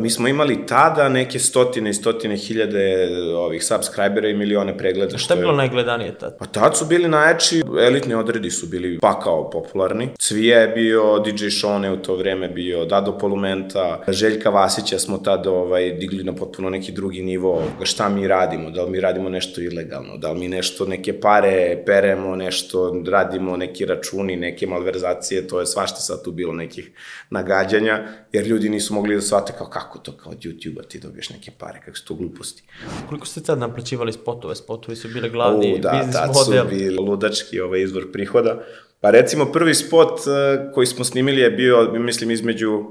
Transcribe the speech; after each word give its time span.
mi 0.00 0.10
smo 0.10 0.28
imali 0.28 0.66
tada 0.66 1.08
neke 1.08 1.38
stotine 1.38 1.90
i 1.90 1.94
stotine 1.94 2.36
hiljade 2.36 3.08
ovih 3.36 3.64
subscribera 3.64 4.28
i 4.28 4.34
milione 4.34 4.78
pregleda. 4.78 5.18
Šta 5.18 5.34
je 5.34 5.40
bilo 5.40 5.52
najgledanije 5.52 6.18
tad? 6.18 6.38
Pa 6.38 6.46
tad 6.46 6.76
su 6.76 6.84
bili 6.84 7.08
najjači, 7.08 7.62
elitni 7.80 8.14
odredi 8.14 8.50
su 8.50 8.66
bili 8.66 8.98
pakao 8.98 9.50
popularni. 9.50 10.08
Cvija 10.18 10.60
je 10.60 10.68
bio, 10.68 11.18
DJ 11.18 11.48
Šone 11.48 11.92
u 11.92 11.96
to 11.96 12.16
vreme 12.16 12.48
bio, 12.48 12.84
Dado 12.84 13.18
Polumenta, 13.18 14.02
Željka 14.08 14.50
Vasića 14.50 14.98
smo 14.98 15.18
tad 15.18 15.46
ovaj, 15.46 15.90
digli 15.90 16.24
na 16.24 16.34
potpuno 16.34 16.70
neki 16.70 16.92
drugi 16.92 17.22
nivo. 17.22 17.62
Šta 17.82 18.08
mi 18.08 18.28
radimo? 18.28 18.70
Da 18.70 18.82
li 18.82 18.90
mi 18.90 19.00
radimo 19.00 19.28
nešto 19.28 19.60
ilegalno? 19.60 20.16
Da 20.16 20.32
li 20.32 20.38
mi 20.38 20.48
nešto, 20.48 20.86
neke 20.86 21.20
pare 21.20 21.82
peremo, 21.86 22.36
nešto 22.36 23.02
radimo, 23.06 23.56
neki 23.56 23.86
računi, 23.86 24.36
neke 24.36 24.66
malverzacije, 24.66 25.48
to 25.48 25.60
je 25.60 25.66
svašta 25.66 26.00
sad 26.00 26.24
tu 26.24 26.32
bilo 26.32 26.52
nekih 26.52 26.90
nagađanja, 27.30 28.08
jer 28.32 28.46
ljudi 28.46 28.68
nisu 28.68 28.94
mogli 28.94 29.14
da 29.14 29.20
shvate 29.20 29.52
kao 29.58 29.66
kako 29.66 29.87
to, 29.98 30.16
kao 30.16 30.32
od 30.32 30.38
YouTube-a 30.38 30.82
ti 30.82 30.98
dobiješ 30.98 31.30
neke 31.30 31.50
pare, 31.58 31.80
kako 31.84 31.96
su 31.96 32.04
to 32.04 32.14
gluposti. 32.14 32.62
Koliko 33.08 33.26
ste 33.26 33.42
tad 33.42 33.58
naplaćivali 33.58 34.12
spotove? 34.12 34.54
Spotovi 34.54 34.96
su 34.96 35.08
bile 35.08 35.28
glavni 35.28 35.74
U, 35.74 35.78
da, 35.78 35.90
biznis 35.90 36.16
tad 36.16 36.30
model. 36.34 36.64
su 36.64 36.70
bili 36.70 36.96
ludački 36.96 37.60
ovaj 37.60 37.82
izvor 37.82 38.12
prihoda. 38.12 38.64
Pa 39.00 39.10
recimo 39.10 39.52
prvi 39.52 39.74
spot 39.74 40.20
uh, 40.20 40.72
koji 40.74 40.86
smo 40.86 41.04
snimili 41.04 41.40
je 41.40 41.50
bio, 41.50 41.92
mislim, 41.92 42.30
između 42.30 42.84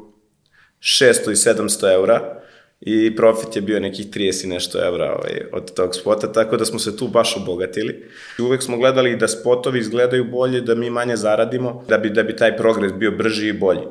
600 0.79 1.31
i 1.31 1.35
700 1.35 1.93
eura 1.93 2.46
i 2.81 3.15
profit 3.15 3.55
je 3.55 3.61
bio 3.61 3.79
nekih 3.79 4.09
30 4.09 4.45
i 4.45 4.47
nešto 4.47 4.87
evra 4.87 5.05
ovaj, 5.05 5.41
od 5.53 5.73
tog 5.73 5.95
spota, 5.95 6.31
tako 6.31 6.57
da 6.57 6.65
smo 6.65 6.79
se 6.79 6.97
tu 6.97 7.07
baš 7.07 7.37
obogatili. 7.37 8.09
Uvek 8.39 8.63
smo 8.63 8.77
gledali 8.77 9.15
da 9.15 9.27
spotovi 9.27 9.79
izgledaju 9.79 10.31
bolje, 10.31 10.61
da 10.61 10.75
mi 10.75 10.89
manje 10.89 11.15
zaradimo, 11.15 11.85
da 11.89 11.97
bi, 11.97 12.09
da 12.09 12.23
bi 12.23 12.35
taj 12.35 12.57
progres 12.57 12.93
bio 12.93 13.11
brži 13.11 13.47
i 13.47 13.53
bolji. 13.53 13.87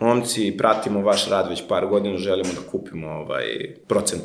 Momci, 0.00 0.54
pratimo 0.58 1.00
vaš 1.00 1.28
rad 1.28 1.48
već 1.48 1.62
par 1.68 1.86
godina, 1.86 2.18
želimo 2.18 2.52
da 2.52 2.70
kupimo 2.70 3.08
ovaj, 3.08 3.74
procent. 3.88 4.22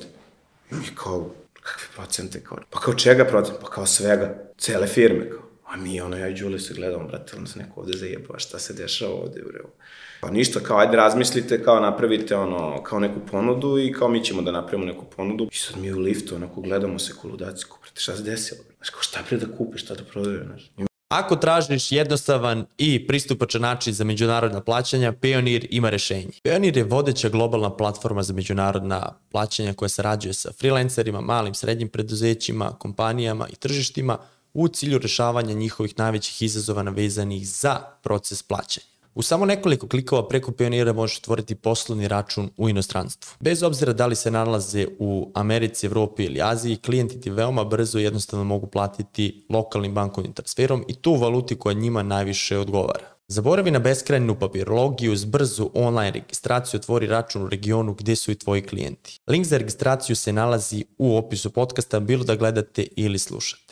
I 0.71 0.95
kao, 0.95 1.29
kakve 1.53 1.87
procente? 1.95 2.43
Kao, 2.43 2.57
pa 2.69 2.79
kao 2.79 2.93
čega 2.93 3.25
procent? 3.25 3.59
Pa 3.61 3.69
kao 3.69 3.85
svega, 3.85 4.51
cele 4.57 4.87
firme. 4.87 5.29
Kao. 5.29 5.41
A 5.71 5.77
mi, 5.77 6.01
ono, 6.01 6.17
ja 6.17 6.27
i 6.27 6.33
Đuli 6.33 6.59
se 6.59 6.73
gledamo, 6.73 7.07
brate, 7.07 7.37
ono 7.37 7.47
se 7.47 7.59
neko 7.59 7.79
ovde 7.79 7.97
zajebava, 7.97 8.39
šta 8.39 8.59
se 8.59 8.73
dešava 8.73 9.13
ovde, 9.13 9.41
bre. 9.41 9.59
Pa 10.21 10.31
ništa, 10.31 10.59
kao 10.59 10.77
ajde 10.77 10.97
razmislite, 10.97 11.63
kao 11.63 11.79
napravite 11.79 12.35
ono, 12.35 12.83
kao 12.83 12.99
neku 12.99 13.19
ponudu 13.31 13.79
i 13.79 13.91
kao 13.91 14.09
mi 14.09 14.23
ćemo 14.23 14.41
da 14.41 14.51
napravimo 14.51 14.85
neku 14.85 15.05
ponudu. 15.15 15.47
I 15.51 15.55
sad 15.55 15.77
mi 15.77 15.93
u 15.93 15.99
liftu, 15.99 16.35
onako, 16.35 16.61
gledamo 16.61 16.99
se 16.99 17.13
ko, 17.21 17.27
brate, 17.27 17.61
šta 17.93 18.15
se 18.15 18.23
desilo? 18.23 18.61
Znaš, 18.77 18.89
kao 18.89 19.01
šta 19.01 19.19
pre 19.29 19.37
da 19.37 19.57
kupiš, 19.57 19.81
šta 19.81 19.95
da 19.95 20.03
prodaju, 20.03 20.43
znaš. 20.45 20.71
Ako 21.11 21.35
tražiš 21.35 21.91
jednostavan 21.91 22.65
i 22.77 23.07
pristupačan 23.07 23.61
način 23.61 23.93
za 23.93 24.03
međunarodna 24.03 24.61
plaćanja, 24.61 25.11
Payoneer 25.11 25.67
ima 25.69 25.89
rešenje. 25.89 26.31
Payoneer 26.43 26.77
je 26.77 26.83
vodeća 26.83 27.29
globalna 27.29 27.77
platforma 27.77 28.23
za 28.23 28.33
međunarodna 28.33 29.13
plaćanja 29.31 29.73
koja 29.73 29.89
sarađuje 29.89 30.33
sa 30.33 30.51
freelancerima, 30.59 31.21
malim, 31.21 31.53
srednjim 31.53 31.89
preduzećima, 31.89 32.71
kompanijama 32.79 33.47
i 33.49 33.55
tržištima 33.55 34.17
u 34.53 34.67
cilju 34.67 34.97
rešavanja 34.97 35.53
njihovih 35.53 35.93
najvećih 35.97 36.41
izazova 36.41 36.83
navezanih 36.83 37.49
za 37.49 37.75
proces 38.03 38.43
plaćanja. 38.43 38.90
U 39.15 39.21
samo 39.21 39.45
nekoliko 39.45 39.87
klikova 39.87 40.27
preko 40.27 40.51
Pionira 40.51 40.93
možeš 40.93 41.17
otvoriti 41.17 41.55
poslovni 41.55 42.07
račun 42.07 42.49
u 42.57 42.69
inostranstvu. 42.69 43.35
Bez 43.39 43.63
obzira 43.63 43.93
da 43.93 44.05
li 44.07 44.15
se 44.15 44.31
nalaze 44.31 44.87
u 44.99 45.31
Americi, 45.35 45.85
Evropi 45.85 46.23
ili 46.23 46.41
Aziji, 46.41 46.77
klijenti 46.77 47.21
ti 47.21 47.29
veoma 47.29 47.63
brzo 47.63 47.99
i 47.99 48.03
jednostavno 48.03 48.43
mogu 48.45 48.67
platiti 48.67 49.45
lokalnim 49.49 49.93
bankovnim 49.93 50.33
transferom 50.33 50.85
i 50.87 50.93
tu 50.93 51.15
valuti 51.15 51.59
koja 51.59 51.73
njima 51.73 52.03
najviše 52.03 52.57
odgovara. 52.57 53.11
Zaboravi 53.27 53.71
na 53.71 53.79
beskrajnu 53.79 54.35
papirologiju, 54.39 55.13
uz 55.13 55.25
brzu 55.25 55.69
online 55.73 56.11
registraciju 56.11 56.77
otvori 56.79 57.07
račun 57.07 57.43
u 57.43 57.49
regionu 57.49 57.93
gde 57.93 58.15
su 58.15 58.31
i 58.31 58.35
tvoji 58.35 58.61
klijenti. 58.61 59.19
Link 59.27 59.45
za 59.45 59.57
registraciju 59.57 60.15
se 60.15 60.33
nalazi 60.33 60.85
u 60.97 61.17
opisu 61.17 61.49
podcasta, 61.49 61.99
bilo 61.99 62.23
da 62.23 62.35
gledate 62.35 62.87
ili 62.95 63.19
slušate. 63.19 63.70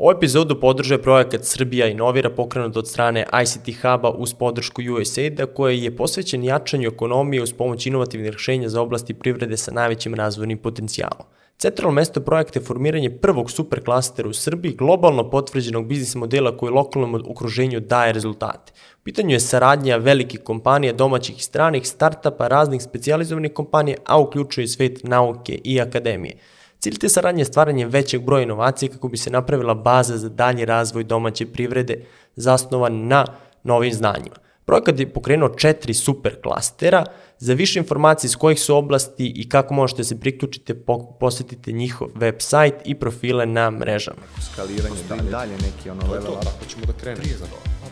Ovu 0.00 0.10
epizodu 0.10 0.60
podržuje 0.60 1.02
projekat 1.02 1.44
Srbija 1.44 1.86
inovira 1.86 2.30
pokrenut 2.30 2.76
od 2.76 2.88
strane 2.88 3.26
ICT 3.42 3.82
Huba 3.82 4.10
uz 4.10 4.34
podršku 4.34 4.82
USAID-a 5.00 5.46
koji 5.46 5.82
je 5.82 5.96
posvećen 5.96 6.44
jačanju 6.44 6.88
ekonomije 6.88 7.42
uz 7.42 7.52
pomoć 7.52 7.86
inovativnih 7.86 8.30
rešenja 8.32 8.68
za 8.68 8.80
oblasti 8.80 9.14
privrede 9.14 9.56
sa 9.56 9.72
najvećim 9.72 10.14
razvojnim 10.14 10.58
potencijalom. 10.58 11.26
Centralno 11.58 11.94
mesto 11.94 12.20
projekta 12.20 12.58
je 12.58 12.64
formiranje 12.64 13.10
prvog 13.10 13.50
superklastera 13.50 14.28
u 14.28 14.32
Srbiji, 14.32 14.72
globalno 14.72 15.30
potvrđenog 15.30 15.86
biznis 15.86 16.14
modela 16.14 16.56
koji 16.56 16.72
lokalnom 16.72 17.14
okruženju 17.14 17.80
daje 17.80 18.12
rezultate. 18.12 18.72
U 19.00 19.04
pitanju 19.04 19.30
je 19.30 19.40
saradnja 19.40 19.96
velikih 19.96 20.40
kompanija, 20.40 20.92
domaćih 20.92 21.38
i 21.38 21.42
stranih, 21.42 21.86
startapa, 21.86 22.48
raznih 22.48 22.82
specializovanih 22.82 23.52
kompanija, 23.52 23.96
a 24.06 24.20
uključuje 24.20 24.68
svet 24.68 25.04
nauke 25.04 25.60
i 25.64 25.80
akademije. 25.80 26.36
Cilj 26.80 26.98
te 26.98 27.08
saradnje 27.08 27.40
je 27.40 27.44
stvaranje 27.44 27.86
većeg 27.86 28.22
broja 28.22 28.42
inovacija 28.42 28.92
kako 28.92 29.08
bi 29.08 29.16
se 29.16 29.30
napravila 29.30 29.74
baza 29.74 30.16
za 30.16 30.28
dalji 30.28 30.64
razvoj 30.64 31.04
domaće 31.04 31.46
privrede 31.46 32.04
zasnovan 32.36 33.06
na 33.06 33.26
novim 33.62 33.92
znanjima. 33.92 34.36
Projekat 34.64 35.00
je 35.00 35.12
pokrenuo 35.12 35.48
četiri 35.48 35.94
super 35.94 36.40
klastera. 36.42 37.04
Za 37.38 37.54
više 37.54 37.78
informacije 37.78 38.28
iz 38.28 38.36
kojih 38.36 38.60
su 38.60 38.76
oblasti 38.76 39.32
i 39.36 39.48
kako 39.48 39.74
možete 39.74 40.04
se 40.04 40.20
priključiti, 40.20 40.74
posetite 41.20 41.72
njihov 41.72 42.08
website 42.08 42.78
i 42.84 42.94
profile 42.94 43.46
na 43.46 43.70
mrežama. 43.70 44.20
skaliranje 44.52 44.96
dalje. 45.08 45.30
dalje 45.30 45.52
neki 45.52 45.90
ono 45.90 46.12
level 46.12 46.32
up. 46.32 46.44
Tako 46.44 46.64
ćemo 46.68 46.84
da 46.86 46.92
krenemo. 46.92 47.24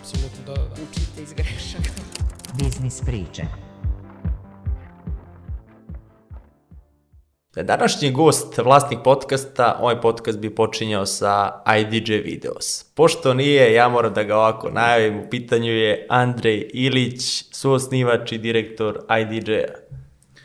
Apsolutno, 0.00 0.44
da, 0.46 0.54
da. 0.54 0.72
Učite 0.72 1.22
iz 1.22 1.32
grešaka. 1.32 1.90
Biznis 2.58 3.00
priče. 3.00 3.67
Da 7.54 7.62
današnji 7.62 8.10
gost, 8.10 8.58
vlasnik 8.58 8.98
podcasta, 9.04 9.78
ovaj 9.80 10.00
podcast 10.00 10.38
bi 10.38 10.54
počinjao 10.54 11.06
sa 11.06 11.50
IDJ 11.80 12.12
Videos. 12.14 12.84
Pošto 12.84 13.34
nije, 13.34 13.72
ja 13.72 13.88
moram 13.88 14.14
da 14.14 14.22
ga 14.22 14.36
ovako 14.36 14.70
najavim, 14.70 15.18
u 15.18 15.30
pitanju 15.30 15.72
je 15.72 16.06
Andrej 16.08 16.70
Ilić, 16.74 17.22
suosnivač 17.52 18.32
i 18.32 18.38
direktor 18.38 18.98
IDJ-a. 19.22 19.64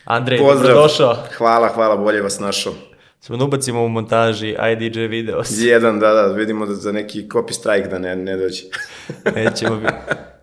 Andrej, 0.06 0.40
Pozdrav. 0.40 0.58
dobrodošao. 0.64 1.18
Hvala, 1.38 1.68
hvala, 1.68 1.98
bolje 1.98 2.22
vas 2.22 2.40
našao. 2.40 2.74
Smo 3.20 3.38
da 3.38 3.44
ubacimo 3.44 3.84
u 3.84 3.90
montaži 3.90 4.56
IDJ 4.74 5.00
Videos. 5.00 5.50
Jedan, 5.54 6.00
da, 6.00 6.12
da, 6.12 6.26
vidimo 6.28 6.66
da 6.66 6.74
za 6.74 6.92
neki 6.92 7.24
copy 7.24 7.52
strike 7.52 7.88
da 7.88 8.00
ne, 8.00 8.16
ne 8.16 8.38
dođe. 8.38 8.64
Nećemo, 9.36 9.76
vi- 9.76 9.88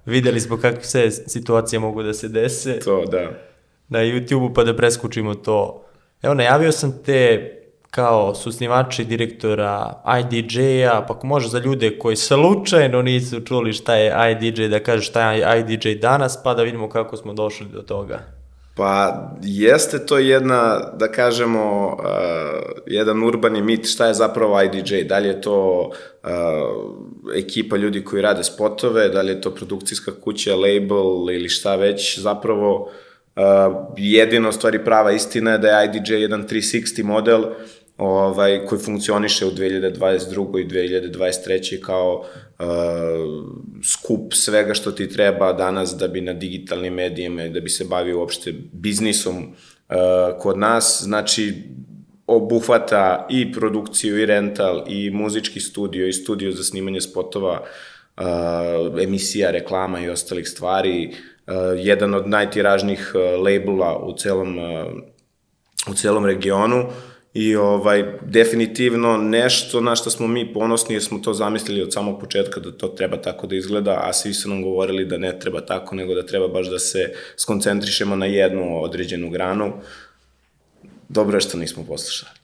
videli 0.07 0.41
smo 0.41 0.57
kakve 0.57 0.83
sve 0.83 1.11
situacije 1.11 1.79
mogu 1.81 2.03
da 2.03 2.13
se 2.15 2.29
dese 2.29 2.79
to, 2.79 3.05
da. 3.07 3.31
na 3.89 3.99
YouTube-u 3.99 4.55
pa 4.55 4.65
da 4.65 4.77
preskučimo 4.77 5.35
to. 5.35 5.87
Evo, 6.23 6.35
najavio 6.35 6.73
sam 6.73 7.03
te 7.07 7.57
kao 7.91 8.35
susnivači 8.35 9.05
direktora 9.05 10.03
IDJ-a, 10.21 11.05
pa 11.09 11.15
ako 11.15 11.27
može 11.27 11.49
za 11.49 11.59
ljude 11.59 11.99
koji 11.99 12.17
slučajno 12.17 13.03
nisu 13.03 13.41
čuli 13.41 13.73
šta 13.73 13.95
je 13.95 14.33
IDJ, 14.33 14.69
da 14.69 14.81
kaže 14.81 15.03
šta 15.03 15.33
je 15.33 15.61
IDJ 15.61 15.95
danas, 15.95 16.43
pa 16.43 16.55
da 16.55 16.63
vidimo 16.63 16.89
kako 16.89 17.17
smo 17.17 17.33
došli 17.33 17.67
do 17.67 17.83
toga. 17.83 18.19
Pa 18.77 19.29
jeste 19.43 20.07
to 20.07 20.19
jedna, 20.19 20.81
da 20.97 21.09
kažemo, 21.13 21.87
uh, 21.87 22.03
jedan 22.87 23.23
urbani 23.23 23.63
mit 23.63 23.87
šta 23.87 24.07
je 24.07 24.15
zapravo 24.15 24.63
IDJ, 24.63 25.03
da 25.03 25.19
li 25.19 25.29
je 25.29 25.41
to 25.41 25.91
uh, 25.91 26.31
ekipa 27.37 27.77
ljudi 27.77 28.05
koji 28.05 28.23
rade 28.23 28.45
spotove, 28.45 29.09
da 29.09 29.23
li 29.23 29.33
je 29.33 29.41
to 29.41 29.51
produkcijska 29.51 30.13
kuća, 30.25 30.57
label 30.57 31.35
ili 31.35 31.49
šta 31.49 31.77
već, 31.77 32.19
zapravo 32.19 32.81
uh, 32.81 32.91
jedino 33.97 34.53
stvari 34.53 34.85
prava 34.85 35.13
istina 35.13 35.51
je 35.53 35.59
da 35.59 35.69
je 35.69 35.87
IDJ 35.87 36.15
jedan 36.15 36.49
360 36.49 37.03
model 37.03 37.45
ovaj, 38.01 38.67
koji 38.67 38.81
funkcioniše 38.81 39.47
u 39.47 39.51
2022. 39.51 40.61
i 40.61 40.69
2023. 40.69 41.81
kao 41.81 42.19
uh, 42.19 42.67
skup 43.85 44.35
svega 44.35 44.75
što 44.75 44.93
ti 44.93 45.09
treba 45.09 45.53
danas 45.53 45.97
da 45.97 46.09
bi 46.09 46.21
na 46.21 46.33
digitalnim 46.33 46.95
medijima 46.95 47.45
i 47.45 47.51
da 47.51 47.61
bi 47.61 47.69
se 47.69 47.85
bavio 47.85 48.19
uopšte 48.19 48.53
biznisom 48.73 49.37
uh, 49.37 49.97
kod 50.39 50.59
nas. 50.59 51.01
Znači, 51.05 51.55
obuhvata 52.27 53.27
i 53.31 53.53
produkciju 53.53 54.19
i 54.19 54.27
rental 54.27 54.85
i 54.89 55.11
muzički 55.11 55.61
studio 55.61 56.09
i 56.09 56.13
studio 56.13 56.53
za 56.53 56.65
snimanje 56.65 57.01
spotova, 57.01 57.63
uh, 58.17 58.25
emisija, 59.03 59.51
reklama 59.51 60.01
i 60.01 60.09
ostalih 60.09 60.49
stvari. 60.49 61.09
Uh, 61.09 61.30
jedan 61.77 62.15
od 62.15 62.29
najtiražnijih 62.29 63.13
uh, 63.15 63.45
labela 63.45 63.99
u 63.99 64.17
celom, 64.17 64.59
uh, 64.59 64.93
u 65.91 65.95
celom 65.95 66.27
regionu 66.27 66.87
i 67.35 67.57
ovaj 67.57 68.19
definitivno 68.23 69.17
nešto 69.17 69.81
na 69.81 69.97
što 69.97 70.11
smo 70.11 70.27
mi 70.27 70.53
ponosni 70.53 70.95
jer 70.95 71.03
smo 71.03 71.19
to 71.19 71.35
zamislili 71.35 71.83
od 71.83 71.93
samog 71.93 72.21
početka 72.21 72.61
da 72.61 72.73
to 72.73 72.89
treba 72.89 73.17
tako 73.17 73.47
da 73.47 73.57
izgleda, 73.57 74.01
a 74.03 74.13
svi 74.13 74.35
su 74.35 74.49
nam 74.49 74.63
govorili 74.63 75.05
da 75.05 75.19
ne 75.19 75.39
treba 75.39 75.61
tako, 75.61 75.95
nego 75.95 76.15
da 76.15 76.27
treba 76.27 76.49
baš 76.49 76.67
da 76.67 76.79
se 76.79 77.13
skoncentrišemo 77.37 78.17
na 78.17 78.27
jednu 78.27 78.83
određenu 78.83 79.31
granu. 79.31 79.73
Dobro 81.09 81.37
je 81.37 81.41
što 81.41 81.59
nismo 81.59 81.85
poslušali. 81.89 82.40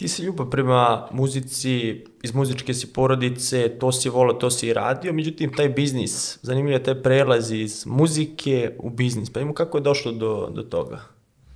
Ti 0.00 0.08
si 0.08 0.22
ljubav 0.22 0.50
prema 0.50 1.08
muzici, 1.12 2.04
iz 2.22 2.34
muzičke 2.34 2.74
si 2.74 2.86
porodice, 2.92 3.68
to 3.68 3.92
si 3.92 4.08
volao, 4.08 4.34
to 4.34 4.50
si 4.50 4.66
i 4.66 4.72
radio, 4.72 5.12
međutim 5.12 5.52
taj 5.52 5.68
biznis, 5.68 6.38
zanimljivo 6.42 6.78
je 6.78 6.82
taj 6.82 7.02
prelaz 7.02 7.52
iz 7.52 7.86
muzike 7.86 8.70
u 8.78 8.90
biznis, 8.90 9.30
pa 9.30 9.40
imamo 9.40 9.54
kako 9.54 9.78
je 9.78 9.82
došlo 9.82 10.12
do, 10.12 10.50
do 10.54 10.62
toga? 10.62 11.00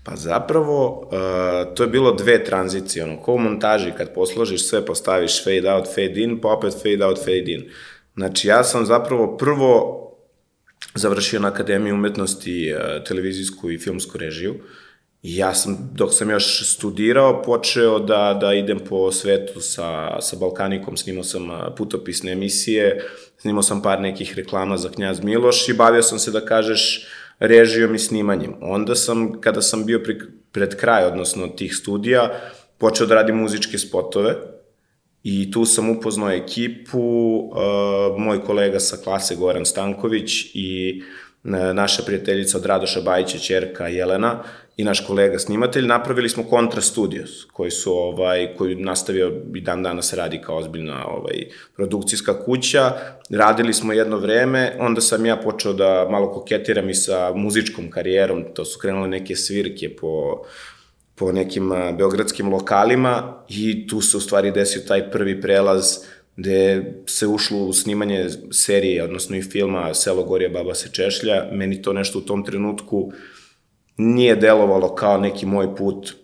Pa 0.02 0.17
zapravo, 0.17 1.00
uh, 1.00 1.75
to 1.75 1.82
je 1.82 1.88
bilo 1.88 2.12
dve 2.12 2.44
tranzicije, 2.44 3.05
ono, 3.05 3.17
ko 3.23 3.32
u 3.32 3.38
montaži, 3.38 3.93
kad 3.96 4.14
posložiš 4.14 4.69
sve, 4.69 4.87
postaviš 4.87 5.44
fade 5.44 5.73
out, 5.73 5.87
fade 5.87 6.20
in, 6.20 6.40
pa 6.40 6.49
opet 6.49 6.73
fade 6.82 7.05
out, 7.05 7.19
fade 7.19 7.52
in. 7.52 7.70
Znači, 8.14 8.49
ja 8.49 8.64
sam 8.64 8.87
zapravo 8.87 9.37
prvo 9.37 10.00
završio 10.94 11.40
na 11.40 11.49
Akademiji 11.49 11.93
umetnosti 11.93 12.75
uh, 12.75 13.05
televizijsku 13.05 13.70
i 13.70 13.79
filmsku 13.79 14.19
režiju, 14.19 14.55
Ja 15.25 15.55
sam, 15.55 15.91
dok 15.94 16.15
sam 16.15 16.31
još 16.31 16.75
studirao, 16.75 17.43
počeo 17.43 17.99
da, 17.99 18.38
da 18.41 18.55
idem 18.55 18.79
po 18.88 19.12
svetu 19.12 19.61
sa, 19.61 20.21
sa 20.21 20.37
Balkanikom, 20.37 20.97
snimao 20.97 21.25
sam 21.25 21.49
putopisne 21.76 22.32
emisije, 22.32 23.05
snimao 23.38 23.62
sam 23.62 23.82
par 23.82 24.00
nekih 24.00 24.35
reklama 24.37 24.76
za 24.76 24.88
Knjaz 24.88 25.25
Miloš 25.25 25.69
i 25.69 25.73
bavio 25.73 26.03
sam 26.03 26.19
se, 26.19 26.31
da 26.31 26.41
kažeš, 26.41 27.06
režijom 27.38 27.94
i 27.94 27.99
snimanjem. 27.99 28.55
Onda 28.61 28.94
sam, 28.94 29.41
kada 29.41 29.62
sam 29.62 29.87
bio 29.87 30.00
pri, 30.05 30.19
pred 30.53 30.76
kraj, 30.76 31.05
odnosno 31.05 31.49
tih 31.49 31.75
studija, 31.76 32.41
počeo 32.79 33.06
da 33.06 33.15
radim 33.15 33.37
muzičke 33.37 33.79
spotove 33.79 34.35
i 35.23 35.50
tu 35.50 35.65
sam 35.65 35.91
upoznao 35.91 36.31
ekipu, 36.31 37.00
uh, 37.00 38.19
moj 38.19 38.43
kolega 38.44 38.81
sa 38.81 38.97
klase 38.97 39.37
Goran 39.37 39.67
Stanković 39.67 40.32
i 40.55 41.03
naša 41.75 42.02
prijateljica 42.02 42.58
od 42.58 42.67
Radoša 42.67 43.00
Bajića, 43.00 43.38
čerka 43.38 43.88
Jelena, 43.88 44.43
i 44.76 44.85
naš 44.85 45.06
kolega 45.06 45.38
snimatelj, 45.38 45.87
napravili 45.87 46.29
smo 46.29 46.44
Contra 46.50 46.81
Studios, 46.81 47.44
koji 47.52 47.70
su 47.70 47.93
ovaj 47.93 48.55
koji 48.56 48.75
nastavio 48.75 49.43
i 49.55 49.61
dan 49.61 49.82
danas 49.82 50.12
radi 50.12 50.41
kao 50.41 50.56
ozbiljna 50.56 51.06
ovaj 51.06 51.49
produkcijska 51.76 52.44
kuća. 52.44 52.93
Radili 53.31 53.75
smo 53.75 53.93
jedno 53.93 54.17
vreme, 54.17 54.76
onda 54.79 55.00
sam 55.00 55.26
ja 55.26 55.37
počeo 55.37 55.73
da 55.73 56.08
malo 56.11 56.32
koketiram 56.32 56.91
i 56.91 56.94
sa 56.94 57.32
muzičkom 57.35 57.90
karijerom, 57.90 58.44
to 58.55 58.64
su 58.64 58.79
krenule 58.79 59.08
neke 59.08 59.37
svirke 59.37 59.97
po 59.97 60.43
po 61.17 61.32
nekim 61.32 61.73
beogradskim 61.99 62.49
lokalima 62.49 63.44
i 63.49 63.87
tu 63.87 64.00
se 64.00 64.17
u 64.17 64.20
stvari 64.20 64.50
desio 64.50 64.82
taj 64.88 65.11
prvi 65.11 65.40
prelaz 65.40 65.99
gde 66.37 66.95
se 67.07 67.27
ušlo 67.27 67.59
u 67.59 67.73
snimanje 67.73 68.29
serije, 68.53 69.05
odnosno 69.05 69.37
i 69.37 69.43
filma 69.43 69.95
Selo 69.95 70.25
Gorija 70.25 70.51
Baba 70.51 70.75
se 70.75 70.89
češlja. 70.93 71.49
Meni 71.53 71.83
to 71.83 71.93
nešto 71.93 72.19
u 72.19 72.23
tom 72.23 72.45
trenutku 72.45 73.13
nije 73.97 74.37
delovalo 74.37 74.95
kao 74.95 75.19
neki 75.19 75.47
moj 75.47 75.77
put 75.77 76.15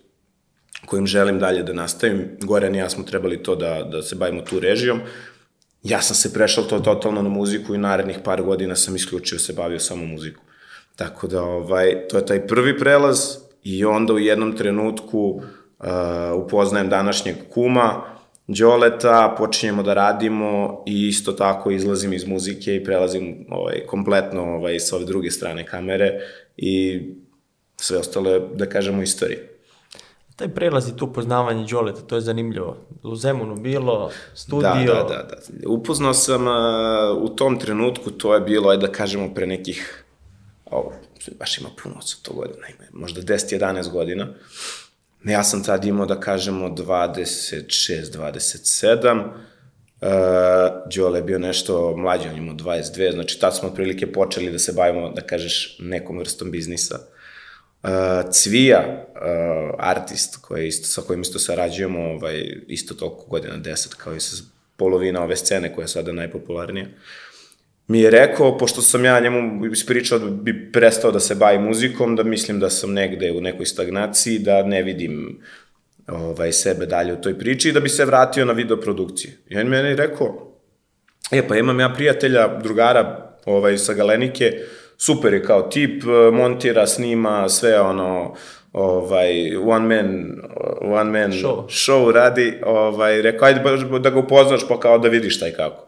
kojim 0.85 1.07
želim 1.07 1.39
dalje 1.39 1.63
da 1.63 1.73
nastavim. 1.73 2.37
Goran 2.41 2.75
i 2.75 2.77
ja 2.77 2.89
smo 2.89 3.03
trebali 3.03 3.43
to 3.43 3.55
da, 3.55 3.83
da 3.91 4.01
se 4.01 4.15
bavimo 4.15 4.41
tu 4.41 4.59
režijom. 4.59 4.99
Ja 5.83 6.01
sam 6.01 6.15
se 6.15 6.33
prešao 6.33 6.63
to 6.63 6.79
totalno 6.79 7.21
na 7.21 7.29
muziku 7.29 7.75
i 7.75 7.77
narednih 7.77 8.19
par 8.23 8.43
godina 8.43 8.75
sam 8.75 8.95
isključio 8.95 9.39
se 9.39 9.53
bavio 9.53 9.79
samo 9.79 10.05
muziku. 10.05 10.43
Tako 10.95 11.27
da, 11.27 11.43
ovaj, 11.43 12.07
to 12.09 12.17
je 12.17 12.25
taj 12.25 12.47
prvi 12.47 12.77
prelaz 12.77 13.19
i 13.63 13.85
onda 13.85 14.13
u 14.13 14.19
jednom 14.19 14.57
trenutku 14.57 15.19
uh, 15.19 15.85
upoznajem 16.45 16.89
današnjeg 16.89 17.35
kuma, 17.49 18.03
Đoleta, 18.59 19.35
počinjemo 19.37 19.83
da 19.83 19.93
radimo 19.93 20.83
i 20.85 21.07
isto 21.07 21.31
tako 21.31 21.71
izlazim 21.71 22.13
iz 22.13 22.27
muzike 22.27 22.75
i 22.75 22.83
prelazim 22.83 23.45
ovaj, 23.49 23.85
kompletno 23.87 24.41
ovaj, 24.43 24.79
sa 24.79 24.95
ove 24.95 25.05
druge 25.05 25.31
strane 25.31 25.65
kamere 25.65 26.19
i 26.57 27.01
sve 27.75 27.97
ostale, 27.97 28.39
da 28.53 28.65
kažemo, 28.65 29.01
istorije. 29.01 29.47
Taj 30.35 30.47
prelaz 30.47 30.87
i 30.89 30.97
tu 30.97 31.13
poznavanje 31.13 31.67
Đoleta, 31.71 32.01
to 32.01 32.15
je 32.15 32.21
zanimljivo. 32.21 32.77
U 33.03 33.15
Zemunu 33.15 33.55
bilo, 33.55 34.11
studio... 34.33 34.93
Da, 34.93 35.03
da, 35.03 35.03
da. 35.03 35.37
da. 35.49 35.69
Upoznao 35.69 36.13
sam 36.13 36.47
uh, 36.47 36.53
u 37.21 37.29
tom 37.29 37.59
trenutku, 37.59 38.11
to 38.11 38.35
je 38.35 38.41
bilo, 38.41 38.69
ajde 38.69 38.87
da 38.87 38.93
kažemo, 38.93 39.33
pre 39.33 39.47
nekih, 39.47 40.05
ovo, 40.65 40.93
baš 41.39 41.57
ima 41.57 41.69
puno 41.83 41.95
od 41.95 42.21
to 42.21 42.33
godina, 42.33 42.67
ima 42.67 42.87
možda 42.93 43.21
10-11 43.21 43.91
godina. 43.91 44.27
Ja 45.25 45.43
sam 45.43 45.63
tad 45.63 45.85
imao, 45.85 46.05
da 46.05 46.19
kažemo, 46.19 46.69
26, 46.69 48.11
27, 48.13 49.29
Uh, 50.01 50.07
Đole 50.95 51.19
je 51.19 51.23
bio 51.23 51.39
nešto 51.39 51.97
mlađi, 51.97 52.29
on 52.29 52.37
imao 52.37 52.55
22, 52.55 53.13
znači 53.13 53.39
tad 53.39 53.57
smo 53.57 53.69
otprilike 53.69 54.11
počeli 54.11 54.51
da 54.51 54.59
se 54.59 54.73
bavimo, 54.73 55.09
da 55.09 55.21
kažeš, 55.21 55.77
nekom 55.79 56.17
vrstom 56.17 56.51
biznisa. 56.51 56.95
Uh, 56.95 57.21
Uh, 57.83 57.89
Cvija, 58.31 59.05
uh, 59.15 59.75
artist 59.79 60.37
koji 60.41 60.67
isto, 60.67 60.87
sa 60.87 61.01
kojim 61.01 61.21
isto 61.21 61.39
sarađujemo, 61.39 61.99
ovaj, 61.99 62.57
isto 62.67 62.93
toliko 62.93 63.25
godina, 63.25 63.57
deset, 63.57 63.93
kao 63.93 64.15
i 64.15 64.19
sa 64.19 64.43
polovina 64.77 65.23
ove 65.23 65.35
scene 65.35 65.75
koja 65.75 65.83
je 65.83 65.87
sada 65.87 66.11
najpopularnija, 66.11 66.85
mi 67.91 67.99
je 67.99 68.09
rekao, 68.09 68.57
pošto 68.57 68.81
sam 68.81 69.05
ja 69.05 69.19
njemu 69.19 69.65
ispričao 69.65 70.19
da 70.19 70.25
bi 70.29 70.71
prestao 70.71 71.11
da 71.11 71.19
se 71.19 71.35
bavi 71.35 71.59
muzikom, 71.59 72.15
da 72.15 72.23
mislim 72.23 72.59
da 72.59 72.69
sam 72.69 72.93
negde 72.93 73.31
u 73.31 73.41
nekoj 73.41 73.65
stagnaciji, 73.65 74.39
da 74.39 74.63
ne 74.63 74.83
vidim 74.83 75.39
ovaj, 76.07 76.51
sebe 76.51 76.85
dalje 76.85 77.13
u 77.13 77.21
toj 77.21 77.39
priči 77.39 77.69
i 77.69 77.71
da 77.71 77.79
bi 77.79 77.89
se 77.89 78.05
vratio 78.05 78.45
na 78.45 78.53
videoprodukciju. 78.53 79.31
I 79.49 79.57
on 79.57 79.67
meni 79.67 79.95
rekao, 79.95 80.55
e 81.31 81.47
pa 81.47 81.57
imam 81.57 81.79
ja 81.79 81.89
prijatelja, 81.89 82.47
drugara 82.63 83.33
ovaj, 83.45 83.77
sa 83.77 83.93
Galenike, 83.93 84.53
super 84.97 85.33
je 85.33 85.43
kao 85.43 85.61
tip, 85.61 86.03
montira, 86.33 86.87
snima, 86.87 87.49
sve 87.49 87.81
ono, 87.81 88.35
ovaj, 88.73 89.57
one 89.57 89.95
man, 89.95 90.41
one 90.81 91.19
man 91.19 91.31
show, 91.31 91.65
show 91.67 92.11
radi, 92.11 92.53
ovaj, 92.65 93.21
rekao, 93.21 93.47
ajde 93.47 93.61
da 93.99 94.09
ga 94.09 94.19
upoznaš 94.19 94.67
pa 94.67 94.79
kao 94.79 94.97
da 94.97 95.09
vidiš 95.09 95.37
šta 95.37 95.47
i 95.47 95.51
kako. 95.51 95.85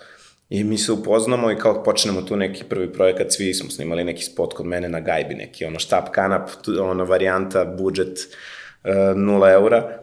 I 0.49 0.63
mi 0.63 0.77
se 0.77 0.91
upoznamo 0.91 1.51
i 1.51 1.55
kao 1.55 1.83
počnemo 1.83 2.21
tu 2.21 2.35
neki 2.35 2.63
prvi 2.69 2.93
projekat, 2.93 3.31
svi 3.31 3.53
smo 3.53 3.69
snimali 3.69 4.03
neki 4.03 4.23
spot 4.23 4.53
kod 4.53 4.65
mene 4.65 4.89
na 4.89 4.99
gajbi, 4.99 5.35
neki 5.35 5.65
ono 5.65 5.79
štap 5.79 6.09
kanap, 6.09 6.49
ono 6.81 7.05
varijanta, 7.05 7.65
budžet 7.65 8.19
uh, 8.83 8.91
0 8.91 9.53
eura. 9.53 9.99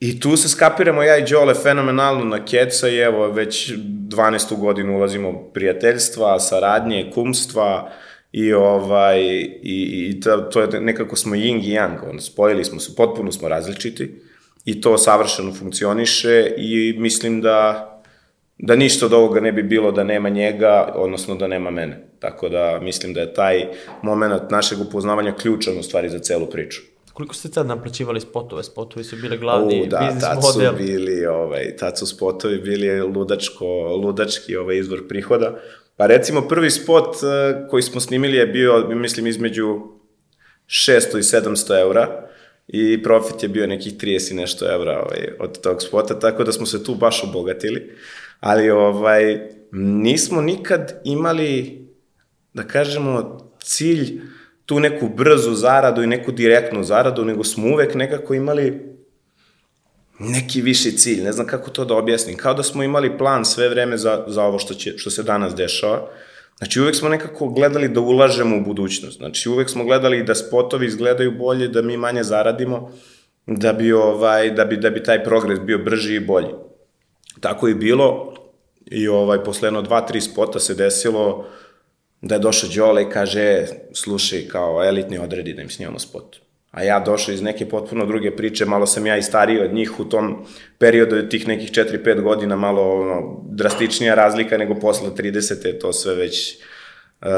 I 0.00 0.20
tu 0.20 0.36
se 0.36 0.48
skapiramo 0.48 1.02
ja 1.02 1.16
i 1.16 1.24
Đole 1.30 1.54
fenomenalno 1.54 2.24
na 2.24 2.44
keca 2.44 2.88
i 2.88 2.98
evo 2.98 3.30
već 3.30 3.72
12. 3.76 4.58
godinu 4.58 4.96
ulazimo 4.96 5.50
prijateljstva, 5.52 6.40
saradnje, 6.40 7.10
kumstva, 7.14 7.92
i 8.32 8.52
ovaj 8.52 9.20
i, 9.62 10.08
i 10.08 10.20
to, 10.20 10.36
to 10.36 10.60
je 10.60 10.80
nekako 10.80 11.16
smo 11.16 11.34
yin 11.34 11.60
i 11.64 11.76
yang, 11.76 12.10
on 12.10 12.20
spojili 12.20 12.64
smo 12.64 12.80
se, 12.80 12.96
potpuno 12.96 13.32
smo 13.32 13.48
različiti 13.48 14.20
i 14.64 14.80
to 14.80 14.98
savršeno 14.98 15.54
funkcioniše 15.54 16.54
i 16.56 16.94
mislim 16.98 17.40
da 17.40 17.88
da 18.58 18.76
ništa 18.76 19.06
od 19.06 19.12
ovoga 19.12 19.40
ne 19.40 19.52
bi 19.52 19.62
bilo 19.62 19.92
da 19.92 20.04
nema 20.04 20.28
njega, 20.28 20.92
odnosno 20.94 21.34
da 21.34 21.46
nema 21.46 21.70
mene. 21.70 22.08
Tako 22.18 22.48
da 22.48 22.78
mislim 22.82 23.14
da 23.14 23.20
je 23.20 23.34
taj 23.34 23.66
moment 24.02 24.50
našeg 24.50 24.80
upoznavanja 24.80 25.34
ključan 25.34 25.78
u 25.78 25.82
stvari 25.82 26.08
za 26.08 26.18
celu 26.18 26.46
priču. 26.46 26.80
Koliko 27.12 27.34
ste 27.34 27.48
sad 27.48 27.66
naplaćivali 27.66 28.20
spotove? 28.20 28.62
Spotovi 28.62 29.04
su 29.04 29.16
bili 29.16 29.38
glavni 29.38 29.82
U, 29.82 29.86
da, 29.86 29.98
biznis 29.98 30.22
tad 30.22 30.38
model. 30.42 30.72
su 30.72 30.84
bili, 30.84 31.26
ovaj, 31.26 31.76
tad 31.76 31.98
su 31.98 32.06
spotovi 32.06 32.58
bili 32.58 33.00
ludačko, 33.00 33.66
ludački 34.04 34.56
ovaj, 34.56 34.78
izvor 34.78 35.08
prihoda. 35.08 35.58
Pa 35.96 36.06
recimo 36.06 36.48
prvi 36.48 36.70
spot 36.70 37.06
uh, 37.16 37.68
koji 37.70 37.82
smo 37.82 38.00
snimili 38.00 38.36
je 38.36 38.46
bio, 38.46 38.88
mislim, 38.88 39.26
između 39.26 39.80
600 40.66 41.18
i 41.18 41.22
700 41.22 41.80
eura 41.80 42.28
i 42.68 43.02
profit 43.02 43.42
je 43.42 43.48
bio 43.48 43.66
nekih 43.66 43.96
30 43.96 44.32
i 44.32 44.34
nešto 44.34 44.74
evra 44.74 45.02
ovaj, 45.02 45.28
od 45.38 45.60
tog 45.60 45.82
spota, 45.82 46.18
tako 46.18 46.44
da 46.44 46.52
smo 46.52 46.66
se 46.66 46.84
tu 46.84 46.94
baš 46.94 47.24
obogatili. 47.24 47.90
Ali 48.42 48.70
ovaj, 48.70 49.38
nismo 49.72 50.40
nikad 50.40 51.00
imali, 51.04 51.82
da 52.54 52.62
kažemo, 52.62 53.38
cilj 53.62 54.20
tu 54.66 54.80
neku 54.80 55.08
brzu 55.08 55.54
zaradu 55.54 56.02
i 56.02 56.06
neku 56.06 56.32
direktnu 56.32 56.82
zaradu, 56.84 57.24
nego 57.24 57.44
smo 57.44 57.68
uvek 57.68 57.94
nekako 57.94 58.34
imali 58.34 58.96
neki 60.18 60.62
viši 60.62 60.96
cilj, 60.96 61.22
ne 61.22 61.32
znam 61.32 61.46
kako 61.46 61.70
to 61.70 61.84
da 61.84 61.94
objasnim, 61.94 62.36
kao 62.36 62.54
da 62.54 62.62
smo 62.62 62.82
imali 62.82 63.18
plan 63.18 63.44
sve 63.44 63.68
vreme 63.68 63.96
za, 63.96 64.24
za 64.26 64.42
ovo 64.42 64.58
što, 64.58 64.74
će, 64.74 64.98
što 64.98 65.10
se 65.10 65.22
danas 65.22 65.54
dešava. 65.54 66.08
Znači 66.58 66.80
uvek 66.80 66.96
smo 66.96 67.08
nekako 67.08 67.48
gledali 67.48 67.88
da 67.88 68.00
ulažemo 68.00 68.56
u 68.56 68.64
budućnost, 68.64 69.18
znači 69.18 69.48
uvek 69.48 69.70
smo 69.70 69.84
gledali 69.84 70.22
da 70.22 70.34
spotovi 70.34 70.86
izgledaju 70.86 71.38
bolje, 71.38 71.68
da 71.68 71.82
mi 71.82 71.96
manje 71.96 72.22
zaradimo, 72.22 72.90
da 73.46 73.72
bi, 73.72 73.92
ovaj, 73.92 74.50
da 74.50 74.64
bi, 74.64 74.76
da 74.76 74.90
bi 74.90 75.02
taj 75.02 75.24
progres 75.24 75.60
bio 75.60 75.78
brži 75.78 76.14
i 76.14 76.20
bolji. 76.20 76.71
Tako 77.40 77.68
i 77.68 77.74
bilo 77.74 78.34
i 78.86 79.08
ovaj, 79.08 79.44
posle 79.44 79.66
jedno 79.66 79.82
dva, 79.82 80.00
tri 80.06 80.20
spota 80.20 80.60
se 80.60 80.74
desilo 80.74 81.46
da 82.20 82.34
je 82.34 82.38
došao 82.38 82.70
Đole 82.76 83.02
i 83.02 83.10
kaže, 83.10 83.66
slušaj, 83.92 84.48
kao 84.48 84.84
elitni 84.84 85.18
odredi 85.18 85.52
da 85.52 85.62
im 85.62 85.70
snimamo 85.70 85.98
spot 85.98 86.36
a 86.72 86.82
ja 86.82 87.00
došao 87.00 87.32
iz 87.32 87.42
neke 87.42 87.68
potpuno 87.68 88.06
druge 88.06 88.36
priče, 88.36 88.64
malo 88.64 88.86
sam 88.86 89.06
ja 89.06 89.16
i 89.16 89.22
stariji 89.22 89.60
od 89.60 89.74
njih 89.74 90.00
u 90.00 90.04
tom 90.04 90.46
periodu 90.78 91.28
tih 91.28 91.48
nekih 91.48 91.70
4-5 91.70 92.22
godina, 92.22 92.56
malo 92.56 93.00
ono, 93.00 93.42
drastičnija 93.48 94.14
razlika 94.14 94.58
nego 94.58 94.74
posle 94.74 95.10
30. 95.10 95.66
je 95.66 95.78
to 95.78 95.92
sve 95.92 96.14
već 96.14 96.56
uh, 97.20 97.28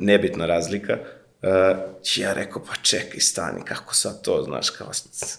nebitna 0.00 0.46
razlika. 0.46 0.92
Uh, 0.92 1.21
ja 2.16 2.32
rekao, 2.32 2.62
pa 2.62 2.74
čekaj, 2.82 3.20
stani, 3.20 3.60
kako 3.64 3.94
sad 3.94 4.22
to, 4.22 4.42
znaš, 4.42 4.70
kao, 4.70 4.88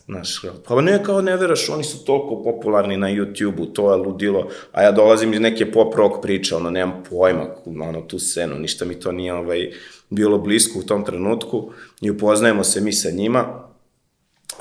znaš, 0.05 0.41
pa 0.67 0.81
ne, 0.81 1.03
kao 1.03 1.21
ne 1.21 1.37
veraš, 1.37 1.69
oni 1.69 1.83
su 1.83 2.05
toliko 2.05 2.43
popularni 2.43 2.97
na 2.97 3.07
YouTube-u, 3.07 3.65
to 3.65 3.91
je 3.91 3.97
ludilo, 3.97 4.49
a 4.71 4.83
ja 4.83 4.91
dolazim 4.91 5.33
iz 5.33 5.39
neke 5.39 5.71
pop-rock 5.71 6.21
priče, 6.21 6.55
ono, 6.55 6.69
nemam 6.69 7.03
pojma, 7.09 7.45
ono, 7.65 8.01
tu 8.01 8.19
scenu, 8.19 8.55
ništa 8.55 8.85
mi 8.85 8.99
to 8.99 9.11
nije, 9.11 9.33
ovaj, 9.33 9.71
bilo 10.09 10.37
blisko 10.37 10.79
u 10.79 10.83
tom 10.83 11.05
trenutku 11.05 11.71
i 12.01 12.11
upoznajemo 12.11 12.63
se 12.63 12.81
mi 12.81 12.93
sa 12.93 13.09
njima 13.11 13.69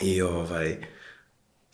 I 0.01 0.23
ovaj, 0.23 0.77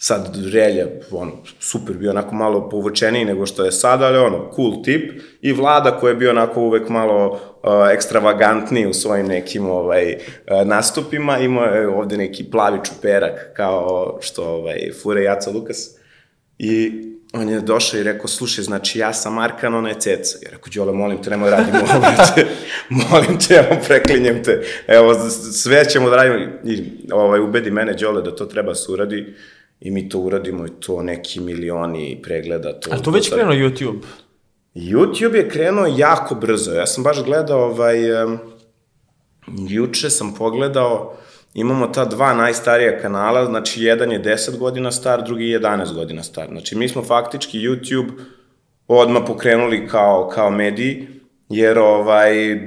sad 0.00 0.36
Relja, 0.52 0.86
ono, 1.10 1.32
super, 1.60 1.96
bio 1.96 2.10
onako 2.10 2.34
malo 2.34 2.68
povučeniji 2.68 3.24
nego 3.24 3.46
što 3.46 3.64
je 3.64 3.72
sad, 3.72 4.02
ali 4.02 4.18
ono, 4.18 4.50
cool 4.56 4.82
tip. 4.82 5.22
I 5.40 5.52
Vlada 5.52 5.90
koji 5.90 6.10
je 6.10 6.16
bio 6.16 6.30
onako 6.30 6.60
uvek 6.60 6.88
malo 6.88 7.26
uh, 7.32 7.70
ekstravagantniji 7.92 8.86
u 8.86 8.94
svojim 8.94 9.26
nekim 9.26 9.66
ovaj, 9.66 10.14
uh, 10.14 10.66
nastupima, 10.66 11.38
imao 11.38 11.64
je 11.64 11.88
ovde 11.88 12.16
neki 12.16 12.50
plavi 12.50 12.78
čuperak 12.84 13.52
kao 13.56 14.18
što 14.20 14.44
ovaj, 14.44 14.90
fure 15.02 15.22
Jaca 15.22 15.50
Lukas. 15.50 15.90
I 16.58 16.92
on 17.32 17.48
je 17.48 17.60
došao 17.60 18.00
i 18.00 18.02
rekao, 18.02 18.28
slušaj, 18.28 18.64
znači 18.64 18.98
ja 18.98 19.12
sam 19.12 19.38
Arkan, 19.38 19.74
ona 19.74 19.88
je 19.88 20.00
Ceca. 20.00 20.38
Ja 20.42 20.50
rekao, 20.50 20.70
Đole, 20.74 20.92
molim 20.92 21.22
te, 21.22 21.30
nemoj 21.30 21.50
radimo 21.50 21.78
ovo, 21.78 22.06
molim 23.10 23.38
te, 23.48 23.54
evo, 23.70 23.80
preklinjem 23.86 24.44
te. 24.44 24.62
Evo, 24.86 25.14
sve 25.52 25.84
ćemo 25.88 26.10
da 26.10 26.16
radimo. 26.16 26.36
I 26.64 26.92
ovaj, 27.12 27.40
ubedi 27.40 27.70
mene, 27.70 27.92
Đole, 27.92 28.22
da 28.22 28.36
to 28.36 28.46
treba 28.46 28.74
se 28.74 28.92
uradi. 28.92 29.34
I 29.80 29.90
mi 29.90 30.08
to 30.08 30.18
uradimo 30.18 30.66
i 30.66 30.70
to 30.80 31.02
neki 31.02 31.40
milioni 31.40 32.20
pregleda. 32.22 32.80
To, 32.80 32.90
A 32.92 32.98
to 32.98 33.10
već 33.10 33.30
krenuo 33.32 33.54
YouTube? 33.54 33.98
YouTube 34.74 35.34
je 35.34 35.48
krenuo 35.48 35.86
jako 35.96 36.34
brzo. 36.34 36.72
Ja 36.72 36.86
sam 36.86 37.04
baš 37.04 37.24
gledao, 37.24 37.60
ovaj, 37.60 38.24
um, 38.24 38.38
juče 39.68 40.10
sam 40.10 40.34
pogledao, 40.34 41.16
imamo 41.54 41.86
ta 41.86 42.04
dva 42.04 42.34
najstarija 42.34 42.98
kanala, 42.98 43.44
znači 43.44 43.82
jedan 43.82 44.12
je 44.12 44.22
10 44.22 44.58
godina 44.58 44.92
star, 44.92 45.24
drugi 45.24 45.44
je 45.44 45.60
11 45.60 45.94
godina 45.94 46.22
star. 46.22 46.48
Znači 46.48 46.76
mi 46.76 46.88
smo 46.88 47.02
faktički 47.02 47.58
YouTube 47.58 48.08
odmah 48.88 49.22
pokrenuli 49.26 49.88
kao, 49.88 50.30
kao 50.34 50.50
mediji, 50.50 51.06
jer 51.48 51.78
ovaj, 51.78 52.60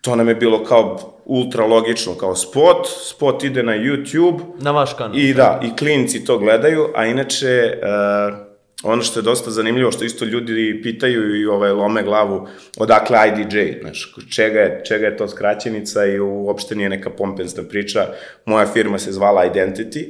to 0.00 0.16
nam 0.16 0.28
je 0.28 0.34
bilo 0.34 0.64
kao 0.64 1.13
ultra 1.24 1.66
logično, 1.66 2.14
kao 2.14 2.36
spot, 2.36 2.86
spot 3.08 3.44
ide 3.44 3.62
na 3.62 3.72
YouTube, 3.72 4.38
Na 4.60 4.70
vaš 4.70 4.94
kanal? 4.94 5.18
I 5.18 5.34
da, 5.34 5.60
i 5.62 5.76
klinci 5.76 6.24
to 6.24 6.38
gledaju, 6.38 6.88
a 6.94 7.06
inače, 7.06 7.78
uh, 7.82 8.36
ono 8.82 9.02
što 9.02 9.20
je 9.20 9.22
dosta 9.22 9.50
zanimljivo, 9.50 9.92
što 9.92 10.04
isto 10.04 10.24
ljudi 10.24 10.80
pitaju 10.82 11.40
i 11.40 11.46
ovaj, 11.46 11.70
lome 11.70 12.02
glavu, 12.02 12.46
odakle 12.78 13.18
IDJ, 13.28 13.80
znaš, 13.80 14.14
čega 14.34 14.60
je, 14.60 14.82
čega 14.88 15.06
je 15.06 15.16
to 15.16 15.28
skraćenica 15.28 16.06
i 16.06 16.20
uopšte 16.20 16.74
nije 16.74 16.88
neka 16.88 17.10
pompensna 17.10 17.62
priča. 17.62 18.06
Moja 18.46 18.66
firma 18.66 18.98
se 18.98 19.12
zvala 19.12 19.44
Identity, 19.46 20.06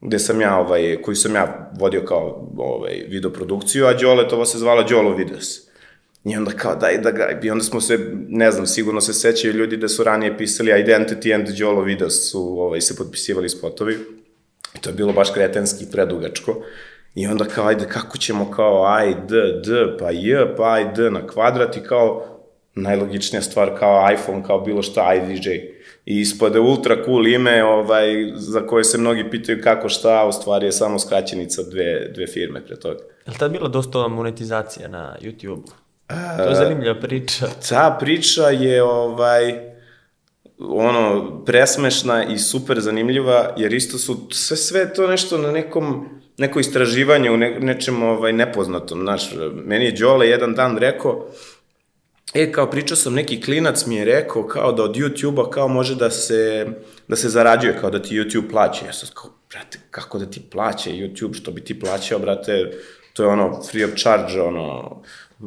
gde 0.00 0.18
sam 0.18 0.40
ja, 0.40 0.58
ovaj, 0.58 0.96
koju 1.02 1.14
sam 1.14 1.34
ja 1.34 1.70
vodio 1.80 2.04
kao 2.04 2.52
ovaj, 2.56 3.04
videoprodukciju, 3.08 3.86
a 3.86 3.94
Đoletovo 3.94 4.44
se 4.44 4.58
zvala 4.58 4.82
Đolo 4.82 5.14
Videos. 5.14 5.67
I 6.24 6.36
onda 6.36 6.50
kao 6.50 6.74
daj 6.74 6.98
da 6.98 7.10
ga, 7.10 7.40
i 7.42 7.50
onda 7.50 7.64
smo 7.64 7.80
se, 7.80 7.98
ne 8.28 8.50
znam, 8.50 8.66
sigurno 8.66 9.00
se 9.00 9.12
sećaju 9.12 9.54
ljudi 9.54 9.76
da 9.76 9.88
su 9.88 10.04
ranije 10.04 10.38
pisali 10.38 10.70
Identity 10.70 11.34
and 11.34 11.48
Jolo 11.54 11.82
Videos 11.82 12.30
su 12.30 12.60
ovaj, 12.60 12.80
se 12.80 12.96
potpisivali 12.96 13.48
spotovi. 13.48 13.98
I 14.74 14.80
to 14.80 14.90
je 14.90 14.94
bilo 14.94 15.12
baš 15.12 15.30
kretenski 15.30 15.84
predugačko. 15.92 16.62
I 17.14 17.26
onda 17.26 17.44
kao, 17.44 17.66
ajde, 17.66 17.86
kako 17.88 18.18
ćemo 18.18 18.50
kao 18.50 18.86
aj, 18.86 19.14
d, 19.14 19.36
d, 19.64 19.96
pa 19.98 20.10
j, 20.10 20.56
pa 20.56 20.72
aj, 20.72 20.92
d 20.96 21.10
na 21.10 21.26
kvadrat 21.26 21.76
i 21.76 21.80
kao 21.80 22.38
najlogičnija 22.74 23.42
stvar 23.42 23.78
kao 23.78 24.12
iPhone, 24.12 24.42
kao 24.46 24.60
bilo 24.60 24.82
šta, 24.82 25.14
IDJ. 25.14 25.48
I 26.06 26.20
ispade 26.20 26.60
ultra 26.60 27.04
cool 27.04 27.26
ime 27.26 27.64
ovaj, 27.64 28.32
za 28.34 28.66
koje 28.66 28.84
se 28.84 28.98
mnogi 28.98 29.30
pitaju 29.30 29.60
kako 29.62 29.88
šta, 29.88 30.26
u 30.26 30.32
stvari 30.32 30.66
je 30.66 30.72
samo 30.72 30.98
skraćenica 30.98 31.62
dve, 31.62 32.08
dve 32.14 32.26
firme 32.26 32.66
pre 32.66 32.76
toga. 32.76 33.00
Je 33.26 33.32
li 33.32 33.38
tad 33.38 33.52
bila 33.52 33.68
dosta 33.68 34.08
monetizacija 34.08 34.88
na 34.88 35.16
YouTube-u? 35.20 35.87
To 36.36 36.42
je 36.42 36.54
zanimljiva 36.54 37.00
priča. 37.00 37.46
ta 37.68 37.96
priča 38.00 38.42
je 38.42 38.82
ovaj 38.82 39.54
ono 40.58 41.30
presmešna 41.44 42.24
i 42.24 42.38
super 42.38 42.80
zanimljiva 42.80 43.54
jer 43.56 43.74
isto 43.74 43.98
su 43.98 44.28
sve 44.30 44.56
sve 44.56 44.94
to 44.94 45.06
nešto 45.06 45.38
na 45.38 45.52
nekom 45.52 46.08
neko 46.38 46.60
istraživanje 46.60 47.30
u 47.30 47.36
ne, 47.36 47.58
nečem 47.60 48.02
ovaj 48.02 48.32
nepoznatom 48.32 49.00
znaš 49.00 49.30
meni 49.64 49.84
je 49.84 49.92
Đole 49.92 50.28
jedan 50.28 50.54
dan 50.54 50.76
rekao 50.76 51.28
E, 52.34 52.52
kao 52.52 52.70
pričao 52.70 52.96
sam, 52.96 53.14
neki 53.14 53.40
klinac 53.42 53.86
mi 53.86 53.96
je 53.96 54.04
rekao 54.04 54.46
kao 54.46 54.72
da 54.72 54.82
od 54.82 54.96
YouTube-a 54.96 55.50
kao 55.50 55.68
može 55.68 55.94
da 55.94 56.10
se, 56.10 56.66
da 57.08 57.16
se 57.16 57.28
zarađuje, 57.28 57.78
kao 57.80 57.90
da 57.90 58.02
ti 58.02 58.14
YouTube 58.14 58.50
plaća. 58.50 58.86
Ja 58.86 58.92
sam 58.92 59.08
kao, 59.14 59.30
brate, 59.50 59.78
kako 59.90 60.18
da 60.18 60.26
ti 60.26 60.42
plaća 60.50 60.90
YouTube, 60.90 61.34
što 61.34 61.50
bi 61.50 61.64
ti 61.64 61.80
plaćao, 61.80 62.18
brate, 62.18 62.70
to 63.12 63.22
je 63.22 63.28
ono 63.28 63.62
free 63.70 63.84
of 63.84 63.90
charge, 63.96 64.40
ono, 64.40 65.02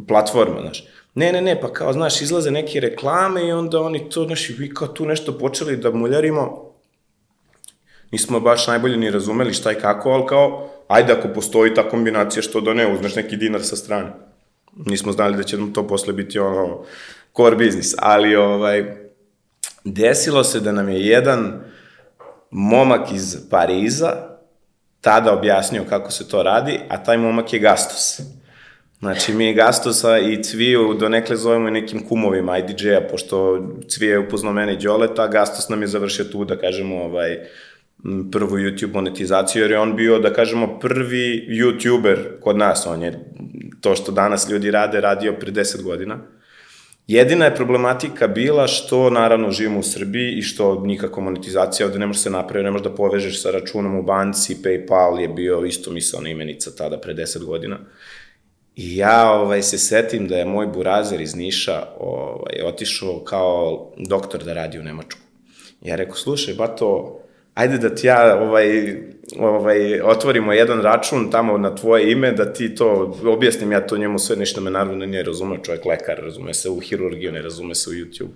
platforma, 0.08 0.62
znaš. 0.62 0.84
Ne, 1.16 1.32
ne, 1.32 1.42
ne, 1.42 1.62
pa 1.62 1.74
kao, 1.74 1.94
znaš, 1.94 2.22
izlaze 2.22 2.52
neke 2.52 2.80
reklame 2.80 3.48
i 3.48 3.52
onda 3.52 3.82
oni 3.82 4.10
to, 4.10 4.24
znaš, 4.24 4.50
i 4.50 4.74
kao 4.74 4.88
tu 4.88 5.06
nešto 5.06 5.38
počeli 5.38 5.78
da 5.78 5.92
muljarimo, 5.92 6.72
nismo 8.12 8.40
baš 8.40 8.68
najbolje 8.68 8.98
ni 8.98 9.12
razumeli 9.12 9.54
šta 9.54 9.72
i 9.72 9.76
kako, 9.76 10.10
ali 10.10 10.28
kao, 10.28 10.70
ajde 10.88 11.14
ako 11.14 11.28
postoji 11.28 11.74
ta 11.74 11.90
kombinacija, 11.90 12.44
što 12.44 12.62
da 12.62 12.74
ne, 12.74 12.94
uzmeš 12.94 13.16
neki 13.16 13.38
dinar 13.38 13.64
sa 13.64 13.76
strane. 13.76 14.12
Nismo 14.86 15.12
znali 15.12 15.38
da 15.38 15.44
će 15.44 15.58
nam 15.58 15.74
to 15.74 15.88
posle 15.88 16.14
biti 16.14 16.40
ono 16.40 16.84
core 17.36 17.56
biznis, 17.56 17.96
ali 17.98 18.36
ovaj, 18.36 18.96
desilo 19.84 20.44
se 20.44 20.60
da 20.60 20.72
nam 20.72 20.90
je 20.90 21.06
jedan 21.06 21.62
momak 22.52 23.12
iz 23.12 23.38
Pariza 23.50 24.32
tada 25.02 25.34
objasnio 25.34 25.86
kako 25.90 26.12
se 26.12 26.28
to 26.28 26.44
radi, 26.44 26.80
a 26.90 27.04
taj 27.04 27.18
momak 27.18 27.54
je 27.54 27.60
Gastos. 27.60 28.22
Znači, 29.01 29.34
mi 29.34 29.53
Gastosa 29.53 30.17
i 30.20 30.43
Cviju 30.43 30.93
donekle 30.93 31.36
zovemo 31.36 31.67
i 31.67 31.72
nekim 31.72 32.08
kumovima 32.08 32.58
IDJ-a, 32.58 33.01
pošto 33.12 33.67
Cvije 33.89 34.12
je 34.12 34.20
upoznao 34.20 34.53
mene 34.53 34.74
i 34.74 34.77
Đoleta, 34.77 35.27
Gastos 35.27 35.70
nam 35.70 35.81
je 35.81 35.88
završio 35.88 36.25
tu, 36.25 36.46
da 36.46 36.58
kažemo, 36.58 37.03
ovaj, 37.03 37.38
prvu 38.31 38.58
YouTube 38.58 38.93
monetizaciju, 38.93 39.62
jer 39.62 39.72
je 39.72 39.79
on 39.79 39.96
bio, 39.96 40.20
da 40.20 40.34
kažemo, 40.34 40.79
prvi 40.79 41.48
YouTuber 41.50 42.39
kod 42.41 42.58
nas, 42.58 42.86
on 42.88 43.03
je 43.03 43.20
to 43.81 43.96
što 43.96 44.12
danas 44.12 44.50
ljudi 44.50 44.72
rade, 44.72 45.01
radio 45.01 45.34
pre 45.39 45.51
10 45.51 45.84
godina. 45.84 46.17
Jedina 47.08 47.46
je 47.46 47.55
problematika 47.55 48.27
bila 48.27 48.67
što, 48.67 49.10
naravno, 49.10 49.51
živimo 49.51 49.79
u 49.79 49.84
Srbiji 49.84 50.38
i 50.38 50.41
što 50.41 50.81
nikako 50.86 51.22
monetizacija 51.22 51.88
ovde 51.88 52.00
ne 52.00 52.05
može 52.05 52.20
se 52.20 52.29
napraviti, 52.29 52.65
ne 52.65 52.72
možeš 52.72 52.84
da 52.84 52.96
povežeš 52.96 53.41
sa 53.41 53.51
računom 53.51 53.96
u 53.96 54.03
banci, 54.03 54.58
PayPal 54.63 55.20
je 55.20 55.27
bio 55.27 55.65
isto 55.65 55.91
misalna 55.91 56.29
imenica 56.29 56.72
tada 56.77 56.98
pre 56.98 57.13
10 57.13 57.46
godina. 57.46 57.79
I 58.75 58.98
ja 58.98 59.32
ovaj, 59.32 59.62
se 59.62 59.78
setim 59.78 60.28
da 60.28 60.38
je 60.38 60.46
moj 60.46 60.68
burazer 60.68 61.22
iz 61.22 61.36
Niša 61.36 61.84
ovaj, 62.00 62.62
otišao 62.66 63.20
kao 63.20 63.92
doktor 63.98 64.44
da 64.44 64.54
radi 64.54 64.80
u 64.80 64.84
Nemačku. 64.84 65.20
Ja 65.82 65.96
rekao, 65.96 66.16
slušaj, 66.16 66.54
bato, 66.54 67.20
ajde 67.54 67.78
da 67.78 67.96
ti 67.96 68.08
ja 68.08 68.40
ovaj, 68.42 68.96
ovaj, 69.40 70.01
otvorimo 70.01 70.54
jedan 70.54 70.82
račun 70.82 71.32
tamo 71.32 71.58
na 71.58 71.75
tvoje 71.75 72.12
ime, 72.12 72.32
da 72.32 72.54
ti 72.54 72.75
to 72.75 73.18
objasnim, 73.25 73.72
ja 73.72 73.88
to 73.88 73.98
njemu 73.98 74.20
sve 74.20 74.36
ništa 74.36 74.62
me 74.62 74.72
naravno 74.72 75.06
nije 75.06 75.24
razume, 75.24 75.63
čovjek 75.63 75.86
lekar, 75.86 76.20
razume 76.24 76.54
se 76.54 76.70
u 76.70 76.80
hirurgiju, 76.80 77.32
ne 77.32 77.42
razume 77.42 77.75
se 77.75 77.90
u 77.90 77.94
YouTube. 77.94 78.32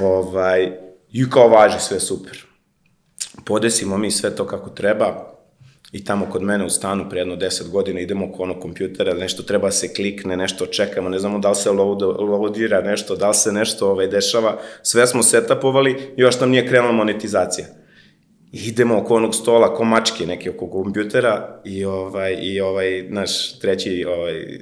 Ovaj, 0.00 0.72
I 1.12 1.30
kao 1.30 1.48
važi, 1.48 1.80
sve 1.80 2.00
super. 2.00 2.44
Podesimo 3.44 3.98
mi 3.98 4.10
sve 4.10 4.36
to 4.36 4.46
kako 4.46 4.70
treba, 4.70 5.37
i 5.92 6.04
tamo 6.04 6.26
kod 6.30 6.42
mene 6.42 6.64
u 6.64 6.70
stanu 6.70 7.06
pre 7.10 7.20
jedno 7.20 7.36
10 7.36 7.70
godina 7.70 8.00
idemo 8.00 8.26
oko 8.26 8.42
onog 8.42 8.60
kompjutera, 8.60 9.14
nešto 9.14 9.42
treba 9.42 9.68
da 9.68 9.72
se 9.72 9.94
klikne, 9.94 10.36
nešto 10.36 10.66
čekamo, 10.66 11.08
ne 11.08 11.18
znamo 11.18 11.38
da 11.38 11.50
li 11.50 11.56
se 11.56 11.70
load, 11.70 12.02
loadira 12.02 12.80
nešto, 12.80 13.16
da 13.16 13.28
li 13.28 13.34
se 13.34 13.52
nešto 13.52 13.90
ovaj, 13.90 14.06
dešava, 14.06 14.58
sve 14.82 15.06
smo 15.06 15.22
setapovali 15.22 15.92
i 16.16 16.20
još 16.20 16.40
nam 16.40 16.50
nije 16.50 16.68
krenula 16.68 16.92
monetizacija. 16.92 17.66
I 18.52 18.58
idemo 18.68 18.98
oko 18.98 19.14
onog 19.14 19.34
stola, 19.34 19.74
ko 19.74 19.84
mačke 19.84 20.26
neke 20.26 20.50
oko 20.50 20.70
kompjutera 20.70 21.60
i 21.64 21.84
ovaj, 21.84 22.38
i 22.42 22.60
ovaj 22.60 23.02
naš 23.08 23.58
treći 23.58 24.04
ovaj, 24.04 24.58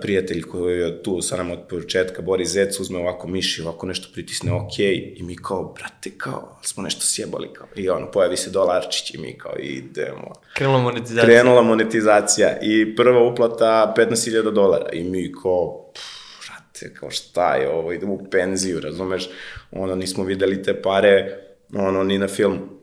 prijatelj 0.00 0.42
koji 0.42 0.78
je 0.78 1.02
tu 1.02 1.22
sa 1.22 1.36
nama 1.36 1.52
od 1.52 1.60
početka, 1.68 2.22
Boris 2.22 2.48
Zec, 2.48 2.80
uzme 2.80 2.98
ovako 2.98 3.28
miši, 3.28 3.62
ovako 3.62 3.86
nešto 3.86 4.08
pritisne 4.14 4.52
ok 4.52 4.78
i 4.78 5.22
mi 5.22 5.36
kao, 5.36 5.74
brate, 5.78 6.10
kao, 6.18 6.58
smo 6.62 6.82
nešto 6.82 7.00
sjebali, 7.04 7.52
kao, 7.52 7.66
i 7.76 7.88
ono, 7.88 8.10
pojavi 8.10 8.36
se 8.36 8.50
dolarčić 8.50 9.14
i 9.14 9.18
mi 9.18 9.38
kao, 9.38 9.52
idemo. 9.58 10.32
Krenula 10.54 10.78
monetizacija. 10.78 11.24
Krenula 11.24 11.62
monetizacija 11.62 12.58
i 12.62 12.96
prva 12.96 13.22
uplata 13.22 13.94
15.000 13.96 14.52
dolara 14.52 14.90
i 14.92 15.04
mi 15.04 15.32
kao, 15.42 15.90
pff, 15.94 16.04
brate, 16.46 16.94
kao 16.94 17.10
šta 17.10 17.54
je 17.54 17.68
ovo, 17.68 17.92
idemo 17.92 18.14
u 18.14 18.30
penziju, 18.30 18.80
razumeš, 18.80 19.28
ono, 19.70 19.94
nismo 19.94 20.24
videli 20.24 20.62
te 20.62 20.82
pare, 20.82 21.38
ono, 21.74 22.04
ni 22.04 22.18
na 22.18 22.28
filmu. 22.28 22.77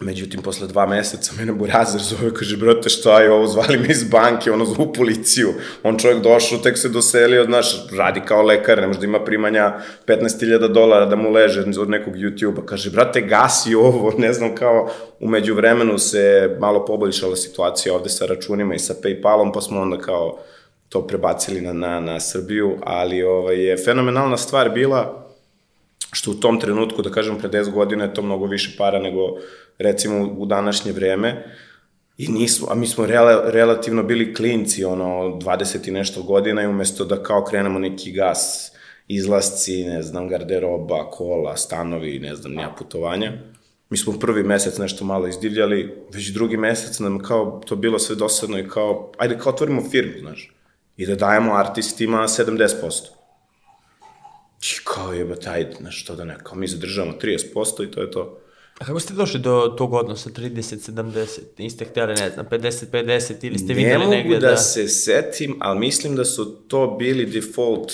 Međutim, 0.00 0.42
posle 0.42 0.66
dva 0.66 0.86
meseca 0.86 1.32
mene 1.38 1.52
Burazer 1.52 2.00
zove, 2.00 2.34
kaže, 2.34 2.56
brate, 2.56 2.88
šta 2.88 3.20
je 3.20 3.32
ovo, 3.32 3.46
zvali 3.46 3.78
me 3.78 3.88
iz 3.90 4.04
banke, 4.04 4.52
ono, 4.52 4.64
zvu 4.64 4.92
policiju. 4.92 5.54
On 5.82 5.98
čovjek 5.98 6.22
došao, 6.22 6.58
tek 6.58 6.78
se 6.78 6.88
doselio, 6.88 7.44
znaš, 7.44 7.90
radi 7.96 8.20
kao 8.20 8.42
lekar, 8.42 8.80
ne 8.80 8.86
može 8.86 8.98
da 8.98 9.04
ima 9.04 9.24
primanja 9.24 9.74
15.000 10.06 10.72
dolara 10.72 11.06
da 11.06 11.16
mu 11.16 11.30
leže 11.30 11.64
od 11.80 11.90
nekog 11.90 12.14
YouTube-a. 12.14 12.66
Kaže, 12.66 12.90
brate, 12.90 13.20
gasi 13.20 13.74
ovo, 13.74 14.12
ne 14.18 14.32
znam, 14.32 14.54
kao, 14.54 14.90
umeđu 15.20 15.54
vremenu 15.54 15.98
se 15.98 16.56
malo 16.60 16.84
poboljšala 16.84 17.36
situacija 17.36 17.94
ovde 17.94 18.08
sa 18.08 18.26
računima 18.26 18.74
i 18.74 18.78
sa 18.78 18.94
Paypalom, 19.02 19.52
pa 19.54 19.60
smo 19.60 19.80
onda 19.80 19.98
kao 19.98 20.38
to 20.88 21.06
prebacili 21.06 21.60
na, 21.60 21.72
na, 21.72 22.00
na 22.00 22.20
Srbiju, 22.20 22.76
ali 22.84 23.22
ovaj, 23.22 23.64
je 23.64 23.76
fenomenalna 23.76 24.36
stvar 24.36 24.70
bila 24.70 25.25
što 26.16 26.30
u 26.30 26.34
tom 26.34 26.60
trenutku, 26.60 27.02
da 27.02 27.10
kažem, 27.10 27.38
pre 27.38 27.48
10 27.48 27.70
godina 27.70 28.04
je 28.04 28.14
to 28.14 28.22
mnogo 28.22 28.46
više 28.46 28.76
para 28.78 28.98
nego 28.98 29.20
recimo 29.78 30.34
u 30.38 30.46
današnje 30.46 30.92
vreme. 30.92 31.44
I 32.18 32.28
nismo, 32.28 32.68
a 32.70 32.74
mi 32.74 32.86
smo 32.86 33.06
rela, 33.06 33.50
relativno 33.50 34.02
bili 34.02 34.34
klinci, 34.34 34.84
ono, 34.84 35.06
20 35.40 35.88
i 35.88 35.90
nešto 35.90 36.22
godina 36.22 36.62
i 36.62 36.66
umesto 36.66 37.04
da 37.04 37.22
kao 37.22 37.44
krenemo 37.44 37.78
neki 37.78 38.12
gas, 38.12 38.72
izlasci, 39.08 39.84
ne 39.84 40.02
znam, 40.02 40.28
garderoba, 40.28 41.10
kola, 41.10 41.56
stanovi, 41.56 42.18
ne 42.18 42.34
znam, 42.34 42.52
nija 42.52 42.74
putovanja. 42.78 43.32
Mi 43.90 43.96
smo 43.96 44.18
prvi 44.18 44.42
mesec 44.42 44.78
nešto 44.78 45.04
malo 45.04 45.28
izdivljali, 45.28 45.94
već 46.12 46.32
drugi 46.32 46.56
mesec 46.56 46.98
nam 46.98 47.18
kao 47.18 47.60
to 47.66 47.76
bilo 47.76 47.98
sve 47.98 48.16
dosadno 48.16 48.58
i 48.58 48.68
kao, 48.68 49.12
ajde 49.18 49.38
kao 49.38 49.52
otvorimo 49.52 49.82
firmu, 49.90 50.20
znaš, 50.20 50.52
i 50.96 51.06
da 51.06 51.14
dajemo 51.14 51.54
artistima 51.54 52.28
70%. 52.28 53.15
I 54.72 54.84
kao 54.84 55.12
jeba 55.12 55.36
taj, 55.36 55.66
znaš, 55.80 56.02
što 56.02 56.14
da 56.14 56.24
ne, 56.24 56.36
kao 56.42 56.58
mi 56.58 56.66
zadržavamo 56.66 57.14
30% 57.22 57.88
i 57.88 57.90
to 57.90 58.00
je 58.00 58.10
to. 58.10 58.40
A 58.78 58.84
kako 58.84 59.00
ste 59.00 59.14
došli 59.14 59.40
do 59.40 59.74
tog 59.78 59.92
odnosa 59.92 60.30
30-70? 60.30 61.40
Niste 61.58 61.84
htjeli, 61.84 62.14
ne 62.14 62.30
znam, 62.30 62.46
50-50 62.50 63.46
ili 63.46 63.58
ste 63.58 63.74
vidjeli 63.74 64.06
negde 64.06 64.28
Ne 64.28 64.40
da... 64.40 64.46
mogu 64.46 64.54
da 64.54 64.56
se 64.56 64.88
setim, 64.88 65.56
ali 65.60 65.78
mislim 65.78 66.16
da 66.16 66.24
su 66.24 66.44
to 66.44 66.96
bili 66.98 67.26
default 67.26 67.92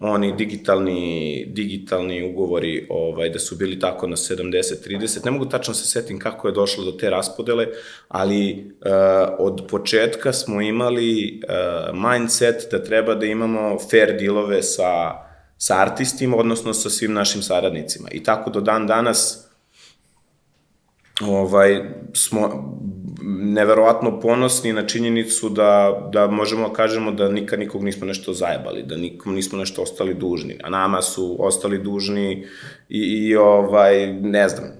oni 0.00 0.36
digitalni, 0.36 1.44
digitalni 1.48 2.30
ugovori 2.30 2.86
ovaj, 2.90 3.30
da 3.30 3.38
su 3.38 3.56
bili 3.56 3.78
tako 3.78 4.06
na 4.06 4.16
70-30. 4.16 5.24
Ne 5.24 5.30
mogu 5.30 5.44
tačno 5.44 5.74
se 5.74 5.86
setim 5.86 6.18
kako 6.18 6.48
je 6.48 6.54
došlo 6.54 6.84
do 6.84 6.92
te 6.92 7.10
raspodele, 7.10 7.66
ali 8.08 8.72
uh, 8.80 8.92
od 9.38 9.66
početka 9.68 10.32
smo 10.32 10.60
imali 10.60 11.40
uh, 11.42 12.10
mindset 12.10 12.68
da 12.70 12.84
treba 12.84 13.14
da 13.14 13.26
imamo 13.26 13.78
fair 13.90 14.18
dealove 14.18 14.62
sa, 14.62 15.12
sa 15.58 15.80
artistima, 15.80 16.36
odnosno 16.36 16.74
sa 16.74 16.90
svim 16.90 17.12
našim 17.12 17.42
saradnicima. 17.42 18.08
I 18.12 18.22
tako 18.22 18.50
do 18.50 18.60
dan 18.60 18.86
danas 18.86 19.48
ovaj, 21.20 21.80
smo 22.14 22.74
neverovatno 23.22 24.20
ponosni 24.20 24.72
na 24.72 24.86
činjenicu 24.86 25.48
da, 25.48 26.02
da 26.12 26.26
možemo 26.26 26.68
da 26.68 26.74
kažemo 26.74 27.10
da 27.10 27.28
nikad 27.28 27.58
nikog 27.58 27.84
nismo 27.84 28.06
nešto 28.06 28.32
zajebali, 28.32 28.82
da 28.82 28.96
nikom 28.96 29.34
nismo 29.34 29.58
nešto 29.58 29.82
ostali 29.82 30.14
dužni. 30.14 30.58
A 30.62 30.70
nama 30.70 31.02
su 31.02 31.36
ostali 31.38 31.78
dužni 31.78 32.46
i, 32.88 32.98
i 32.98 33.36
ovaj, 33.36 34.12
ne 34.12 34.48
znam, 34.48 34.72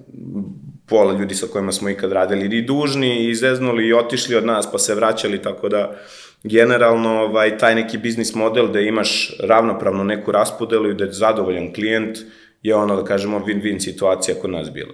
pola 0.88 1.12
ljudi 1.12 1.35
sa 1.35 1.47
kojima 1.47 1.73
smo 1.73 1.90
ikad 1.90 2.12
radili 2.12 2.59
i 2.59 2.62
dužni, 2.62 3.16
i 3.16 3.30
izeznuli 3.30 3.87
i 3.87 3.92
otišli 3.92 4.37
od 4.37 4.47
nas 4.47 4.73
pa 4.73 4.78
se 4.78 4.95
vraćali, 4.95 5.42
tako 5.42 5.68
da 5.68 5.97
generalno 6.42 7.21
ovaj, 7.23 7.59
taj 7.59 7.75
neki 7.75 7.99
biznis 7.99 8.35
model 8.35 8.68
da 8.68 8.80
imaš 8.80 9.37
ravnopravno 9.40 10.04
neku 10.04 10.33
raspodelu 10.33 10.90
i 10.90 10.95
da 10.95 11.04
je 11.04 11.12
zadovoljan 11.12 11.73
klijent 11.73 12.18
je 12.62 12.75
ono 12.75 12.97
da 12.97 13.04
kažemo 13.04 13.38
win-win 13.38 13.80
situacija 13.80 14.37
kod 14.40 14.50
nas 14.50 14.71
bila. 14.71 14.92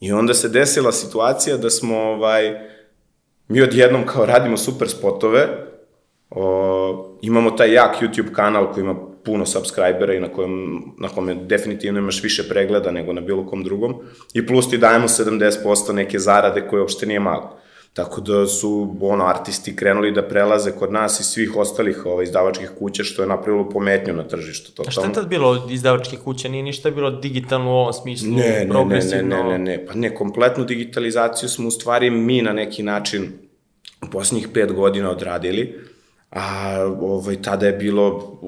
I 0.00 0.12
onda 0.12 0.34
se 0.34 0.48
desila 0.48 0.92
situacija 0.92 1.56
da 1.56 1.70
smo, 1.70 1.98
ovaj, 1.98 2.54
mi 3.48 3.62
odjednom 3.62 4.06
kao 4.06 4.26
radimo 4.26 4.56
super 4.56 4.88
spotove, 4.88 5.48
o, 6.30 7.18
imamo 7.22 7.50
taj 7.50 7.72
jak 7.72 8.02
YouTube 8.02 8.32
kanal 8.32 8.72
koji 8.72 8.84
ima 8.84 9.13
puno 9.24 9.46
subscribera 9.46 10.14
i 10.14 10.20
na 10.20 10.28
kojem, 10.28 10.82
na 10.98 11.08
kome 11.08 11.34
definitivno 11.34 11.98
imaš 11.98 12.22
više 12.22 12.48
pregleda 12.48 12.90
nego 12.90 13.12
na 13.12 13.20
bilo 13.20 13.46
kom 13.46 13.64
drugom 13.64 13.94
i 14.34 14.46
plus 14.46 14.70
ti 14.70 14.78
dajemo 14.78 15.08
70% 15.08 15.92
neke 15.92 16.18
zarade 16.18 16.68
koje 16.68 16.80
uopšte 16.80 17.06
nije 17.06 17.20
malo. 17.20 17.58
Tako 17.94 18.20
da 18.20 18.46
su 18.46 18.96
ono, 19.00 19.26
artisti 19.26 19.76
krenuli 19.76 20.12
da 20.12 20.22
prelaze 20.22 20.70
kod 20.70 20.92
nas 20.92 21.20
i 21.20 21.24
svih 21.24 21.56
ostalih 21.56 22.06
ovaj, 22.06 22.24
izdavačkih 22.24 22.70
kuća, 22.78 23.04
što 23.04 23.22
je 23.22 23.28
napravilo 23.28 23.68
pometnju 23.68 24.14
na 24.14 24.22
tržištu. 24.28 24.82
A 24.86 24.90
šta 24.90 25.06
je 25.06 25.12
tad 25.12 25.28
bilo 25.28 25.48
od 25.48 25.70
izdavačkih 25.70 26.18
kuća? 26.18 26.48
Nije 26.48 26.62
ništa 26.62 26.90
bilo 26.90 27.10
digitalno 27.10 27.70
u 27.70 27.74
ovom 27.74 27.92
smislu, 27.92 28.28
ne, 28.28 28.64
ne, 28.64 28.68
progresivno? 28.68 29.36
Ne, 29.36 29.42
ne, 29.42 29.58
ne, 29.58 29.58
ne, 29.58 29.86
pa 29.86 29.94
ne, 29.94 30.14
kompletnu 30.14 30.64
digitalizaciju 30.64 31.48
smo 31.48 31.68
u 31.68 31.70
stvari 31.70 32.10
mi 32.10 32.42
na 32.42 32.52
neki 32.52 32.82
način 32.82 33.32
u 34.02 34.10
poslednjih 34.10 34.48
pet 34.54 34.72
godina 34.72 35.10
odradili, 35.10 35.78
a 36.30 36.78
ovaj, 37.00 37.42
tada 37.42 37.66
je 37.66 37.72
bilo 37.72 38.38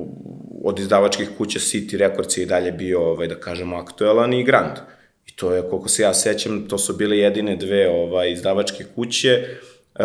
od 0.66 0.78
izdavačkih 0.78 1.28
kuća 1.38 1.58
City 1.58 1.96
Records 1.96 2.36
je 2.36 2.42
i 2.42 2.46
dalje 2.46 2.72
bio, 2.72 3.00
ovaj, 3.00 3.28
da 3.28 3.34
kažemo, 3.34 3.76
aktuelan 3.76 4.32
i 4.34 4.44
Grand. 4.44 4.76
I 5.26 5.36
to 5.36 5.52
je, 5.52 5.62
koliko 5.70 5.88
se 5.88 6.02
ja 6.02 6.14
sećam, 6.14 6.68
to 6.68 6.78
su 6.78 6.96
bile 6.96 7.18
jedine 7.18 7.56
dve 7.56 7.88
ovaj, 7.90 8.32
izdavačke 8.32 8.84
kuće. 8.94 9.44
Uh, 9.94 10.04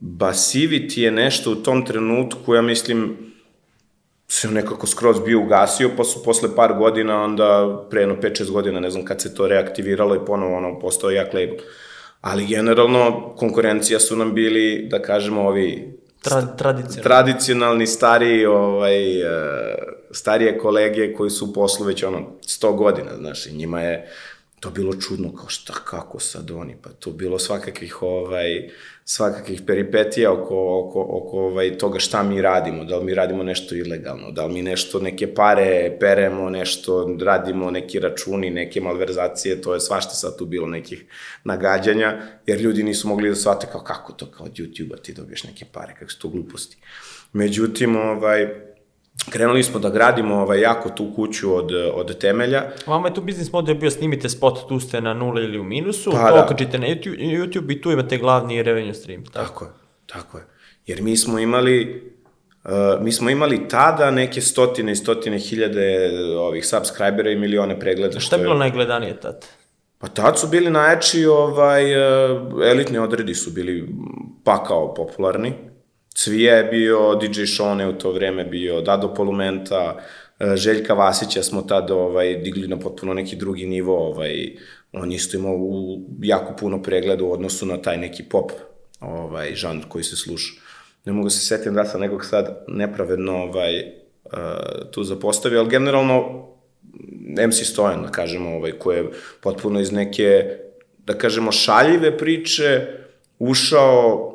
Basivity 0.00 1.00
je 1.00 1.10
nešto 1.10 1.52
u 1.52 1.54
tom 1.54 1.86
trenutku, 1.86 2.54
ja 2.54 2.62
mislim, 2.62 3.16
se 4.28 4.48
nekako 4.50 4.86
skroz 4.86 5.20
bio 5.24 5.40
ugasio, 5.40 5.90
pa 5.96 6.04
su 6.04 6.22
posle 6.24 6.56
par 6.56 6.72
godina, 6.78 7.22
onda 7.22 7.78
pre 7.90 8.00
jedno 8.00 8.16
5-6 8.22 8.50
godina, 8.50 8.80
ne 8.80 8.90
znam 8.90 9.04
kad 9.04 9.20
se 9.20 9.34
to 9.34 9.46
reaktiviralo 9.46 10.14
i 10.14 10.24
ponovo 10.26 10.56
ono, 10.56 10.78
postao 10.78 11.10
jak 11.10 11.34
label. 11.34 11.56
Ali 12.20 12.46
generalno, 12.46 13.34
konkurencija 13.36 14.00
su 14.00 14.16
nam 14.16 14.34
bili, 14.34 14.86
da 14.90 15.02
kažemo, 15.02 15.42
ovi 15.42 15.98
Tra, 16.22 16.46
tradicionalno. 16.56 17.02
tradicionalni 17.02 17.86
stari 17.86 18.46
ovaj 18.46 19.22
uh, 19.22 19.32
starije 20.10 20.58
kolege 20.58 21.14
koji 21.14 21.30
su 21.30 21.46
u 21.46 21.52
poslu 21.52 21.86
već 21.86 22.02
ono 22.02 22.18
100 22.46 22.76
godina, 22.76 23.10
znaš, 23.16 23.46
i 23.46 23.52
njima 23.52 23.80
je 23.80 24.10
to 24.62 24.70
bilo 24.70 24.94
čudno 24.94 25.34
kao 25.36 25.48
šta 25.48 25.72
kako 25.72 26.20
sad 26.20 26.50
oni 26.50 26.76
pa 26.82 26.90
to 26.90 27.10
bilo 27.10 27.38
svakakvih 27.38 28.02
ovaj 28.02 28.70
svakakih 29.04 29.62
peripetija 29.66 30.32
oko 30.32 30.78
oko 30.78 31.06
oko 31.10 31.38
ovaj 31.40 31.78
toga 31.78 31.98
šta 31.98 32.22
mi 32.22 32.42
radimo, 32.42 32.84
da 32.84 32.98
li 32.98 33.04
mi 33.04 33.14
radimo 33.14 33.42
nešto 33.42 33.74
ilegalno, 33.74 34.30
da 34.30 34.46
li 34.46 34.52
mi 34.52 34.62
nešto 34.62 35.00
neke 35.00 35.34
pare 35.34 35.96
peremo, 36.00 36.50
nešto 36.50 37.16
radimo 37.20 37.70
neki 37.70 38.00
računi, 38.00 38.50
neke 38.50 38.80
malverzacije, 38.80 39.62
to 39.62 39.74
je 39.74 39.80
svašta 39.80 40.14
sad 40.14 40.38
tu 40.38 40.46
bilo 40.46 40.66
nekih 40.66 41.04
nagađanja, 41.44 42.22
jer 42.46 42.60
ljudi 42.60 42.82
nisu 42.82 43.08
mogli 43.08 43.28
da 43.28 43.34
shvate 43.34 43.66
kao 43.72 43.80
kako 43.80 44.12
to 44.12 44.26
kao 44.26 44.46
od 44.46 44.52
YouTube-a 44.52 44.96
ti 44.96 45.12
dobiješ 45.12 45.44
neke 45.44 45.64
pare, 45.72 45.94
kako 45.98 46.10
su 46.10 46.18
to 46.18 46.28
gluposti. 46.28 46.76
Međutim, 47.32 47.96
ovaj, 47.96 48.71
krenuli 49.30 49.62
smo 49.62 49.78
da 49.78 49.90
gradimo 49.90 50.34
ovaj, 50.34 50.60
jako 50.60 50.88
tu 50.88 51.12
kuću 51.16 51.54
od, 51.54 51.72
od 51.94 52.18
temelja. 52.18 52.62
Vama 52.86 53.08
je 53.08 53.14
tu 53.14 53.20
biznis 53.20 53.52
model 53.52 53.74
bio 53.74 53.90
snimite 53.90 54.28
spot, 54.28 54.68
tu 54.68 54.80
ste 54.80 55.00
na 55.00 55.14
nula 55.14 55.40
ili 55.40 55.58
u 55.58 55.64
minusu, 55.64 56.10
Pa 56.10 56.28
to 56.28 56.36
da. 56.36 56.44
okačite 56.44 56.78
na 56.78 56.86
YouTube, 56.86 57.18
YouTube 57.18 57.72
i 57.72 57.80
tu 57.82 57.90
imate 57.90 58.18
glavni 58.18 58.62
revenue 58.62 58.94
stream. 58.94 59.24
Tako. 59.24 59.38
Tako 59.48 59.64
je, 59.64 59.70
tako 60.06 60.38
je. 60.38 60.44
Jer 60.86 61.02
mi 61.02 61.16
smo 61.16 61.38
imali, 61.38 62.02
uh, 62.64 62.70
mi 63.00 63.12
smo 63.12 63.30
imali 63.30 63.68
tada 63.68 64.10
neke 64.10 64.40
stotine 64.40 64.92
i 64.92 64.96
stotine 64.96 65.38
hiljade 65.38 66.10
ovih 66.38 66.66
subscribera 66.66 67.30
i 67.30 67.36
milione 67.36 67.80
pregleda. 67.80 68.20
Šta 68.20 68.36
je 68.36 68.42
bilo 68.42 68.54
najgledanije 68.54 69.20
tad? 69.20 69.46
Pa 69.98 70.08
tad 70.08 70.38
su 70.38 70.48
bili 70.48 70.70
najjači, 70.70 71.26
ovaj, 71.26 71.84
uh, 71.96 72.42
elitni 72.64 72.98
odredi 72.98 73.34
su 73.34 73.50
bili 73.50 73.88
pakao 74.44 74.94
popularni. 74.94 75.54
Cvija 76.14 76.56
je 76.56 76.64
bio, 76.64 77.14
DJ 77.14 77.44
Šone 77.44 77.88
u 77.88 77.92
to 77.92 78.12
vreme 78.12 78.44
bio, 78.44 78.80
Dado 78.80 79.14
Polumenta, 79.14 79.96
uh, 79.96 80.02
Željka 80.54 80.94
Vasića 80.94 81.42
smo 81.42 81.62
tad 81.62 81.90
ovaj, 81.90 82.34
digli 82.34 82.68
na 82.68 82.78
potpuno 82.78 83.14
neki 83.14 83.36
drugi 83.36 83.66
nivo, 83.66 84.06
ovaj, 84.06 84.56
on 84.92 85.12
isto 85.12 85.36
imao 85.36 85.54
u, 85.54 86.00
jako 86.22 86.56
puno 86.56 86.82
pregleda 86.82 87.24
u 87.24 87.32
odnosu 87.32 87.66
na 87.66 87.82
taj 87.82 87.96
neki 87.96 88.22
pop 88.22 88.50
ovaj, 89.00 89.54
žanr 89.54 89.84
koji 89.88 90.04
se 90.04 90.16
sluša. 90.16 90.52
Ne 91.04 91.12
mogu 91.12 91.30
se 91.30 91.46
setim 91.46 91.74
da 91.74 91.84
sam 91.84 92.00
nekog 92.00 92.24
sad 92.24 92.64
nepravedno 92.68 93.42
ovaj, 93.42 93.78
uh, 94.24 94.32
tu 94.90 95.04
zapostavio, 95.04 95.60
ali 95.60 95.70
generalno 95.70 96.48
MC 97.46 97.64
Stojan, 97.64 98.02
da 98.02 98.08
kažemo, 98.08 98.56
ovaj, 98.56 98.72
koji 98.72 98.96
je 98.96 99.10
potpuno 99.40 99.80
iz 99.80 99.92
neke, 99.92 100.56
da 101.06 101.14
kažemo, 101.14 101.52
šaljive 101.52 102.18
priče 102.18 102.86
ušao 103.38 104.31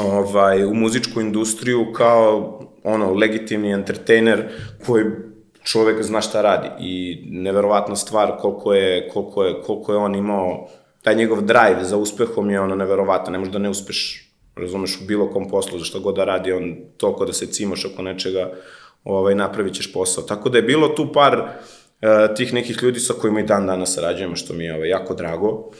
ovaj, 0.00 0.64
u 0.64 0.74
muzičku 0.74 1.20
industriju 1.20 1.92
kao 1.92 2.60
ono, 2.84 3.14
legitimni 3.14 3.72
entertainer 3.72 4.48
koji 4.86 5.04
čovek 5.64 6.02
zna 6.02 6.20
šta 6.20 6.42
radi 6.42 6.68
i 6.80 7.24
neverovatna 7.30 7.96
stvar 7.96 8.36
koliko 8.40 8.74
je, 8.74 9.08
koliko 9.08 9.44
je, 9.44 9.62
koliko 9.62 9.92
je 9.92 9.98
on 9.98 10.14
imao 10.14 10.68
taj 11.02 11.14
njegov 11.14 11.40
drive 11.40 11.84
za 11.84 11.96
uspehom 11.96 12.50
je 12.50 12.60
ono 12.60 12.74
neverovatno, 12.74 13.32
ne 13.32 13.38
možeš 13.38 13.52
da 13.52 13.58
ne 13.58 13.70
uspeš 13.70 14.28
razumeš 14.56 14.98
u 15.02 15.06
bilo 15.06 15.30
kom 15.30 15.48
poslu, 15.48 15.78
za 15.78 15.84
što 15.84 16.00
god 16.00 16.14
da 16.14 16.24
radi 16.24 16.52
on 16.52 16.76
toliko 16.96 17.24
da 17.24 17.32
se 17.32 17.46
cimaš 17.46 17.84
oko 17.84 18.02
nečega 18.02 18.52
ovaj, 19.04 19.34
napravit 19.34 19.74
ćeš 19.74 19.92
posao. 19.92 20.24
Tako 20.24 20.48
da 20.48 20.58
je 20.58 20.62
bilo 20.62 20.88
tu 20.88 21.12
par 21.12 21.38
uh, 21.38 22.36
tih 22.36 22.54
nekih 22.54 22.82
ljudi 22.82 23.00
sa 23.00 23.14
kojima 23.14 23.40
i 23.40 23.46
dan 23.46 23.66
danas 23.66 23.94
sarađujemo, 23.94 24.36
što 24.36 24.54
mi 24.54 24.64
je 24.64 24.74
ovaj, 24.74 24.88
jako 24.88 25.14
drago. 25.14 25.70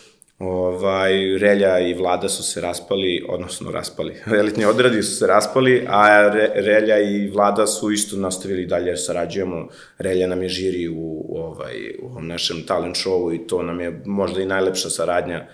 Ovaj, 0.42 1.38
Relja 1.38 1.78
i 1.78 1.94
Vlada 1.94 2.28
su 2.28 2.42
se 2.42 2.61
raspali, 2.61 3.24
odnosno 3.28 3.70
raspali, 3.70 4.14
elitni 4.38 4.64
odradi 4.64 5.02
su 5.02 5.16
se 5.16 5.26
raspali, 5.26 5.87
a 5.88 6.28
Re, 6.28 6.50
Relja 6.55 6.98
i 6.98 7.28
Vlada 7.28 7.66
su 7.66 7.90
isto 7.90 8.16
nastavili 8.16 8.66
dalje 8.66 8.88
jer 8.88 8.98
sarađujemo. 8.98 9.68
Relja 9.98 10.26
nam 10.26 10.42
je 10.42 10.48
žiri 10.48 10.88
u, 10.88 11.24
u, 11.28 11.38
ovaj, 11.38 11.74
u 12.02 12.07
ovom 12.07 12.26
našem 12.26 12.66
talent 12.66 12.96
showu 12.96 13.35
i 13.35 13.46
to 13.46 13.62
nam 13.62 13.81
je 13.81 14.02
možda 14.07 14.42
i 14.42 14.46
najlepša 14.46 14.90
saradnja 14.90 15.46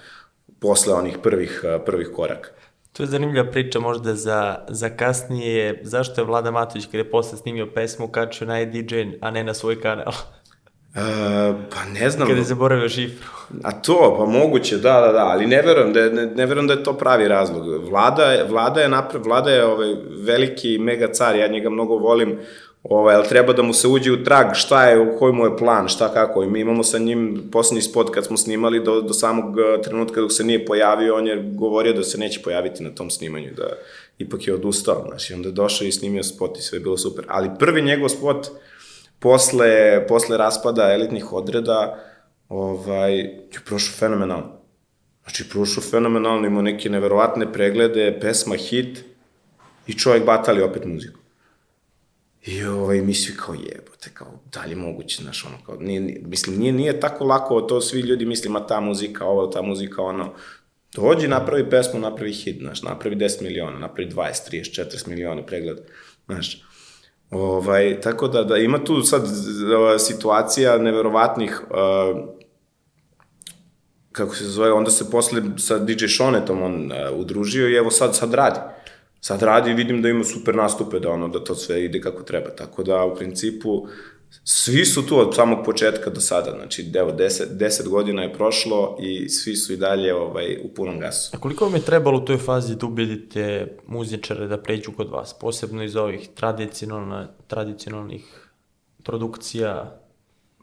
posle 0.60 0.94
onih 0.94 1.18
prvih, 1.22 1.64
prvih 1.86 2.08
koraka. 2.16 2.50
To 2.92 3.02
je 3.02 3.06
zanimljiva 3.06 3.50
priča 3.50 3.80
možda 3.80 4.14
za, 4.14 4.64
za 4.68 4.88
kasnije, 4.88 5.80
zašto 5.82 6.20
je 6.20 6.24
Vlada 6.24 6.50
Matović 6.50 6.86
kada 6.86 6.98
je 6.98 7.10
posle 7.10 7.38
snimio 7.38 7.72
pesmu 7.74 8.08
kačio 8.08 8.46
na 8.46 8.64
DJ, 8.64 9.02
a 9.20 9.30
ne 9.30 9.44
na 9.44 9.54
svoj 9.54 9.80
kanal? 9.80 10.12
E, 10.94 11.00
pa 11.70 12.00
ne 12.00 12.10
znam. 12.10 12.28
Kada 12.28 12.40
je 12.40 12.44
zaboravio 12.44 12.88
šifru. 12.88 13.28
A 13.62 13.72
to, 13.72 14.16
pa 14.18 14.24
moguće, 14.24 14.76
da, 14.76 15.00
da, 15.00 15.12
da, 15.12 15.26
ali 15.26 15.46
ne 15.46 15.62
verujem 15.62 15.92
da 15.92 16.00
je, 16.00 16.10
ne, 16.10 16.26
ne 16.26 16.46
verujem 16.46 16.66
da 16.66 16.72
je 16.72 16.82
to 16.82 16.92
pravi 16.92 17.28
razlog. 17.28 17.88
Vlada 17.90 18.24
je, 18.24 18.44
vlada 18.44 18.80
je, 18.80 18.88
napre, 18.88 19.18
vlada 19.18 19.50
je 19.50 19.64
ovaj, 19.64 19.94
veliki 20.24 20.78
mega 20.78 21.12
car, 21.12 21.36
ja 21.36 21.48
njega 21.48 21.70
mnogo 21.70 21.96
volim, 21.96 22.38
ovaj, 22.82 23.14
ali 23.14 23.28
treba 23.28 23.52
da 23.52 23.62
mu 23.62 23.72
se 23.72 23.88
uđe 23.88 24.12
u 24.12 24.24
trag 24.24 24.46
šta 24.54 24.84
je, 24.84 25.16
koji 25.18 25.32
mu 25.32 25.44
je 25.44 25.56
plan, 25.56 25.88
šta 25.88 26.08
kako. 26.14 26.42
I 26.42 26.50
mi 26.50 26.60
imamo 26.60 26.84
sa 26.84 26.98
njim 26.98 27.48
poslednji 27.52 27.82
spot 27.82 28.10
kad 28.10 28.26
smo 28.26 28.36
snimali 28.36 28.84
do, 28.84 29.00
do 29.00 29.12
samog 29.12 29.58
eh, 29.58 29.82
trenutka 29.82 30.20
dok 30.20 30.32
se 30.32 30.44
nije 30.44 30.66
pojavio, 30.66 31.16
on 31.16 31.26
je 31.26 31.42
govorio 31.54 31.92
da 31.92 32.02
se 32.02 32.18
neće 32.18 32.42
pojaviti 32.42 32.82
na 32.82 32.90
tom 32.90 33.10
snimanju, 33.10 33.50
da 33.56 33.68
ipak 34.18 34.46
je 34.46 34.54
odustao, 34.54 35.04
znaš, 35.08 35.30
i 35.30 35.34
onda 35.34 35.48
je 35.48 35.52
došao 35.52 35.86
i 35.86 35.92
snimio 35.92 36.22
spot 36.22 36.58
i 36.58 36.62
sve 36.62 36.76
je 36.76 36.80
bilo 36.80 36.96
super. 36.96 37.24
Ali 37.28 37.50
prvi 37.58 37.82
njegov 37.82 38.08
spot, 38.08 38.46
posle, 39.18 40.06
posle 40.08 40.36
raspada 40.36 40.92
elitnih 40.92 41.32
odreda, 41.32 42.04
ovaj, 42.48 43.18
je 43.18 43.60
prošao 43.66 43.94
fenomenalno. 43.98 44.58
Znači, 45.22 45.48
prošao 45.48 45.82
fenomenalno, 45.82 46.46
imao 46.46 46.62
neke 46.62 46.90
neverovatne 46.90 47.52
preglede, 47.52 48.18
pesma, 48.20 48.56
hit 48.56 49.04
i 49.86 49.94
čovjek 49.94 50.24
batali 50.24 50.62
opet 50.62 50.84
muziku. 50.84 51.18
I 52.46 52.64
ovaj, 52.64 53.00
mi 53.00 53.14
svi 53.14 53.36
kao 53.36 53.54
jebote, 53.54 54.10
kao, 54.14 54.40
da 54.52 54.64
li 54.64 54.70
je 54.70 54.76
moguće, 54.76 55.22
znaš, 55.22 55.44
ono, 55.44 55.56
kao, 55.66 55.76
nije, 55.76 56.00
nije, 56.00 56.20
mislim, 56.24 56.58
nije, 56.58 56.72
nije 56.72 57.00
tako 57.00 57.24
lako, 57.24 57.60
to 57.60 57.80
svi 57.80 58.00
ljudi 58.00 58.26
misli, 58.26 58.50
ma 58.50 58.66
ta 58.66 58.80
muzika, 58.80 59.24
ovo, 59.24 59.46
ta 59.46 59.62
muzika, 59.62 60.02
ono, 60.02 60.34
dođi, 60.94 61.28
napravi 61.28 61.70
pesmu, 61.70 62.00
napravi 62.00 62.32
hit, 62.32 62.58
znaš, 62.60 62.82
napravi 62.82 63.16
10 63.16 63.42
miliona, 63.42 63.78
napravi 63.78 64.10
20, 64.10 64.50
30, 64.50 64.84
40 64.84 65.08
miliona 65.08 65.46
pregleda, 65.46 65.82
znaš, 66.26 66.62
Ovaj, 67.30 68.00
tako 68.00 68.28
da, 68.28 68.44
da 68.44 68.56
ima 68.56 68.84
tu 68.84 69.02
sad 69.02 69.22
uh, 69.22 69.28
situacija 69.98 70.78
neverovatnih 70.78 71.60
uh, 71.70 72.38
kako 74.12 74.34
se 74.34 74.44
zove, 74.44 74.72
onda 74.72 74.90
se 74.90 75.10
posle 75.10 75.42
sa 75.58 75.78
DJ 75.78 76.06
Shonetom 76.06 76.62
on 76.62 76.92
uh, 76.92 77.18
udružio 77.18 77.68
i 77.68 77.76
evo 77.76 77.90
sad, 77.90 78.16
sad 78.16 78.34
radi. 78.34 78.60
Sad 79.20 79.42
radi 79.42 79.70
i 79.70 79.74
vidim 79.74 80.02
da 80.02 80.08
ima 80.08 80.24
super 80.24 80.54
nastupe, 80.54 80.98
da 80.98 81.10
ono, 81.10 81.28
da 81.28 81.44
to 81.44 81.54
sve 81.54 81.84
ide 81.84 82.00
kako 82.00 82.22
treba. 82.22 82.50
Tako 82.50 82.82
da, 82.82 83.04
u 83.04 83.14
principu, 83.14 83.86
svi 84.44 84.84
su 84.84 85.06
tu 85.06 85.18
od 85.18 85.34
samog 85.34 85.58
početka 85.64 86.10
do 86.10 86.20
sada, 86.20 86.50
znači, 86.50 86.92
evo, 86.94 87.12
10, 87.12 87.44
10 87.52 87.88
godina 87.88 88.22
je 88.22 88.32
prošlo 88.32 88.98
i 89.00 89.28
svi 89.28 89.56
su 89.56 89.72
i 89.72 89.76
dalje 89.76 90.14
ovaj, 90.14 90.58
u 90.64 90.74
punom 90.74 91.00
gasu. 91.00 91.30
A 91.34 91.40
koliko 91.40 91.64
vam 91.64 91.74
je 91.74 91.84
trebalo 91.84 92.18
u 92.18 92.24
toj 92.24 92.38
fazi 92.38 92.76
da 92.76 92.86
ubedite 92.86 93.76
muzičare 93.86 94.46
da 94.46 94.62
pređu 94.62 94.92
kod 94.92 95.10
vas, 95.10 95.34
posebno 95.40 95.84
iz 95.84 95.96
ovih 95.96 96.28
tradicionalna, 96.34 97.28
tradicionalnih 97.46 98.50
produkcija? 99.02 100.00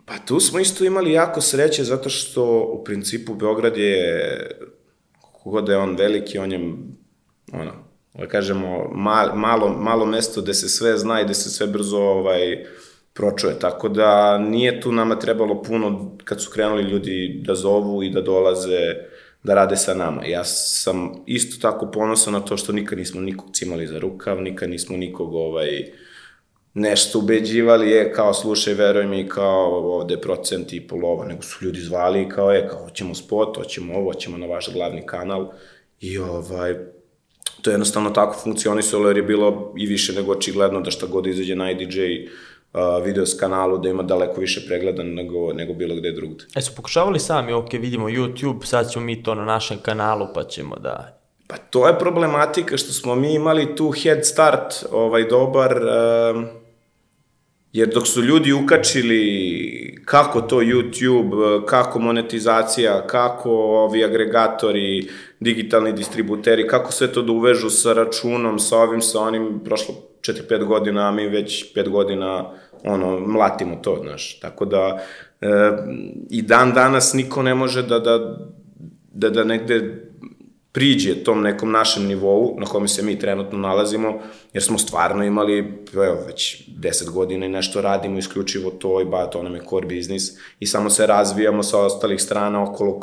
Pa 0.05 0.17
tu 0.17 0.39
smo 0.39 0.59
isto 0.59 0.85
imali 0.85 1.11
jako 1.11 1.41
sreće 1.41 1.83
zato 1.83 2.09
što 2.09 2.69
u 2.73 2.83
principu 2.83 3.33
Beograd 3.33 3.77
je, 3.77 4.49
kogod 5.43 5.65
da 5.65 5.71
je 5.71 5.77
on 5.77 5.95
veliki, 5.95 6.37
on 6.37 6.51
je, 6.51 6.59
ono, 7.53 7.71
da 8.13 8.27
kažemo, 8.27 8.89
mal, 8.93 9.35
malo, 9.35 9.69
malo 9.69 10.05
mesto 10.05 10.41
gde 10.41 10.53
se 10.53 10.69
sve 10.69 10.97
zna 10.97 11.21
i 11.21 11.23
gde 11.23 11.33
se 11.33 11.49
sve 11.49 11.67
brzo 11.67 11.97
ovaj, 11.97 12.65
pročuje. 13.15 13.59
Tako 13.59 13.89
da 13.89 14.37
nije 14.37 14.81
tu 14.81 14.91
nama 14.91 15.19
trebalo 15.19 15.61
puno 15.63 16.17
kad 16.23 16.41
su 16.41 16.51
krenuli 16.51 16.83
ljudi 16.83 17.41
da 17.45 17.55
zovu 17.55 18.03
i 18.03 18.09
da 18.09 18.21
dolaze 18.21 18.79
da 19.43 19.53
rade 19.53 19.75
sa 19.75 19.93
nama. 19.93 20.25
Ja 20.25 20.43
sam 20.43 21.23
isto 21.25 21.61
tako 21.61 21.91
ponosan 21.91 22.33
na 22.33 22.39
to 22.39 22.57
što 22.57 22.71
nikad 22.71 22.97
nismo 22.97 23.21
nikog 23.21 23.49
cimali 23.53 23.87
za 23.87 23.99
rukav, 23.99 24.41
nikad 24.41 24.69
nismo 24.69 24.97
nikog 24.97 25.35
ovaj, 25.35 25.85
nešto 26.73 27.19
ubeđivali, 27.19 27.89
je 27.89 28.11
kao 28.13 28.33
slušaj, 28.33 28.73
veruj 28.73 29.05
mi, 29.05 29.29
kao 29.29 29.95
ovde 29.95 30.17
procent 30.17 30.73
i 30.73 30.87
pol 30.87 31.05
ovo, 31.05 31.25
nego 31.25 31.41
su 31.41 31.65
ljudi 31.65 31.79
zvali 31.79 32.21
i 32.21 32.29
kao 32.29 32.51
je, 32.51 32.67
kao 32.67 32.83
hoćemo 32.83 33.15
spot, 33.15 33.57
hoćemo 33.57 33.93
ovo, 33.93 34.13
hoćemo 34.13 34.37
na 34.37 34.45
vaš 34.45 34.73
glavni 34.73 35.05
kanal 35.05 35.51
i 36.01 36.17
ovaj, 36.17 36.73
to 37.61 37.69
je 37.69 37.73
jednostavno 37.73 38.09
tako 38.09 38.39
funkcionisalo 38.43 39.07
jer 39.07 39.17
je 39.17 39.23
bilo 39.23 39.73
i 39.77 39.85
više 39.85 40.13
nego 40.13 40.31
očigledno 40.31 40.81
da 40.81 40.91
šta 40.91 41.07
god 41.07 41.27
izađe 41.27 41.55
na 41.55 41.71
IDJ 41.71 42.01
uh, 42.75 43.05
video 43.05 43.25
s 43.25 43.39
kanalu 43.39 43.77
da 43.77 43.89
ima 43.89 44.03
daleko 44.03 44.41
više 44.41 44.67
pregleda 44.67 45.03
nego, 45.03 45.53
nego 45.53 45.73
bilo 45.73 45.95
gde 45.95 46.11
drugde. 46.11 46.43
E 46.55 46.61
su 46.61 46.75
pokušavali 46.75 47.19
sami, 47.19 47.53
ok, 47.53 47.73
vidimo 47.73 48.09
YouTube, 48.09 48.65
sad 48.65 48.91
ćemo 48.91 49.05
mi 49.05 49.23
to 49.23 49.35
na 49.35 49.45
našem 49.45 49.77
kanalu 49.81 50.27
pa 50.33 50.43
ćemo 50.43 50.75
da... 50.75 51.21
Pa 51.47 51.57
to 51.57 51.87
je 51.87 51.99
problematika 51.99 52.77
što 52.77 52.93
smo 52.93 53.15
mi 53.15 53.33
imali 53.33 53.75
tu 53.75 53.91
head 53.91 54.25
start 54.25 54.85
ovaj 54.91 55.23
dobar, 55.23 55.77
uh, 55.77 56.43
jer 57.75 57.87
dok 57.87 58.07
su 58.07 58.21
ljudi 58.21 58.53
ukačili 58.53 60.01
kako 60.05 60.41
to 60.41 60.55
YouTube, 60.55 61.65
kako 61.65 61.99
monetizacija, 61.99 63.07
kako 63.07 63.51
ovi 63.51 64.03
agregatori, 64.03 65.09
digitalni 65.39 65.93
distributeri, 65.93 66.67
kako 66.67 66.91
sve 66.91 67.13
to 67.13 67.21
da 67.21 67.31
uvežu 67.31 67.69
sa 67.69 67.93
računom, 67.93 68.59
sa 68.59 68.77
ovim, 68.77 69.01
sa 69.01 69.19
onim, 69.19 69.61
prošlo 69.65 69.95
4-5 70.21 70.65
godina, 70.65 71.07
a 71.07 71.11
mi 71.11 71.27
već 71.27 71.75
5 71.75 71.89
godina 71.89 72.51
ono, 72.85 73.19
mlatimo 73.19 73.75
to, 73.75 73.99
znaš. 74.03 74.39
Tako 74.39 74.65
da, 74.65 75.03
e, 75.41 75.47
i 76.29 76.41
dan 76.41 76.73
danas 76.73 77.13
niko 77.13 77.43
ne 77.43 77.55
može 77.55 77.83
da, 77.83 77.99
da, 77.99 78.37
da, 79.11 79.29
da 79.29 79.43
negde 79.43 80.05
priđe 80.75 81.23
tom 81.23 81.41
nekom 81.41 81.71
našem 81.71 82.05
nivou 82.05 82.55
na 82.59 82.65
kome 82.65 82.87
se 82.87 83.03
mi 83.03 83.19
trenutno 83.19 83.57
nalazimo, 83.57 84.13
jer 84.53 84.63
smo 84.63 84.77
stvarno 84.77 85.23
imali, 85.23 85.83
evo, 85.93 86.17
već 86.27 86.69
10 86.79 87.11
godina 87.11 87.45
i 87.45 87.49
nešto 87.49 87.81
radimo 87.81 88.17
isključivo 88.17 88.71
to 88.71 89.01
i 89.01 89.05
ba, 89.05 89.25
to 89.25 89.43
nam 89.43 89.55
je 89.55 89.61
core 89.69 89.87
business 89.95 90.25
i 90.59 90.67
samo 90.67 90.89
se 90.89 91.07
razvijamo 91.07 91.63
sa 91.63 91.79
ostalih 91.79 92.21
strana 92.21 92.63
okolo 92.63 92.99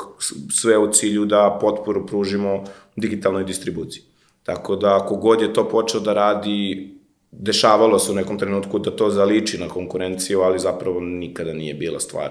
sve 0.51 0.79
u 0.79 0.93
cilju 0.93 1.25
da 1.25 1.59
potporu 1.61 2.07
pružimo 2.07 2.65
digitalnoj 2.97 3.45
distribuciji. 3.45 4.03
Tako 4.43 4.77
da, 4.77 4.97
ako 4.97 5.17
god 5.17 5.41
je 5.41 5.53
to 5.53 5.69
počeo 5.69 6.01
da 6.01 6.13
radi, 6.13 6.91
dešavalo 7.33 7.99
se 7.99 8.13
u 8.13 8.15
nekom 8.15 8.39
trenutku 8.39 8.79
da 8.79 8.97
to 8.97 9.11
zaliči 9.11 9.59
na 9.59 9.69
konkurenciju, 9.69 10.41
ali 10.41 10.59
zapravo 10.59 11.01
nikada 11.01 11.53
nije 11.53 11.75
bila 11.75 12.01
stvar. 12.01 12.31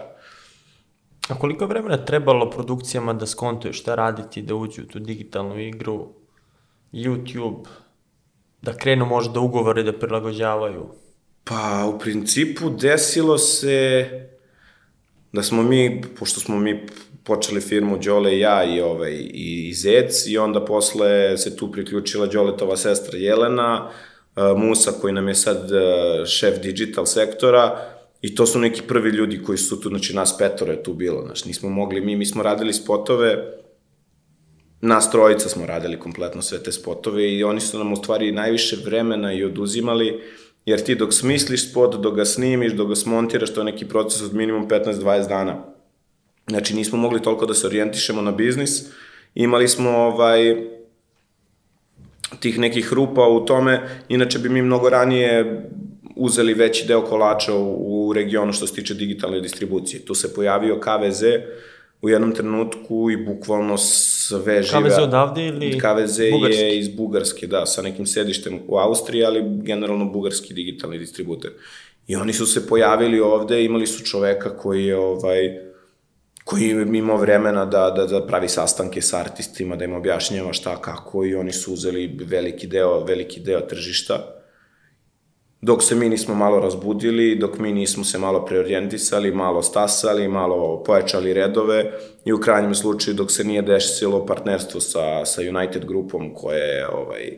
A 1.29 1.39
koliko 1.39 1.65
vremena 1.65 2.05
trebalo 2.05 2.49
produkcijama 2.49 3.13
da 3.13 3.27
skontuju 3.27 3.73
šta 3.73 3.95
raditi, 3.95 4.41
da 4.41 4.55
uđu 4.55 4.81
u 4.81 4.85
tu 4.85 4.99
digitalnu 4.99 5.59
igru, 5.59 6.07
YouTube, 6.93 7.65
da 8.61 8.77
krenu 8.77 9.05
možda 9.05 9.39
ugovore 9.39 9.83
da 9.83 9.93
prilagođavaju? 9.99 10.89
Pa, 11.43 11.91
u 11.95 11.99
principu 11.99 12.69
desilo 12.69 13.37
se 13.37 14.09
da 15.31 15.43
smo 15.43 15.63
mi, 15.63 16.01
pošto 16.19 16.39
smo 16.39 16.59
mi 16.59 16.85
počeli 17.23 17.61
firmu 17.61 17.97
Đole 17.97 18.35
i 18.35 18.39
ja 18.39 18.63
i, 18.63 18.81
ovaj, 18.81 19.17
i 19.33 19.73
Zec, 19.73 20.27
i 20.27 20.37
onda 20.37 20.65
posle 20.65 21.37
se 21.37 21.55
tu 21.57 21.71
priključila 21.71 22.27
Đoletova 22.27 22.77
sestra 22.77 23.17
Jelena, 23.17 23.89
Musa 24.57 24.91
koji 25.01 25.13
nam 25.13 25.27
je 25.27 25.35
sad 25.35 25.69
šef 26.25 26.61
digital 26.61 27.05
sektora, 27.05 27.91
I 28.21 28.35
to 28.35 28.45
su 28.45 28.59
neki 28.59 28.81
prvi 28.81 29.09
ljudi 29.09 29.43
koji 29.43 29.57
su 29.57 29.81
tu, 29.81 29.89
znači 29.89 30.15
nas 30.15 30.37
petoro 30.37 30.71
je 30.71 30.83
tu 30.83 30.93
bilo, 30.93 31.25
znači 31.25 31.47
nismo 31.47 31.69
mogli, 31.69 32.01
mi, 32.01 32.15
mi 32.15 32.25
smo 32.25 32.43
radili 32.43 32.73
spotove, 32.73 33.57
nas 34.81 35.11
trojica 35.11 35.49
smo 35.49 35.65
radili 35.65 35.99
kompletno 35.99 36.41
sve 36.41 36.63
te 36.63 36.71
spotove 36.71 37.33
i 37.33 37.43
oni 37.43 37.61
su 37.61 37.77
nam 37.77 37.93
u 37.93 37.95
stvari 37.95 38.31
najviše 38.31 38.77
vremena 38.85 39.33
i 39.33 39.43
oduzimali, 39.43 40.21
jer 40.65 40.83
ti 40.83 40.95
dok 40.95 41.13
smisliš 41.13 41.71
spot, 41.71 41.95
dok 41.95 42.15
ga 42.15 42.25
snimiš, 42.25 42.73
dok 42.73 42.89
ga 42.89 42.95
smontiraš, 42.95 43.53
to 43.53 43.61
je 43.61 43.65
neki 43.65 43.85
proces 43.85 44.21
od 44.21 44.33
minimum 44.33 44.69
15-20 44.69 45.27
dana. 45.27 45.65
Znači 46.47 46.75
nismo 46.75 46.97
mogli 46.97 47.21
toliko 47.21 47.45
da 47.45 47.53
se 47.53 47.67
orijentišemo 47.67 48.21
na 48.21 48.31
biznis, 48.31 48.85
imali 49.35 49.67
smo 49.67 49.89
ovaj, 49.89 50.55
tih 52.39 52.59
nekih 52.59 52.93
rupa 52.93 53.27
u 53.27 53.45
tome, 53.45 53.81
inače 54.09 54.39
bi 54.39 54.49
mi 54.49 54.61
mnogo 54.61 54.89
ranije 54.89 55.61
uzeli 56.15 56.53
veći 56.53 56.87
deo 56.87 57.01
kolača 57.01 57.53
u, 57.53 58.07
u 58.07 58.13
regionu 58.13 58.53
što 58.53 58.67
se 58.67 58.73
tiče 58.73 58.93
digitalne 58.93 59.39
distribucije. 59.39 60.05
Tu 60.05 60.15
se 60.15 60.33
pojavio 60.33 60.79
KVZ 60.79 61.23
u 62.01 62.09
jednom 62.09 62.35
trenutku 62.35 63.11
i 63.11 63.17
bukvalno 63.17 63.77
sve 63.77 64.63
žive... 64.63 64.89
KVZ 64.89 64.97
odavde 65.03 65.47
ili 65.47 65.79
KVZ 65.79 66.19
bugarski? 66.31 66.61
je 66.61 66.79
iz 66.79 66.89
Bugarske, 66.89 67.47
da, 67.47 67.65
sa 67.65 67.81
nekim 67.81 68.05
sedištem 68.05 68.59
u 68.67 68.77
Austriji, 68.77 69.23
ali 69.23 69.43
generalno 69.63 70.05
bugarski 70.05 70.53
digitalni 70.53 70.97
distributer. 70.97 71.51
I 72.07 72.15
oni 72.15 72.33
su 72.33 72.45
se 72.45 72.67
pojavili 72.67 73.19
ovde, 73.19 73.63
imali 73.63 73.87
su 73.87 74.03
čoveka 74.03 74.57
koji 74.57 74.85
je 74.85 74.97
ovaj, 74.97 75.70
koji 76.51 76.63
je 76.63 76.97
imao 76.97 77.17
vremena 77.17 77.65
da, 77.65 77.89
da, 77.95 78.05
da 78.05 78.25
pravi 78.27 78.49
sastanke 78.49 79.01
sa 79.01 79.19
artistima, 79.19 79.75
da 79.75 79.85
im 79.85 79.93
objašnjava 79.93 80.53
šta, 80.53 80.81
kako 80.81 81.25
i 81.25 81.35
oni 81.35 81.51
su 81.51 81.73
uzeli 81.73 82.17
veliki 82.25 82.67
deo, 82.67 83.03
veliki 83.03 83.39
deo 83.39 83.61
tržišta. 83.61 84.17
Dok 85.61 85.83
se 85.83 85.95
mi 85.95 86.09
nismo 86.09 86.35
malo 86.35 86.59
razbudili, 86.59 87.35
dok 87.35 87.59
mi 87.59 87.71
nismo 87.71 88.03
se 88.03 88.17
malo 88.17 88.45
preorijentisali, 88.45 89.31
malo 89.31 89.61
stasali, 89.63 90.27
malo 90.27 90.83
pojačali 90.83 91.33
redove 91.33 91.91
i 92.25 92.33
u 92.33 92.39
krajnjem 92.39 92.75
slučaju 92.75 93.15
dok 93.15 93.31
se 93.31 93.43
nije 93.43 93.61
desilo 93.61 94.25
partnerstvo 94.25 94.81
sa, 94.81 95.25
sa 95.25 95.41
United 95.41 95.85
grupom 95.85 96.33
koja 96.33 96.57
je 96.57 96.87
ovaj, 96.87 97.37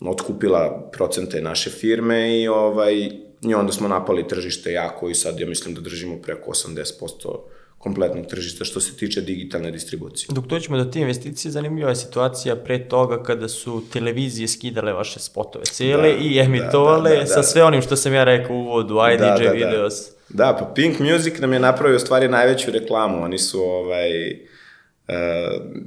otkupila 0.00 0.90
procente 0.92 1.40
naše 1.40 1.70
firme 1.70 2.40
i 2.40 2.48
ovaj, 2.48 2.94
i 3.42 3.54
onda 3.54 3.72
smo 3.72 3.88
napali 3.88 4.28
tržište 4.28 4.72
jako 4.72 5.10
i 5.10 5.14
sad 5.14 5.40
ja 5.40 5.46
mislim 5.46 5.74
da 5.74 5.80
držimo 5.80 6.16
preko 6.22 6.50
80% 6.50 7.57
kompletnog 7.78 8.26
tržišta 8.26 8.64
što 8.64 8.80
se 8.80 8.96
tiče 8.96 9.20
digitalne 9.20 9.70
distribucije. 9.70 10.28
Dok 10.30 10.46
doćemo 10.46 10.76
do 10.76 10.84
te 10.84 11.00
investicije, 11.00 11.52
zanimljiva 11.52 11.90
je 11.90 11.96
situacija 11.96 12.56
pre 12.56 12.88
toga 12.88 13.22
kada 13.22 13.48
su 13.48 13.82
televizije 13.92 14.48
skidale 14.48 14.92
vaše 14.92 15.20
spotove 15.20 15.64
cele 15.64 16.12
Da, 16.12 16.18
i 16.24 16.38
emitovale 16.38 17.10
da, 17.10 17.16
da, 17.16 17.22
da, 17.22 17.26
sa 17.26 17.36
da. 17.36 17.42
sve 17.42 17.64
onim 17.64 17.82
što 17.82 17.96
sam 17.96 18.14
ja 18.14 18.24
rekao 18.24 18.56
u 18.56 18.60
uvodu, 18.60 18.94
IDJ 19.14 19.24
Da, 19.24 19.36
da, 19.38 19.44
da. 19.44 19.50
videos. 19.50 19.94
Da, 20.28 20.56
pa 20.60 20.72
Pink 20.74 20.98
Music 20.98 21.38
nam 21.38 21.52
je 21.52 21.60
napravio 21.60 21.98
stvari 21.98 22.28
najveću 22.28 22.70
reklamu. 22.70 23.24
Oni 23.24 23.38
su 23.38 23.60
ovaj, 23.60 24.30
uh, 24.32 25.14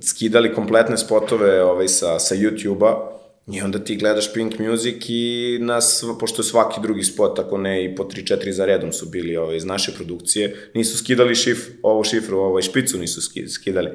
skidali 0.02 0.54
kompletne 0.54 0.98
spotove 0.98 1.64
ovaj, 1.64 1.88
sa, 1.88 2.20
sa 2.20 2.36
YouTube-a 2.36 3.21
i 3.48 3.62
onda 3.62 3.80
ti 3.80 3.96
gledaš 3.96 4.34
Pink 4.34 4.60
Music 4.60 5.06
i 5.08 5.58
nas, 5.62 6.04
pošto 6.20 6.44
svaki 6.44 6.82
drugi 6.82 7.04
spot, 7.04 7.40
ako 7.40 7.58
ne 7.58 7.86
i 7.86 7.96
po 7.96 8.04
3-4 8.04 8.52
za 8.52 8.66
redom 8.66 8.94
su 8.94 9.10
bili 9.10 9.38
ovaj, 9.38 9.58
iz 9.58 9.66
naše 9.66 9.92
produkcije, 9.92 10.70
nisu 10.74 10.98
skidali 10.98 11.36
šif, 11.36 11.70
ovu 11.84 12.04
šifru, 12.04 12.38
ovaj, 12.40 12.62
špicu 12.62 12.98
nisu 12.98 13.22
ski- 13.22 13.48
skidali. 13.48 13.90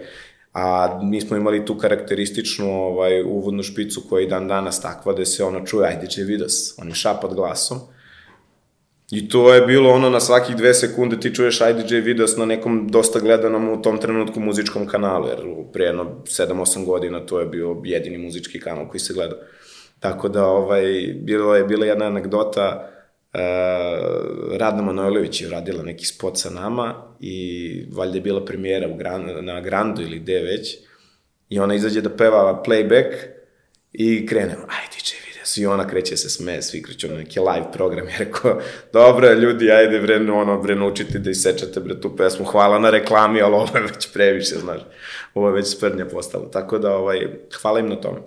A 0.52 0.98
mi 1.02 1.20
smo 1.20 1.37
imali 1.37 1.64
tu 1.64 1.78
karakterističnu 1.78 2.72
ovaj, 2.72 3.22
uvodnu 3.22 3.62
špicu 3.62 4.02
koja 4.09 4.20
je 4.20 4.28
dan 4.28 4.48
danas 4.48 4.80
takva 4.80 5.12
da 5.12 5.24
se 5.24 5.44
ono 5.44 5.66
čuje, 5.66 5.88
ajde 5.88 6.06
će 6.06 6.22
vidos, 6.22 6.78
on 6.78 6.88
je 6.88 6.94
šapat 6.94 7.35
glasom. 7.35 7.78
I 9.10 9.28
to 9.28 9.54
je 9.54 9.60
bilo 9.60 9.90
ono 9.90 10.10
na 10.10 10.20
svakih 10.20 10.56
dve 10.56 10.74
sekunde 10.74 11.20
ti 11.20 11.34
čuješ 11.34 11.60
IDJ 11.60 11.96
videos 11.96 12.36
na 12.36 12.44
nekom 12.44 12.88
dosta 12.88 13.20
gledanom 13.20 13.68
u 13.68 13.82
tom 13.82 13.98
trenutku 13.98 14.40
muzičkom 14.40 14.86
kanalu, 14.86 15.28
jer 15.28 15.38
pre 15.72 15.84
jedno 15.84 16.22
7-8 16.24 16.84
godina 16.84 17.20
to 17.20 17.40
je 17.40 17.46
bio 17.46 17.82
jedini 17.84 18.18
muzički 18.18 18.60
kanal 18.60 18.88
koji 18.88 19.00
se 19.00 19.14
gleda. 19.14 19.36
Tako 20.00 20.28
da 20.28 20.46
ovaj, 20.46 21.14
bilo 21.16 21.56
je 21.56 21.64
bila 21.64 21.86
jedna 21.86 22.04
anegdota, 22.04 22.90
uh, 23.34 23.40
Radna 24.56 24.82
Manojlović 24.82 25.40
je 25.40 25.50
radila 25.50 25.82
neki 25.82 26.06
spot 26.06 26.38
sa 26.38 26.50
nama 26.50 27.16
i 27.20 27.84
valjda 27.92 28.16
je 28.16 28.22
bila 28.22 28.44
premijera 28.44 28.88
u 28.88 28.96
Gran, 28.96 29.44
na 29.44 29.60
Grandu 29.60 30.02
ili 30.02 30.18
gde 30.18 30.38
već 30.42 30.76
i 31.48 31.58
ona 31.58 31.74
izađe 31.74 32.00
da 32.00 32.16
peva 32.16 32.62
playback 32.66 33.12
i 33.92 34.26
krenemo, 34.26 34.62
ajde, 34.62 34.96
DJ 35.46 35.56
videos, 35.56 35.56
i 35.56 35.66
ona 35.66 35.87
kreće 35.87 36.16
se 36.16 36.30
smeje, 36.30 36.62
svi 36.62 36.82
kreću 36.82 37.09
na 37.09 37.14
neki 37.14 37.40
live 37.40 37.72
program, 37.72 38.09
je 38.12 38.18
rekao, 38.18 38.61
dobro, 38.92 39.32
ljudi, 39.32 39.70
ajde, 39.70 40.00
bre, 40.00 40.32
ono, 40.32 40.62
bre, 40.62 40.74
naučite 40.74 41.18
da 41.18 41.30
isečete, 41.30 41.80
bre, 41.80 42.00
tu 42.00 42.16
pesmu, 42.16 42.44
hvala 42.44 42.78
na 42.78 42.90
reklami, 42.90 43.42
ali 43.42 43.54
ovo 43.54 43.68
je 43.74 43.82
već 43.82 44.12
previše, 44.12 44.54
znaš, 44.59 44.80
ovo 45.35 45.48
je 45.48 45.54
već 45.54 45.66
sprdnja 45.66 46.06
postalo, 46.06 46.46
tako 46.46 46.78
da, 46.78 46.96
ovaj, 46.96 47.28
hvala 47.62 47.80
im 47.80 47.88
na 47.88 47.96
tome. 47.96 48.20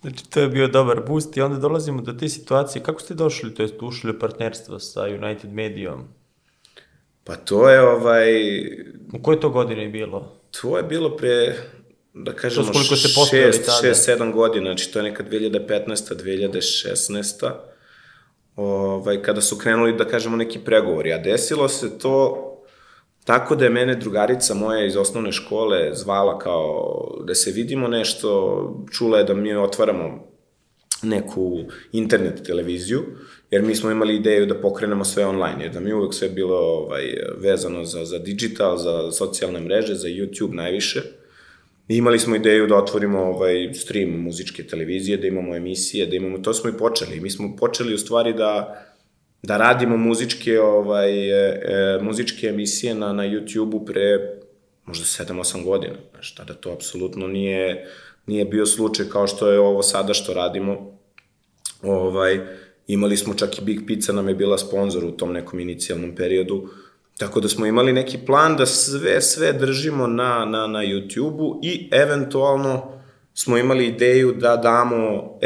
Znači, 0.00 0.30
to 0.30 0.40
je 0.40 0.48
bio 0.48 0.68
dobar 0.68 1.00
boost 1.06 1.36
i 1.36 1.40
onda 1.40 1.58
dolazimo 1.58 2.02
do 2.02 2.12
te 2.12 2.28
situacije. 2.28 2.82
Kako 2.82 3.00
ste 3.00 3.14
došli, 3.14 3.54
to 3.54 3.62
jest 3.62 3.74
ušli 3.82 4.10
u 4.10 4.18
partnerstvo 4.18 4.78
sa 4.78 5.02
United 5.02 5.52
Medijom? 5.52 6.08
Pa 7.24 7.36
to 7.36 7.68
je, 7.68 7.80
ovaj, 7.80 8.30
U 9.12 9.22
kojoj 9.22 9.40
to 9.40 9.50
godine 9.50 9.82
je 9.82 9.88
bilo? 9.88 10.40
to 10.50 10.76
je 10.76 10.82
bilo 10.82 11.16
pre, 11.16 11.54
da 12.14 12.32
kažemo, 12.32 12.66
To 12.66 12.72
koliko 12.72 12.94
šest, 13.30 13.66
tada? 13.66 13.78
šest, 13.82 14.04
sedam 14.04 14.32
godina, 14.32 14.66
znači 14.66 14.92
to 14.92 14.98
je 14.98 15.02
neka 15.02 15.24
2015. 15.24 16.14
2016. 16.14 17.50
Ovaj, 18.56 19.22
kada 19.22 19.40
su 19.40 19.58
krenuli, 19.58 19.96
da 19.96 20.04
kažemo, 20.04 20.36
neki 20.36 20.58
pregovori, 20.58 21.12
a 21.12 21.18
desilo 21.18 21.68
se 21.68 21.98
to 21.98 22.46
tako 23.24 23.56
da 23.56 23.64
je 23.64 23.70
mene 23.70 23.94
drugarica 23.94 24.54
moja 24.54 24.86
iz 24.86 24.96
osnovne 24.96 25.32
škole 25.32 25.94
zvala 25.94 26.38
kao 26.38 26.94
da 27.24 27.34
se 27.34 27.52
vidimo 27.52 27.88
nešto, 27.88 28.86
čula 28.92 29.18
je 29.18 29.24
da 29.24 29.34
mi 29.34 29.54
otvaramo 29.54 30.30
neku 31.02 31.58
internet 31.92 32.42
televiziju, 32.46 33.02
jer 33.50 33.62
mi 33.62 33.74
smo 33.74 33.90
imali 33.90 34.16
ideju 34.16 34.46
da 34.46 34.60
pokrenemo 34.60 35.04
sve 35.04 35.26
online, 35.26 35.64
jer 35.64 35.72
da 35.72 35.80
mi 35.80 35.92
uvek 35.92 36.14
sve 36.14 36.28
bilo 36.28 36.56
ovaj, 36.56 37.02
vezano 37.38 37.84
za, 37.84 38.04
za 38.04 38.18
digital, 38.18 38.76
za 38.76 39.12
socijalne 39.12 39.60
mreže, 39.60 39.94
za 39.94 40.08
YouTube 40.08 40.54
najviše. 40.54 41.02
I 41.90 41.96
imali 41.96 42.18
smo 42.18 42.36
ideju 42.36 42.66
da 42.66 42.76
otvorimo 42.76 43.20
ovaj 43.20 43.74
stream 43.74 44.10
muzičke 44.10 44.66
televizije, 44.66 45.16
da 45.16 45.26
imamo 45.26 45.56
emisije, 45.56 46.06
da 46.06 46.16
imamo, 46.16 46.38
to 46.38 46.54
smo 46.54 46.70
i 46.70 46.78
počeli. 46.78 47.20
Mi 47.20 47.30
smo 47.30 47.56
počeli 47.56 47.94
u 47.94 47.98
stvari 47.98 48.32
da, 48.32 48.82
da 49.42 49.56
radimo 49.56 49.96
muzičke, 49.96 50.60
ovaj, 50.60 51.10
e, 51.10 51.62
e, 51.64 51.98
muzičke 52.02 52.46
emisije 52.46 52.94
na, 52.94 53.12
na 53.12 53.22
YouTube-u 53.22 53.84
pre 53.84 54.18
možda 54.86 55.04
7-8 55.04 55.64
godina. 55.64 55.94
Znaš, 56.10 56.34
tada 56.34 56.54
to 56.54 56.72
apsolutno 56.72 57.26
nije, 57.26 57.86
nije 58.26 58.44
bio 58.44 58.66
slučaj 58.66 59.06
kao 59.08 59.26
što 59.26 59.50
je 59.50 59.60
ovo 59.60 59.82
sada 59.82 60.14
što 60.14 60.34
radimo. 60.34 60.98
Ovaj, 61.82 62.40
imali 62.86 63.16
smo 63.16 63.34
čak 63.34 63.58
i 63.58 63.64
Big 63.64 63.80
Pizza 63.86 64.12
nam 64.12 64.28
je 64.28 64.34
bila 64.34 64.58
sponsor 64.58 65.04
u 65.04 65.10
tom 65.10 65.32
nekom 65.32 65.60
inicijalnom 65.60 66.14
periodu, 66.14 66.68
Tako 67.20 67.40
da 67.40 67.48
smo 67.48 67.66
imali 67.66 67.92
neki 67.92 68.18
plan 68.26 68.56
da 68.56 68.66
sve, 68.66 69.20
sve 69.20 69.52
držimo 69.52 70.06
na, 70.06 70.44
na, 70.44 70.66
na 70.66 70.78
YouTube-u 70.78 71.60
i 71.62 71.88
eventualno 71.92 72.92
smo 73.34 73.56
imali 73.58 73.86
ideju 73.86 74.32
da 74.32 74.56
damo 74.56 74.98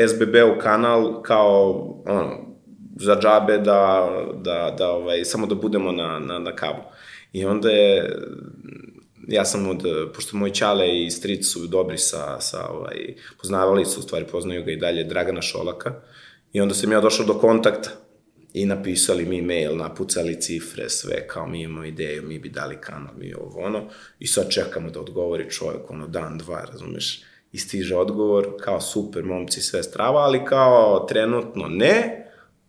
SBB-u 0.09 0.59
kanal 0.61 1.23
kao 1.23 1.71
ono, 2.07 2.31
za 2.97 3.17
džabe 3.21 3.59
da, 3.59 4.11
da, 4.35 4.75
da 4.79 4.91
ovaj, 4.91 5.25
samo 5.25 5.47
da 5.47 5.55
budemo 5.55 5.93
na, 5.93 6.19
na, 6.19 6.39
na 6.39 6.57
kablu. 6.57 6.85
I 7.33 7.45
onda 7.45 7.71
je, 7.71 8.19
ja 9.29 9.45
sam 9.45 9.69
od, 9.69 9.83
pošto 10.15 10.37
moj 10.37 10.51
Ćale 10.51 11.05
i 11.05 11.11
stric 11.11 11.47
su 11.53 11.67
dobri 11.67 11.99
sa, 11.99 12.41
sa 12.41 12.69
ovaj, 12.69 13.15
poznavali 13.41 13.85
su, 13.85 14.01
u 14.01 14.03
stvari 14.03 14.25
poznaju 14.33 14.65
ga 14.65 14.71
i 14.71 14.77
dalje, 14.77 15.05
Dragana 15.05 15.43
Šolaka, 15.43 15.95
i 16.53 16.61
onda 16.61 16.75
sam 16.75 16.93
ja 16.93 17.01
došao 17.01 17.27
do 17.27 17.35
kontakta 17.35 17.91
i 18.55 18.67
napisali 18.67 19.25
mi 19.25 19.43
mail, 19.43 19.77
napucali 19.77 20.41
cifre, 20.41 20.89
sve, 20.89 21.27
kao 21.29 21.47
mi 21.47 21.63
imamo 21.63 21.85
ideju, 21.85 22.23
mi 22.23 22.39
bi 22.39 22.49
dali 22.49 22.77
kanal, 22.81 23.15
mi 23.19 23.35
ovo 23.35 23.61
ono, 23.61 23.89
i 24.19 24.27
sad 24.27 24.51
čekamo 24.51 24.91
da 24.91 25.01
odgovori 25.01 25.51
čovjek, 25.51 25.91
ono, 25.91 26.07
dan, 26.07 26.39
dva, 26.39 26.65
razumeš, 26.73 27.23
i 27.53 27.59
stiže 27.59 27.97
odgovor, 27.97 28.49
kao 28.61 28.81
super, 28.81 29.25
momci, 29.25 29.61
sve 29.61 29.83
strava, 29.83 30.21
ali 30.21 30.45
kao 30.45 31.07
trenutno 31.09 31.67
ne, 31.69 32.24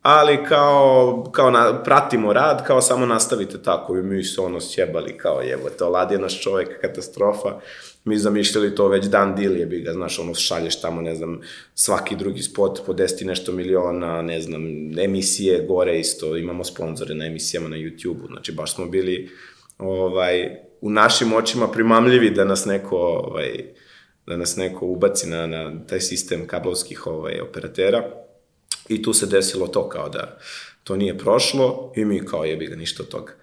ali 0.08 0.38
kao, 0.48 1.24
kao 1.32 1.52
na, 1.52 1.84
pratimo 1.84 2.34
rad, 2.34 2.68
kao 2.68 2.82
samo 2.82 3.06
nastavite 3.06 3.62
tako. 3.62 3.98
I 3.98 4.02
mi 4.02 4.24
se 4.24 4.41
ono 4.41 4.62
sjebali 4.62 5.18
kao 5.18 5.41
jebo, 5.41 5.70
to 5.70 5.89
lad 5.89 6.12
je 6.12 6.20
naš 6.20 6.41
čovjek, 6.41 6.82
katastrofa, 6.82 7.60
mi 8.04 8.18
zamišljali 8.18 8.76
to 8.76 8.88
već 8.88 9.06
dan 9.06 9.36
dil 9.36 9.58
je 9.58 9.65
bi 9.65 9.82
ga, 9.82 9.94
znaš, 9.94 10.20
ono 10.20 10.34
šalješ 10.34 10.82
tamo, 10.82 11.02
ne 11.02 11.15
znam, 11.15 11.41
svaki 11.76 12.15
drugi 12.15 12.41
spot 12.41 12.80
po 12.86 12.94
10 12.94 13.22
i 13.22 13.26
nešto 13.26 13.52
miliona, 13.52 14.22
ne 14.22 14.41
znam, 14.41 14.62
emisije 15.00 15.65
gore 15.68 16.00
isto, 16.00 16.38
imamo 16.38 16.63
sponzore 16.63 17.15
na 17.15 17.26
emisijama 17.26 17.68
na 17.68 17.76
YouTube-u, 17.76 18.28
znači 18.28 18.52
baš 18.52 18.76
smo 18.76 18.86
bili 18.86 19.30
ovaj, 19.78 20.56
u 20.82 20.89
našim 20.89 21.34
očima 21.34 21.68
primamljivi 21.68 22.30
da 22.30 22.46
nas 22.46 22.65
neko 22.65 22.98
ovaj, 22.98 23.74
da 24.28 24.38
nas 24.38 24.56
neko 24.56 24.86
ubaci 24.86 25.30
na, 25.30 25.48
na 25.48 25.86
taj 25.88 26.00
sistem 26.00 26.48
kablovskih 26.48 27.08
ovaj, 27.08 27.39
operatera 27.39 28.25
i 28.89 29.04
tu 29.04 29.13
se 29.13 29.26
desilo 29.26 29.67
to 29.67 29.89
kao 29.89 30.10
da 30.10 30.38
to 30.84 30.95
nije 30.95 31.17
prošlo 31.17 31.93
i 31.95 32.06
mi 32.06 32.26
kao 32.26 32.45
jebi 32.45 32.67
ga 32.67 32.76
ništa 32.76 33.04
od 33.04 33.10
toga. 33.10 33.34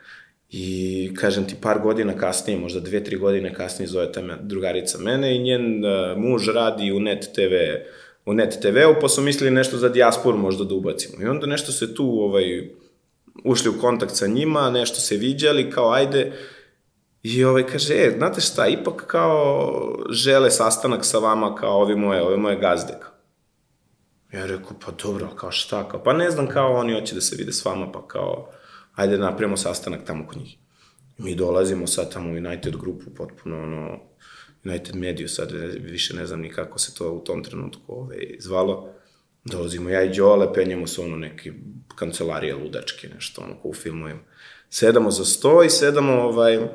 I 0.50 1.10
kažem 1.14 1.48
ti 1.48 1.54
par 1.60 1.78
godina 1.78 2.16
kasnije, 2.16 2.58
možda 2.58 2.80
dve, 2.80 3.04
tri 3.04 3.16
godine 3.16 3.54
kasnije 3.54 3.88
zove 3.88 4.12
ta 4.12 4.36
drugarica 4.42 4.98
mene 4.98 5.36
i 5.36 5.38
njen 5.38 5.84
uh, 5.84 6.18
muž 6.18 6.48
radi 6.48 6.92
u 6.92 7.00
Net 7.00 7.28
TV 7.34 7.54
u 8.26 8.34
Net 8.34 8.58
TV-u, 8.60 9.00
pa 9.00 9.08
su 9.08 9.22
mislili 9.22 9.50
nešto 9.50 9.76
za 9.76 9.88
dijasporu 9.88 10.38
možda 10.38 10.64
da 10.64 10.74
ubacimo. 10.74 11.22
I 11.22 11.26
onda 11.26 11.46
nešto 11.46 11.72
se 11.72 11.94
tu 11.94 12.04
ovaj, 12.04 12.70
ušli 13.44 13.70
u 13.70 13.80
kontakt 13.80 14.16
sa 14.16 14.26
njima, 14.26 14.70
nešto 14.70 15.00
se 15.00 15.16
viđali, 15.16 15.70
kao 15.70 15.92
ajde, 15.92 16.32
I 17.22 17.44
ovaj 17.44 17.66
kaže, 17.66 17.94
e, 17.94 18.14
znate 18.18 18.40
šta, 18.40 18.66
ipak 18.68 19.06
kao 19.06 19.96
žele 20.10 20.50
sastanak 20.50 21.04
sa 21.04 21.18
vama 21.18 21.54
kao 21.54 21.80
ovi 21.80 21.96
moje, 21.96 22.22
ove 22.22 22.36
moje 22.36 22.56
gazde. 22.56 22.92
kao. 23.00 23.11
Ja 24.32 24.46
rekao, 24.46 24.76
pa 24.84 24.92
dobro, 25.02 25.28
kao 25.36 25.50
šta, 25.50 25.88
kao, 25.88 26.02
pa 26.02 26.12
ne 26.12 26.30
znam, 26.30 26.46
kao 26.46 26.74
oni 26.74 27.00
hoće 27.00 27.14
da 27.14 27.20
se 27.20 27.36
vide 27.36 27.52
s 27.52 27.64
vama, 27.64 27.92
pa 27.92 28.08
kao, 28.08 28.50
ajde 28.94 29.16
da 29.16 29.24
napravimo 29.24 29.56
sastanak 29.56 30.04
tamo 30.04 30.26
kod 30.26 30.36
njih. 30.36 30.56
Mi 31.18 31.34
dolazimo 31.34 31.86
sad 31.86 32.12
tamo 32.12 32.30
u 32.30 32.36
United 32.36 32.76
grupu, 32.76 33.10
potpuno 33.16 33.62
ono, 33.62 34.00
United 34.64 34.96
Mediju, 34.96 35.28
sad 35.28 35.52
više 35.80 36.16
ne 36.16 36.26
znam 36.26 36.40
ni 36.40 36.50
kako 36.50 36.78
se 36.78 36.94
to 36.94 37.12
u 37.12 37.24
tom 37.24 37.44
trenutku 37.44 37.82
ovaj, 37.86 38.36
zvalo. 38.38 38.88
Dolazimo 39.44 39.90
ja 39.90 40.02
i 40.02 40.16
Đole, 40.16 40.52
penjemo 40.54 40.86
se 40.86 41.00
ono 41.00 41.16
neke 41.16 41.52
kancelarije 41.94 42.54
ludačke, 42.54 43.08
nešto 43.14 43.42
ono 43.42 43.54
ko 43.54 43.68
u 43.68 43.74
filmovima. 43.74 44.20
Sedamo 44.70 45.10
za 45.10 45.24
sto 45.24 45.62
i 45.62 45.70
sedamo 45.70 46.12
ovaj, 46.12 46.54
e, 46.54 46.68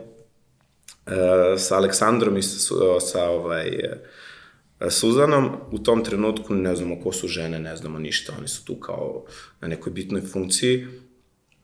sa 1.58 1.78
Aleksandrom 1.78 2.38
i 2.38 2.42
sa, 2.42 3.00
sa 3.00 3.30
ovaj, 3.30 3.68
e, 3.68 4.04
Suzanom, 4.90 5.50
u 5.72 5.80
tom 5.80 6.04
trenutku 6.04 6.54
ne 6.54 6.76
znamo 6.76 7.00
ko 7.04 7.12
su 7.12 7.28
žene, 7.28 7.60
ne 7.60 7.76
znamo 7.76 8.00
ništa, 8.00 8.34
oni 8.38 8.48
su 8.48 8.66
tu 8.66 8.76
kao 8.76 9.26
na 9.62 9.68
nekoj 9.68 9.92
bitnoj 9.92 10.22
funkciji, 10.22 10.88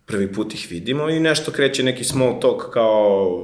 prvi 0.06 0.34
put 0.34 0.54
ih 0.54 0.68
vidimo 0.70 1.10
i 1.10 1.20
nešto 1.20 1.52
kreće 1.52 1.84
neki 1.84 2.04
small 2.04 2.40
talk 2.40 2.74
kao 2.74 3.42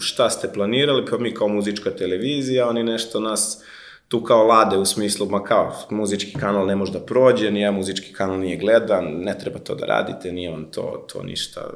šta 0.00 0.30
ste 0.30 0.52
planirali, 0.52 1.06
pa 1.10 1.18
mi 1.18 1.34
kao 1.34 1.48
muzička 1.48 1.90
televizija, 1.90 2.68
oni 2.68 2.82
nešto 2.82 3.20
nas 3.20 3.62
tu 4.08 4.22
kao 4.22 4.46
lade 4.46 4.76
u 4.76 4.84
smislu, 4.84 5.26
ma 5.26 5.44
kao, 5.44 5.76
muzički 5.90 6.32
kanal 6.32 6.66
ne 6.66 6.76
može 6.76 6.92
da 6.92 7.00
prođe, 7.00 7.50
nije 7.50 7.70
muzički 7.70 8.12
kanal 8.12 8.38
nije 8.38 8.56
gledan, 8.56 9.04
ne 9.04 9.38
treba 9.38 9.58
to 9.58 9.74
da 9.74 9.86
radite, 9.86 10.32
nije 10.32 10.50
vam 10.50 10.70
to, 10.70 11.06
to 11.12 11.22
ništa, 11.22 11.70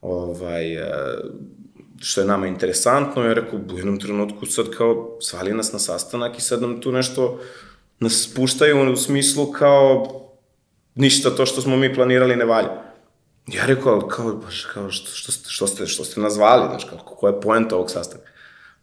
ovaj, 0.00 0.76
što 2.04 2.20
je 2.20 2.26
nama 2.26 2.46
interesantno, 2.46 3.24
ja 3.24 3.32
rekao, 3.32 3.58
u 3.72 3.78
jednom 3.78 4.00
trenutku 4.00 4.46
sad 4.46 4.70
kao, 4.70 5.16
svali 5.20 5.52
nas 5.52 5.72
na 5.72 5.78
sastanak 5.78 6.38
i 6.38 6.40
sad 6.40 6.62
nam 6.62 6.80
tu 6.80 6.92
nešto 6.92 7.40
nas 8.00 8.28
spuštaju 8.30 8.92
u 8.92 8.96
smislu 8.96 9.52
kao, 9.52 10.06
ništa 10.94 11.30
to 11.30 11.46
što 11.46 11.60
smo 11.60 11.76
mi 11.76 11.94
planirali 11.94 12.36
ne 12.36 12.44
valja. 12.44 12.82
Ja 13.46 13.66
rekao, 13.66 13.92
ali 13.92 14.08
kao, 14.08 14.32
baš, 14.32 14.64
kao, 14.64 14.90
što, 14.90 15.10
što, 15.10 15.32
što, 15.48 15.66
ste, 15.66 15.86
što 15.86 16.04
ste 16.04 16.20
nazvali, 16.20 16.68
znaš, 16.68 16.84
kao, 16.84 16.98
koja 16.98 17.34
je 17.34 17.40
poenta 17.40 17.76
ovog 17.76 17.90
sastanka? 17.90 18.30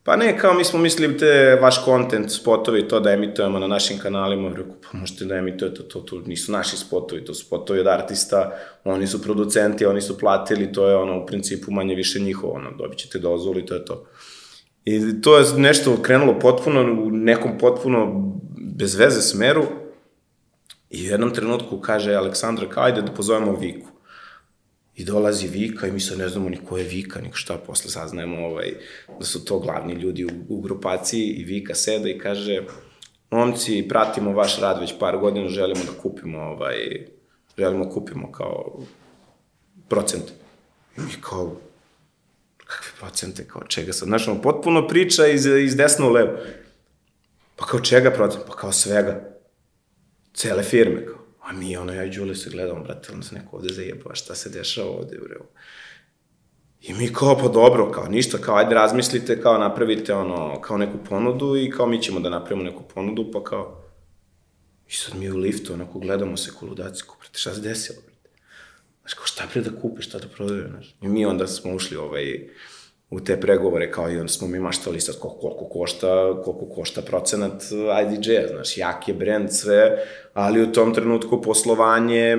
Pa 0.03 0.15
ne, 0.15 0.37
kao 0.37 0.53
mi 0.53 0.63
smo 0.63 0.79
mislili 0.79 1.17
te 1.17 1.59
vaš 1.61 1.85
kontent, 1.85 2.31
spotovi, 2.31 2.87
to 2.87 2.99
da 2.99 3.11
emitujemo 3.11 3.59
na 3.59 3.67
našim 3.67 3.99
kanalima, 3.99 4.49
rekao, 4.49 4.73
pa 4.91 4.97
možete 4.97 5.25
da 5.25 5.35
emitujete 5.35 5.83
to, 5.87 5.99
to 5.99 6.21
nisu 6.25 6.51
naši 6.51 6.77
spotovi, 6.77 7.25
to 7.25 7.33
su 7.33 7.45
spotovi 7.45 7.79
od 7.79 7.87
artista, 7.87 8.51
oni 8.83 9.07
su 9.07 9.21
producenti, 9.21 9.85
oni 9.85 10.01
su 10.01 10.17
platili, 10.17 10.71
to 10.73 10.87
je 10.87 10.95
ono, 10.95 11.23
u 11.23 11.25
principu 11.25 11.71
manje 11.71 11.95
više 11.95 12.19
njihovo, 12.19 12.53
ono, 12.53 12.71
dobit 12.71 12.97
ćete 12.97 13.19
dozvolu 13.19 13.59
i 13.59 13.65
to 13.65 13.73
je 13.73 13.85
to. 13.85 14.05
I 14.85 15.21
to 15.21 15.37
je 15.37 15.45
nešto 15.57 15.97
krenulo 16.01 16.39
potpuno, 16.39 16.81
u 16.81 17.11
nekom 17.11 17.57
potpuno 17.57 18.31
bez 18.57 18.95
veze 18.95 19.21
smeru, 19.21 19.65
i 20.89 21.07
u 21.07 21.11
jednom 21.11 21.33
trenutku 21.33 21.79
kaže 21.79 22.15
Aleksandra, 22.15 22.69
kao 22.69 22.83
ajde 22.83 23.01
da 23.01 23.11
pozovemo 23.11 23.55
Viku. 23.55 23.87
I 25.01 25.03
dolazi 25.03 25.47
Vika 25.47 25.87
i 25.87 25.91
mi 25.91 25.99
sad 25.99 26.17
ne 26.17 26.29
znamo 26.29 26.49
ni 26.49 26.57
ko 26.57 26.77
je 26.77 26.83
Vika, 26.83 27.21
ni 27.21 27.29
šta, 27.33 27.57
posle 27.57 27.91
saznajemo 27.91 28.45
ovaj, 28.45 28.73
da 29.19 29.25
su 29.25 29.45
to 29.45 29.59
glavni 29.59 29.93
ljudi 29.93 30.25
u, 30.25 30.29
u 30.49 30.61
grupaciji 30.61 31.23
i 31.23 31.43
Vika 31.43 31.75
seda 31.75 32.09
i 32.09 32.17
kaže 32.17 32.63
momci, 33.31 33.85
pratimo 33.89 34.33
vaš 34.33 34.59
rad 34.59 34.79
već 34.79 34.93
par 34.99 35.17
godina, 35.17 35.47
želimo 35.47 35.83
da 35.85 36.01
kupimo 36.01 36.39
ovaj, 36.39 37.07
želimo 37.57 37.85
da 37.85 37.91
kupimo 37.91 38.31
kao 38.31 38.79
procent. 39.87 40.23
I 40.97 41.01
mi 41.01 41.21
kao, 41.21 41.55
kakve 42.57 42.91
procente, 42.99 43.47
kao 43.47 43.63
čega 43.67 43.93
sad, 43.93 44.07
znaš, 44.07 44.27
ono, 44.27 44.41
potpuno 44.41 44.87
priča 44.87 45.27
iz, 45.27 45.45
iz 45.45 45.75
desna 45.75 46.07
u 46.07 46.09
levo. 46.09 46.37
Pa 47.55 47.65
kao 47.65 47.79
čega 47.79 48.11
procent? 48.11 48.43
Pa 48.47 48.55
kao 48.55 48.71
svega. 48.71 49.37
Cele 50.33 50.63
firme, 50.63 51.05
kao. 51.05 51.20
A 51.51 51.53
mi, 51.53 51.77
ono, 51.77 51.93
ja 51.93 52.03
i 52.03 52.09
Đule 52.09 52.35
se 52.35 52.49
gledamo, 52.49 52.83
brate, 52.83 53.11
ono 53.13 53.23
se 53.23 53.35
neko 53.35 53.57
ovde 53.57 53.73
zajebava, 53.73 54.15
šta 54.15 54.35
se 54.35 54.49
dešava 54.49 54.89
ovde, 54.89 55.17
bre. 55.17 55.35
I 56.81 56.93
mi 56.93 57.13
kao, 57.13 57.37
pa 57.37 57.47
dobro, 57.47 57.91
kao 57.91 58.07
ništa, 58.07 58.37
kao 58.37 58.55
ajde 58.55 58.75
razmislite, 58.75 59.41
kao 59.41 59.57
napravite 59.57 60.13
ono, 60.13 60.61
kao 60.61 60.77
neku 60.77 60.97
ponudu 61.09 61.57
i 61.57 61.69
kao 61.69 61.87
mi 61.87 62.01
ćemo 62.01 62.19
da 62.19 62.29
napravimo 62.29 62.63
neku 62.63 62.83
ponudu, 62.93 63.31
pa 63.31 63.43
kao, 63.43 63.83
i 64.87 64.93
sad 64.93 65.19
mi 65.19 65.31
u 65.31 65.37
liftu, 65.37 65.73
onako 65.73 65.99
gledamo 65.99 66.37
se 66.37 66.51
koludaci, 66.59 67.03
ko, 67.07 67.17
brate, 67.19 67.39
šta 67.39 67.53
se 67.53 67.61
desilo, 67.61 68.01
brate? 68.05 68.29
Znaš, 69.01 69.13
kao 69.13 69.25
šta 69.25 69.47
pre 69.51 69.61
da 69.61 69.81
kupe, 69.81 70.01
šta 70.01 70.19
da 70.19 70.27
prodaju, 70.27 70.67
znaš. 70.69 70.95
I 71.01 71.07
mi 71.07 71.25
onda 71.25 71.47
smo 71.47 71.75
ušli 71.75 71.97
ovaj, 71.97 72.49
u 73.11 73.19
te 73.19 73.39
pregovore, 73.41 73.91
kao 73.91 74.11
i 74.11 74.17
onda 74.17 74.27
smo 74.27 74.47
mi 74.47 74.59
maštali 74.59 75.01
sad 75.01 75.19
koliko, 75.19 75.39
koliko 75.39 75.65
košta, 75.65 76.41
koliko 76.43 76.65
košta 76.75 77.01
procenat 77.01 77.63
IDJ-a, 78.03 78.47
znaš, 78.47 78.77
jak 78.77 79.07
je 79.07 79.13
brend, 79.13 79.51
sve, 79.51 79.97
ali 80.33 80.63
u 80.63 80.71
tom 80.71 80.93
trenutku 80.93 81.41
poslovanje 81.41 82.37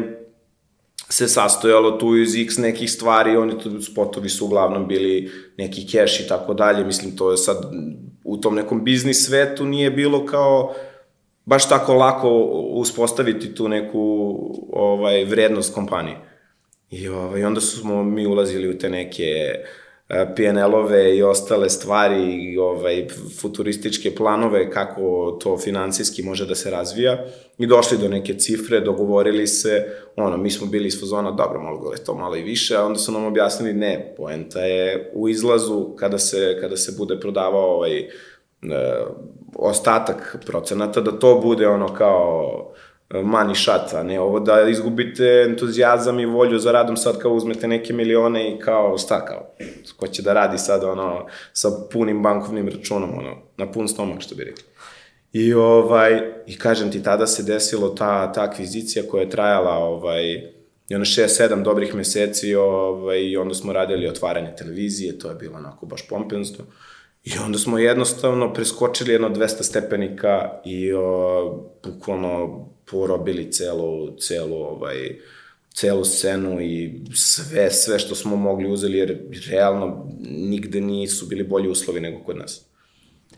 se 1.08 1.28
sastojalo 1.28 1.90
tu 1.90 2.16
iz 2.16 2.36
x 2.36 2.58
nekih 2.58 2.92
stvari, 2.92 3.36
oni 3.36 3.58
tu 3.58 3.82
spotovi 3.82 4.28
su 4.28 4.44
uglavnom 4.46 4.88
bili 4.88 5.30
neki 5.56 5.88
cash 5.88 6.20
i 6.20 6.28
tako 6.28 6.54
dalje, 6.54 6.84
mislim 6.84 7.16
to 7.16 7.30
je 7.30 7.36
sad 7.36 7.56
u 8.24 8.36
tom 8.36 8.54
nekom 8.54 8.84
biznis 8.84 9.26
svetu 9.26 9.64
nije 9.64 9.90
bilo 9.90 10.26
kao 10.26 10.74
baš 11.44 11.68
tako 11.68 11.94
lako 11.94 12.28
uspostaviti 12.72 13.54
tu 13.54 13.68
neku 13.68 14.00
ovaj 14.72 15.24
vrednost 15.24 15.74
kompanije. 15.74 16.16
I 16.90 17.08
ovaj, 17.08 17.44
onda 17.44 17.60
smo 17.60 18.04
mi 18.04 18.26
ulazili 18.26 18.68
u 18.68 18.78
te 18.78 18.90
neke 18.90 19.54
uh, 19.58 19.81
PNL-ove 20.36 21.16
i 21.16 21.22
ostale 21.22 21.70
stvari 21.70 22.34
i 22.34 22.58
ovaj, 22.58 23.06
futurističke 23.40 24.14
planove 24.14 24.70
kako 24.70 25.38
to 25.42 25.58
financijski 25.58 26.22
može 26.22 26.46
da 26.46 26.54
se 26.54 26.70
razvija 26.70 27.24
i 27.58 27.66
došli 27.66 27.98
do 27.98 28.08
neke 28.08 28.34
cifre, 28.34 28.80
dogovorili 28.80 29.46
se, 29.46 29.86
ono, 30.16 30.36
mi 30.36 30.50
smo 30.50 30.66
bili 30.66 30.86
iz 30.86 31.00
fazona, 31.00 31.30
dobro, 31.30 31.60
mogu 31.60 31.92
je 31.92 32.04
to 32.04 32.14
malo 32.14 32.36
i 32.36 32.42
više, 32.42 32.76
a 32.76 32.84
onda 32.84 32.98
su 32.98 33.12
nam 33.12 33.24
objasnili, 33.24 33.72
ne, 33.72 34.14
poenta 34.16 34.60
je 34.60 35.10
u 35.14 35.28
izlazu 35.28 35.96
kada 35.98 36.18
se, 36.18 36.58
kada 36.60 36.76
se 36.76 36.94
bude 36.98 37.20
prodavao 37.20 37.74
ovaj, 37.74 37.98
e, 37.98 38.08
ostatak 39.56 40.36
procenata, 40.46 41.00
da 41.00 41.18
to 41.18 41.40
bude 41.40 41.68
ono 41.68 41.94
kao 41.94 42.72
money 43.12 43.54
shot, 43.54 43.94
a 43.94 44.02
ne 44.02 44.20
ovo 44.20 44.40
da 44.40 44.68
izgubite 44.68 45.44
entuzijazam 45.48 46.20
i 46.20 46.26
volju 46.26 46.58
za 46.58 46.72
radom 46.72 46.96
sad 46.96 47.18
kao 47.18 47.32
uzmete 47.32 47.68
neke 47.68 47.92
milione 47.92 48.50
i 48.50 48.58
kao 48.58 48.98
šta 48.98 49.24
kao, 49.24 49.54
ko 49.96 50.06
će 50.06 50.22
da 50.22 50.32
radi 50.32 50.58
sad 50.58 50.84
ono 50.84 51.26
sa 51.52 51.68
punim 51.92 52.22
bankovnim 52.22 52.68
računom, 52.68 53.18
ono, 53.18 53.36
na 53.56 53.72
pun 53.72 53.88
stomak 53.88 54.20
što 54.20 54.34
bi 54.34 54.44
rekli. 54.44 54.64
I 55.32 55.54
ovaj, 55.54 56.20
i 56.46 56.58
kažem 56.58 56.90
ti, 56.90 57.02
tada 57.02 57.26
se 57.26 57.42
desilo 57.42 57.88
ta, 57.88 58.32
ta 58.32 58.42
akvizicija 58.42 59.04
koja 59.10 59.22
je 59.22 59.30
trajala 59.30 59.72
ovaj, 59.72 60.22
i 60.88 60.94
ono 60.94 61.04
6-7 61.04 61.62
dobrih 61.62 61.94
meseci 61.94 62.54
ovaj, 62.54 63.20
i 63.20 63.36
onda 63.36 63.54
smo 63.54 63.72
radili 63.72 64.08
otvaranje 64.08 64.54
televizije, 64.58 65.18
to 65.18 65.28
je 65.28 65.34
bilo 65.34 65.56
onako 65.56 65.86
baš 65.86 66.08
pompenzno. 66.08 66.64
I 67.24 67.30
onda 67.44 67.58
smo 67.58 67.78
jednostavno 67.78 68.52
preskočili 68.52 69.12
jedno 69.12 69.28
200 69.28 69.62
stepenika 69.62 70.60
i 70.64 70.92
o, 70.92 71.70
bukvalno 71.84 72.64
porobili 72.90 73.52
celu, 73.52 74.16
celu, 74.16 74.56
ovaj, 74.56 75.18
celu 75.74 76.04
scenu 76.04 76.60
i 76.60 77.00
sve, 77.14 77.70
sve 77.70 77.98
što 77.98 78.14
smo 78.14 78.36
mogli 78.36 78.72
uzeli, 78.72 78.98
jer 78.98 79.18
realno 79.50 80.06
nigde 80.20 80.80
nisu 80.80 81.26
bili 81.26 81.44
bolji 81.44 81.68
uslovi 81.68 82.00
nego 82.00 82.24
kod 82.24 82.36
nas. 82.36 82.71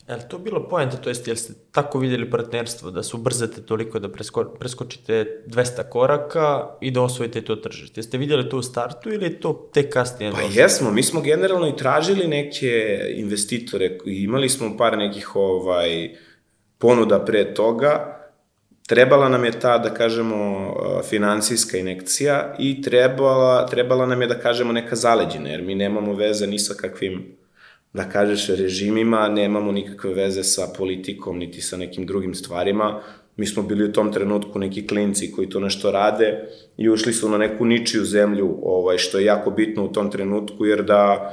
Je 0.09 0.17
li 0.17 0.23
to 0.29 0.39
bilo 0.39 0.69
poenta, 0.69 0.97
to 0.97 1.09
jest 1.09 1.27
jel 1.27 1.37
ste 1.37 1.53
tako 1.73 1.99
vidjeli 1.99 2.31
partnerstvo, 2.31 2.91
da 2.91 3.03
se 3.03 3.17
ubrzate 3.17 3.63
toliko 3.63 3.99
da 3.99 4.09
presko, 4.09 4.45
preskočite 4.45 5.43
200 5.47 5.89
koraka 5.89 6.77
i 6.81 6.91
da 6.91 7.03
osvojite 7.03 7.41
to 7.45 7.57
tržište? 7.57 7.99
Jeste 7.99 8.19
vidjeli 8.19 8.49
to 8.49 8.59
u 8.59 8.63
startu 8.63 9.13
ili 9.13 9.25
je 9.25 9.41
to 9.41 9.71
tek 9.73 9.93
kasnije? 9.93 10.33
Pa 10.33 10.43
došlo? 10.43 10.61
jesmo, 10.61 10.91
mi 10.91 11.03
smo 11.03 11.21
generalno 11.21 11.69
i 11.69 11.77
tražili 11.77 12.29
neke 12.29 13.01
investitore, 13.15 13.99
imali 14.07 14.49
smo 14.49 14.77
par 14.77 14.99
nekih 14.99 15.37
ovaj, 15.37 16.11
ponuda 16.79 17.25
pre 17.25 17.55
toga, 17.55 18.21
trebala 18.87 19.29
nam 19.29 19.45
je 19.45 19.61
ta, 19.61 19.79
da 19.79 19.95
kažemo, 19.95 20.75
finansijska 21.09 21.79
inekcija 21.79 22.57
i 22.59 22.83
trebala, 22.83 23.67
trebala 23.67 24.07
nam 24.07 24.23
je, 24.23 24.29
da 24.29 24.39
kažemo, 24.39 24.73
neka 24.73 24.97
zaleđina, 24.97 25.49
jer 25.49 25.63
mi 25.63 25.75
nemamo 25.75 26.15
veze 26.15 26.47
ni 26.47 26.59
sa 26.59 26.75
kakvim, 26.75 27.37
da 27.95 28.09
kažeš, 28.09 28.49
režimima, 28.49 29.29
nemamo 29.29 29.73
nikakve 29.73 30.15
veze 30.15 30.43
sa 30.43 30.67
politikom, 30.77 31.39
niti 31.39 31.61
sa 31.61 31.77
nekim 31.77 32.07
drugim 32.07 32.35
stvarima. 32.35 33.01
Mi 33.37 33.47
smo 33.47 33.63
bili 33.63 33.85
u 33.85 33.93
tom 33.93 34.13
trenutku 34.13 34.59
neki 34.59 34.87
klinci 34.87 35.33
koji 35.33 35.49
to 35.49 35.61
nešto 35.61 35.91
rade 35.91 36.49
i 36.77 36.89
ušli 36.89 37.13
su 37.13 37.29
na 37.29 37.39
neku 37.39 37.65
ničiju 37.65 38.05
zemlju, 38.05 38.59
ovaj, 38.63 38.99
što 38.99 39.19
je 39.19 39.25
jako 39.25 39.51
bitno 39.51 39.85
u 39.85 39.93
tom 39.93 40.11
trenutku, 40.11 40.67
jer 40.67 40.83
da 40.83 41.31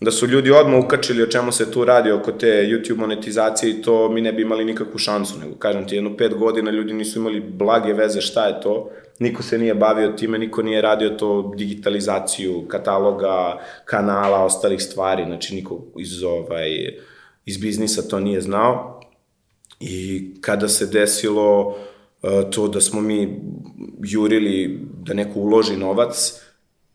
da 0.00 0.10
su 0.10 0.26
ljudi 0.26 0.50
odmah 0.50 0.84
ukačili 0.84 1.22
o 1.22 1.26
čemu 1.26 1.52
se 1.52 1.70
tu 1.70 1.84
radi 1.84 2.10
oko 2.10 2.32
te 2.32 2.46
YouTube 2.46 2.96
monetizacije 2.96 3.70
i 3.70 3.82
to 3.82 4.08
mi 4.08 4.20
ne 4.20 4.32
bi 4.32 4.42
imali 4.42 4.64
nikakvu 4.64 4.98
šansu, 4.98 5.38
nego 5.38 5.54
kažem 5.54 5.88
ti, 5.88 5.94
jedno 5.94 6.16
pet 6.16 6.34
godina 6.34 6.70
ljudi 6.70 6.92
nisu 6.92 7.18
imali 7.18 7.40
blage 7.40 7.92
veze 7.92 8.20
šta 8.20 8.46
je 8.46 8.60
to, 8.60 8.90
niko 9.18 9.42
se 9.42 9.58
nije 9.58 9.74
bavio 9.74 10.12
time, 10.12 10.38
niko 10.38 10.62
nije 10.62 10.82
radio 10.82 11.10
to 11.10 11.52
digitalizaciju 11.56 12.64
kataloga, 12.68 13.60
kanala, 13.84 14.44
ostalih 14.44 14.82
stvari, 14.82 15.24
znači 15.24 15.54
niko 15.54 15.84
iz, 15.98 16.22
ovaj, 16.22 16.70
iz 17.46 17.58
biznisa 17.58 18.02
to 18.02 18.20
nije 18.20 18.40
znao. 18.40 19.00
I 19.80 20.30
kada 20.40 20.68
se 20.68 20.86
desilo 20.86 21.66
uh, 21.68 22.50
to 22.50 22.68
da 22.68 22.80
smo 22.80 23.00
mi 23.00 23.40
jurili 24.04 24.80
da 25.04 25.14
neko 25.14 25.38
uloži 25.38 25.76
novac, 25.76 26.40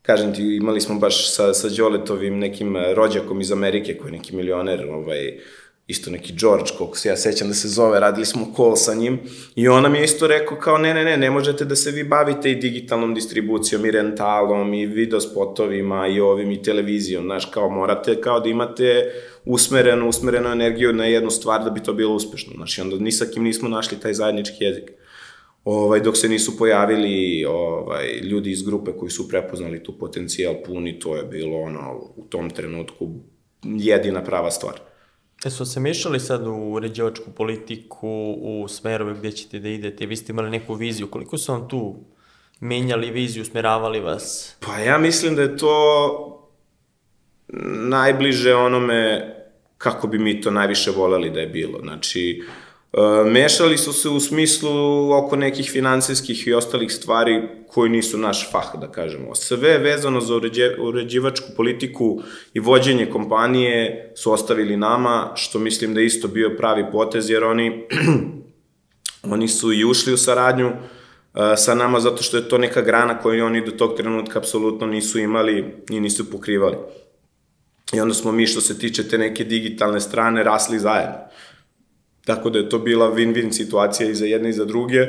kažem 0.02 0.34
ti, 0.34 0.56
imali 0.56 0.80
smo 0.80 0.98
baš 0.98 1.34
sa, 1.34 1.54
sa 1.54 1.68
Đoletovim 1.68 2.38
nekim 2.38 2.76
e, 2.76 2.94
rođakom 2.94 3.40
iz 3.40 3.52
Amerike, 3.52 3.96
koji 3.98 4.08
je 4.08 4.18
neki 4.18 4.36
milioner, 4.36 4.86
ovaj, 4.90 5.38
isto 5.86 6.10
neki 6.10 6.32
George, 6.32 6.70
koliko 6.78 6.96
se 6.96 7.08
ja 7.08 7.16
sećam 7.16 7.48
da 7.48 7.54
se 7.54 7.68
zove, 7.68 8.00
radili 8.00 8.26
smo 8.26 8.46
call 8.56 8.76
sa 8.76 8.94
njim 8.94 9.18
i 9.54 9.68
on 9.68 9.82
nam 9.82 9.94
je 9.94 10.04
isto 10.04 10.26
rekao 10.26 10.58
kao 10.58 10.78
ne, 10.78 10.94
ne, 10.94 11.04
ne, 11.04 11.16
ne 11.16 11.30
možete 11.30 11.64
da 11.64 11.76
se 11.76 11.90
vi 11.90 12.04
bavite 12.04 12.50
i 12.50 12.54
digitalnom 12.54 13.14
distribucijom 13.14 13.84
i 13.86 13.90
rentalom 13.90 14.74
i 14.74 14.86
videospotovima 14.86 16.06
i 16.06 16.20
ovim 16.20 16.50
i 16.50 16.62
televizijom, 16.62 17.24
znaš, 17.24 17.44
kao 17.44 17.70
morate 17.70 18.20
kao 18.20 18.40
da 18.40 18.48
imate 18.48 19.12
usmerenu, 19.44 20.08
usmerenu 20.08 20.48
energiju 20.48 20.92
na 20.92 21.04
jednu 21.04 21.30
stvar 21.30 21.64
da 21.64 21.70
bi 21.70 21.82
to 21.82 21.92
bilo 21.92 22.14
uspešno, 22.14 22.52
znaš, 22.56 22.78
i 22.78 22.80
onda 22.80 22.96
ni 22.96 23.12
sa 23.12 23.26
kim 23.26 23.42
nismo 23.42 23.68
našli 23.68 24.00
taj 24.00 24.14
zajednički 24.14 24.64
jezik 24.64 24.92
ovaj, 25.64 26.00
dok 26.00 26.16
se 26.16 26.28
nisu 26.28 26.58
pojavili 26.58 27.44
ovaj, 27.44 28.06
ljudi 28.22 28.50
iz 28.50 28.62
grupe 28.62 28.92
koji 28.92 29.10
su 29.10 29.28
prepoznali 29.28 29.82
tu 29.82 29.98
potencijal 29.98 30.54
puni, 30.66 30.98
to 30.98 31.16
je 31.16 31.22
bilo 31.22 31.60
ono, 31.60 32.12
u 32.16 32.24
tom 32.24 32.50
trenutku 32.50 33.08
jedina 33.62 34.24
prava 34.24 34.50
stvar. 34.50 34.80
Jesu 35.44 35.64
se 35.64 35.80
mešali 35.80 36.20
sad 36.20 36.46
u 36.46 36.52
uređivačku 36.52 37.30
politiku, 37.30 38.36
u 38.40 38.68
smerove 38.68 39.14
gdje 39.14 39.32
ćete 39.32 39.58
da 39.58 39.68
idete? 39.68 40.06
Vi 40.06 40.16
ste 40.16 40.32
imali 40.32 40.50
neku 40.50 40.74
viziju. 40.74 41.10
Koliko 41.10 41.38
su 41.38 41.52
vam 41.52 41.68
tu 41.68 41.96
menjali 42.60 43.10
viziju, 43.10 43.42
usmeravali 43.42 44.00
vas? 44.00 44.56
Pa 44.60 44.78
ja 44.78 44.98
mislim 44.98 45.36
da 45.36 45.42
je 45.42 45.56
to 45.56 46.48
najbliže 47.88 48.54
onome 48.54 49.28
kako 49.78 50.06
bi 50.06 50.18
mi 50.18 50.40
to 50.40 50.50
najviše 50.50 50.90
voleli 50.90 51.30
da 51.30 51.40
je 51.40 51.46
bilo. 51.46 51.78
Znači, 51.82 52.42
e, 52.48 52.61
mešali 53.26 53.78
su 53.78 53.92
se 53.92 54.08
u 54.08 54.20
smislu 54.20 55.12
oko 55.12 55.36
nekih 55.36 55.70
finansijskih 55.70 56.46
i 56.46 56.54
ostalih 56.54 56.92
stvari 56.92 57.48
koji 57.68 57.90
nisu 57.90 58.18
naš 58.18 58.50
fah, 58.50 58.80
da 58.80 58.88
kažemo. 58.88 59.34
Sve 59.34 59.78
vezano 59.78 60.20
za 60.20 60.36
uređe, 60.36 60.76
uređivačku 60.78 61.46
politiku 61.56 62.22
i 62.54 62.60
vođenje 62.60 63.10
kompanije 63.10 64.12
su 64.16 64.32
ostavili 64.32 64.76
nama, 64.76 65.32
što 65.34 65.58
mislim 65.58 65.94
da 65.94 66.00
isto 66.00 66.28
bio 66.28 66.56
pravi 66.58 66.84
potez, 66.92 67.30
jer 67.30 67.44
oni, 67.44 67.86
oni 69.32 69.48
su 69.48 69.72
i 69.72 69.84
ušli 69.84 70.12
u 70.12 70.16
saradnju 70.16 70.66
uh, 70.68 71.40
sa 71.56 71.74
nama 71.74 72.00
zato 72.00 72.22
što 72.22 72.36
je 72.36 72.48
to 72.48 72.58
neka 72.58 72.82
grana 72.82 73.18
koju 73.18 73.44
oni 73.44 73.64
do 73.64 73.70
tog 73.70 73.96
trenutka 73.96 74.38
apsolutno 74.38 74.86
nisu 74.86 75.18
imali 75.18 75.74
i 75.90 76.00
nisu 76.00 76.30
pokrivali. 76.30 76.76
I 77.92 78.00
onda 78.00 78.14
smo 78.14 78.32
mi 78.32 78.46
što 78.46 78.60
se 78.60 78.78
tiče 78.78 79.08
te 79.08 79.18
neke 79.18 79.44
digitalne 79.44 80.00
strane 80.00 80.42
rasli 80.42 80.78
zajedno. 80.78 81.16
Tako 82.24 82.50
da 82.50 82.58
je 82.58 82.68
to 82.68 82.78
bila 82.78 83.14
win-win 83.14 83.52
situacija 83.52 84.10
i 84.10 84.14
za 84.14 84.26
jedne 84.26 84.48
i 84.48 84.52
za 84.52 84.64
druge. 84.64 85.06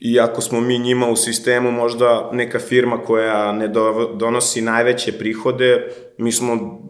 Iako 0.00 0.40
smo 0.40 0.60
mi 0.60 0.78
njima 0.78 1.08
u 1.08 1.16
sistemu 1.16 1.70
možda 1.70 2.30
neka 2.32 2.58
firma 2.58 2.98
koja 2.98 3.52
ne 3.52 3.68
donosi 4.16 4.62
najveće 4.62 5.12
prihode, 5.12 5.86
mi 6.18 6.32
smo 6.32 6.80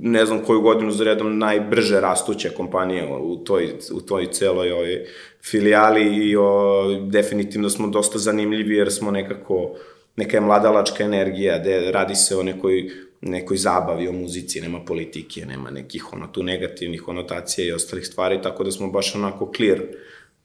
ne 0.00 0.26
znam 0.26 0.38
koju 0.44 0.60
godinu 0.60 0.90
za 0.90 1.04
redom 1.04 1.38
najbrže 1.38 2.00
rastuća 2.00 2.50
kompanija 2.56 3.16
u 3.16 3.36
toj, 3.36 3.68
u 3.92 4.00
toj 4.00 4.30
celoj 4.32 4.72
ovoj 4.72 5.06
filijali 5.42 6.16
i 6.16 6.36
o, 6.36 6.84
definitivno 7.10 7.70
smo 7.70 7.88
dosta 7.88 8.18
zanimljivi 8.18 8.76
jer 8.76 8.92
smo 8.92 9.10
nekako 9.10 9.74
neka 10.16 10.36
je 10.36 10.40
mladalačka 10.40 11.04
energija, 11.04 11.58
gde 11.58 11.90
radi 11.90 12.14
se 12.14 12.36
o 12.36 12.42
nekoj, 12.42 12.90
nekoj 13.20 13.56
zabavi, 13.56 14.08
o 14.08 14.12
muzici, 14.12 14.60
nema 14.60 14.80
politike, 14.84 15.46
nema 15.46 15.70
nekih 15.70 16.12
ono, 16.12 16.26
tu 16.26 16.42
negativnih 16.42 17.02
konotacija 17.02 17.66
i 17.66 17.72
ostalih 17.72 18.06
stvari, 18.06 18.42
tako 18.42 18.64
da 18.64 18.72
smo 18.72 18.90
baš 18.90 19.14
onako 19.14 19.52
clear, 19.56 19.80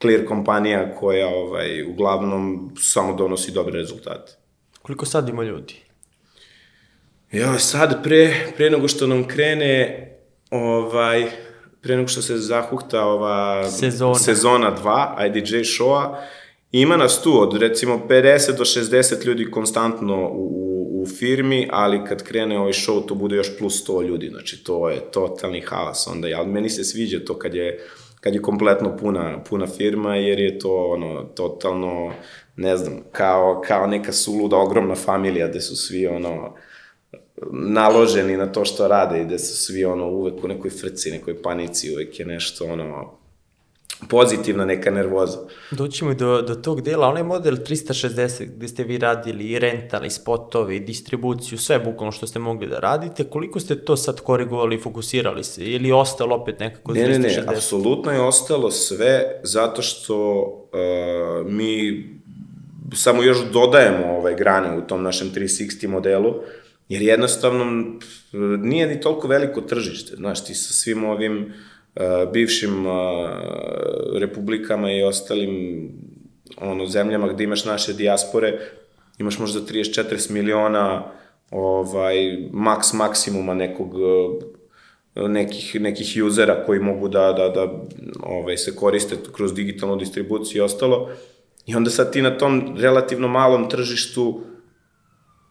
clear 0.01 0.25
kompanija 0.25 0.95
koja 0.95 1.27
ovaj, 1.27 1.83
uglavnom 1.83 2.71
samo 2.79 3.13
donosi 3.13 3.51
dobre 3.51 3.79
rezultate. 3.79 4.31
Koliko 4.81 5.05
sad 5.05 5.29
ima 5.29 5.43
ljudi? 5.43 5.75
Ja, 7.31 7.59
sad 7.59 8.03
pre, 8.03 8.35
pre 8.57 8.69
nego 8.69 8.87
što 8.87 9.07
nam 9.07 9.27
krene 9.27 10.05
ovaj, 10.51 11.25
pre 11.81 11.95
nego 11.95 12.07
što 12.07 12.21
se 12.21 12.37
zahukta 12.37 13.05
ova 13.05 13.69
Sezona. 13.69 14.15
sezona 14.15 14.75
2 14.83 15.27
IDJ 15.27 15.55
showa, 15.55 16.15
ima 16.71 16.97
nas 16.97 17.21
tu 17.21 17.41
od 17.41 17.57
recimo 17.57 18.01
50 18.09 18.57
do 18.57 18.63
60 18.63 19.25
ljudi 19.25 19.51
konstantno 19.51 20.29
u, 20.33 21.01
u, 21.01 21.05
firmi, 21.05 21.67
ali 21.71 22.05
kad 22.07 22.23
krene 22.23 22.59
ovaj 22.59 22.73
show 22.73 23.05
to 23.05 23.15
bude 23.15 23.35
još 23.35 23.57
plus 23.57 23.89
100 23.89 24.07
ljudi, 24.07 24.29
znači 24.29 24.63
to 24.63 24.89
je 24.89 25.11
totalni 25.11 25.61
haos 25.61 26.07
onda, 26.07 26.27
ali 26.37 26.47
meni 26.47 26.69
se 26.69 26.83
sviđa 26.83 27.19
to 27.25 27.39
kad 27.39 27.53
je 27.53 27.79
kad 28.21 28.33
je 28.33 28.41
kompletno 28.41 28.97
puna, 28.97 29.43
puna 29.49 29.67
firma, 29.67 30.15
jer 30.15 30.39
je 30.39 30.59
to 30.59 30.85
ono, 30.85 31.23
totalno, 31.23 32.13
ne 32.55 32.77
znam, 32.77 33.01
kao, 33.11 33.61
kao 33.67 33.87
neka 33.87 34.11
suluda 34.11 34.57
ogromna 34.57 34.95
familija 34.95 35.47
gde 35.47 35.61
su 35.61 35.75
svi 35.75 36.07
ono, 36.07 36.55
naloženi 37.51 38.37
na 38.37 38.51
to 38.51 38.65
što 38.65 38.87
rade 38.87 39.21
i 39.21 39.25
da 39.25 39.39
su 39.39 39.57
svi 39.57 39.85
ono 39.85 40.07
uvek 40.07 40.43
u 40.43 40.47
nekoj 40.47 40.71
frci, 40.71 41.11
nekoj 41.11 41.41
panici, 41.41 41.93
uvek 41.93 42.19
je 42.19 42.25
nešto 42.25 42.65
ono 42.65 43.18
pozitivna 44.07 44.65
neka 44.65 44.91
nervoza. 44.91 45.37
Doćemo 45.71 46.13
do, 46.13 46.41
do 46.41 46.55
tog 46.55 46.81
dela, 46.81 47.07
onaj 47.07 47.23
model 47.23 47.55
360 47.55 48.45
gde 48.45 48.67
ste 48.67 48.83
vi 48.83 48.97
radili 48.97 49.43
i 49.43 49.59
rental, 49.59 50.05
i 50.05 50.09
spotovi, 50.09 50.75
i 50.75 50.79
distribuciju, 50.79 51.57
sve 51.57 51.79
bukvalno 51.79 52.11
što 52.11 52.27
ste 52.27 52.39
mogli 52.39 52.67
da 52.67 52.79
radite, 52.79 53.23
koliko 53.23 53.59
ste 53.59 53.75
to 53.85 53.97
sad 53.97 54.21
korigovali 54.21 54.75
i 54.75 54.79
fokusirali 54.79 55.43
se, 55.43 55.65
ili 55.65 55.91
ostalo 55.91 56.35
opet 56.35 56.59
nekako 56.59 56.93
360? 56.93 57.07
Ne, 57.07 57.19
ne, 57.19 57.19
ne, 57.19 57.43
apsolutno 57.47 58.11
je 58.11 58.21
ostalo 58.21 58.71
sve 58.71 59.39
zato 59.43 59.81
što 59.81 60.31
uh, 60.33 61.51
mi 61.51 62.03
samo 62.93 63.23
još 63.23 63.37
dodajemo 63.53 64.17
ove 64.17 64.35
grane 64.35 64.77
u 64.77 64.81
tom 64.81 65.03
našem 65.03 65.31
360 65.35 65.87
modelu, 65.87 66.33
Jer 66.89 67.01
jednostavno 67.01 67.65
nije 68.57 68.87
ni 68.87 68.99
toliko 69.01 69.27
veliko 69.27 69.61
tržište, 69.61 70.15
znaš, 70.15 70.45
ti 70.45 70.55
sa 70.55 70.73
svim 70.73 71.03
ovim 71.03 71.43
uh, 71.43 71.68
bivšim 72.33 72.85
uh, 72.85 72.93
republikama 74.15 74.91
i 74.91 75.03
ostalim 75.03 75.81
ono, 76.57 76.85
zemljama 76.85 77.27
gde 77.27 77.43
imaš 77.43 77.65
naše 77.65 77.93
dijaspore, 77.93 78.59
imaš 79.17 79.39
možda 79.39 79.59
30-40 79.59 80.31
miliona 80.31 81.11
ovaj, 81.51 82.37
maks 82.51 82.93
maksimuma 82.93 83.53
nekog 83.53 83.93
nekih, 85.15 85.81
nekih 85.81 86.23
usera 86.25 86.63
koji 86.65 86.79
mogu 86.79 87.07
da, 87.07 87.33
da, 87.33 87.49
da 87.49 87.81
ovaj, 88.23 88.57
se 88.57 88.75
koriste 88.75 89.15
kroz 89.35 89.53
digitalnu 89.53 89.95
distribuciju 89.95 90.59
i 90.59 90.65
ostalo. 90.65 91.09
I 91.65 91.75
onda 91.75 91.89
sad 91.89 92.13
ti 92.13 92.21
na 92.21 92.37
tom 92.37 92.77
relativno 92.77 93.27
malom 93.27 93.69
tržištu 93.69 94.41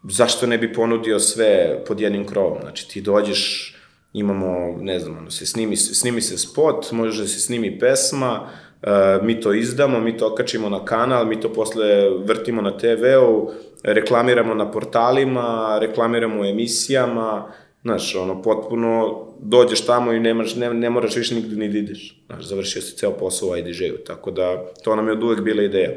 zašto 0.09 0.47
ne 0.47 0.59
bi 0.59 0.73
ponudio 0.73 1.19
sve 1.19 1.85
pod 1.87 2.01
jednim 2.01 2.27
krovom? 2.27 2.59
Znači, 2.61 2.89
ti 2.89 3.01
dođeš, 3.01 3.75
imamo, 4.13 4.79
ne 4.81 5.01
znam, 5.01 5.19
ono, 5.19 5.31
se 5.31 5.47
snimi, 5.47 5.77
snimi 5.77 6.21
se 6.21 6.39
spot, 6.39 6.93
može 6.93 7.23
da 7.23 7.29
se 7.29 7.41
snimi 7.41 7.79
pesma, 7.79 8.49
uh, 8.83 9.25
mi 9.27 9.41
to 9.41 9.53
izdamo, 9.53 10.01
mi 10.01 10.17
to 10.17 10.33
okačimo 10.33 10.69
na 10.69 10.85
kanal, 10.85 11.27
mi 11.27 11.41
to 11.41 11.53
posle 11.53 11.85
vrtimo 12.25 12.63
na 12.63 12.79
TV-u, 12.79 13.51
reklamiramo 13.83 14.55
na 14.55 14.71
portalima, 14.71 15.79
reklamiramo 15.81 16.41
u 16.41 16.45
emisijama, 16.45 17.53
znaš, 17.83 18.15
ono, 18.15 18.43
potpuno 18.43 19.25
dođeš 19.41 19.87
tamo 19.87 20.13
i 20.13 20.21
nemaš, 20.21 20.55
ne, 20.55 20.75
ne 20.75 20.91
moraš 20.91 21.17
više 21.17 21.35
nigde 21.35 21.57
ni 21.57 21.69
da 21.69 21.79
ideš. 21.79 22.23
Znaš, 22.27 22.45
završio 22.45 22.83
se 22.83 22.97
ceo 22.97 23.11
posao 23.11 23.49
u 23.49 23.57
IDJ-u, 23.57 24.05
tako 24.07 24.31
da 24.31 24.65
to 24.85 24.97
nam 24.97 25.07
je 25.07 25.13
od 25.13 25.23
uvek 25.23 25.41
bila 25.41 25.63
ideja. 25.63 25.91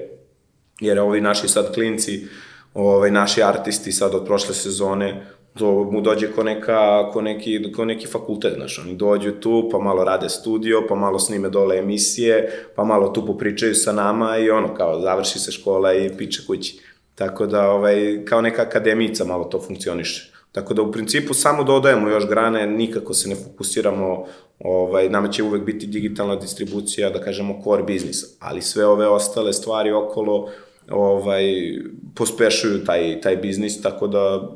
Jer 0.80 0.99
ovi 0.99 1.22
naši 1.22 1.47
sad 1.47 1.74
klinci, 1.74 2.28
ovaj, 2.74 3.12
naši 3.12 3.43
artisti 3.43 3.91
sad 3.91 4.16
od 4.16 4.26
prošle 4.26 4.55
sezone, 4.55 5.26
to 5.58 5.84
mu 5.91 6.02
dođe 6.02 6.32
ko, 6.32 6.43
neka, 6.43 7.10
ko, 7.14 7.22
neki, 7.22 7.72
ko 7.76 7.86
neki 7.86 8.08
fakultet, 8.08 8.54
znaš, 8.54 8.80
oni 8.80 8.95
dođu 8.95 9.32
tu, 9.32 9.70
pa 9.72 9.80
malo 9.80 10.04
rade 10.04 10.30
studio, 10.30 10.86
pa 10.89 10.95
malo 10.95 11.20
snime 11.20 11.49
dole 11.49 11.78
emisije, 11.78 12.66
pa 12.76 12.84
malo 12.84 13.08
tu 13.08 13.26
popričaju 13.26 13.76
sa 13.76 13.91
nama 13.91 14.38
i 14.38 14.49
ono, 14.49 14.74
kao, 14.74 15.02
završi 15.02 15.39
se 15.39 15.52
škola 15.52 15.93
i 15.93 16.18
piče 16.18 16.41
kući. 16.47 16.80
Tako 17.16 17.45
da, 17.45 17.72
ovaj, 17.72 18.26
kao 18.26 18.41
neka 18.41 18.62
akademica 18.62 19.26
malo 19.26 19.43
to 19.43 19.60
funkcioniše. 19.60 20.32
Tako 20.52 20.74
da 20.74 20.82
u 20.82 20.91
principu 20.91 21.34
samo 21.34 21.64
dodajemo 21.64 22.10
još 22.10 22.28
grane, 22.28 22.68
nikako 22.68 23.14
se 23.14 23.30
ne 23.30 23.36
fokusiramo, 23.36 24.26
ovaj, 24.60 25.10
nama 25.10 25.28
će 25.28 25.43
uvek 25.43 25.64
biti 25.64 25.88
digitalna 25.88 26.36
distribucija, 26.36 27.10
da 27.10 27.22
kažemo 27.22 27.62
core 27.64 27.84
business, 27.84 28.24
ali 28.39 28.62
sve 28.62 28.86
ove 28.86 29.08
ostale 29.08 29.54
stvari 29.54 29.91
okolo, 29.91 30.49
ovaj, 30.89 31.43
pospešuju 32.16 32.86
taj, 32.86 33.22
taj 33.22 33.38
biznis, 33.38 33.82
tako 33.82 34.08
da 34.08 34.49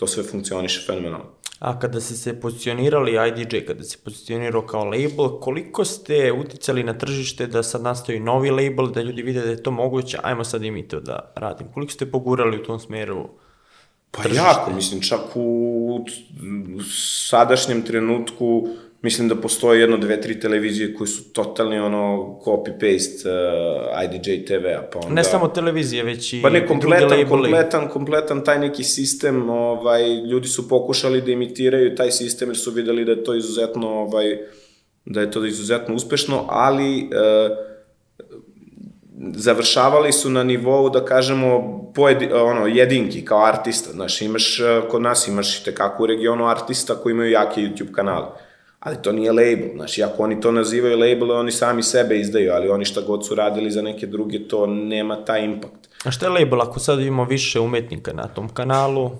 to 0.00 0.06
sve 0.06 0.22
funkcioniše 0.22 0.86
fenomenalno. 0.86 1.24
A 1.58 1.78
kada 1.78 2.00
ste 2.00 2.14
se 2.14 2.40
pozicionirali 2.40 3.16
IDJ, 3.28 3.58
kada 3.66 3.84
se 3.84 3.98
pozicionirao 4.04 4.62
kao 4.66 4.84
label, 4.84 5.40
koliko 5.40 5.84
ste 5.84 6.32
uticali 6.32 6.84
na 6.84 6.98
tržište 6.98 7.46
da 7.46 7.62
sad 7.62 7.82
nastoji 7.82 8.20
novi 8.20 8.50
label, 8.50 8.86
da 8.86 9.02
ljudi 9.02 9.22
vide 9.22 9.40
da 9.40 9.50
je 9.50 9.62
to 9.62 9.70
moguće, 9.70 10.18
ajmo 10.22 10.44
sad 10.44 10.64
i 10.64 10.70
mi 10.70 10.88
to 10.88 11.00
da 11.00 11.32
radim. 11.34 11.66
Koliko 11.74 11.92
ste 11.92 12.10
pogurali 12.10 12.60
u 12.60 12.62
tom 12.64 12.80
smeru 12.80 13.28
Pa 14.10 14.22
tržište? 14.22 14.44
jako, 14.44 14.72
mislim, 14.72 15.02
čak 15.02 15.20
u 15.34 16.04
sadašnjem 17.28 17.82
trenutku 17.82 18.68
mislim 19.02 19.28
da 19.28 19.36
postoje 19.36 19.80
jedno, 19.80 19.96
dve, 19.96 20.20
tri 20.20 20.40
televizije 20.40 20.94
koje 20.94 21.08
su 21.08 21.32
totalni 21.32 21.78
ono 21.78 22.38
copy-paste 22.44 23.28
uh, 23.28 24.04
IDJ 24.04 24.44
TV-a, 24.44 24.82
pa 24.92 24.98
onda... 24.98 25.14
Ne 25.14 25.24
samo 25.24 25.48
televizije, 25.48 26.02
već 26.02 26.32
i 26.32 26.42
Pa 26.42 26.50
ne, 26.50 26.66
kompletan, 26.66 27.28
kompletan, 27.28 27.88
kompletan 27.88 28.44
taj 28.44 28.58
neki 28.58 28.84
sistem, 28.84 29.50
ovaj, 29.50 30.14
ljudi 30.30 30.48
su 30.48 30.68
pokušali 30.68 31.20
da 31.20 31.30
imitiraju 31.30 31.94
taj 31.94 32.10
sistem 32.10 32.48
jer 32.48 32.58
su 32.58 32.70
videli 32.70 33.04
da 33.04 33.12
je 33.12 33.24
to 33.24 33.34
izuzetno, 33.34 33.88
ovaj, 33.88 34.38
da 35.04 35.20
je 35.20 35.30
to 35.30 35.44
izuzetno 35.44 35.94
uspešno, 35.94 36.44
ali 36.48 37.02
uh, 37.02 37.56
završavali 39.36 40.12
su 40.12 40.30
na 40.30 40.42
nivou, 40.42 40.90
da 40.90 41.04
kažemo, 41.04 41.80
pojedi, 41.94 42.32
ono, 42.32 42.66
jedinki 42.66 43.24
kao 43.24 43.44
artista. 43.44 43.92
Znaš, 43.92 44.22
imaš, 44.22 44.60
uh, 44.60 44.90
kod 44.90 45.02
nas 45.02 45.28
imaš 45.28 45.60
i 45.60 45.64
tekako 45.64 46.02
u 46.02 46.06
regionu 46.06 46.46
artista 46.46 46.94
koji 46.94 47.12
imaju 47.12 47.30
jake 47.30 47.60
YouTube 47.60 47.92
kanale 47.92 48.49
ali 48.80 48.96
to 49.02 49.12
nije 49.12 49.32
label, 49.32 49.68
znaš, 49.74 49.98
ako 49.98 50.22
oni 50.22 50.40
to 50.40 50.52
nazivaju 50.52 50.98
label, 50.98 51.30
oni 51.30 51.52
sami 51.52 51.82
sebe 51.82 52.20
izdaju, 52.20 52.52
ali 52.52 52.68
oni 52.68 52.84
šta 52.84 53.00
god 53.00 53.26
su 53.26 53.34
radili 53.34 53.70
za 53.70 53.82
neke 53.82 54.06
druge, 54.06 54.48
to 54.48 54.66
nema 54.66 55.24
taj 55.24 55.44
impakt. 55.44 55.88
A 56.04 56.10
šta 56.10 56.26
je 56.26 56.30
label 56.30 56.62
ako 56.62 56.80
sad 56.80 57.00
imamo 57.00 57.24
više 57.24 57.60
umetnika 57.60 58.12
na 58.12 58.28
tom 58.28 58.48
kanalu? 58.48 59.10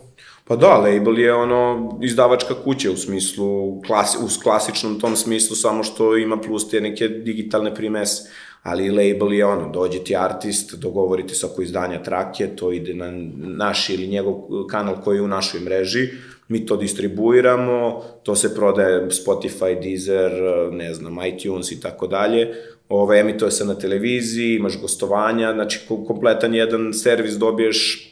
Pa 0.45 0.57
da, 0.57 0.79
label 0.79 1.19
je 1.19 1.35
ono 1.35 1.91
izdavačka 2.03 2.55
kuća 2.65 2.91
u 2.91 2.97
smislu, 2.97 3.81
klasi, 3.87 4.19
u 4.19 4.43
klasičnom 4.43 5.01
tom 5.01 5.17
smislu, 5.17 5.57
samo 5.57 5.83
što 5.83 6.17
ima 6.17 6.41
plus 6.41 6.71
te 6.71 6.81
neke 6.81 7.09
digitalne 7.09 7.75
primese. 7.75 8.31
Ali 8.63 8.91
label 8.91 9.33
je 9.33 9.47
ono, 9.47 9.69
dođe 9.69 9.99
ti 10.05 10.17
artist, 10.17 10.75
dogovorite 10.75 11.35
se 11.35 11.47
oko 11.47 11.63
izdanja 11.63 12.03
trake, 12.03 12.47
to 12.57 12.73
ide 12.73 12.95
na 12.95 13.11
naš 13.37 13.91
ili 13.91 14.07
njegov 14.07 14.35
kanal 14.71 15.03
koji 15.05 15.17
je 15.17 15.23
u 15.23 15.29
našoj 15.29 15.61
mreži, 15.61 16.09
mi 16.51 16.67
to 16.67 16.77
distribuiramo, 16.77 18.03
to 18.23 18.37
se 18.37 18.55
prodaje 18.55 19.09
Spotify, 19.11 19.83
Deezer, 19.83 20.33
ne 20.73 20.95
znam, 20.95 21.17
iTunes 21.27 21.73
i 21.73 21.81
tako 21.81 22.07
dalje. 22.07 22.55
Ove, 22.89 23.21
emituje 23.21 23.51
se 23.51 23.65
na 23.65 23.75
televiziji, 23.75 24.55
imaš 24.55 24.81
gostovanja, 24.81 25.53
znači 25.55 25.81
kompletan 26.07 26.55
jedan 26.55 26.93
servis 26.93 27.35
dobiješ 27.35 28.07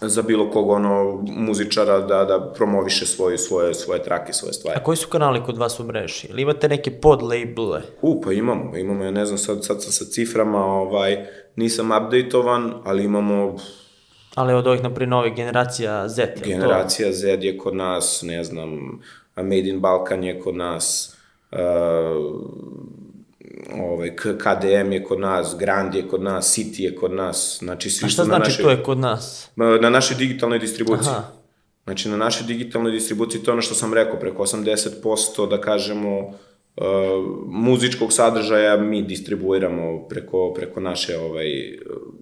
za 0.00 0.22
bilo 0.22 0.50
kog 0.50 0.70
ono 0.70 1.24
muzičara 1.26 2.00
da 2.00 2.24
da 2.24 2.52
promoviše 2.56 3.06
svoje 3.06 3.38
svoje 3.38 3.74
svoje 3.74 4.02
trake, 4.02 4.32
svoje 4.32 4.52
stvari. 4.52 4.78
A 4.80 4.84
koji 4.84 4.96
su 4.96 5.08
kanali 5.08 5.42
kod 5.46 5.58
vas 5.58 5.80
u 5.80 5.84
mreži? 5.84 6.26
Ili 6.30 6.42
imate 6.42 6.68
neke 6.68 6.90
pod 6.90 7.22
labele? 7.22 7.82
U, 8.02 8.20
pa 8.20 8.32
imamo, 8.32 8.76
imamo, 8.76 9.04
ja 9.04 9.10
ne 9.10 9.26
znam 9.26 9.38
sad, 9.38 9.64
sad 9.64 9.82
sa 9.82 10.04
ciframa, 10.04 10.64
ovaj, 10.64 11.26
nisam 11.56 11.90
updateovan, 11.90 12.74
ali 12.84 13.04
imamo 13.04 13.56
Ali 14.34 14.54
od 14.54 14.66
ovih, 14.66 14.82
naprijed, 14.82 15.08
novih 15.08 15.34
generacija 15.34 16.08
Z, 16.08 16.18
je 16.18 16.34
generacija 16.44 17.12
Z 17.12 17.24
je 17.24 17.58
kod 17.58 17.76
nas, 17.76 18.22
ne 18.22 18.44
znam, 18.44 19.00
Made 19.36 19.68
in 19.68 19.80
Balkan 19.80 20.24
je 20.24 20.40
kod 20.40 20.56
nas, 20.56 21.16
uh, 21.52 21.58
ovaj, 23.80 24.16
KDM 24.16 24.92
je 24.92 25.04
kod 25.04 25.20
nas, 25.20 25.56
Grand 25.58 25.94
je 25.94 26.08
kod 26.08 26.22
nas, 26.22 26.58
City 26.58 26.80
je 26.80 26.96
kod 26.96 27.12
nas, 27.12 27.58
znači 27.62 27.90
svi 27.90 28.06
A 28.06 28.08
šta 28.08 28.24
su 28.24 28.30
na 28.30 28.36
znači 28.36 28.50
našoj, 28.50 28.64
to 28.64 28.70
je 28.70 28.82
kod 28.82 28.98
nas? 28.98 29.50
na 29.56 29.90
našoj 29.90 30.16
digitalnoj 30.16 30.58
distribuciji. 30.58 31.10
Aha. 31.10 31.24
Znači, 31.84 32.08
na 32.08 32.16
našoj 32.16 32.46
digitalnoj 32.46 32.92
distribuciji, 32.92 33.42
to 33.42 33.50
je 33.50 33.52
ono 33.52 33.62
što 33.62 33.74
sam 33.74 33.94
rekao, 33.94 34.20
preko 34.20 34.42
80%, 34.42 35.48
da 35.48 35.60
kažemo, 35.60 36.32
uh, 36.76 36.84
muzičkog 37.46 38.12
sadržaja 38.12 38.76
mi 38.76 39.02
distribuiramo 39.02 40.08
preko, 40.08 40.52
preko 40.54 40.80
naše 40.80 41.18
ovaj, 41.18 41.46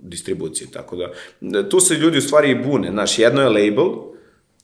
distribucije, 0.03 0.70
tako 0.70 0.96
da, 1.40 1.68
tu 1.68 1.80
se 1.80 1.94
ljudi 1.94 2.18
u 2.18 2.22
stvari 2.22 2.50
i 2.50 2.62
bune, 2.62 2.90
znaš, 2.90 3.18
jedno 3.18 3.42
je 3.42 3.48
label, 3.48 3.88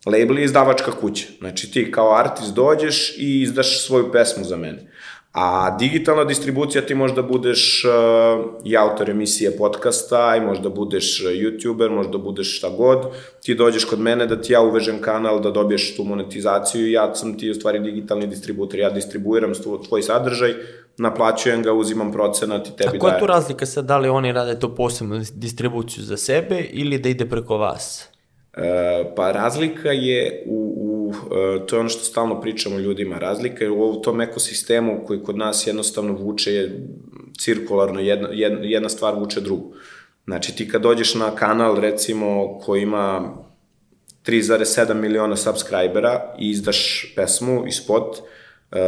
label 0.06 0.38
je 0.38 0.44
izdavačka 0.44 0.92
kuća, 0.92 1.26
znači 1.38 1.70
ti 1.70 1.90
kao 1.90 2.16
artist 2.16 2.54
dođeš 2.54 3.18
i 3.18 3.40
izdaš 3.42 3.86
svoju 3.86 4.12
pesmu 4.12 4.44
za 4.44 4.56
mene. 4.56 4.90
A 5.32 5.76
digitalna 5.78 6.24
distribucija 6.24 6.86
ti 6.86 6.94
možda 6.94 7.22
budeš 7.22 7.84
uh, 7.84 8.44
i 8.64 8.76
autor 8.76 9.10
emisije 9.10 9.56
podcasta, 9.56 10.36
i 10.36 10.40
možda 10.40 10.68
budeš 10.68 11.24
youtuber, 11.24 11.90
možda 11.90 12.18
budeš 12.18 12.58
šta 12.58 12.68
god. 12.68 13.06
Ti 13.42 13.54
dođeš 13.54 13.84
kod 13.84 14.00
mene 14.00 14.26
da 14.26 14.40
ti 14.40 14.52
ja 14.52 14.60
uvežem 14.60 15.00
kanal, 15.00 15.40
da 15.40 15.50
dobiješ 15.50 15.96
tu 15.96 16.04
monetizaciju 16.04 16.86
i 16.86 16.92
ja 16.92 17.14
sam 17.14 17.38
ti 17.38 17.50
u 17.50 17.54
stvari 17.54 17.78
digitalni 17.78 18.26
distributor. 18.26 18.80
Ja 18.80 18.90
distribuiram 18.90 19.52
tvoj 19.88 20.02
sadržaj, 20.02 20.54
naplaćujem 20.96 21.62
ga, 21.62 21.72
uzimam 21.72 22.12
procenat 22.12 22.68
i 22.68 22.76
tebi 22.76 22.96
A 22.96 23.00
koja 23.00 23.10
je 23.10 23.12
dajem. 23.12 23.20
tu 23.20 23.26
razlika 23.26 23.66
sad, 23.66 23.84
da 23.84 23.98
li 23.98 24.08
oni 24.08 24.32
rade 24.32 24.58
to 24.58 24.74
posebno 24.74 25.20
distribuciju 25.34 26.04
za 26.04 26.16
sebe 26.16 26.60
ili 26.70 26.98
da 26.98 27.08
ide 27.08 27.26
preko 27.26 27.56
vas? 27.56 28.08
Pa 29.16 29.32
razlika 29.32 29.92
je 29.92 30.44
u, 30.46 30.74
u 30.76 31.12
e, 31.36 31.66
to 31.66 31.76
je 31.76 31.80
ono 31.80 31.88
što 31.88 32.04
stalno 32.04 32.40
pričamo 32.40 32.78
ljudima, 32.78 33.18
razlika 33.18 33.64
je 33.64 33.70
u 33.70 34.02
tom 34.02 34.20
ekosistemu 34.20 35.04
koji 35.06 35.22
kod 35.22 35.36
nas 35.36 35.66
jednostavno 35.66 36.12
vuče 36.12 36.52
je 36.52 36.86
cirkularno, 37.38 38.00
jedna, 38.00 38.28
jedna, 38.62 38.88
stvar 38.88 39.14
vuče 39.14 39.40
drugu. 39.40 39.74
Znači 40.24 40.56
ti 40.56 40.68
kad 40.68 40.82
dođeš 40.82 41.14
na 41.14 41.34
kanal 41.34 41.80
recimo 41.80 42.58
koji 42.58 42.82
ima 42.82 43.34
3,7 44.26 44.94
miliona 44.94 45.36
subscribera 45.36 46.34
i 46.38 46.50
izdaš 46.50 47.12
pesmu 47.16 47.64
i 47.66 47.72
spot, 47.72 48.16
e, 48.72 48.80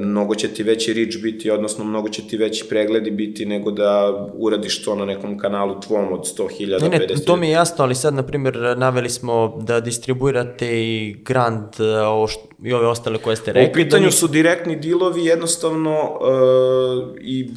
mnogo 0.00 0.34
će 0.34 0.48
ti 0.48 0.62
veći 0.62 0.92
reach 0.92 1.22
biti, 1.22 1.50
odnosno 1.50 1.84
mnogo 1.84 2.08
će 2.08 2.28
ti 2.28 2.36
veći 2.36 2.64
pregledi 2.68 3.10
biti 3.10 3.46
nego 3.46 3.70
da 3.70 4.12
uradiš 4.34 4.84
to 4.84 4.94
na 4.94 5.04
nekom 5.04 5.38
kanalu 5.38 5.80
tvom 5.80 6.12
od 6.12 6.20
100.000, 6.38 6.82
Ne, 6.82 6.88
ne, 6.88 6.98
50.000. 6.98 7.24
to 7.26 7.36
mi 7.36 7.46
je 7.46 7.52
jasno, 7.52 7.84
ali 7.84 7.94
sad, 7.94 8.14
na 8.14 8.22
primjer, 8.22 8.74
naveli 8.76 9.10
smo 9.10 9.58
da 9.62 9.80
distribuirate 9.80 10.82
i 10.82 11.16
Grand 11.24 11.80
e, 11.80 12.00
ovo 12.00 12.26
što, 12.26 12.48
i 12.64 12.72
ove 12.72 12.86
ostale 12.86 13.18
koje 13.18 13.36
ste 13.36 13.52
rekli. 13.52 13.70
U 13.70 13.84
pitanju 13.84 14.04
da 14.04 14.10
su 14.10 14.28
direktni 14.28 14.76
dilovi 14.76 15.24
jednostavno 15.24 16.18
uh, 16.20 17.16
i 17.20 17.50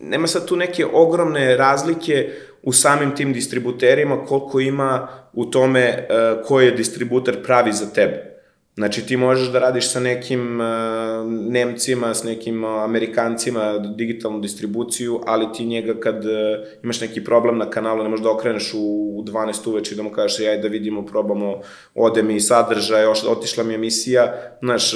nema 0.00 0.26
sad 0.26 0.46
tu 0.48 0.56
neke 0.56 0.86
ogromne 0.92 1.56
razlike 1.56 2.30
u 2.62 2.72
samim 2.72 3.16
tim 3.16 3.32
distributerima 3.32 4.24
koliko 4.24 4.60
ima 4.60 5.08
u 5.32 5.44
tome 5.44 6.06
uh, 6.10 6.46
koji 6.46 6.66
je 6.66 6.70
distributer 6.70 7.42
pravi 7.42 7.72
za 7.72 7.86
tebe. 7.86 8.35
Znači 8.76 9.06
ti 9.06 9.16
možeš 9.16 9.48
da 9.48 9.58
radiš 9.58 9.90
sa 9.90 10.00
nekim 10.00 10.60
uh, 10.60 10.66
Nemcima, 11.32 12.14
s 12.14 12.24
nekim 12.24 12.64
uh, 12.64 12.82
Amerikancima 12.82 13.78
digitalnu 13.78 14.40
distribuciju, 14.40 15.20
ali 15.26 15.52
ti 15.52 15.64
njega 15.64 16.00
kad 16.00 16.24
uh, 16.24 16.30
imaš 16.82 17.00
neki 17.00 17.24
problem 17.24 17.58
na 17.58 17.70
kanalu 17.70 18.02
ne 18.02 18.08
možeš 18.08 18.24
da 18.24 18.30
okreneš 18.30 18.74
u, 18.74 18.78
u 19.18 19.24
12 19.24 19.68
uveče 19.68 19.94
i 19.94 19.96
da 19.96 20.02
mu 20.02 20.10
kažeš 20.10 20.46
aj 20.46 20.58
da 20.58 20.68
vidimo, 20.68 21.06
probamo, 21.06 21.60
ode 21.94 22.22
mi 22.22 22.40
sadržaj, 22.40 23.04
oš- 23.04 23.28
otišla 23.28 23.64
mi 23.64 23.74
emisija. 23.74 24.34
Znaš, 24.60 24.92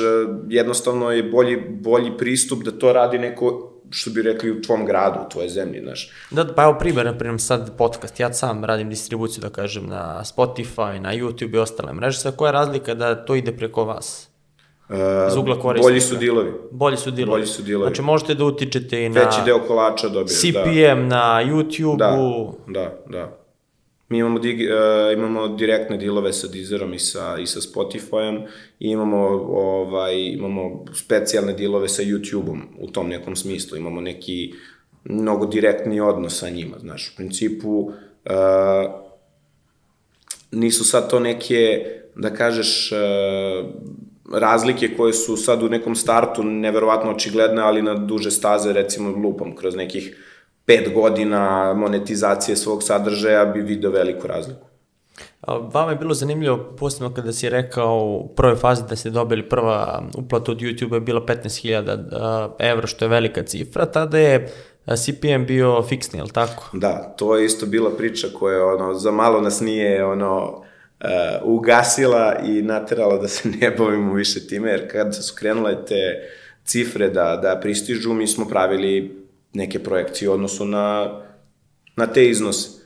jednostavno 0.48 1.10
je 1.12 1.22
bolji, 1.22 1.56
bolji 1.70 2.10
pristup 2.18 2.62
da 2.62 2.70
to 2.70 2.92
radi 2.92 3.18
neko 3.18 3.79
što 3.90 4.10
bi 4.10 4.22
rekli 4.22 4.50
u 4.50 4.62
tvom 4.62 4.86
gradu, 4.86 5.20
u 5.26 5.28
tvojoj 5.28 5.48
zemlji, 5.48 5.80
znaš. 5.80 6.10
Da, 6.30 6.54
pa 6.54 6.62
evo 6.62 6.76
primjer, 6.78 7.06
na 7.06 7.18
primjer 7.18 7.40
sad 7.40 7.76
podcast, 7.76 8.20
ja 8.20 8.32
sam 8.32 8.64
radim 8.64 8.90
distribuciju, 8.90 9.42
da 9.42 9.48
kažem, 9.50 9.86
na 9.86 10.22
Spotify, 10.24 10.98
na 10.98 11.14
YouTube 11.14 11.54
i 11.54 11.58
ostale 11.58 11.92
mreže, 11.92 12.18
sad 12.18 12.36
koja 12.36 12.48
je 12.48 12.52
razlika 12.52 12.94
da 12.94 13.24
to 13.24 13.34
ide 13.34 13.52
preko 13.56 13.84
vas? 13.84 14.30
Uh, 14.88 14.96
Iz 15.28 15.36
ugla 15.36 15.60
korisnika. 15.60 15.88
Bolji 15.88 16.00
su 16.00 16.16
dilovi. 16.16 16.52
Bolji 16.70 16.96
su 16.96 17.10
dilovi. 17.10 17.30
Bolji 17.30 17.46
su 17.46 17.62
dilovi. 17.62 17.86
Znači 17.86 18.02
možete 18.02 18.34
da 18.34 18.44
utičete 18.44 19.04
i 19.04 19.08
na 19.08 19.20
Veći 19.20 19.38
deo 19.44 19.58
kolača 19.58 20.08
dobiješ, 20.08 20.42
da. 20.42 20.62
CPM, 20.62 21.08
na 21.08 21.42
YouTube-u, 21.44 21.96
Da, 22.66 22.80
da, 22.80 23.02
da. 23.08 23.39
Mi 24.10 24.18
imamo, 24.18 24.38
digi, 24.38 24.66
uh, 24.66 25.12
imamo 25.12 25.48
direktne 25.48 25.96
dilove 25.96 26.32
sa 26.32 26.48
Deezerom 26.48 26.94
i 26.94 26.98
sa, 26.98 27.36
i 27.38 27.46
sa 27.46 27.60
Spotifyom 27.60 28.40
i 28.78 28.88
imamo, 28.90 29.18
ovaj, 29.50 30.18
imamo 30.18 30.84
specijalne 30.94 31.52
dilove 31.52 31.88
sa 31.88 32.02
YouTubeom 32.02 32.60
u 32.78 32.90
tom 32.90 33.08
nekom 33.08 33.36
smislu. 33.36 33.78
Imamo 33.78 34.00
neki 34.00 34.52
mnogo 35.04 35.46
direktni 35.46 36.00
odnos 36.00 36.38
sa 36.38 36.50
njima, 36.50 36.78
znaš. 36.78 37.12
U 37.12 37.16
principu, 37.16 37.70
uh, 37.70 37.92
nisu 40.50 40.84
sad 40.84 41.10
to 41.10 41.20
neke, 41.20 41.86
da 42.16 42.34
kažeš, 42.34 42.92
uh, 42.92 43.70
razlike 44.32 44.96
koje 44.96 45.12
su 45.12 45.36
sad 45.36 45.62
u 45.62 45.68
nekom 45.68 45.94
startu 45.94 46.42
neverovatno 46.44 47.10
očigledne, 47.10 47.62
ali 47.62 47.82
na 47.82 47.94
duže 47.94 48.30
staze, 48.30 48.72
recimo 48.72 49.10
lupam, 49.10 49.56
kroz 49.56 49.76
nekih 49.76 50.16
pet 50.70 50.94
godina 50.94 51.74
monetizacije 51.74 52.56
svog 52.56 52.82
sadržaja 52.82 53.44
bi 53.44 53.60
video 53.60 53.90
veliku 53.90 54.26
razliku. 54.26 54.66
Vama 55.46 55.90
je 55.90 55.96
bilo 55.96 56.14
zanimljivo, 56.14 56.74
posebno 56.78 57.14
kada 57.14 57.32
si 57.32 57.48
rekao 57.48 57.98
u 57.98 58.34
prvoj 58.36 58.56
fazi 58.56 58.82
da 58.88 58.96
ste 58.96 59.10
dobili 59.10 59.48
prva 59.48 60.02
uplata 60.18 60.52
od 60.52 60.58
YouTube 60.58 60.94
je 60.94 61.00
bila 61.00 61.20
15.000 61.20 62.50
evra, 62.58 62.86
što 62.86 63.04
je 63.04 63.08
velika 63.08 63.42
cifra, 63.42 63.86
tada 63.86 64.18
je 64.18 64.52
CPM 64.96 65.44
bio 65.46 65.82
fiksni, 65.82 66.18
je 66.18 66.22
li 66.22 66.30
tako? 66.30 66.70
Da, 66.72 67.14
to 67.16 67.36
je 67.36 67.44
isto 67.44 67.66
bila 67.66 67.90
priča 67.96 68.28
koja 68.38 68.66
ono, 68.66 68.94
za 68.94 69.10
malo 69.10 69.40
nas 69.40 69.60
nije 69.60 70.04
ono, 70.04 70.46
uh, 70.46 71.06
ugasila 71.44 72.36
i 72.44 72.62
naterala 72.62 73.18
da 73.18 73.28
se 73.28 73.48
ne 73.48 73.70
bavimo 73.70 74.14
više 74.14 74.46
time, 74.46 74.70
jer 74.70 74.92
kad 74.92 75.16
su 75.16 75.34
krenule 75.38 75.84
te 75.84 76.28
cifre 76.64 77.08
da, 77.08 77.36
da 77.42 77.60
pristižu, 77.60 78.12
mi 78.12 78.26
smo 78.26 78.48
pravili 78.48 79.19
neke 79.52 79.78
projekcije 79.78 80.28
u 80.28 80.32
odnosu 80.32 80.64
na, 80.64 81.20
na 81.96 82.06
te 82.06 82.28
iznose. 82.28 82.80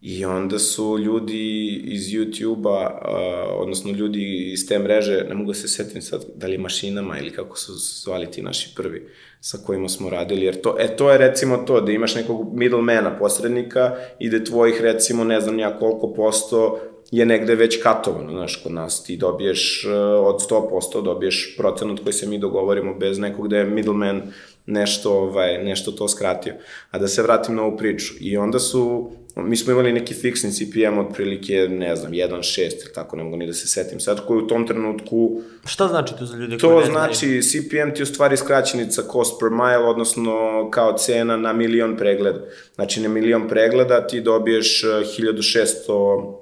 I 0.00 0.24
onda 0.24 0.58
su 0.58 0.98
ljudi 0.98 1.68
iz 1.84 2.02
YouTube-a, 2.02 3.00
uh, 3.04 3.62
odnosno 3.62 3.92
ljudi 3.92 4.52
iz 4.52 4.68
te 4.68 4.78
mreže, 4.78 5.24
ne 5.28 5.34
mogu 5.34 5.50
da 5.50 5.54
se 5.54 5.68
setim 5.68 6.02
sad 6.02 6.24
da 6.34 6.46
li 6.46 6.58
mašinama 6.58 7.18
ili 7.18 7.30
kako 7.30 7.58
su 7.58 7.72
zvali 7.74 8.30
ti 8.30 8.42
naši 8.42 8.74
prvi 8.76 9.08
sa 9.40 9.58
kojima 9.66 9.88
smo 9.88 10.10
radili, 10.10 10.44
jer 10.44 10.60
to, 10.60 10.76
e, 10.78 10.96
to 10.96 11.10
je 11.10 11.18
recimo 11.18 11.56
to, 11.56 11.80
da 11.80 11.92
imaš 11.92 12.14
nekog 12.14 12.56
middlemana, 12.56 13.18
posrednika 13.18 13.96
i 14.18 14.30
da 14.30 14.44
tvojih 14.44 14.80
recimo 14.80 15.24
ne 15.24 15.40
znam 15.40 15.58
ja 15.58 15.78
koliko 15.78 16.12
posto 16.14 16.80
je 17.10 17.26
negde 17.26 17.54
već 17.54 17.82
katovano, 17.82 18.32
znaš, 18.32 18.56
kod 18.62 18.72
nas 18.72 19.04
ti 19.04 19.16
dobiješ 19.16 19.84
uh, 19.86 19.92
od 20.26 20.50
100% 20.50 21.02
dobiješ 21.02 21.54
procenat 21.56 22.00
koji 22.00 22.12
se 22.12 22.26
mi 22.26 22.38
dogovorimo 22.38 22.94
bez 22.94 23.18
nekog 23.18 23.48
da 23.48 23.56
je 23.56 23.64
middleman 23.64 24.22
nešto, 24.66 25.12
ovaj, 25.12 25.64
nešto 25.64 25.92
to 25.92 26.08
skratio. 26.08 26.54
A 26.90 26.98
da 26.98 27.08
se 27.08 27.22
vratim 27.22 27.54
na 27.54 27.62
ovu 27.62 27.76
priču. 27.76 28.14
I 28.20 28.36
onda 28.36 28.58
su, 28.58 29.12
mi 29.36 29.56
smo 29.56 29.72
imali 29.72 29.92
neki 29.92 30.14
fiksni 30.14 30.52
CPM 30.52 30.98
otprilike, 30.98 31.54
ne 31.70 31.96
znam, 31.96 32.12
1.6 32.12 32.60
ili 32.60 32.92
tako, 32.94 33.16
ne 33.16 33.24
mogu 33.24 33.36
ni 33.36 33.46
da 33.46 33.52
se 33.52 33.68
setim 33.68 34.00
sad, 34.00 34.26
koji 34.26 34.42
u 34.42 34.46
tom 34.46 34.66
trenutku, 34.66 35.42
Šta 35.66 35.88
znači 35.88 36.14
to 36.18 36.26
za 36.26 36.36
ljude 36.36 36.58
koji 36.58 36.60
to 36.60 36.80
ne 36.80 36.86
znaju? 36.86 37.14
znači 37.14 37.42
CPM 37.42 37.94
ti 37.94 38.00
je 38.00 38.02
u 38.02 38.06
stvari 38.06 38.36
skraćenica 38.36 39.02
cost 39.12 39.40
per 39.40 39.50
mile, 39.50 39.88
odnosno 39.88 40.68
kao 40.70 40.98
cena 40.98 41.36
na 41.36 41.52
milion 41.52 41.96
pregleda. 41.96 42.40
Znači 42.74 43.00
na 43.00 43.08
milion 43.08 43.48
pregleda 43.48 44.06
ti 44.06 44.20
dobiješ 44.20 44.84
eh, 44.84 44.86
1600 44.86 46.40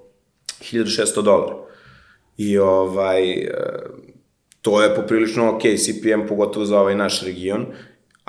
1600 0.61 1.23
dolara. 1.23 1.57
I 2.37 2.59
ovaj, 2.59 3.31
e, 3.31 3.49
to 4.63 4.83
je 4.83 4.95
poprilično 4.95 5.51
ok, 5.51 5.63
CPM, 5.63 6.29
pogotovo 6.29 6.65
za 6.65 6.81
ovaj 6.81 6.95
naš 6.95 7.23
region, 7.23 7.67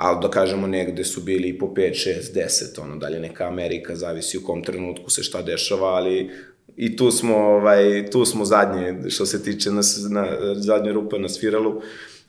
ali 0.00 0.18
da 0.22 0.30
kažemo 0.30 0.66
negde 0.66 1.04
su 1.04 1.20
bili 1.20 1.48
i 1.48 1.58
po 1.58 1.66
5, 1.66 2.08
6, 2.34 2.34
10, 2.34 2.82
ono 2.82 2.96
dalje 2.96 3.20
neka 3.20 3.46
Amerika, 3.46 3.96
zavisi 3.96 4.38
u 4.38 4.44
kom 4.44 4.62
trenutku 4.64 5.10
se 5.10 5.22
šta 5.22 5.42
dešava, 5.42 5.86
ali 5.86 6.30
i 6.76 6.96
tu 6.96 7.10
smo, 7.10 7.36
ovaj, 7.36 8.10
tu 8.10 8.24
smo 8.24 8.44
zadnje, 8.44 9.10
što 9.10 9.26
se 9.26 9.42
tiče 9.42 9.70
nas, 9.70 10.06
na, 10.10 10.26
zadnje 10.54 10.92
rupe 10.92 11.18
na 11.18 11.28
sviralu, 11.28 11.82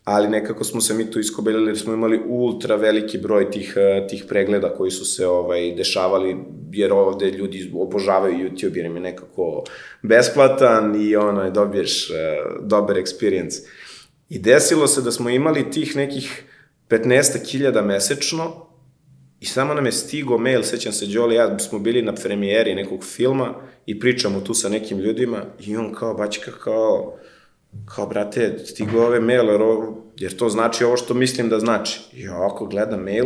ali 0.03 0.29
nekako 0.29 0.63
smo 0.63 0.81
se 0.81 0.93
mi 0.93 1.11
tu 1.11 1.19
iskobeljali 1.19 1.67
jer 1.67 1.79
smo 1.79 1.93
imali 1.93 2.21
ultra 2.27 2.75
veliki 2.75 3.17
broj 3.17 3.51
tih, 3.51 3.73
eh, 3.77 4.07
tih 4.07 4.25
pregleda 4.27 4.73
koji 4.73 4.91
su 4.91 5.05
se 5.05 5.27
ovaj, 5.27 5.71
dešavali, 5.75 6.37
jer 6.71 6.93
ovde 6.93 7.31
ljudi 7.31 7.71
obožavaju 7.73 8.49
YouTube 8.49 8.77
jer 8.77 8.85
im 8.85 8.95
je 8.95 9.01
nekako 9.01 9.63
besplatan 10.01 11.01
i 11.01 11.15
ono, 11.15 11.49
dobiješ 11.49 12.09
uh, 12.09 12.67
dobar 12.67 12.95
experience. 12.95 13.63
I 14.29 14.39
desilo 14.39 14.87
se 14.87 15.01
da 15.01 15.11
smo 15.11 15.29
imali 15.29 15.71
tih 15.71 15.95
nekih 15.95 16.43
15.000 16.91 17.81
mesečno 17.81 18.67
i 19.39 19.45
samo 19.45 19.73
nam 19.73 19.85
je 19.85 19.91
stigo 19.91 20.37
mail, 20.37 20.63
sećam 20.63 20.93
se, 20.93 21.05
Đole, 21.05 21.35
ja 21.35 21.59
smo 21.59 21.79
bili 21.79 22.01
na 22.01 22.15
premijeri 22.15 22.75
nekog 22.75 23.03
filma 23.05 23.53
i 23.85 23.99
pričamo 23.99 24.39
tu 24.41 24.53
sa 24.53 24.69
nekim 24.69 24.99
ljudima 24.99 25.43
i 25.59 25.77
on 25.77 25.93
kao, 25.93 26.13
bačka, 26.13 26.51
kao, 26.51 27.17
kao, 27.95 28.07
brate, 28.07 28.59
stigo 28.65 29.01
ove 29.05 29.19
mail, 29.19 29.49
jer, 29.49 29.61
ovo, 29.61 30.03
jer 30.17 30.37
to 30.37 30.49
znači 30.49 30.83
ovo 30.83 30.97
što 30.97 31.13
mislim 31.13 31.49
da 31.49 31.59
znači. 31.59 31.99
I 32.13 32.27
ovako 32.27 32.65
gledam 32.65 33.03
mail 33.03 33.25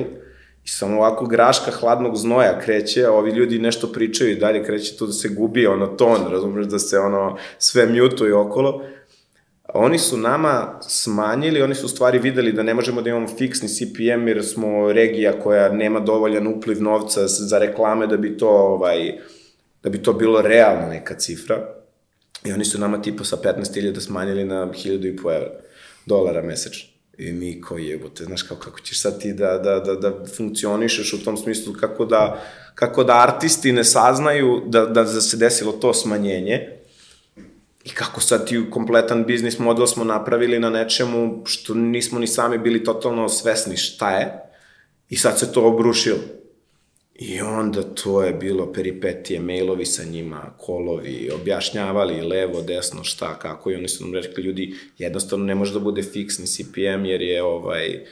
i 0.64 0.68
samo 0.68 0.98
ovako 0.98 1.26
graška 1.26 1.72
hladnog 1.72 2.16
znoja 2.18 2.60
kreće, 2.60 3.06
a 3.06 3.12
ovi 3.12 3.32
ljudi 3.32 3.60
nešto 3.60 3.92
pričaju 3.92 4.32
i 4.32 4.40
dalje 4.40 4.64
kreće 4.64 4.98
tu 4.98 5.06
da 5.06 5.14
se 5.14 5.30
gubi 5.30 5.68
ono 5.68 5.88
ton, 5.88 6.32
razumeš, 6.32 6.66
da 6.66 6.80
se 6.80 7.00
ono 7.00 7.38
sve 7.58 7.86
mutuje 7.86 8.36
okolo 8.36 8.84
oni 9.78 10.00
su 10.00 10.18
nama 10.18 10.80
smanjili, 10.88 11.62
oni 11.62 11.76
su 11.76 11.86
u 11.86 11.90
stvari 11.90 12.20
videli 12.20 12.52
da 12.52 12.64
ne 12.64 12.74
možemo 12.74 13.02
da 13.02 13.10
imamo 13.10 13.28
fiksni 13.28 13.70
CPM 13.70 14.28
jer 14.28 14.46
smo 14.46 14.92
regija 14.92 15.40
koja 15.40 15.70
nema 15.70 16.00
dovoljan 16.00 16.48
upliv 16.48 16.82
novca 16.82 17.28
za 17.28 17.58
reklame 17.58 18.08
da 18.08 18.18
bi 18.18 18.38
to 18.38 18.50
ovaj 18.50 19.18
da 19.84 19.90
bi 19.90 20.04
to 20.04 20.14
bilo 20.14 20.42
realna 20.42 20.88
neka 20.90 21.16
cifra. 21.16 21.76
I 22.46 22.52
oni 22.52 22.66
su 22.66 22.80
nama 22.80 23.02
tipa 23.02 23.24
sa 23.24 23.38
15.000 23.38 24.00
smanjili 24.00 24.46
na 24.46 24.66
1.500 24.66 25.36
evra, 25.36 25.50
dolara 26.06 26.42
mesečno. 26.42 26.90
I 27.18 27.32
mi 27.32 27.62
ko 27.62 27.78
jebote, 27.78 28.24
znaš 28.24 28.42
kao, 28.44 28.58
kako 28.58 28.80
ćeš 28.80 29.02
sad 29.02 29.22
ti 29.22 29.34
da, 29.34 29.58
da, 29.58 29.80
da, 29.80 29.96
da 29.96 30.26
funkcionišeš 30.38 31.14
u 31.14 31.24
tom 31.24 31.38
smislu, 31.38 31.74
kako 31.74 32.06
da, 32.06 32.44
kako 32.76 33.04
da 33.04 33.22
artisti 33.22 33.72
ne 33.72 33.84
saznaju 33.84 34.62
da, 34.66 34.86
da 34.86 35.06
se 35.06 35.38
desilo 35.38 35.72
to 35.72 35.94
smanjenje, 35.94 36.80
I 37.86 37.90
kako 37.90 38.22
sad 38.22 38.48
ti 38.48 38.64
kompletan 38.70 39.26
biznis 39.26 39.60
model 39.60 39.88
smo 39.88 40.04
napravili 40.04 40.60
na 40.60 40.70
nečemu 40.70 41.42
što 41.46 41.74
nismo 41.74 42.20
ni 42.20 42.28
sami 42.28 42.58
bili 42.58 42.84
totalno 42.84 43.30
svesni 43.30 43.78
šta 43.78 44.12
je 44.12 44.34
i 45.10 45.16
sad 45.16 45.40
se 45.40 45.52
to 45.52 45.68
obrušilo. 45.68 46.18
I 47.16 47.42
onda 47.42 47.84
to 47.84 48.24
je 48.24 48.34
bilo 48.34 48.74
peripetije, 48.74 49.40
mailovi 49.40 49.86
sa 49.86 50.04
njima, 50.04 50.54
kolovi, 50.58 51.30
objašnjavali 51.42 52.22
levo, 52.22 52.62
desno, 52.62 53.04
šta, 53.04 53.40
kako 53.40 53.72
i 53.72 53.76
oni 53.76 53.88
su 53.88 54.04
nam 54.04 54.14
rekli, 54.14 54.44
ljudi, 54.44 54.76
jednostavno 54.98 55.46
ne 55.46 55.56
može 55.56 55.74
da 55.74 55.80
bude 55.80 56.04
fiksni 56.04 56.48
CPM 56.48 57.06
jer 57.06 57.22
je 57.22 57.44
ovaj, 57.44 58.06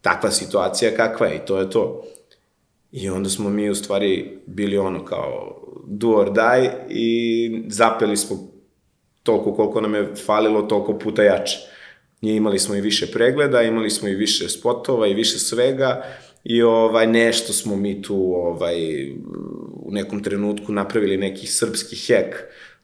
takva 0.00 0.30
situacija 0.30 0.96
kakva 0.96 1.26
je 1.26 1.36
i 1.36 1.46
to 1.46 1.58
je 1.58 1.70
to. 1.70 2.04
I 2.92 3.08
onda 3.08 3.28
smo 3.28 3.50
mi 3.50 3.70
u 3.70 3.74
stvari 3.74 4.38
bili 4.46 4.78
ono 4.78 5.04
kao 5.04 5.62
do 5.86 6.08
or 6.08 6.32
die 6.32 6.86
i 6.88 7.62
zapeli 7.68 8.16
smo 8.16 8.55
toliko 9.26 9.54
koliko 9.54 9.80
nam 9.80 9.94
je 9.94 10.14
falilo, 10.26 10.62
toliko 10.62 10.98
puta 10.98 11.22
jače. 11.22 11.58
I 12.22 12.30
imali 12.30 12.58
smo 12.58 12.74
i 12.74 12.80
više 12.80 13.06
pregleda, 13.12 13.62
imali 13.62 13.90
smo 13.90 14.08
i 14.08 14.14
više 14.14 14.48
spotova 14.48 15.06
i 15.06 15.14
više 15.14 15.38
svega 15.38 16.02
i 16.44 16.62
ovaj 16.62 17.06
nešto 17.06 17.52
smo 17.52 17.76
mi 17.76 18.02
tu 18.02 18.32
ovaj 18.34 19.10
u 19.72 19.92
nekom 19.92 20.22
trenutku 20.22 20.72
napravili 20.72 21.16
neki 21.16 21.46
srpski 21.46 21.96
hek 21.96 22.36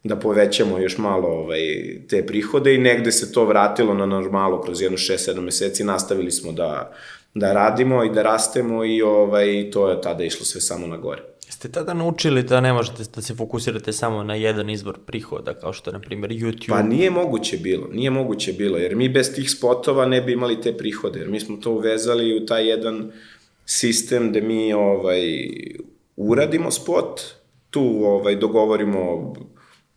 da 0.04 0.16
povećamo 0.16 0.78
još 0.78 0.98
malo 0.98 1.28
ovaj 1.28 1.60
te 2.08 2.26
prihode 2.26 2.74
i 2.74 2.78
negde 2.78 3.12
se 3.12 3.32
to 3.32 3.44
vratilo 3.44 3.94
na 3.94 4.06
normalu 4.06 4.60
kroz 4.60 4.82
jedno 4.82 4.98
6-7 4.98 5.40
meseci 5.40 5.84
nastavili 5.84 6.30
smo 6.30 6.52
da 6.52 6.92
da 7.34 7.52
radimo 7.52 8.04
i 8.04 8.10
da 8.10 8.22
rastemo 8.22 8.84
i 8.84 9.02
ovaj 9.02 9.70
to 9.70 9.90
je 9.90 10.00
tada 10.00 10.24
išlo 10.24 10.44
sve 10.44 10.60
samo 10.60 10.86
na 10.86 10.96
gore. 10.96 11.22
Ste 11.52 11.68
tada 11.68 11.94
naučili 11.94 12.42
da 12.42 12.60
ne 12.60 12.72
možete 12.72 13.02
da 13.14 13.22
se 13.22 13.34
fokusirate 13.34 13.92
samo 13.92 14.22
na 14.22 14.34
jedan 14.34 14.70
izvor 14.70 14.98
prihoda, 15.06 15.54
kao 15.54 15.72
što 15.72 15.90
je, 15.90 15.92
na 15.92 16.00
primjer, 16.00 16.30
YouTube? 16.30 16.68
Pa 16.68 16.82
nije 16.82 17.10
moguće 17.10 17.56
bilo, 17.56 17.88
nije 17.92 18.10
moguće 18.10 18.52
bilo, 18.52 18.78
jer 18.78 18.96
mi 18.96 19.08
bez 19.08 19.34
tih 19.34 19.50
spotova 19.50 20.06
ne 20.06 20.20
bi 20.20 20.32
imali 20.32 20.60
te 20.60 20.76
prihode, 20.76 21.18
jer 21.18 21.28
mi 21.28 21.40
smo 21.40 21.56
to 21.56 21.70
uvezali 21.70 22.36
u 22.36 22.46
taj 22.46 22.68
jedan 22.68 23.12
sistem 23.66 24.30
gde 24.30 24.40
mi 24.40 24.72
ovaj, 24.72 25.22
uradimo 26.16 26.70
spot, 26.70 27.20
tu 27.70 28.00
ovaj, 28.04 28.36
dogovorimo 28.36 29.34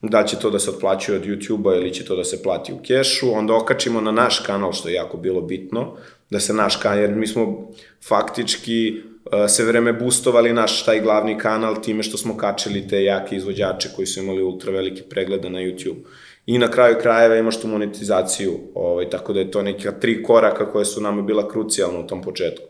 da 0.01 0.25
će 0.25 0.39
to 0.39 0.49
da 0.49 0.59
se 0.59 0.69
otplaćuje 0.69 1.17
od 1.17 1.25
YouTube-a 1.25 1.75
ili 1.75 1.93
će 1.93 2.05
to 2.05 2.15
da 2.15 2.23
se 2.23 2.43
plati 2.43 2.73
u 2.73 2.79
kešu, 2.83 3.33
onda 3.33 3.55
okačimo 3.55 4.01
na 4.01 4.11
naš 4.11 4.39
kanal, 4.39 4.73
što 4.73 4.89
je 4.89 4.95
jako 4.95 5.17
bilo 5.17 5.41
bitno, 5.41 5.95
da 6.29 6.39
se 6.39 6.53
naš 6.53 6.75
kanal, 6.75 6.99
jer 6.99 7.15
mi 7.15 7.27
smo 7.27 7.71
faktički 8.07 9.01
se 9.47 9.63
vreme 9.65 9.93
boostovali 9.93 10.53
naš 10.53 10.85
taj 10.85 11.01
glavni 11.01 11.37
kanal 11.37 11.81
time 11.81 12.03
što 12.03 12.17
smo 12.17 12.37
kačili 12.37 12.87
te 12.87 13.03
jake 13.03 13.35
izvođače 13.35 13.89
koji 13.95 14.05
su 14.05 14.19
imali 14.19 14.43
ultra 14.43 14.71
velike 14.71 15.03
preglede 15.09 15.49
na 15.49 15.59
YouTube. 15.59 15.97
I 16.45 16.57
na 16.57 16.71
kraju 16.71 16.97
krajeva 17.01 17.35
imaš 17.35 17.61
tu 17.61 17.67
monetizaciju, 17.67 18.59
ovaj, 18.73 19.09
tako 19.09 19.33
da 19.33 19.39
je 19.39 19.51
to 19.51 19.61
neka 19.61 19.91
tri 19.91 20.23
koraka 20.23 20.71
koje 20.71 20.85
su 20.85 21.01
nama 21.01 21.21
bila 21.21 21.49
krucijalna 21.49 21.99
u 21.99 22.07
tom 22.07 22.21
početku. 22.21 22.65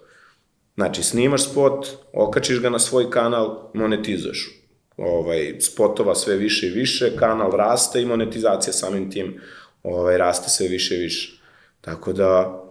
Znači, 0.76 1.04
snimaš 1.04 1.44
spot, 1.44 1.88
okačiš 2.14 2.62
ga 2.62 2.70
na 2.70 2.80
svoj 2.80 3.10
kanal, 3.10 3.72
monetizuješ. 3.74 4.62
Ovaj, 4.98 5.56
spotova 5.60 6.16
sve 6.16 6.36
više 6.36 6.68
i 6.68 6.72
više, 6.72 7.18
kanal 7.18 7.52
raste 7.52 8.02
i 8.02 8.06
monetizacija 8.06 8.74
samim 8.74 9.12
tim 9.12 9.42
ovaj, 9.84 10.18
raste 10.18 10.50
sve 10.50 10.68
više 10.68 10.96
i 10.96 11.00
više. 11.00 11.42
Tako 11.82 12.14
da, 12.14 12.62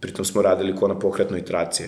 pritom 0.00 0.24
smo 0.24 0.42
radili 0.42 0.76
ko 0.76 0.88
na 0.88 0.98
pokretnoj 0.98 1.44
traci 1.44 1.84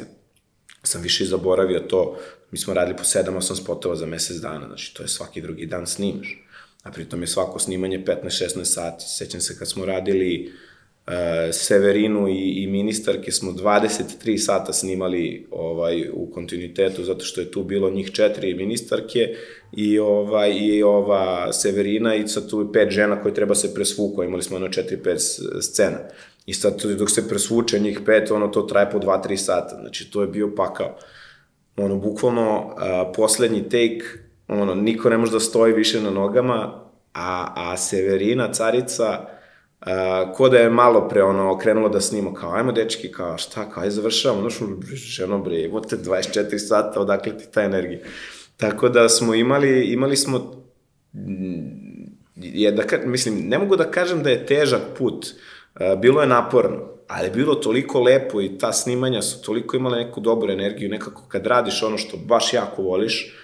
sam 0.83 1.03
više 1.03 1.25
zaboravio 1.25 1.81
to, 1.81 2.19
mi 2.51 2.59
smo 2.59 2.75
radili 2.75 2.97
po 2.97 3.05
7-8 3.05 3.63
spotova 3.63 3.97
za 3.97 4.07
mesec 4.07 4.37
dana, 4.37 4.67
znači 4.67 4.95
to 4.95 5.03
je 5.03 5.09
svaki 5.09 5.41
drugi 5.41 5.67
dan 5.67 5.87
snimaš. 5.87 6.39
A 6.83 6.91
pritom 6.91 7.21
je 7.21 7.27
svako 7.27 7.59
snimanje 7.59 8.05
15-16 8.07 8.65
sati. 8.65 9.05
Sećam 9.09 9.41
se 9.41 9.59
kad 9.59 9.69
smo 9.69 9.85
radili 9.85 10.53
uh, 11.07 11.13
Severinu 11.53 12.29
i, 12.29 12.63
i 12.63 12.67
ministarke, 12.67 13.33
smo 13.33 13.53
23 13.53 14.39
sata 14.39 14.73
snimali 14.73 15.47
ovaj, 15.51 16.09
u 16.13 16.31
kontinuitetu, 16.35 17.05
zato 17.05 17.25
što 17.25 17.41
je 17.41 17.51
tu 17.51 17.63
bilo 17.63 17.91
njih 17.91 18.11
četiri 18.11 18.55
ministarke 18.55 19.37
i, 19.73 19.99
ovaj, 19.99 20.53
i 20.59 20.83
ova 20.83 21.53
Severina 21.53 22.15
i 22.15 22.29
sad 22.29 22.51
tu 22.51 22.73
pet 22.73 22.91
žena 22.91 23.23
koje 23.23 23.35
treba 23.35 23.55
se 23.55 23.75
presvuku, 23.75 24.23
imali 24.23 24.43
smo 24.43 24.57
ono 24.57 24.69
4-5 24.69 25.61
scena. 25.61 25.99
I 26.47 26.55
sad 26.55 26.83
dok 26.99 27.11
se 27.11 27.29
presvuče 27.29 27.81
njih 27.81 28.01
pet, 28.07 28.31
ono 28.31 28.49
to 28.49 28.63
traje 28.63 28.91
po 28.91 28.99
2-3 28.99 29.37
sata. 29.37 29.77
Znači 29.81 30.11
to 30.11 30.21
je 30.21 30.27
bio 30.27 30.55
pakao. 30.57 30.97
Ono, 31.77 31.97
bukvalno, 31.97 32.75
a, 32.79 33.13
poslednji 33.17 33.63
take, 33.63 34.05
ono, 34.49 34.75
niko 34.75 35.11
ne 35.11 35.19
može 35.19 35.33
da 35.33 35.41
stoji 35.41 35.73
više 35.73 36.01
na 36.01 36.11
nogama, 36.11 36.83
a, 37.15 37.53
a 37.57 37.77
Severina, 37.77 38.53
carica, 38.53 39.27
a, 39.81 40.33
ko 40.35 40.49
da 40.49 40.59
je 40.59 40.71
malo 40.71 41.09
pre 41.09 41.23
ono 41.23 41.59
krenula 41.59 41.89
da 41.89 42.01
snima 42.01 42.35
kao 42.35 42.55
ajmo 42.55 42.73
dečki 42.73 43.13
kao 43.13 43.39
šta 43.39 43.71
kao 43.71 43.83
aj 43.83 43.91
završavamo 43.91 44.51
znaš 44.51 44.71
ženo 44.93 45.39
bre 45.39 45.63
evo 45.63 45.81
te 45.81 45.97
24 45.97 46.59
sata 46.59 47.01
odakle 47.01 47.39
ti 47.39 47.45
ta 47.53 47.63
energija 47.63 48.01
tako 48.57 48.89
da 48.89 49.09
smo 49.09 49.35
imali 49.35 49.85
imali 49.85 50.17
smo 50.17 50.65
je 52.37 52.73
da 52.73 52.83
mislim 53.05 53.49
ne 53.49 53.59
mogu 53.59 53.77
da 53.77 53.91
kažem 53.91 54.23
da 54.23 54.31
je 54.31 54.47
težak 54.47 54.81
put 54.99 55.27
bilo 55.99 56.21
je 56.21 56.27
naporno, 56.27 56.79
ali 57.09 57.27
je 57.27 57.31
bilo 57.31 57.55
toliko 57.55 58.01
lepo 58.01 58.41
i 58.41 58.59
ta 58.59 58.73
snimanja 58.73 59.23
su 59.23 59.43
toliko 59.43 59.77
imala 59.77 59.97
neku 59.97 60.21
dobru 60.21 60.53
energiju, 60.53 60.91
nekako 60.91 61.23
kad 61.29 61.47
radiš 61.47 61.83
ono 61.83 61.99
što 61.99 62.17
baš 62.17 62.53
jako 62.53 62.83
voliš, 62.83 63.39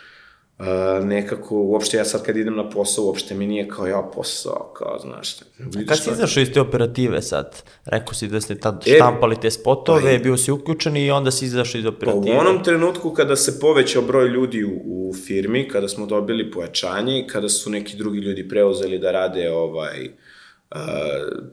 Uh, 0.59 1.07
nekako, 1.07 1.57
uopšte 1.57 1.97
ja 1.97 2.05
sad 2.05 2.23
kad 2.23 2.37
idem 2.37 2.57
na 2.57 2.71
posao, 2.71 3.05
uopšte 3.05 3.35
mi 3.35 3.47
nije 3.47 3.69
kao 3.69 3.87
ja 3.87 4.11
posao, 4.15 4.73
kao, 4.77 4.99
znaš. 4.99 5.37
Vidiš 5.59 5.89
kad 5.89 5.99
si 5.99 6.11
izašao 6.11 6.41
iz 6.41 6.53
te 6.53 6.61
operative 6.61 7.23
sad? 7.23 7.63
Rekao 7.85 8.15
si 8.15 8.29
da 8.29 8.41
ste 8.41 8.55
tad 8.55 8.83
e, 8.87 8.95
štampali 8.95 9.41
te 9.41 9.51
spotove, 9.51 10.17
pa, 10.17 10.23
bio 10.23 10.37
si 10.37 10.51
uključen 10.51 10.97
i 10.97 11.11
onda 11.11 11.31
si 11.31 11.45
izašao 11.45 11.79
iz 11.79 11.87
operative. 11.87 12.37
Pa 12.37 12.45
u 12.45 12.49
onom 12.49 12.65
trenutku 12.65 13.11
kada 13.11 13.37
se 13.37 13.61
povećao 13.61 14.03
broj 14.03 14.29
ljudi 14.29 14.65
u, 14.65 14.81
u 14.85 15.15
firmi, 15.27 15.69
kada 15.69 15.89
smo 15.89 16.07
dobili 16.07 16.51
pojačanje 16.51 17.21
i 17.21 17.27
kada 17.27 17.49
su 17.49 17.71
neki 17.71 17.97
drugi 17.97 18.19
ljudi 18.19 18.49
preuzeli 18.49 18.99
da 18.99 19.13
rade 19.13 19.51
ovaj, 19.51 20.05
uh, 20.05 20.11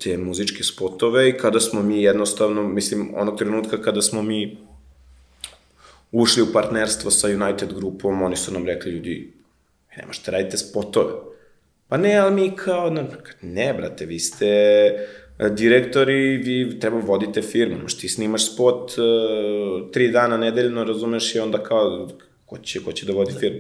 te 0.04 0.18
muzičke 0.18 0.64
spotove 0.64 1.30
i 1.30 1.38
kada 1.38 1.60
smo 1.60 1.82
mi 1.82 2.04
jednostavno, 2.04 2.64
mislim, 2.64 3.14
onog 3.16 3.38
trenutka 3.38 3.82
kada 3.82 4.02
smo 4.02 4.22
mi 4.22 4.58
ušli 6.12 6.44
u 6.44 6.54
partnerstvo 6.54 7.12
sa 7.12 7.28
United 7.28 7.74
grupom, 7.74 8.22
oni 8.22 8.36
su 8.36 8.54
nam 8.54 8.66
rekli, 8.66 8.92
ljudi, 8.92 9.34
ne 9.98 10.04
možete 10.08 10.32
radite 10.32 10.58
spotove. 10.58 11.14
Pa 11.88 11.98
ne, 11.98 12.18
ali 12.18 12.36
mi 12.36 12.56
kao, 12.56 12.90
ne, 12.90 13.08
ne 13.42 13.74
brate, 13.74 14.06
vi 14.06 14.20
ste 14.20 14.46
e, 14.46 15.50
direktori, 15.50 16.38
vi 16.38 16.80
treba 16.80 17.00
vodite 17.00 17.42
firmu, 17.42 17.80
znaš, 17.80 17.98
ti 17.98 18.10
snimaš 18.10 18.54
spot 18.54 18.92
uh, 18.98 19.92
tri 19.92 20.12
dana 20.12 20.38
nedeljno, 20.38 20.84
razumeš, 20.84 21.36
i 21.36 21.40
onda 21.40 21.64
kao, 21.64 22.10
ko 22.46 22.58
će, 22.58 22.84
ko 22.84 22.92
će 22.92 23.06
da 23.06 23.14
vodi 23.14 23.34
firmu? 23.40 23.60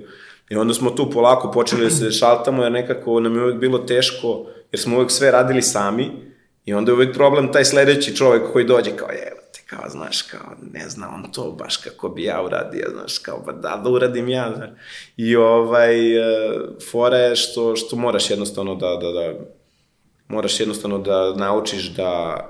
I 0.49 0.56
onda 0.56 0.74
smo 0.74 0.91
tu 0.91 1.10
polako 1.10 1.51
počeli 1.51 1.84
da 1.84 1.89
se 1.89 2.12
šaltamo, 2.12 2.64
jer 2.64 2.72
nekako 2.72 3.20
nam 3.20 3.36
je 3.36 3.43
uvek 3.43 3.60
bilo 3.60 3.78
teško, 3.78 4.45
jer 4.72 4.80
smo 4.80 4.95
uvek 4.95 5.11
sve 5.11 5.32
radili 5.32 5.61
sami, 5.61 6.11
i 6.66 6.74
onda 6.74 6.91
je 6.91 6.93
uvek 6.93 7.13
problem 7.16 7.51
taj 7.51 7.66
sledeći 7.66 8.16
čovek 8.16 8.51
koji 8.53 8.66
dođe 8.66 8.91
kao, 8.95 9.09
evo 9.09 9.39
te, 9.53 9.59
kao, 9.66 9.89
znaš, 9.89 10.22
kao, 10.22 10.55
ne 10.74 10.89
zna 10.89 11.09
on 11.16 11.32
to 11.32 11.51
baš 11.51 11.78
kako 11.78 12.09
bi 12.09 12.24
ja 12.24 12.43
uradio, 12.43 12.86
znaš, 12.93 13.18
kao, 13.18 13.43
ba 13.45 13.51
da, 13.51 13.82
da 13.84 13.89
uradim 13.89 14.30
ja, 14.30 14.53
znaš. 14.55 14.70
I 15.18 15.36
ovaj, 15.36 16.20
uh, 16.20 16.26
fora 16.91 17.18
je 17.18 17.36
što, 17.36 17.76
što 17.76 17.95
moraš 17.95 18.30
jednostavno 18.30 18.76
da, 18.76 18.88
da, 18.88 19.11
da, 19.11 19.34
moraš 20.28 20.59
jednostavno 20.59 20.97
da 20.97 21.34
naučiš 21.36 21.89
da 21.95 22.45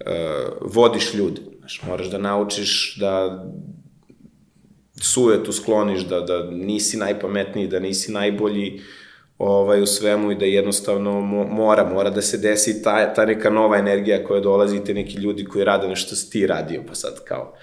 uh, 0.00 0.72
vodiš 0.74 1.14
ljude, 1.14 1.40
znaš, 1.58 1.82
moraš 1.86 2.06
da 2.06 2.18
naučiš 2.18 2.96
da 3.00 3.44
sujetu 5.00 5.52
skloniš, 5.52 6.00
da, 6.00 6.20
da 6.20 6.50
nisi 6.50 6.96
najpametniji, 6.96 7.68
da 7.68 7.78
nisi 7.78 8.12
najbolji 8.12 8.80
ovaj, 9.44 9.82
u 9.82 9.86
svemu 9.86 10.32
i 10.32 10.34
da 10.34 10.44
jednostavno 10.44 11.20
mora, 11.50 11.84
mora 11.94 12.10
da 12.10 12.22
se 12.22 12.38
desi 12.38 12.82
ta, 12.82 13.14
ta 13.14 13.24
neka 13.26 13.50
nova 13.50 13.78
energija 13.78 14.24
koja 14.24 14.40
dolazi 14.40 14.76
i 14.76 14.84
te 14.84 14.94
neki 14.94 15.18
ljudi 15.18 15.44
koji 15.44 15.64
rade 15.64 15.88
nešto 15.88 16.16
si 16.16 16.30
ti 16.30 16.46
radio, 16.46 16.82
pa 16.88 16.94
sad 16.94 17.24
kao 17.24 17.54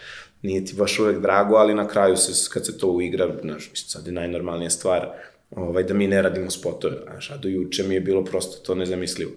nije 0.41 0.65
ti 0.65 0.75
baš 0.77 0.99
uvek 0.99 1.19
drago, 1.19 1.55
ali 1.55 1.73
na 1.73 1.87
kraju 1.87 2.17
se, 2.17 2.49
kad 2.53 2.65
se 2.65 2.77
to 2.77 2.87
uigra, 2.87 3.27
znaš, 3.41 3.69
mislim, 3.71 3.89
sad 3.89 4.07
je 4.07 4.13
najnormalnija 4.13 4.69
stvar 4.69 5.09
ovaj, 5.51 5.83
da 5.83 5.93
mi 5.93 6.07
ne 6.07 6.21
radimo 6.21 6.51
spotove, 6.51 6.97
znaš, 7.03 7.31
a 7.31 7.37
do 7.37 7.47
juče 7.47 7.83
mi 7.83 7.93
je 7.93 8.01
bilo 8.01 8.23
prosto 8.23 8.63
to 8.65 8.75
nezamislivo. 8.75 9.31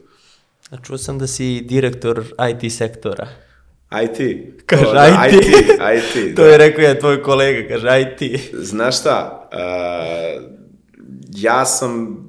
A 0.71 0.77
čuo 0.83 0.99
sam 0.99 1.19
da 1.19 1.27
si 1.27 1.61
direktor 1.61 2.25
IT 2.51 2.73
sektora. 2.73 3.29
IT. 4.05 4.39
Kaže 4.67 4.85
To, 4.85 4.93
da, 4.93 5.27
IT. 5.29 5.35
IT, 5.35 5.47
IT, 5.99 6.37
to 6.37 6.43
da. 6.43 6.49
je 6.49 6.59
rekao 6.59 6.83
ja 6.85 6.99
tvoj 6.99 7.23
kolega, 7.23 7.69
kaže 7.69 8.01
IT. 8.01 8.41
Znaš 8.53 9.01
šta, 9.01 9.49
uh, 9.53 10.63
ja 11.35 11.65
sam 11.65 12.22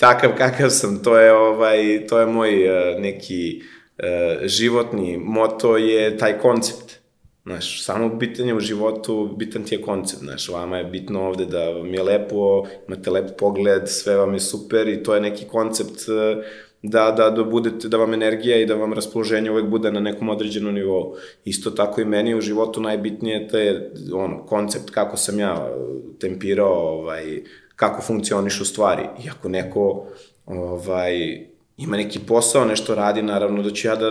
takav 0.00 0.30
kakav 0.36 0.70
sam, 0.70 1.02
to 1.02 1.18
je 1.18 1.32
ovaj 1.32 2.06
to 2.08 2.20
je 2.20 2.26
moj 2.26 2.68
uh, 2.68 3.00
neki 3.00 3.62
uh, 3.98 4.46
životni 4.46 5.18
moto 5.18 5.76
je 5.76 6.16
taj 6.18 6.38
koncept. 6.38 7.00
Znaš, 7.44 7.84
samo 7.84 8.08
bitan 8.08 8.46
je 8.46 8.54
u 8.54 8.60
životu, 8.60 9.34
bitan 9.38 9.64
ti 9.64 9.74
je 9.74 9.82
koncept, 9.82 10.22
znaš, 10.22 10.48
vama 10.48 10.78
je 10.78 10.84
bitno 10.84 11.26
ovde 11.28 11.46
da 11.46 11.70
vam 11.70 11.94
je 11.94 12.02
lepo, 12.02 12.66
imate 12.88 13.10
lep 13.10 13.30
pogled, 13.38 13.88
sve 13.88 14.16
vam 14.16 14.34
je 14.34 14.40
super 14.40 14.88
i 14.88 15.02
to 15.02 15.14
je 15.14 15.20
neki 15.20 15.44
koncept 15.44 16.08
uh, 16.08 16.44
da, 16.82 17.10
da, 17.10 17.30
da, 17.30 17.44
budete, 17.44 17.88
da 17.88 17.96
vam 17.96 18.14
energija 18.14 18.56
i 18.56 18.66
da 18.66 18.74
vam 18.74 18.92
raspoloženje 18.92 19.50
uvek 19.50 19.66
bude 19.66 19.92
na 19.92 20.00
nekom 20.00 20.28
određenom 20.28 20.74
nivou. 20.74 21.14
Isto 21.44 21.70
tako 21.70 22.00
i 22.00 22.04
meni 22.04 22.34
u 22.34 22.40
životu 22.40 22.80
najbitnije 22.80 23.48
je 23.52 23.92
ono, 24.12 24.46
koncept 24.46 24.90
kako 24.90 25.16
sam 25.16 25.38
ja 25.38 25.72
tempirao, 26.20 26.72
ovaj, 26.72 27.42
kako 27.80 28.02
funkcionišu 28.02 28.64
stvari. 28.64 29.02
I 29.24 29.30
ako 29.30 29.48
neko 29.48 30.06
ovaj, 30.46 31.46
ima 31.76 31.96
neki 31.96 32.18
posao, 32.18 32.64
nešto 32.64 32.94
radi, 32.94 33.22
naravno 33.22 33.62
da 33.62 33.70
ću 33.70 33.88
ja 33.88 33.96
da 33.96 34.10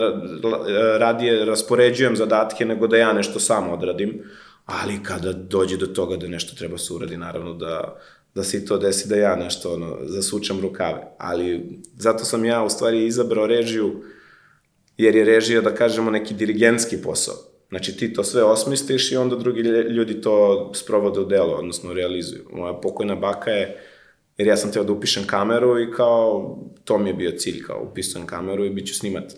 radije 0.98 1.46
raspoređujem 1.46 2.16
zadatke 2.16 2.66
nego 2.66 2.88
da 2.88 2.98
ja 2.98 3.14
nešto 3.14 3.40
sam 3.40 3.70
odradim, 3.70 4.24
ali 4.66 5.04
kada 5.04 5.34
dođe 5.34 5.78
do 5.78 5.86
toga 5.86 6.18
da 6.18 6.28
nešto 6.28 6.56
treba 6.56 6.78
se 6.78 6.94
uradi, 6.94 7.18
naravno 7.18 7.54
da, 7.54 8.00
da 8.36 8.44
se 8.44 8.58
i 8.58 8.66
to 8.66 8.78
desi 8.78 9.10
da 9.10 9.16
ja 9.16 9.36
nešto 9.36 9.74
ono, 9.74 9.98
zasučem 10.02 10.62
rukave. 10.62 11.14
Ali 11.18 11.80
zato 11.98 12.26
sam 12.26 12.46
ja 12.46 12.64
u 12.64 12.70
stvari 12.70 13.06
izabrao 13.06 13.48
režiju, 13.48 14.04
jer 14.98 15.16
je 15.16 15.26
režija, 15.26 15.62
da 15.62 15.76
kažemo, 15.76 16.12
neki 16.12 16.34
dirigentski 16.34 17.02
posao. 17.02 17.49
Znači 17.70 17.98
ti 17.98 18.14
to 18.14 18.24
sve 18.24 18.44
osmisliš 18.44 19.12
i 19.12 19.18
onda 19.18 19.36
drugi 19.36 19.62
ljudi 19.90 20.22
to 20.22 20.72
sprovode 20.74 21.20
u 21.20 21.26
delo, 21.26 21.54
odnosno 21.54 21.94
realizuju. 21.94 22.46
Moja 22.52 22.74
pokojna 22.74 23.16
baka 23.16 23.52
je, 23.52 23.78
jer 24.38 24.48
ja 24.48 24.58
sam 24.58 24.72
teo 24.72 24.84
da 24.84 24.92
upišem 24.92 25.28
kameru 25.28 25.80
i 25.80 25.92
kao, 25.92 26.58
to 26.84 26.98
mi 26.98 27.10
je 27.10 27.14
bio 27.14 27.32
cilj, 27.32 27.64
kao 27.64 27.88
upisujem 27.92 28.28
kameru 28.28 28.66
i 28.66 28.70
bit 28.70 28.88
ću 28.88 28.96
snimati. 28.96 29.36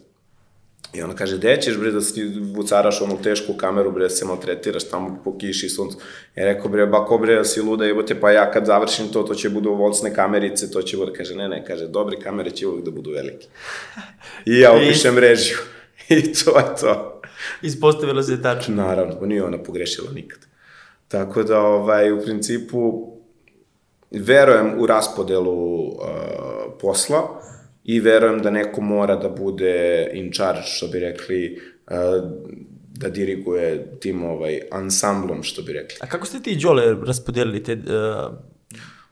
I 0.93 1.01
ona 1.01 1.15
kaže, 1.15 1.37
gde 1.37 1.61
ćeš 1.61 1.77
bre 1.77 1.91
da 1.91 2.01
si 2.01 2.23
vucaraš 2.55 3.01
onu 3.01 3.21
tešku 3.23 3.53
kameru 3.53 3.91
bre 3.91 4.03
da 4.03 4.09
se 4.09 4.25
maltretiraš 4.25 4.89
tamo 4.89 5.21
po 5.23 5.37
kiši 5.37 5.65
i 5.65 5.69
suncu. 5.69 5.97
Ja 6.35 6.45
rekao 6.45 6.71
bre, 6.71 6.85
bako 6.85 7.17
bre, 7.17 7.35
da 7.35 7.43
si 7.43 7.61
luda 7.61 7.85
jebote, 7.85 8.19
pa 8.19 8.31
ja 8.31 8.51
kad 8.51 8.65
završim 8.65 9.07
to, 9.07 9.23
to 9.23 9.35
će 9.35 9.49
budu 9.49 9.73
volcne 9.73 10.13
kamerice, 10.13 10.71
to 10.71 10.81
će 10.81 10.97
bude, 10.97 11.13
kaže, 11.13 11.35
ne, 11.35 11.49
ne, 11.49 11.65
kaže, 11.65 11.87
dobre 11.87 12.19
kamere 12.19 12.51
će 12.51 12.67
uvek 12.67 12.85
da 12.85 12.91
budu 12.91 13.11
velike. 13.11 13.47
I 14.45 14.59
ja 14.59 14.73
upišem 14.77 15.17
režiju. 15.17 15.57
I 16.09 16.33
to 16.33 16.57
je 16.59 16.65
to. 16.81 17.20
Ispostavilo 17.61 18.23
se 18.23 18.41
tačno. 18.41 18.75
Naravno, 18.75 19.19
pa 19.19 19.25
nije 19.25 19.43
ona 19.43 19.57
pogrešila 19.63 20.11
nikad. 20.11 20.39
Tako 21.07 21.43
da, 21.43 21.59
ovaj, 21.59 22.11
u 22.11 22.21
principu, 22.21 23.11
verujem 24.11 24.79
u 24.79 24.87
raspodelu 24.87 25.87
uh, 25.87 25.97
posla 26.81 27.41
i 27.83 27.99
verujem 27.99 28.41
da 28.41 28.49
neko 28.49 28.81
mora 28.81 29.15
da 29.15 29.29
bude 29.29 30.09
in 30.13 30.31
charge, 30.31 30.61
što 30.65 30.87
bi 30.87 30.99
rekli, 30.99 31.61
uh, 31.87 31.95
da 33.01 33.09
diriguje 33.09 33.97
tim 33.99 34.23
ovaj, 34.23 34.59
ansamblom, 34.71 35.43
što 35.43 35.61
bi 35.61 35.73
rekli. 35.73 35.97
A 36.01 36.07
kako 36.07 36.25
ste 36.25 36.39
ti 36.39 36.51
i 36.51 36.55
Đole 36.55 36.95
raspodelili 37.05 37.63
te 37.63 37.73
uh, 37.73 37.81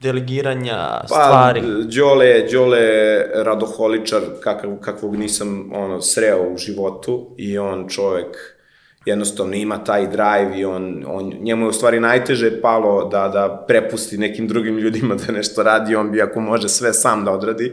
delegiranja, 0.00 1.00
stvari? 1.06 1.60
Pa, 1.60 1.66
Đole, 1.66 2.46
Đole 2.52 2.78
je 2.78 3.30
radoholičar 3.34 4.22
kakav, 4.42 4.76
kakvog 4.80 5.16
nisam 5.16 5.70
ono, 5.74 6.00
sreo 6.00 6.52
u 6.52 6.56
životu 6.56 7.34
i 7.36 7.58
on 7.58 7.88
čovek 7.88 8.60
jednostavno 9.04 9.54
ima 9.54 9.84
taj 9.84 10.06
drive 10.06 10.58
i 10.58 10.64
on, 10.64 11.04
on, 11.06 11.32
njemu 11.40 11.64
je 11.64 11.68
u 11.68 11.72
stvari 11.72 12.00
najteže 12.00 12.60
palo 12.60 13.08
da, 13.08 13.28
da 13.28 13.64
prepusti 13.68 14.18
nekim 14.18 14.48
drugim 14.48 14.78
ljudima 14.78 15.14
da 15.14 15.32
nešto 15.32 15.62
radi, 15.62 15.96
on 15.96 16.10
bi 16.10 16.22
ako 16.22 16.40
može 16.40 16.68
sve 16.68 16.92
sam 16.92 17.24
da 17.24 17.32
odradi, 17.32 17.72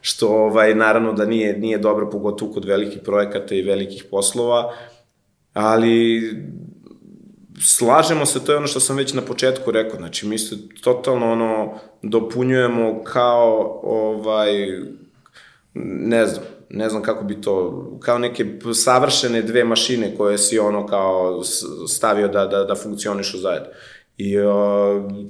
što 0.00 0.28
ovaj, 0.28 0.74
naravno 0.74 1.12
da 1.12 1.24
nije, 1.24 1.58
nije 1.58 1.78
dobro, 1.78 2.10
pogotovo 2.10 2.52
kod 2.52 2.64
velikih 2.64 3.00
projekata 3.04 3.54
i 3.54 3.62
velikih 3.62 4.04
poslova, 4.10 4.72
ali 5.54 6.22
slažemo 7.62 8.26
se, 8.26 8.44
to 8.44 8.52
je 8.52 8.58
ono 8.58 8.66
što 8.66 8.80
sam 8.80 8.96
već 8.96 9.12
na 9.12 9.22
početku 9.22 9.70
rekao, 9.70 9.98
znači 9.98 10.26
mi 10.26 10.38
se 10.38 10.56
totalno 10.82 11.32
ono 11.32 11.74
dopunjujemo 12.02 13.02
kao 13.04 13.80
ovaj 13.82 14.52
ne 15.74 16.26
znam, 16.26 16.44
ne 16.70 16.88
znam 16.88 17.02
kako 17.02 17.24
bi 17.24 17.40
to, 17.40 17.84
kao 18.00 18.18
neke 18.18 18.46
savršene 18.74 19.42
dve 19.42 19.64
mašine 19.64 20.14
koje 20.16 20.38
si 20.38 20.58
ono 20.58 20.86
kao 20.86 21.42
stavio 21.88 22.28
da, 22.28 22.46
da, 22.46 22.64
da 22.64 22.74
funkcionišu 22.74 23.38
zajedno. 23.38 23.68
I 24.16 24.38
uh, 24.38 24.46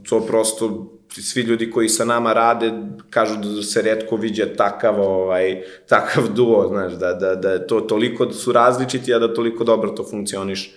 to 0.09 0.21
prosto 0.21 0.93
svi 1.11 1.43
ljudi 1.43 1.71
koji 1.71 1.89
sa 1.89 2.05
nama 2.05 2.33
rade 2.33 2.73
kažu 3.11 3.37
da 3.37 3.63
se 3.63 3.83
redko 3.83 4.17
viđa 4.17 4.47
takav 4.57 5.01
ovaj 5.01 5.63
takav 5.89 6.29
duo, 6.35 6.69
znaš, 6.69 6.93
da 6.93 7.13
da 7.13 7.35
da 7.35 7.67
to 7.67 7.81
toliko 7.81 8.33
su 8.33 8.53
različiti, 8.53 9.15
a 9.15 9.19
da 9.19 9.35
toliko 9.35 9.65
dobro 9.65 9.91
to 9.91 10.05
funkcioniše. 10.11 10.71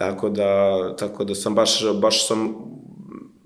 Tako 0.00 0.28
da, 0.28 0.96
tako 0.96 1.24
da 1.24 1.34
sam 1.34 1.54
baš, 1.54 1.84
baš 2.00 2.26
sam 2.26 2.54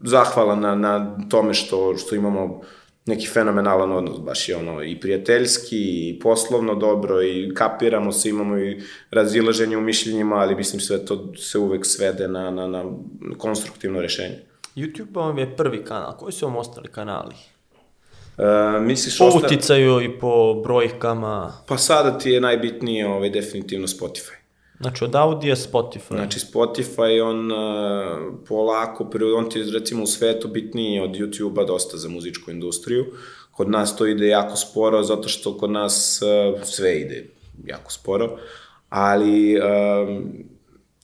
zahvalan 0.03 0.61
na, 0.61 0.75
na 0.75 1.19
tome 1.29 1.55
što, 1.55 1.97
što 1.97 2.15
imamo 2.15 2.61
neki 3.07 3.27
fenomenalan 3.27 3.93
odnos, 3.93 4.21
baš 4.21 4.49
je 4.49 4.57
ono 4.57 4.83
i 4.83 5.01
prijateljski 5.01 6.09
i 6.09 6.19
poslovno 6.23 6.75
dobro 6.75 7.23
i 7.23 7.55
kapiramo 7.55 8.13
se, 8.13 8.29
imamo 8.29 8.59
i 8.59 8.83
razilaženje 9.11 9.77
u 9.77 9.81
mišljenjima, 9.81 10.37
ali 10.37 10.55
mislim 10.55 10.81
sve 10.81 11.07
to 11.07 11.33
se 11.37 11.59
uvek 11.59 11.87
svede 11.87 12.29
na, 12.29 12.51
na, 12.51 12.67
na 12.67 12.85
konstruktivno 13.39 14.01
rešenje. 14.01 14.39
YouTube 14.77 15.17
vam 15.17 15.39
je 15.39 15.57
prvi 15.57 15.85
kanal, 15.85 16.17
koji 16.17 16.33
su 16.33 16.47
vam 16.47 16.57
ostali 16.57 16.89
kanali? 16.89 17.35
E, 18.39 18.81
misliš 18.81 19.19
Po 19.19 19.25
osta... 19.25 19.47
uticaju 19.47 20.01
i 20.01 20.19
po 20.19 20.55
brojkama, 20.55 21.53
Pa 21.69 21.79
sada 21.79 22.19
ti 22.19 22.31
je 22.31 22.41
najbitnije 22.41 23.09
ovaj, 23.09 23.31
definitivno 23.31 23.87
Spotify. 23.87 24.44
Znači 24.81 25.05
od 25.05 25.15
Audija 25.15 25.57
Spotify. 25.57 26.09
Znači 26.09 26.39
Spotify, 26.39 27.23
on 27.23 27.53
uh, 27.53 27.59
polako, 28.49 29.11
on 29.37 29.51
ti 29.51 29.63
recimo 29.63 30.03
u 30.03 30.07
svetu 30.07 30.49
bitniji 30.49 31.01
od 31.01 31.11
YouTube-a 31.11 31.65
dosta 31.65 31.97
za 31.97 32.09
muzičku 32.09 32.51
industriju. 32.51 33.07
Kod 33.51 33.71
nas 33.71 33.97
to 33.97 34.07
ide 34.07 34.27
jako 34.27 34.57
sporo, 34.57 35.03
zato 35.03 35.29
što 35.29 35.59
kod 35.59 35.71
nas 35.71 36.21
uh, 36.23 36.63
sve 36.63 37.01
ide 37.01 37.27
jako 37.67 37.93
sporo. 37.93 38.39
Ali 38.89 39.57
um, 39.57 40.33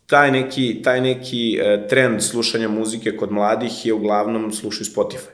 taj 0.07 0.31
neki, 0.31 0.83
taj 0.83 1.01
neki 1.01 1.61
uh, 1.61 1.89
trend 1.89 2.23
slušanja 2.23 2.68
muzike 2.68 3.16
kod 3.16 3.33
mladih 3.33 3.87
je 3.87 3.95
uglavnom 3.95 4.53
slušaju 4.53 4.87
Spotify 4.87 5.31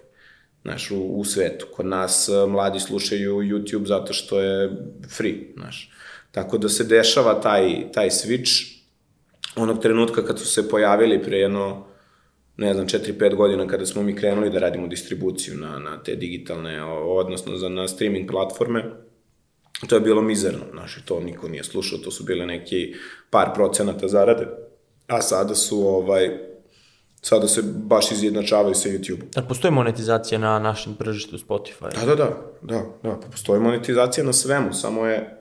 znaš, 0.62 0.90
u, 0.90 0.96
u 0.96 1.24
svetu. 1.24 1.66
Kod 1.76 1.86
nas 1.86 2.30
mladi 2.48 2.80
slušaju 2.80 3.36
YouTube 3.36 3.86
zato 3.86 4.12
što 4.12 4.40
je 4.40 4.70
free, 5.16 5.34
znaš. 5.56 5.90
Tako 6.36 6.58
da 6.58 6.68
se 6.68 6.84
dešava 6.84 7.40
taj, 7.40 7.92
taj 7.92 8.10
switch 8.10 8.76
onog 9.56 9.82
trenutka 9.82 10.24
kad 10.24 10.38
su 10.38 10.46
se 10.46 10.68
pojavili 10.68 11.22
pre 11.22 11.38
jedno 11.38 11.86
ne 12.56 12.74
znam, 12.74 12.86
4-5 12.86 13.34
godina 13.34 13.66
kada 13.66 13.86
smo 13.86 14.02
mi 14.02 14.16
krenuli 14.16 14.50
da 14.50 14.58
radimo 14.58 14.86
distribuciju 14.86 15.54
na, 15.54 15.78
na 15.78 16.02
te 16.02 16.14
digitalne, 16.16 16.84
odnosno 16.84 17.56
za, 17.56 17.68
na 17.68 17.88
streaming 17.88 18.30
platforme, 18.30 18.84
to 19.88 19.94
je 19.94 20.00
bilo 20.00 20.22
mizerno, 20.22 20.64
znaš, 20.72 20.98
to 21.04 21.20
niko 21.20 21.48
nije 21.48 21.64
slušao, 21.64 21.98
to 21.98 22.10
su 22.10 22.24
bile 22.24 22.46
neki 22.46 22.94
par 23.30 23.54
procenata 23.54 24.08
zarade, 24.08 24.46
a 25.06 25.22
sada 25.22 25.54
su, 25.54 25.80
ovaj, 25.88 26.38
sada 27.22 27.48
se 27.48 27.62
baš 27.62 28.12
izjednačavaju 28.12 28.74
sa 28.74 28.88
YouTube. 28.88 29.22
Da 29.34 29.42
postoji 29.42 29.72
monetizacija 29.72 30.38
na 30.38 30.58
našem 30.58 30.94
tržištu 30.94 31.38
Spotify? 31.38 32.00
Da, 32.00 32.06
da, 32.06 32.14
da, 32.14 32.36
da, 32.62 32.84
da, 33.02 33.20
postoji 33.30 33.60
monetizacija 33.60 34.24
na 34.24 34.32
svemu, 34.32 34.72
samo 34.72 35.06
je 35.06 35.36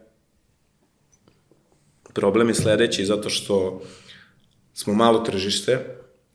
problem 2.16 2.48
je 2.48 2.54
sledeći, 2.54 3.06
zato 3.06 3.30
što 3.30 3.82
smo 4.74 4.94
malo 4.94 5.20
tržište 5.20 5.80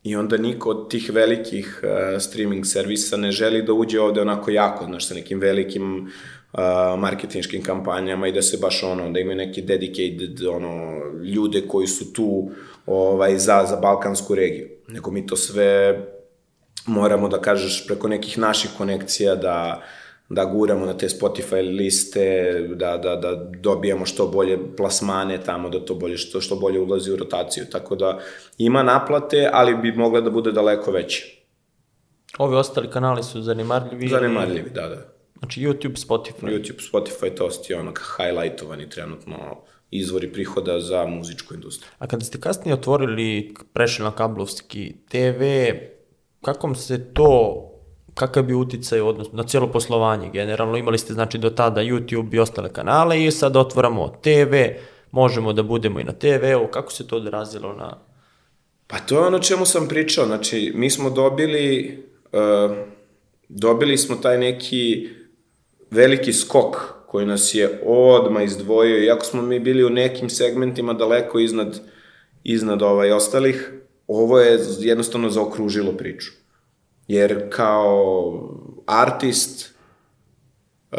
i 0.02 0.16
onda 0.16 0.36
niko 0.36 0.70
od 0.70 0.90
tih 0.90 1.10
velikih 1.12 1.80
uh, 1.82 2.22
streaming 2.22 2.66
servisa 2.66 3.16
ne 3.16 3.30
želi 3.30 3.62
da 3.62 3.72
uđe 3.72 4.00
ovde 4.00 4.20
onako 4.20 4.50
jako, 4.50 4.84
znaš, 4.84 5.08
sa 5.08 5.14
nekim 5.14 5.40
velikim 5.40 6.10
uh, 6.52 6.60
marketinškim 6.98 7.62
kampanjama 7.62 8.28
i 8.28 8.32
da 8.32 8.42
se 8.42 8.58
baš 8.62 8.82
ono, 8.82 9.10
da 9.10 9.20
imaju 9.20 9.36
neki 9.36 9.62
dedicated 9.62 10.46
ono, 10.46 11.02
ljude 11.34 11.62
koji 11.68 11.86
su 11.86 12.12
tu 12.12 12.50
ovaj, 12.86 13.38
za, 13.38 13.64
za 13.68 13.76
balkansku 13.76 14.34
regiju. 14.34 14.68
Nego 14.88 15.10
mi 15.10 15.26
to 15.26 15.36
sve 15.36 16.00
moramo 16.86 17.28
da 17.28 17.40
kažeš 17.40 17.86
preko 17.86 18.08
nekih 18.08 18.38
naših 18.38 18.70
konekcija 18.78 19.34
da 19.34 19.82
da 20.30 20.44
guramo 20.44 20.86
na 20.86 20.96
te 20.96 21.08
Spotify 21.08 21.76
liste, 21.76 22.52
da, 22.74 22.96
da, 22.96 23.16
da 23.16 23.34
dobijamo 23.60 24.06
što 24.06 24.26
bolje 24.26 24.58
plasmane 24.76 25.40
tamo, 25.40 25.68
da 25.68 25.84
to 25.84 25.94
bolje, 25.94 26.16
što, 26.16 26.40
što 26.40 26.56
bolje 26.56 26.80
ulazi 26.80 27.12
u 27.12 27.16
rotaciju. 27.16 27.64
Tako 27.72 27.96
da 27.96 28.18
ima 28.58 28.82
naplate, 28.82 29.48
ali 29.52 29.74
bi 29.74 29.92
mogla 29.92 30.20
da 30.20 30.30
bude 30.30 30.52
daleko 30.52 30.90
veće. 30.90 31.24
Ovi 32.38 32.56
ostali 32.56 32.90
kanali 32.90 33.22
su 33.22 33.42
zanimarljivi? 33.42 34.08
Zanemarljivi, 34.08 34.70
da, 34.70 34.88
da. 34.88 35.20
Znači 35.38 35.60
YouTube, 35.60 36.06
Spotify. 36.06 36.46
YouTube, 36.46 36.90
Spotify, 36.92 37.34
to 37.36 37.50
su 37.50 37.62
ti 37.62 37.74
ono 37.74 37.92
highlightovani 38.16 38.90
trenutno 38.90 39.36
izvori 39.90 40.32
prihoda 40.32 40.80
za 40.80 41.06
muzičku 41.06 41.54
industriju. 41.54 41.90
A 41.98 42.06
kada 42.06 42.24
ste 42.24 42.40
kasnije 42.40 42.74
otvorili, 42.74 43.54
prešli 43.72 44.04
na 44.04 44.10
kablovski 44.10 44.94
TV, 45.08 45.42
kako 46.42 46.74
se 46.74 47.12
to, 47.14 47.66
kakav 48.14 48.42
bi 48.42 48.54
uticaj 48.54 49.00
odnosno 49.00 49.36
na 49.36 49.42
cijelo 49.42 49.66
poslovanje 49.66 50.30
generalno? 50.30 50.76
Imali 50.76 50.98
ste 50.98 51.12
znači 51.12 51.38
do 51.38 51.50
tada 51.50 51.80
YouTube 51.80 52.34
i 52.34 52.38
ostale 52.38 52.72
kanale 52.72 53.24
i 53.24 53.30
sad 53.30 53.56
otvaramo 53.56 54.08
TV, 54.08 54.54
možemo 55.10 55.52
da 55.52 55.62
budemo 55.62 56.00
i 56.00 56.04
na 56.04 56.12
TV-u, 56.12 56.66
kako 56.70 56.92
se 56.92 57.06
to 57.06 57.16
odrazilo 57.16 57.72
na... 57.72 57.96
Pa 58.86 58.98
to 58.98 59.14
je 59.14 59.26
ono 59.26 59.38
čemu 59.38 59.66
sam 59.66 59.88
pričao, 59.88 60.26
znači 60.26 60.72
mi 60.74 60.90
smo 60.90 61.10
dobili, 61.10 61.98
uh, 62.32 62.76
dobili 63.48 63.98
smo 63.98 64.16
taj 64.16 64.38
neki 64.38 65.08
veliki 65.90 66.32
skok 66.32 66.76
koji 67.06 67.26
nas 67.26 67.54
je 67.54 67.82
odma 67.86 68.42
izdvojio, 68.42 69.04
iako 69.04 69.24
smo 69.24 69.42
mi 69.42 69.60
bili 69.60 69.84
u 69.84 69.90
nekim 69.90 70.30
segmentima 70.30 70.92
daleko 70.92 71.38
iznad, 71.38 71.80
iznad 72.44 72.82
ovaj 72.82 73.12
ostalih, 73.12 73.72
ovo 74.06 74.38
je 74.38 74.58
jednostavno 74.80 75.30
zaokružilo 75.30 75.92
priču. 75.92 76.39
Jer 77.10 77.50
kao 77.50 78.48
artist, 78.86 79.70
Uh, 80.92 80.98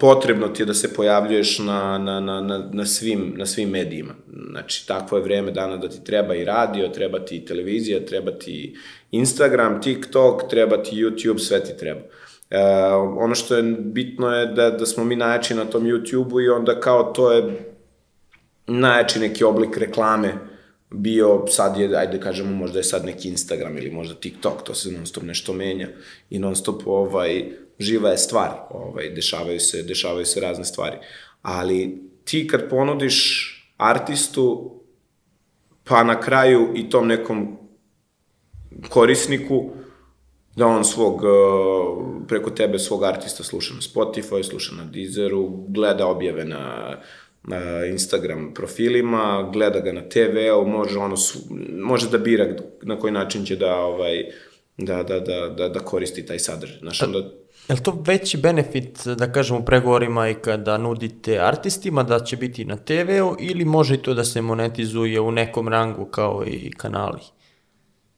potrebno 0.00 0.48
ti 0.48 0.62
je 0.62 0.66
da 0.66 0.74
se 0.74 0.94
pojavljuješ 0.94 1.58
na, 1.58 1.98
na, 1.98 2.20
na, 2.20 2.40
na, 2.40 2.70
na, 2.72 2.86
svim, 2.86 3.34
na 3.36 3.46
svim 3.46 3.68
medijima. 3.68 4.14
Znači, 4.50 4.86
takvo 4.86 5.18
je 5.18 5.24
vreme 5.24 5.50
dana 5.50 5.76
da 5.76 5.88
ti 5.88 6.04
treba 6.04 6.34
i 6.34 6.44
radio, 6.44 6.88
treba 6.88 7.18
ti 7.18 7.44
televizija, 7.44 8.06
treba 8.06 8.32
ti 8.32 8.76
Instagram, 9.10 9.82
TikTok, 9.82 10.48
treba 10.50 10.82
ti 10.82 10.96
YouTube, 10.96 11.38
sve 11.38 11.64
ti 11.64 11.76
treba. 11.76 12.00
Uh, 12.00 13.16
ono 13.18 13.34
što 13.34 13.56
je 13.56 13.62
bitno 13.78 14.30
je 14.30 14.46
da, 14.46 14.70
da 14.70 14.86
smo 14.86 15.04
mi 15.04 15.16
najjači 15.16 15.54
na 15.54 15.64
tom 15.64 15.84
YouTube-u 15.84 16.40
i 16.40 16.48
onda 16.48 16.80
kao 16.80 17.02
to 17.02 17.32
je 17.32 17.44
najjači 18.66 19.20
neki 19.20 19.44
oblik 19.44 19.76
reklame 19.76 20.34
bio, 20.90 21.44
sad 21.48 21.76
je, 21.76 21.96
ajde 21.96 22.20
kažemo, 22.20 22.56
možda 22.56 22.78
je 22.78 22.84
sad 22.84 23.04
neki 23.04 23.28
Instagram 23.28 23.78
ili 23.78 23.90
možda 23.90 24.14
TikTok, 24.14 24.62
to 24.62 24.74
se 24.74 24.92
non 24.92 25.06
stop 25.06 25.22
nešto 25.22 25.52
menja 25.52 25.88
i 26.30 26.38
non 26.38 26.56
stop 26.56 26.82
ovaj, 26.86 27.44
živa 27.78 28.10
je 28.10 28.18
stvar, 28.18 28.50
ovaj, 28.70 29.10
dešavaju, 29.10 29.60
se, 29.60 29.82
dešavaju 29.82 30.26
se 30.26 30.40
razne 30.40 30.64
stvari. 30.64 30.96
Ali 31.42 32.02
ti 32.24 32.46
kad 32.46 32.68
ponudiš 32.68 33.52
artistu, 33.76 34.72
pa 35.84 36.04
na 36.04 36.20
kraju 36.20 36.72
i 36.74 36.90
tom 36.90 37.06
nekom 37.06 37.58
korisniku, 38.88 39.70
da 40.56 40.66
on 40.66 40.84
svog, 40.84 41.22
uh, 41.22 42.26
preko 42.28 42.50
tebe 42.50 42.78
svog 42.78 43.04
artista 43.04 43.44
sluša 43.44 43.74
na 43.74 43.80
Spotify, 43.80 44.42
sluša 44.42 44.74
na 44.74 44.84
Deezeru, 44.84 45.64
gleda 45.68 46.06
objave 46.06 46.44
na 46.44 46.96
Instagram 47.90 48.54
profilima, 48.54 49.50
gleda 49.52 49.80
ga 49.80 49.92
na 49.92 50.02
TV-u, 50.08 50.66
može, 50.66 50.98
ono, 50.98 51.16
može 51.78 52.10
da 52.10 52.18
bira 52.18 52.46
na 52.82 52.98
koji 52.98 53.12
način 53.12 53.44
će 53.44 53.56
da, 53.56 53.76
ovaj, 53.76 54.24
da, 54.76 55.02
da, 55.02 55.20
da, 55.20 55.48
da, 55.48 55.68
da 55.68 55.80
koristi 55.80 56.26
taj 56.26 56.38
sadržaj. 56.38 56.78
Znaš, 56.78 57.02
onda, 57.02 57.18
Je 57.68 57.74
li 57.74 57.82
to 57.82 58.02
veći 58.06 58.38
benefit, 58.38 59.06
da 59.06 59.32
kažemo, 59.32 59.64
pregovorima 59.64 60.28
i 60.28 60.34
kada 60.34 60.78
nudite 60.78 61.38
artistima 61.38 62.02
da 62.02 62.20
će 62.20 62.36
biti 62.36 62.64
na 62.64 62.76
TV-u 62.76 63.36
ili 63.40 63.64
može 63.64 64.02
to 64.02 64.14
da 64.14 64.24
se 64.24 64.42
monetizuje 64.42 65.20
u 65.20 65.30
nekom 65.30 65.68
rangu 65.68 66.04
kao 66.04 66.44
i 66.46 66.70
kanali? 66.70 67.20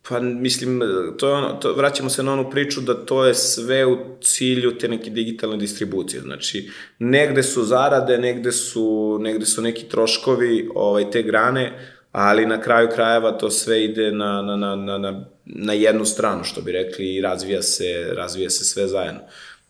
Pa 0.09 0.21
mislim, 0.21 0.81
to 1.19 1.29
je 1.29 1.35
ono, 1.35 1.53
to, 1.53 1.73
vraćamo 1.73 2.11
se 2.11 2.23
na 2.23 2.33
onu 2.33 2.51
priču 2.51 2.81
da 2.81 2.95
to 2.95 3.25
je 3.25 3.35
sve 3.35 3.87
u 3.87 3.99
cilju 4.23 4.79
te 4.79 4.89
neke 4.89 5.11
digitalne 5.11 5.57
distribucije. 5.57 6.23
Znači, 6.23 6.71
negde 6.99 7.43
su 7.43 7.65
zarade, 7.65 8.19
negde 8.19 8.53
su, 8.53 9.19
negde 9.21 9.47
su 9.47 9.63
neki 9.63 9.89
troškovi 9.89 10.69
ovaj, 10.75 11.11
te 11.11 11.23
grane, 11.23 11.93
ali 12.13 12.47
na 12.47 12.61
kraju 12.61 12.89
krajeva 12.95 13.33
to 13.33 13.51
sve 13.51 13.85
ide 13.85 14.13
na, 14.13 14.43
na, 14.43 14.57
na, 14.57 14.77
na, 14.77 14.99
na, 14.99 15.25
na 15.45 15.73
jednu 15.73 16.05
stranu, 16.05 16.45
što 16.45 16.61
bi 16.61 16.73
rekli, 16.73 17.15
i 17.15 17.21
razvija 17.21 17.63
se, 17.63 18.11
razvija 18.13 18.51
se 18.51 18.65
sve 18.65 18.87
zajedno. 18.87 19.21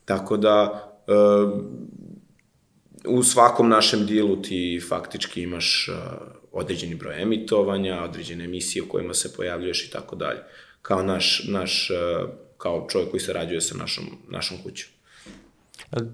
Tako 0.04 0.36
da, 0.36 0.84
e, 1.06 1.12
u 3.04 3.22
svakom 3.22 3.68
našem 3.68 4.06
dilu 4.06 4.42
ti 4.42 4.80
faktički 4.88 5.42
imaš 5.42 5.90
određeni 6.52 6.94
broj 6.94 7.22
emitovanja, 7.22 8.02
određene 8.04 8.44
emisije 8.44 8.82
u 8.82 8.88
kojima 8.88 9.14
se 9.14 9.32
pojavljuješ 9.36 9.84
i 9.84 9.90
tako 9.90 10.16
dalje. 10.16 10.40
Kao 10.82 11.02
naš, 11.02 11.44
naš 11.48 11.90
uh, 11.90 12.28
kao 12.58 12.86
čovjek 12.90 13.10
koji 13.10 13.20
sarađuje 13.20 13.60
sa 13.60 13.76
našom, 13.76 14.04
našom 14.28 14.58
kućom. 14.62 14.90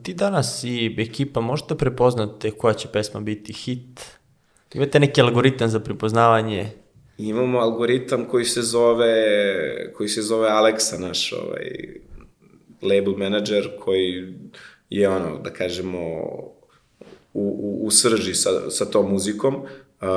Ti 0.03 0.15
danas 0.15 0.65
i 0.65 0.97
ekipa 0.99 1.41
možete 1.41 1.75
prepoznate 1.75 2.51
koja 2.51 2.75
će 2.75 2.89
pesma 2.93 3.21
biti 3.21 3.53
hit? 3.53 4.01
Imate 4.75 5.01
neki 5.01 5.21
algoritam 5.21 5.69
za 5.69 5.81
prepoznavanje? 5.81 6.71
Imamo 7.19 7.59
algoritam 7.59 8.25
koji 8.29 8.45
se 8.45 8.63
zove, 8.63 9.15
koji 9.97 10.09
se 10.09 10.23
zove 10.23 10.49
Alexa, 10.49 10.99
naš 10.99 11.33
ovaj, 11.33 11.71
label 12.83 13.15
manager, 13.17 13.71
koji 13.81 14.35
je 14.91 15.09
ono, 15.09 15.39
da 15.39 15.51
kažemo, 15.51 15.99
u, 17.35 17.43
u, 17.43 17.87
u 17.87 17.91
srži 17.91 18.35
sa, 18.35 18.71
sa 18.71 18.85
tom 18.85 19.11
muzikom. 19.11 19.63
Uh, 20.01 20.09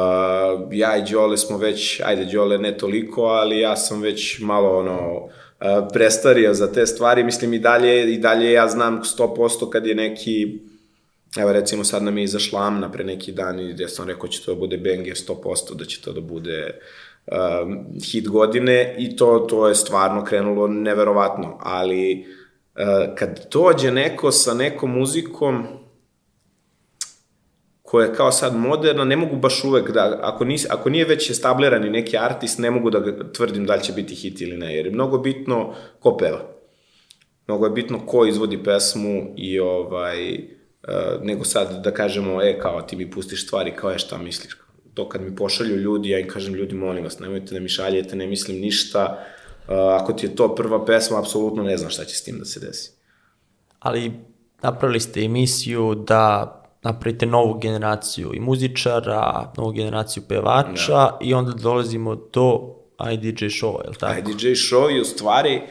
ja 0.71 0.97
i 0.97 1.11
Đole 1.11 1.37
smo 1.37 1.57
već, 1.57 2.01
ajde 2.05 2.25
Đole 2.25 2.57
ne 2.57 2.77
toliko, 2.77 3.23
ali 3.23 3.59
ja 3.59 3.75
sam 3.75 4.01
već 4.01 4.39
malo 4.39 4.77
ono, 4.77 5.15
uh, 5.15 5.87
prestario 5.93 6.53
za 6.53 6.71
te 6.71 6.85
stvari, 6.85 7.23
mislim 7.23 7.53
i 7.53 7.59
dalje, 7.59 8.13
i 8.13 8.17
dalje 8.17 8.51
ja 8.51 8.67
znam 8.67 9.01
100% 9.03 9.69
kad 9.69 9.85
je 9.85 9.95
neki, 9.95 10.59
evo 11.37 11.51
recimo 11.51 11.83
sad 11.83 12.03
nam 12.03 12.17
je 12.17 12.23
izašla 12.23 12.67
Amna 12.67 12.91
pre 12.91 13.03
neki 13.03 13.31
dan 13.31 13.59
i 13.59 13.73
gde 13.73 13.87
sam 13.87 14.07
rekao 14.07 14.27
će 14.27 14.45
to 14.45 14.53
da 14.53 14.59
bude 14.59 14.77
banger 14.77 15.15
100%, 15.15 15.75
da 15.75 15.85
će 15.85 16.01
to 16.01 16.13
da 16.13 16.21
bude 16.21 16.79
um, 17.27 17.85
hit 18.03 18.27
godine. 18.27 18.95
I 18.97 19.15
to, 19.15 19.39
to 19.49 19.67
je 19.67 19.75
stvarno 19.75 20.23
krenulo 20.23 20.67
neverovatno, 20.67 21.57
ali 21.61 22.25
uh, 22.75 23.15
kad 23.15 23.47
dođe 23.51 23.91
neko 23.91 24.31
sa 24.31 24.53
nekom 24.53 24.91
muzikom 24.91 25.67
koja 27.87 28.07
je 28.07 28.13
kao 28.13 28.31
sad 28.31 28.55
moderna, 28.55 29.05
ne 29.05 29.15
mogu 29.15 29.35
baš 29.35 29.63
uvek 29.63 29.91
da, 29.91 30.19
ako, 30.21 30.45
nis, 30.45 30.65
ako 30.69 30.89
nije 30.89 31.05
već 31.05 31.29
establirani 31.29 31.89
neki 31.89 32.17
artist, 32.17 32.59
ne 32.59 32.71
mogu 32.71 32.89
da 32.89 32.99
ga 32.99 33.31
tvrdim 33.33 33.65
da 33.65 33.75
li 33.75 33.83
će 33.83 33.93
biti 33.93 34.15
hit 34.15 34.41
ili 34.41 34.57
ne, 34.57 34.75
jer 34.75 34.85
je 34.85 34.91
mnogo 34.91 35.17
bitno 35.17 35.73
ko 35.99 36.17
peva. 36.17 36.41
Mnogo 37.47 37.65
je 37.65 37.71
bitno 37.71 37.99
ko 38.05 38.25
izvodi 38.25 38.63
pesmu 38.63 39.33
i 39.37 39.59
ovaj, 39.59 40.33
uh, 40.33 41.23
nego 41.23 41.43
sad 41.43 41.83
da 41.83 41.93
kažemo, 41.93 42.41
e, 42.41 42.59
kao 42.59 42.81
ti 42.81 42.95
mi 42.95 43.11
pustiš 43.11 43.47
stvari, 43.47 43.75
kao 43.75 43.91
je 43.91 43.99
šta 43.99 44.17
misliš. 44.17 44.57
To 44.93 45.09
kad 45.09 45.21
mi 45.21 45.35
pošalju 45.35 45.75
ljudi, 45.75 46.09
ja 46.09 46.19
im 46.19 46.27
kažem, 46.27 46.53
ljudi, 46.53 46.75
molim 46.75 47.03
vas, 47.03 47.19
nemojte 47.19 47.53
da 47.53 47.59
mi 47.59 47.69
šaljete, 47.69 48.15
ne 48.15 48.27
mislim 48.27 48.59
ništa, 48.59 49.25
uh, 49.67 49.75
ako 50.01 50.13
ti 50.13 50.25
je 50.25 50.35
to 50.35 50.55
prva 50.55 50.85
pesma, 50.85 51.19
apsolutno 51.19 51.63
ne 51.63 51.77
znam 51.77 51.91
šta 51.91 52.05
će 52.05 52.15
s 52.15 52.23
tim 52.23 52.39
da 52.39 52.45
se 52.45 52.59
desi. 52.59 52.91
Ali 53.79 54.11
napravili 54.61 54.99
ste 54.99 55.21
emisiju 55.21 55.95
da 55.95 56.53
napravite 56.83 57.25
novu 57.25 57.59
generaciju 57.59 58.31
i 58.33 58.39
muzičara, 58.39 59.53
novu 59.57 59.71
generaciju 59.71 60.23
pevača 60.29 60.93
da. 60.93 61.17
i 61.21 61.33
onda 61.33 61.51
dolazimo 61.51 62.15
do 62.15 62.75
IDJ 63.11 63.45
show, 63.45 63.83
je 63.83 63.89
li 63.89 63.95
tako? 63.99 64.19
IDJ 64.19 64.47
show 64.47 64.97
i 64.97 65.01
u 65.01 65.05
stvari 65.05 65.61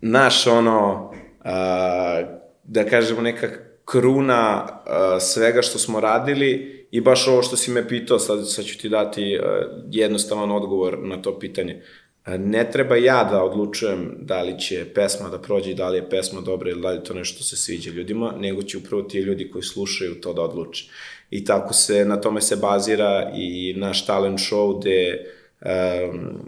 naš 0.00 0.46
ono, 0.46 1.12
a, 1.44 2.22
da 2.64 2.84
kažemo 2.84 3.20
neka 3.20 3.48
kruna 3.84 4.66
a, 4.86 5.20
svega 5.20 5.62
što 5.62 5.78
smo 5.78 6.00
radili 6.00 6.78
i 6.90 7.00
baš 7.00 7.28
ovo 7.28 7.42
što 7.42 7.56
si 7.56 7.70
me 7.70 7.88
pitao, 7.88 8.18
sad, 8.18 8.50
sad 8.50 8.64
ću 8.64 8.78
ti 8.78 8.88
dati 8.88 9.38
a, 9.42 9.62
jednostavan 9.90 10.50
odgovor 10.50 10.98
na 11.02 11.22
to 11.22 11.38
pitanje. 11.38 11.82
A, 12.24 12.36
Ne 12.36 12.70
treba 12.70 12.96
ja 12.96 13.24
da 13.24 13.42
odlučujem 13.44 14.16
da 14.20 14.42
li 14.42 14.58
će 14.60 14.86
pesma 14.94 15.28
da 15.28 15.38
prođe 15.38 15.74
da 15.74 15.88
li 15.88 15.98
je 15.98 16.10
pesma 16.10 16.40
dobra 16.40 16.70
ili 16.70 16.82
da 16.82 16.90
li 16.90 17.04
to 17.04 17.14
nešto 17.14 17.42
se 17.42 17.56
sviđa 17.56 17.90
ljudima, 17.90 18.34
nego 18.38 18.62
će 18.62 18.78
upravo 18.78 19.02
ti 19.02 19.18
ljudi 19.18 19.50
koji 19.50 19.62
slušaju 19.62 20.20
to 20.20 20.32
da 20.32 20.42
odluče. 20.42 20.90
I 21.30 21.44
tako 21.44 21.74
se, 21.74 22.04
na 22.04 22.20
tome 22.20 22.40
se 22.40 22.56
bazira 22.56 23.32
i 23.36 23.74
naš 23.76 24.06
talent 24.06 24.38
show 24.38 24.80
gde 24.80 25.24
um, 25.60 26.38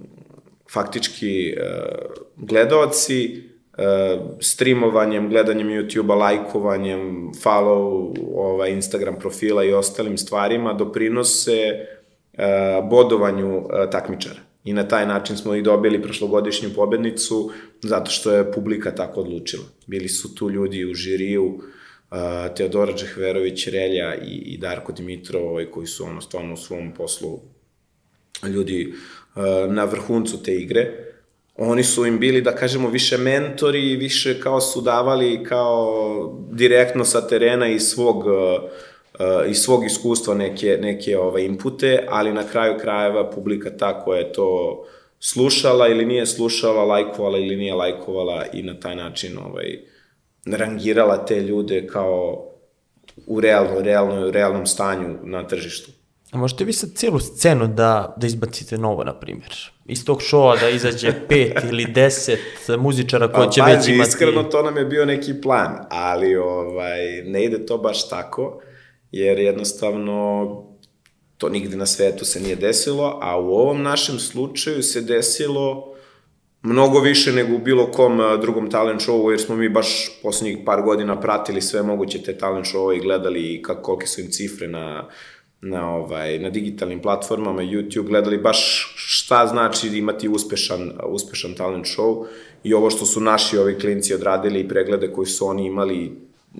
faktički 0.72 1.54
uh, 1.56 2.22
gledaoci 2.36 3.42
uh, 3.78 4.20
streamovanjem, 4.40 5.28
gledanjem 5.28 5.68
YouTube-a, 5.68 6.14
lajkovanjem, 6.14 7.32
follow 7.44 8.14
ovaj, 8.34 8.70
Instagram 8.70 9.18
profila 9.18 9.64
i 9.64 9.72
ostalim 9.72 10.18
stvarima 10.18 10.72
doprinose 10.72 11.86
uh, 12.32 12.88
bodovanju 12.90 13.58
uh, 13.58 13.64
takmičara. 13.90 14.49
I 14.64 14.72
na 14.72 14.88
taj 14.88 15.06
način 15.06 15.36
smo 15.36 15.54
i 15.54 15.62
dobili 15.62 16.02
prošlogodišnju 16.02 16.70
pobednicu, 16.74 17.50
zato 17.82 18.10
što 18.10 18.32
je 18.32 18.52
publika 18.52 18.94
tako 18.94 19.20
odlučila. 19.20 19.64
Bili 19.86 20.08
su 20.08 20.34
tu 20.34 20.50
ljudi 20.50 20.84
u 20.84 20.94
žiriju, 20.94 21.44
uh, 21.44 22.54
Teodora 22.56 22.92
Džehverović, 22.92 23.66
Relja 23.66 24.14
i, 24.14 24.36
i 24.36 24.58
Darko 24.58 24.92
Dimitrov, 24.92 25.48
ovaj, 25.48 25.70
koji 25.70 25.86
su 25.86 26.04
ono 26.04 26.20
stvarno 26.20 26.54
u 26.54 26.56
svom 26.56 26.92
poslu 26.94 27.40
ljudi 28.48 28.94
uh, 29.34 29.72
na 29.72 29.84
vrhuncu 29.84 30.42
te 30.42 30.54
igre. 30.54 31.06
Oni 31.56 31.84
su 31.84 32.06
im 32.06 32.18
bili, 32.18 32.42
da 32.42 32.54
kažemo, 32.54 32.88
više 32.88 33.18
mentori, 33.18 33.96
više 33.96 34.40
kao 34.40 34.60
su 34.60 34.80
davali 34.80 35.44
kao 35.44 36.48
direktno 36.52 37.04
sa 37.04 37.28
terena 37.28 37.68
i 37.68 37.80
svog 37.80 38.16
uh, 38.16 38.32
iz 39.48 39.58
svog 39.58 39.84
iskustva 39.86 40.34
neke, 40.34 40.78
neke 40.80 41.18
ovaj, 41.18 41.44
inpute, 41.44 42.06
ali 42.08 42.32
na 42.32 42.44
kraju 42.46 42.78
krajeva 42.80 43.30
publika 43.30 43.70
ta 43.76 44.00
koja 44.04 44.18
je 44.18 44.32
to 44.32 44.82
slušala 45.20 45.88
ili 45.88 46.04
nije 46.04 46.26
slušala, 46.26 46.84
lajkovala 46.84 47.38
ili 47.38 47.56
nije 47.56 47.74
lajkovala 47.74 48.44
i 48.52 48.62
na 48.62 48.80
taj 48.80 48.96
način 48.96 49.38
ovaj, 49.38 49.78
rangirala 50.46 51.24
te 51.24 51.40
ljude 51.40 51.86
kao 51.86 52.46
u 53.26 53.40
realno, 53.40 53.80
realno, 53.80 54.30
realnom 54.30 54.66
stanju 54.66 55.18
na 55.24 55.46
tržištu. 55.46 55.90
A 56.32 56.38
možete 56.38 56.64
vi 56.64 56.72
sad 56.72 56.90
cijelu 56.94 57.18
scenu 57.20 57.66
da, 57.66 58.14
da 58.16 58.26
izbacite 58.26 58.78
novo, 58.78 59.04
na 59.04 59.14
primjer? 59.14 59.56
Iz 59.86 60.04
tog 60.04 60.22
šova 60.22 60.56
da 60.56 60.68
izađe 60.68 61.12
pet 61.28 61.58
ili 61.70 61.84
deset 61.84 62.40
muzičara 62.78 63.32
koji 63.32 63.46
Pa, 63.46 63.52
će 63.52 63.62
već 63.62 63.88
imati... 63.88 64.08
iskreno 64.08 64.42
to 64.42 64.62
nam 64.62 64.76
je 64.76 64.84
bio 64.84 65.06
neki 65.06 65.40
plan, 65.40 65.78
ali 65.90 66.36
ovaj, 66.36 67.22
ne 67.24 67.44
ide 67.44 67.66
to 67.66 67.78
baš 67.78 68.08
tako, 68.08 68.60
jer 69.12 69.38
jednostavno 69.38 70.46
to 71.38 71.48
nigde 71.48 71.76
na 71.76 71.86
svetu 71.86 72.24
se 72.24 72.40
nije 72.40 72.56
desilo, 72.56 73.18
a 73.22 73.40
u 73.40 73.48
ovom 73.48 73.82
našem 73.82 74.18
slučaju 74.18 74.82
se 74.82 75.00
desilo 75.00 75.94
mnogo 76.62 77.00
više 77.00 77.32
nego 77.32 77.54
u 77.54 77.58
bilo 77.58 77.90
kom 77.90 78.20
drugom 78.40 78.70
talent 78.70 79.00
showu, 79.00 79.30
jer 79.30 79.40
smo 79.40 79.56
mi 79.56 79.68
baš 79.68 80.20
poslednjih 80.22 80.58
par 80.66 80.82
godina 80.82 81.20
pratili 81.20 81.62
sve 81.62 81.82
moguće 81.82 82.22
te 82.22 82.38
talent 82.38 82.66
show 82.66 82.96
i 82.96 83.00
gledali 83.00 83.62
kako, 83.62 83.82
kolike 83.82 84.06
su 84.06 84.20
im 84.20 84.30
cifre 84.30 84.68
na, 84.68 85.08
na, 85.60 85.96
ovaj, 85.96 86.38
na 86.38 86.50
digitalnim 86.50 87.02
platformama, 87.02 87.62
YouTube, 87.62 88.06
gledali 88.06 88.38
baš 88.38 88.92
šta 88.96 89.46
znači 89.46 89.88
imati 89.88 90.28
uspešan, 90.28 90.92
uspešan 91.06 91.54
talent 91.54 91.86
show 91.86 92.26
i 92.64 92.74
ovo 92.74 92.90
što 92.90 93.06
su 93.06 93.20
naši 93.20 93.58
ovi 93.58 93.78
klinci 93.78 94.14
odradili 94.14 94.60
i 94.60 94.68
preglede 94.68 95.12
koji 95.12 95.26
su 95.26 95.46
oni 95.46 95.66
imali, 95.66 96.12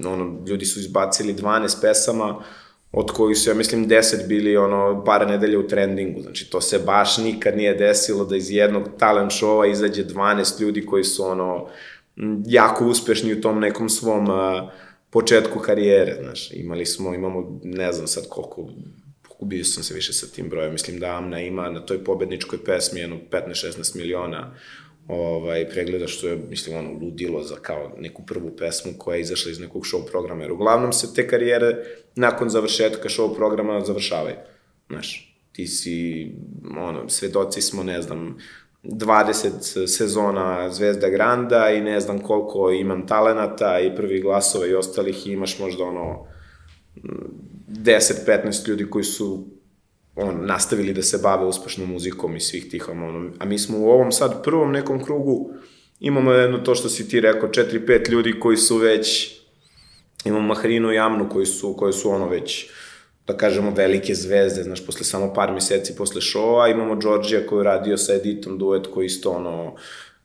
ono, 0.04 0.44
ljudi 0.46 0.64
su 0.64 0.80
izbacili 0.80 1.34
12 1.34 1.80
pesama, 1.80 2.42
od 2.92 3.10
kojih 3.10 3.38
su, 3.38 3.50
ja 3.50 3.54
mislim, 3.54 3.88
10 3.88 4.26
bili 4.26 4.56
ono, 4.56 5.04
par 5.04 5.28
nedelja 5.28 5.58
u 5.58 5.66
trendingu. 5.68 6.22
Znači, 6.22 6.50
to 6.50 6.60
se 6.60 6.78
baš 6.78 7.18
nikad 7.18 7.56
nije 7.56 7.74
desilo 7.74 8.24
da 8.24 8.36
iz 8.36 8.50
jednog 8.50 8.88
talent 8.98 9.32
showa 9.32 9.70
izađe 9.70 10.04
12 10.04 10.60
ljudi 10.60 10.86
koji 10.86 11.04
su 11.04 11.24
ono, 11.24 11.68
jako 12.46 12.86
uspešni 12.86 13.32
u 13.32 13.40
tom 13.40 13.60
nekom 13.60 13.88
svom 13.88 14.28
uh, 14.28 14.70
početku 15.10 15.58
karijere, 15.58 16.16
znaš. 16.22 16.50
Imali 16.52 16.86
smo, 16.86 17.14
imamo, 17.14 17.60
ne 17.64 17.92
znam 17.92 18.06
sad 18.06 18.28
koliko, 18.28 18.68
ubio 19.38 19.64
sam 19.64 19.82
se 19.82 19.94
više 19.94 20.12
sa 20.12 20.26
tim 20.26 20.48
brojem, 20.48 20.72
mislim 20.72 21.00
da 21.00 21.16
Amna 21.16 21.40
ima 21.40 21.70
na 21.70 21.86
toj 21.86 22.04
pobedničkoj 22.04 22.64
pesmi 22.64 23.00
jedno 23.00 23.16
15-16 23.30 23.96
miliona 23.96 24.54
ovaj, 25.10 25.68
pregleda, 25.68 26.06
što 26.06 26.28
je, 26.28 26.36
mislim, 26.36 26.76
ono, 26.76 26.92
ludilo 26.92 27.42
za 27.42 27.56
kao 27.56 27.92
neku 27.98 28.22
prvu 28.26 28.56
pesmu 28.56 28.92
koja 28.98 29.14
je 29.14 29.20
izašla 29.20 29.50
iz 29.50 29.60
nekog 29.60 29.82
show 29.82 30.10
programa, 30.10 30.42
jer 30.42 30.52
uglavnom 30.52 30.92
se 30.92 31.14
te 31.14 31.28
karijere 31.28 31.84
nakon 32.14 32.48
završetka 32.48 33.08
show 33.08 33.36
programa 33.36 33.84
završavaju. 33.84 34.36
Znaš, 34.88 35.36
ti 35.52 35.66
si, 35.66 36.30
ono, 36.78 37.08
svedoci 37.08 37.62
smo, 37.62 37.82
ne 37.82 38.02
znam, 38.02 38.38
20 38.82 39.86
sezona 39.86 40.70
Zvezda 40.70 41.08
Granda 41.08 41.70
i 41.70 41.80
ne 41.80 42.00
znam 42.00 42.18
koliko 42.18 42.70
imam 42.70 43.06
talenata 43.06 43.80
i 43.80 43.96
prvi 43.96 44.20
glasova 44.20 44.66
i 44.66 44.74
ostalih 44.74 45.26
i 45.26 45.32
imaš 45.32 45.58
možda 45.58 45.84
ono 45.84 46.26
10-15 47.68 48.68
ljudi 48.68 48.90
koji 48.90 49.04
su 49.04 49.46
on, 50.16 50.46
nastavili 50.46 50.92
da 50.92 51.02
se 51.02 51.18
bave 51.22 51.46
uspešnom 51.46 51.92
muzikom 51.92 52.36
i 52.36 52.40
svih 52.40 52.70
tih, 52.70 52.88
ono, 52.88 53.30
a 53.38 53.44
mi 53.44 53.58
smo 53.58 53.78
u 53.78 53.90
ovom 53.90 54.12
sad 54.12 54.44
prvom 54.44 54.72
nekom 54.72 55.04
krugu 55.04 55.50
imamo 56.00 56.32
jedno 56.32 56.58
to 56.58 56.74
što 56.74 56.88
si 56.88 57.08
ti 57.08 57.20
rekao, 57.20 57.48
4-5 57.48 58.10
ljudi 58.10 58.40
koji 58.40 58.56
su 58.56 58.76
već, 58.76 59.36
imamo 60.24 60.46
Mahrinu 60.46 60.92
i 60.92 60.98
Amnu 60.98 61.28
koji 61.28 61.46
su, 61.46 61.76
koji 61.76 61.92
su 61.92 62.10
ono 62.10 62.28
već, 62.28 62.70
da 63.26 63.36
kažemo, 63.36 63.70
velike 63.70 64.14
zvezde, 64.14 64.62
znaš, 64.62 64.86
posle 64.86 65.04
samo 65.04 65.34
par 65.34 65.52
meseci 65.52 65.96
posle 65.96 66.20
šova, 66.20 66.68
imamo 66.68 66.94
Đorđija 66.94 67.46
koji 67.46 67.60
je 67.60 67.64
radio 67.64 67.96
sa 67.96 68.14
Editom 68.14 68.58
duet 68.58 68.86
koji 68.86 69.06
isto 69.06 69.30
ono, 69.30 69.74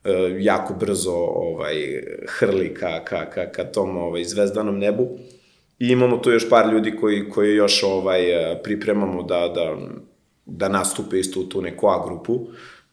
e, 0.03 0.37
jako 0.39 0.73
brzo 0.73 1.13
ovaj, 1.15 1.75
hrli 2.27 2.73
ka, 2.73 3.03
ka, 3.05 3.29
ka, 3.29 3.51
ka 3.51 3.63
tom 3.63 3.97
ovaj, 3.97 4.23
zvezdanom 4.23 4.79
nebu. 4.79 5.09
I 5.79 5.87
imamo 5.87 6.17
tu 6.17 6.31
još 6.31 6.49
par 6.49 6.73
ljudi 6.73 6.95
koji, 6.95 7.29
koji 7.29 7.55
još 7.55 7.83
ovaj, 7.83 8.51
e, 8.51 8.63
pripremamo 8.63 9.23
da, 9.23 9.51
da, 9.55 9.77
da 10.45 10.69
nastupe 10.69 11.19
isto 11.19 11.39
u 11.39 11.43
tu 11.43 11.61
neku 11.61 11.87
A 11.87 12.05
grupu. 12.07 12.47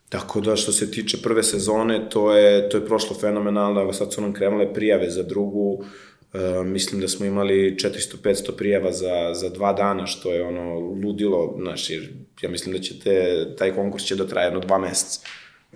Tako 0.08 0.40
da 0.40 0.56
što 0.56 0.72
se 0.72 0.90
tiče 0.90 1.22
prve 1.22 1.42
sezone, 1.42 2.08
to 2.10 2.36
je, 2.36 2.68
to 2.68 2.76
je 2.76 2.86
prošlo 2.86 3.16
fenomenalno, 3.20 3.92
sad 3.92 4.12
su 4.12 4.20
nam 4.20 4.32
krenule 4.32 4.74
prijave 4.74 5.10
za 5.10 5.22
drugu, 5.22 5.84
Uh, 6.32 6.66
mislim 6.66 7.00
da 7.00 7.08
smo 7.08 7.26
imali 7.26 7.76
400-500 7.76 8.56
prijava 8.56 8.92
za, 8.92 9.34
za 9.34 9.48
dva 9.48 9.72
dana, 9.72 10.06
što 10.06 10.32
je 10.32 10.42
ono 10.42 10.78
ludilo, 10.78 11.56
znaš, 11.62 11.90
jer 11.90 12.12
ja 12.42 12.50
mislim 12.50 12.74
da 12.74 12.80
će 12.80 12.98
te, 13.00 13.46
taj 13.58 13.74
konkurs 13.74 14.04
će 14.04 14.16
da 14.16 14.26
traje 14.26 14.46
jedno 14.46 14.60
dva 14.60 14.78
meseca. 14.78 15.20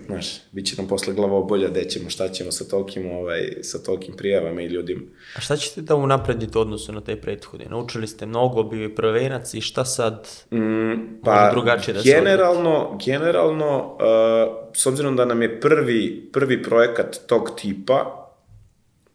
Znaš, 0.05 0.41
bit 0.51 0.65
će 0.67 0.75
nam 0.77 0.87
posle 0.87 1.13
glavobolja, 1.13 1.69
gde 1.69 1.83
ćemo, 1.89 2.09
šta 2.09 2.29
ćemo 2.29 2.51
sa 2.51 2.63
tolkim, 2.63 3.11
ovaj, 3.11 3.51
sa 3.61 3.83
tolkim 3.83 4.15
prijavama 4.17 4.61
i 4.61 4.65
ljudima. 4.65 5.01
A 5.35 5.41
šta 5.41 5.55
ćete 5.57 5.81
da 5.81 5.95
unapredite 5.95 6.59
odnosu 6.59 6.91
na 6.91 7.01
te 7.01 7.15
prethodne? 7.21 7.65
Naučili 7.69 8.07
ste 8.07 8.25
mnogo, 8.25 8.63
bio 8.63 8.81
je 8.81 8.95
prvenac 8.95 9.53
i 9.53 9.61
šta 9.61 9.85
sad 9.85 10.27
Mm, 10.51 10.57
može 10.57 11.19
pa, 11.23 11.49
drugačije 11.51 11.93
da 11.93 12.01
se 12.01 12.09
generalno, 12.09 12.99
generalno, 13.05 13.95
uh, 13.95 14.69
s 14.73 14.85
obzirom 14.85 15.15
da 15.15 15.25
nam 15.25 15.41
je 15.41 15.59
prvi, 15.61 16.29
prvi 16.33 16.63
projekat 16.63 17.19
tog 17.27 17.51
tipa, 17.61 18.27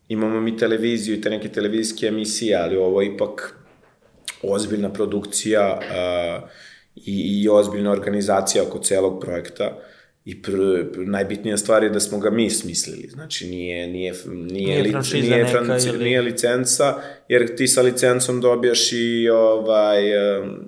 imamo 0.09 0.41
mi 0.41 0.57
televiziju 0.57 1.17
i 1.17 1.21
te 1.21 1.31
neke 1.31 1.49
televizijske 1.49 2.07
emisije, 2.07 2.57
ali 2.57 2.77
ovo 2.77 3.01
je 3.01 3.15
ipak 3.15 3.57
ozbiljna 4.43 4.93
produkcija 4.93 5.81
uh, 5.81 6.49
i, 6.97 7.43
i 7.43 7.49
ozbiljna 7.49 7.93
organizacija 7.93 8.65
oko 8.65 8.79
celog 8.79 9.21
projekta. 9.21 9.79
I 10.25 10.43
pr, 10.43 10.51
pr, 10.93 10.99
najbitnija 10.99 11.57
stvar 11.57 11.83
je 11.83 11.91
da 11.91 12.01
smo 12.01 12.19
ga 12.19 12.31
mi 12.31 12.51
smislili. 12.51 13.09
Znači, 13.09 13.47
nije, 13.47 13.87
nije, 13.87 14.15
nije, 14.27 14.67
Nije 14.67 14.83
lic, 14.83 15.13
nije, 15.13 15.47
franci, 15.47 15.89
ili- 15.89 16.05
nije 16.05 16.23
licenca, 16.23 16.95
jer 17.29 17.57
ti 17.57 17.69
sa 17.69 17.83
licencom 17.83 18.41
dobijaš 18.41 18.93
i, 18.93 19.29
ovaj, 19.29 20.03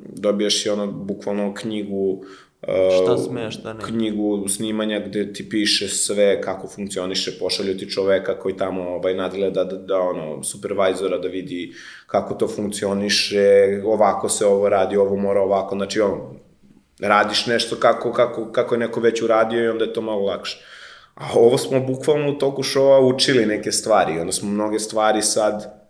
dobijaš 0.09 0.67
i 0.67 0.69
ono, 0.69 0.87
bukvalno 0.93 1.55
knjigu 1.55 2.25
Šta 3.05 3.19
sme, 3.19 3.51
šta 3.51 3.73
ne. 3.73 3.81
knjigu 3.85 4.49
snimanja 4.49 5.01
gde 5.07 5.33
ti 5.33 5.49
piše 5.49 5.89
sve 5.89 6.41
kako 6.41 6.69
funkcioniše, 6.69 7.39
pošalju 7.41 7.77
ti 7.79 7.91
čoveka 7.91 8.39
koji 8.39 8.57
tamo 8.57 8.83
ovaj, 8.83 9.15
nadgleda 9.15 9.65
da, 9.65 9.77
da 9.77 9.99
ono, 9.99 10.43
supervajzora 10.43 11.19
da 11.19 11.29
vidi 11.29 11.73
kako 12.07 12.35
to 12.35 12.49
funkcioniše, 12.49 13.47
ovako 13.85 14.29
se 14.29 14.47
ovo 14.47 14.69
radi, 14.69 14.97
ovo 14.97 15.17
mora 15.17 15.41
ovako, 15.41 15.77
znači 15.77 16.01
ono, 16.01 16.35
radiš 17.01 17.47
nešto 17.47 17.77
kako, 17.77 18.13
kako, 18.13 18.53
kako 18.53 18.75
je 18.75 18.79
neko 18.79 19.01
već 19.01 19.23
uradio 19.23 19.65
i 19.65 19.69
onda 19.69 19.85
je 19.85 19.93
to 19.93 20.01
malo 20.01 20.21
lakše. 20.21 20.65
A 21.15 21.25
ovo 21.35 21.59
smo 21.59 21.81
bukvalno 21.81 22.31
u 22.31 22.39
toku 22.39 22.63
šova 22.63 23.01
učili 23.01 23.47
neke 23.47 23.73
stvari, 23.73 24.21
onda 24.21 24.33
smo 24.33 24.51
mnoge 24.51 24.79
stvari 24.79 25.23
sad 25.23 25.84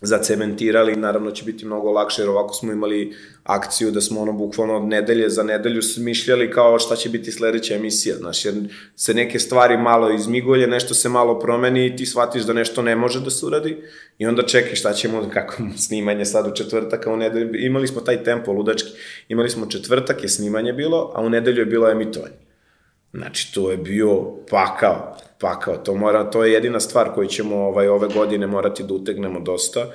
zacementirali, 0.00 0.96
naravno 0.96 1.30
će 1.30 1.44
biti 1.44 1.66
mnogo 1.66 1.90
lakše, 1.90 2.22
jer 2.22 2.28
ovako 2.28 2.54
smo 2.54 2.72
imali 2.72 3.16
akciju 3.44 3.90
da 3.90 4.00
smo 4.00 4.20
ono 4.20 4.32
bukvalno 4.32 4.76
od 4.76 4.82
nedelje 4.82 5.28
za 5.28 5.42
nedelju 5.42 5.82
smišljali 5.82 6.50
kao 6.50 6.78
šta 6.78 6.96
će 6.96 7.08
biti 7.08 7.32
sledeća 7.32 7.74
emisija, 7.74 8.16
znaš, 8.16 8.44
jer 8.44 8.54
se 8.96 9.14
neke 9.14 9.38
stvari 9.38 9.76
malo 9.76 10.10
izmigolje, 10.10 10.66
nešto 10.66 10.94
se 10.94 11.08
malo 11.08 11.38
promeni 11.38 11.86
i 11.86 11.96
ti 11.96 12.06
shvatiš 12.06 12.42
da 12.42 12.52
nešto 12.52 12.82
ne 12.82 12.96
može 12.96 13.20
da 13.20 13.30
se 13.30 13.46
uradi 13.46 13.76
i 14.18 14.26
onda 14.26 14.42
čekaj 14.42 14.74
šta 14.74 14.92
ćemo, 14.92 15.28
kako 15.34 15.62
snimanje 15.76 16.24
sad 16.24 16.46
u 16.46 16.54
četvrtak, 16.54 17.06
a 17.06 17.12
u 17.12 17.16
nedelju, 17.16 17.50
imali 17.54 17.88
smo 17.88 18.00
taj 18.00 18.24
tempo 18.24 18.52
ludački, 18.52 18.90
imali 19.28 19.50
smo 19.50 19.66
četvrtak 19.66 20.22
je 20.22 20.28
snimanje 20.28 20.72
bilo, 20.72 21.12
a 21.14 21.20
u 21.20 21.30
nedelju 21.30 21.58
je 21.58 21.66
bilo 21.66 21.90
emitovanje. 21.90 22.34
Znači, 23.12 23.54
to 23.54 23.70
je 23.70 23.76
bio 23.76 24.22
pakao, 24.50 25.16
pakao. 25.40 25.76
To, 25.76 25.94
mora, 25.94 26.30
to 26.30 26.44
je 26.44 26.52
jedina 26.52 26.80
stvar 26.80 27.14
koju 27.14 27.28
ćemo 27.28 27.56
ovaj, 27.56 27.88
ove 27.88 28.08
godine 28.14 28.46
morati 28.46 28.82
da 28.82 28.94
utegnemo 28.94 29.40
dosta, 29.40 29.86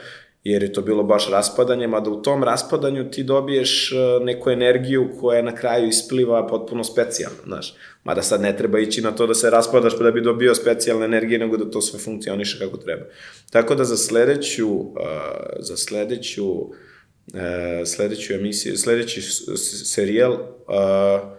jer 0.43 0.63
je 0.63 0.73
to 0.73 0.81
bilo 0.81 1.03
baš 1.03 1.29
raspadanje, 1.29 1.87
mada 1.87 2.09
u 2.09 2.21
tom 2.21 2.43
raspadanju 2.43 3.11
ti 3.11 3.23
dobiješ 3.23 3.91
e, 3.91 3.95
neku 4.23 4.49
energiju 4.49 5.09
koja 5.19 5.41
na 5.41 5.55
kraju 5.55 5.87
ispliva 5.87 6.47
potpuno 6.47 6.83
specijalno, 6.83 7.37
znaš. 7.45 7.75
Mada 8.03 8.21
sad 8.21 8.41
ne 8.41 8.57
treba 8.57 8.79
ići 8.79 9.01
na 9.01 9.11
to 9.11 9.27
da 9.27 9.33
se 9.33 9.49
raspadaš 9.49 9.97
pa 9.97 10.03
da 10.03 10.11
bi 10.11 10.21
dobio 10.21 10.55
specijalne 10.55 11.05
energije, 11.05 11.39
nego 11.39 11.57
da 11.57 11.71
to 11.71 11.81
sve 11.81 11.99
funkcioniše 11.99 12.59
kako 12.59 12.77
treba. 12.77 13.03
Tako 13.51 13.75
da 13.75 13.83
za 13.83 13.97
sledeću, 13.97 14.69
uh, 14.69 14.91
za 15.59 15.77
sledeću, 15.77 16.51
uh, 16.51 16.69
sledeću 17.85 18.33
emisiju, 18.33 18.77
sledeći 18.77 19.21
serijal, 19.85 20.31
uh, 20.33 21.35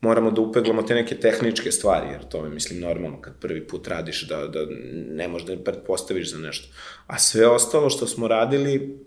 moramo 0.00 0.30
da 0.30 0.40
upeglamo 0.40 0.82
te 0.82 0.94
neke 0.94 1.14
tehničke 1.14 1.72
stvari, 1.72 2.08
jer 2.12 2.28
to 2.28 2.44
je, 2.44 2.50
mislim, 2.50 2.80
normalno 2.80 3.20
kad 3.20 3.40
prvi 3.40 3.66
put 3.66 3.88
radiš 3.88 4.28
da, 4.28 4.46
da 4.46 4.60
ne 5.14 5.28
možeš 5.28 5.46
da 5.46 5.56
pretpostaviš 5.64 6.30
za 6.30 6.38
nešto. 6.38 6.68
A 7.06 7.18
sve 7.18 7.46
ostalo 7.46 7.90
što 7.90 8.06
smo 8.06 8.28
radili, 8.28 8.98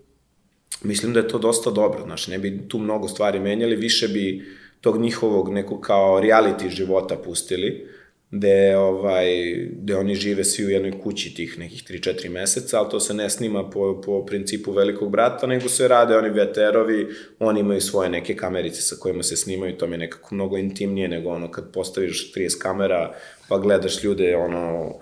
mislim 0.83 1.13
da 1.13 1.19
je 1.19 1.27
to 1.27 1.39
dosta 1.39 1.71
dobro, 1.71 2.03
znaš, 2.03 2.27
ne 2.27 2.39
bi 2.39 2.67
tu 2.67 2.77
mnogo 2.79 3.07
stvari 3.07 3.39
menjali, 3.39 3.75
više 3.75 4.07
bi 4.07 4.45
tog 4.81 5.01
njihovog 5.01 5.53
nekog 5.53 5.81
kao 5.81 6.21
reality 6.21 6.69
života 6.69 7.15
pustili, 7.15 7.87
gde, 8.33 8.77
ovaj, 8.77 9.25
gde 9.71 9.95
oni 9.95 10.15
žive 10.15 10.43
svi 10.43 10.65
u 10.65 10.69
jednoj 10.69 10.99
kući 11.01 11.33
tih 11.33 11.59
nekih 11.59 11.83
3-4 11.83 12.29
meseca, 12.29 12.79
ali 12.79 12.89
to 12.89 12.99
se 12.99 13.13
ne 13.13 13.29
snima 13.29 13.69
po, 13.69 14.01
po 14.05 14.25
principu 14.25 14.71
velikog 14.71 15.11
brata, 15.11 15.47
nego 15.47 15.69
se 15.69 15.87
rade 15.87 16.17
oni 16.17 16.29
veterovi, 16.29 17.07
oni 17.39 17.59
imaju 17.59 17.81
svoje 17.81 18.09
neke 18.09 18.35
kamerice 18.35 18.81
sa 18.81 18.95
kojima 18.99 19.23
se 19.23 19.37
snimaju, 19.37 19.77
to 19.77 19.87
mi 19.87 19.93
je 19.93 19.97
nekako 19.97 20.35
mnogo 20.35 20.57
intimnije 20.57 21.07
nego 21.07 21.29
ono 21.29 21.51
kad 21.51 21.71
postaviš 21.73 22.33
30 22.33 22.57
kamera 22.61 23.13
pa 23.49 23.57
gledaš 23.57 24.03
ljude 24.03 24.35
ono 24.35 24.93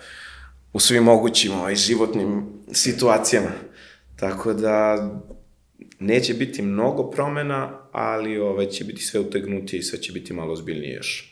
u 0.73 0.79
svim 0.79 1.03
mogućim 1.03 1.51
ovaj, 1.53 1.75
životnim 1.75 2.43
situacijama. 2.71 3.51
Tako 4.15 4.53
da 4.53 5.09
neće 5.99 6.33
biti 6.33 6.61
mnogo 6.61 7.11
promena, 7.11 7.87
ali 7.91 8.37
ovaj, 8.37 8.65
će 8.65 8.83
biti 8.83 9.01
sve 9.01 9.19
utegnutije 9.19 9.79
i 9.79 9.83
sve 9.83 10.01
će 10.01 10.11
biti 10.13 10.33
malo 10.33 10.55
zbiljnije 10.55 10.95
još. 10.95 11.30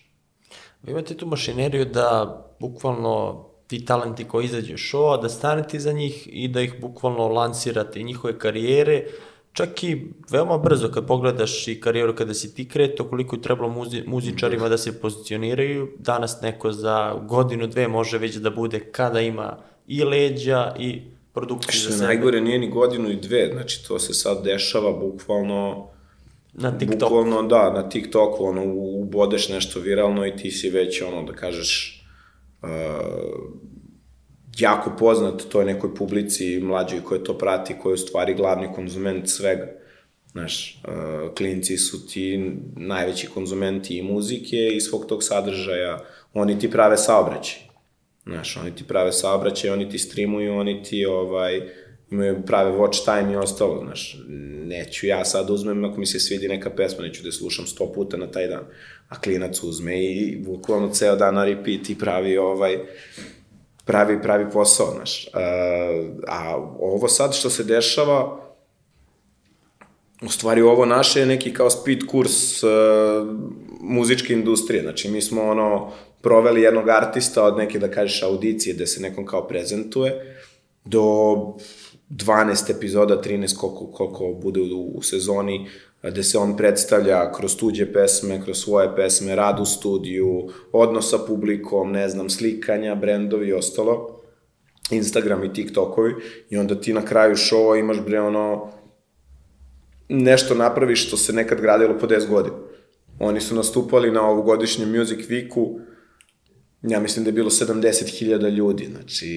Vi 0.84 0.92
imate 0.92 1.18
tu 1.18 1.26
mašineriju 1.26 1.86
da 1.86 2.36
bukvalno 2.60 3.46
ti 3.68 3.86
talenti 3.86 4.24
koji 4.24 4.46
izađu 4.46 4.78
šova, 4.78 5.18
da 5.18 5.30
stanete 5.30 5.80
za 5.80 5.92
njih 5.92 6.28
i 6.32 6.48
da 6.48 6.62
ih 6.62 6.82
bukvalno 6.82 7.28
lansirate 7.28 8.00
i 8.00 8.04
njihove 8.04 8.40
karijere, 8.40 9.06
čak 9.54 9.84
i 9.84 10.08
veoma 10.30 10.58
brzo 10.58 10.92
kad 10.92 11.08
pogledaš 11.08 11.68
i 11.68 11.82
karijeru 11.82 12.16
kada 12.16 12.34
si 12.34 12.56
ti 12.56 12.68
kreto, 12.70 13.10
koliko 13.10 13.36
je 13.36 13.42
trebalo 13.42 13.70
muzi, 13.70 14.04
muzičarima 14.08 14.70
da 14.70 14.78
se 14.78 15.02
pozicioniraju, 15.02 15.88
danas 16.00 16.42
neko 16.42 16.72
za 16.72 17.14
godinu, 17.28 17.68
dve 17.68 17.88
može 17.88 18.18
već 18.18 18.36
da 18.36 18.50
bude 18.50 18.80
kada 18.80 19.22
ima 19.22 19.58
i 19.88 20.04
leđa 20.04 20.76
i 20.80 21.02
produkciju 21.34 21.82
Što 21.82 21.92
za 21.92 21.98
sebe. 21.98 22.08
najgore, 22.08 22.42
nije 22.42 22.60
ni 22.60 22.70
godinu 22.70 23.10
i 23.10 23.16
dve, 23.16 23.50
znači 23.54 23.88
to 23.88 24.00
se 24.00 24.14
sad 24.14 24.44
dešava 24.44 24.92
bukvalno 24.92 25.88
Na 26.54 26.78
TikToku. 26.78 27.00
Bukvalno, 27.00 27.44
da, 27.44 27.74
na 27.74 27.90
TikToku, 27.90 28.46
ono, 28.46 28.64
ubodeš 28.76 29.50
nešto 29.50 29.80
viralno 29.80 30.26
i 30.26 30.36
ti 30.36 30.52
si 30.52 30.70
već, 30.70 31.02
ono, 31.02 31.24
da 31.24 31.34
kažeš, 31.34 32.04
uh, 32.62 32.70
jako 34.58 34.96
poznat 35.00 35.44
toj 35.50 35.66
nekoj 35.66 35.96
publici 35.96 36.60
mlađoj 36.60 37.04
koja 37.04 37.24
to 37.24 37.38
prati, 37.38 37.76
koja 37.82 37.92
je 37.92 37.94
u 37.94 37.98
stvari 37.98 38.34
glavni 38.34 38.68
konzument 38.76 39.30
svega. 39.30 39.68
Znaš, 40.32 40.82
uh, 40.84 41.36
klinci 41.36 41.78
su 41.78 42.08
ti 42.08 42.52
najveći 42.76 43.28
konzumenti 43.28 43.98
i 43.98 44.04
muzike 44.04 44.68
i 44.76 44.82
svog 44.82 45.06
tog 45.06 45.24
sadržaja, 45.24 46.00
oni 46.34 46.60
ti 46.60 46.72
prave 46.72 46.98
saobraćaj. 46.98 47.60
Znaš, 48.24 48.58
oni 48.58 48.76
ti 48.76 48.84
prave 48.84 49.12
saobraćaj, 49.12 49.70
oni 49.70 49.90
ti 49.90 49.98
streamuju, 49.98 50.54
oni 50.54 50.84
ti, 50.84 51.06
ovaj, 51.06 51.62
imaju 52.12 52.42
prave 52.46 52.72
watch 52.72 53.06
time 53.06 53.34
i 53.34 53.36
ostalo, 53.36 53.82
znaš, 53.84 54.18
neću 54.66 55.08
ja 55.08 55.26
sad 55.26 55.50
uzmem, 55.50 55.86
ako 55.86 56.00
mi 56.00 56.06
se 56.06 56.20
svidi 56.20 56.48
neka 56.48 56.70
pesma, 56.70 57.04
neću 57.04 57.22
da 57.22 57.28
je 57.28 57.34
slušam 57.34 57.68
sto 57.68 57.94
puta 57.94 58.18
na 58.18 58.32
taj 58.32 58.48
dan, 58.48 58.64
a 59.10 59.20
klinac 59.20 59.64
uzme 59.64 60.04
i 60.04 60.44
bukvalno 60.46 60.90
ceo 60.90 61.16
dan 61.16 61.36
na 61.36 61.46
repeat 61.46 61.90
i 61.90 61.98
pravi 61.98 62.38
ovaj, 62.38 62.80
pravi, 63.86 64.22
pravi 64.22 64.52
posao, 64.52 64.94
znaš. 64.96 65.28
A, 65.34 65.40
a 66.28 66.56
ovo 66.80 67.08
sad 67.08 67.36
što 67.36 67.50
se 67.50 67.64
dešava, 67.64 68.50
u 70.22 70.30
stvari 70.30 70.62
ovo 70.62 70.86
naše 70.86 71.20
je 71.20 71.26
neki 71.26 71.54
kao 71.54 71.70
speed 71.70 72.06
kurs 72.06 72.64
uh, 72.64 72.70
muzičke 73.82 74.34
industrije, 74.34 74.82
znači 74.82 75.10
mi 75.10 75.22
smo 75.22 75.44
ono 75.44 75.92
proveli 76.22 76.62
jednog 76.62 76.90
artista 76.90 77.44
od 77.44 77.58
neke 77.58 77.80
da 77.80 77.92
kažeš 77.92 78.24
audicije 78.24 78.74
gde 78.74 78.88
se 78.88 79.02
nekom 79.02 79.26
kao 79.26 79.48
prezentuje 79.48 80.36
do 80.86 81.36
12 82.10 82.72
epizoda, 82.78 83.22
13 83.22 83.58
koliko, 83.58 83.88
koliko 83.88 84.40
bude 84.42 84.62
u, 84.62 84.92
u 84.96 85.02
sezoni, 85.02 85.68
gde 86.04 86.24
se 86.24 86.38
on 86.38 86.58
predstavlja 86.58 87.32
kroz 87.32 87.56
tuđe 87.56 87.94
pesme, 87.94 88.42
kroz 88.44 88.58
svoje 88.58 88.96
pesme, 88.96 89.36
rad 89.36 89.60
u 89.60 89.66
studiju, 89.66 90.50
odnos 90.72 91.10
sa 91.10 91.18
publikom, 91.18 91.92
ne 91.92 92.10
znam, 92.10 92.30
slikanja, 92.30 92.96
brendovi 92.96 93.48
i 93.48 93.54
ostalo, 93.54 94.22
Instagram 94.92 95.44
i 95.44 95.54
TikTokovi, 95.54 96.16
i 96.50 96.58
onda 96.58 96.82
ti 96.82 96.94
na 96.94 97.06
kraju 97.06 97.36
šova 97.36 97.78
imaš 97.78 98.00
bre 98.06 98.22
ono, 98.22 98.72
nešto 100.10 100.56
napraviš 100.56 101.08
što 101.08 101.18
se 101.18 101.34
nekad 101.34 101.62
gradilo 101.62 101.98
po 102.00 102.08
10 102.08 102.30
godina. 102.30 102.56
Oni 103.20 103.42
su 103.42 103.56
nastupali 103.56 104.12
na 104.12 104.30
ovogodišnjem 104.30 104.98
Music 104.98 105.20
Weeku, 105.30 105.80
ja 106.82 107.00
mislim 107.00 107.24
da 107.24 107.30
je 107.30 107.34
bilo 107.34 107.50
70.000 107.50 108.50
ljudi, 108.50 108.88
znači 108.92 109.30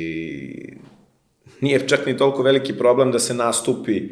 nije 1.63 1.89
čak 1.89 2.07
ni 2.07 2.17
toliko 2.17 2.43
veliki 2.43 2.79
problem 2.79 3.13
da 3.13 3.19
se 3.19 3.35
nastupi, 3.35 4.03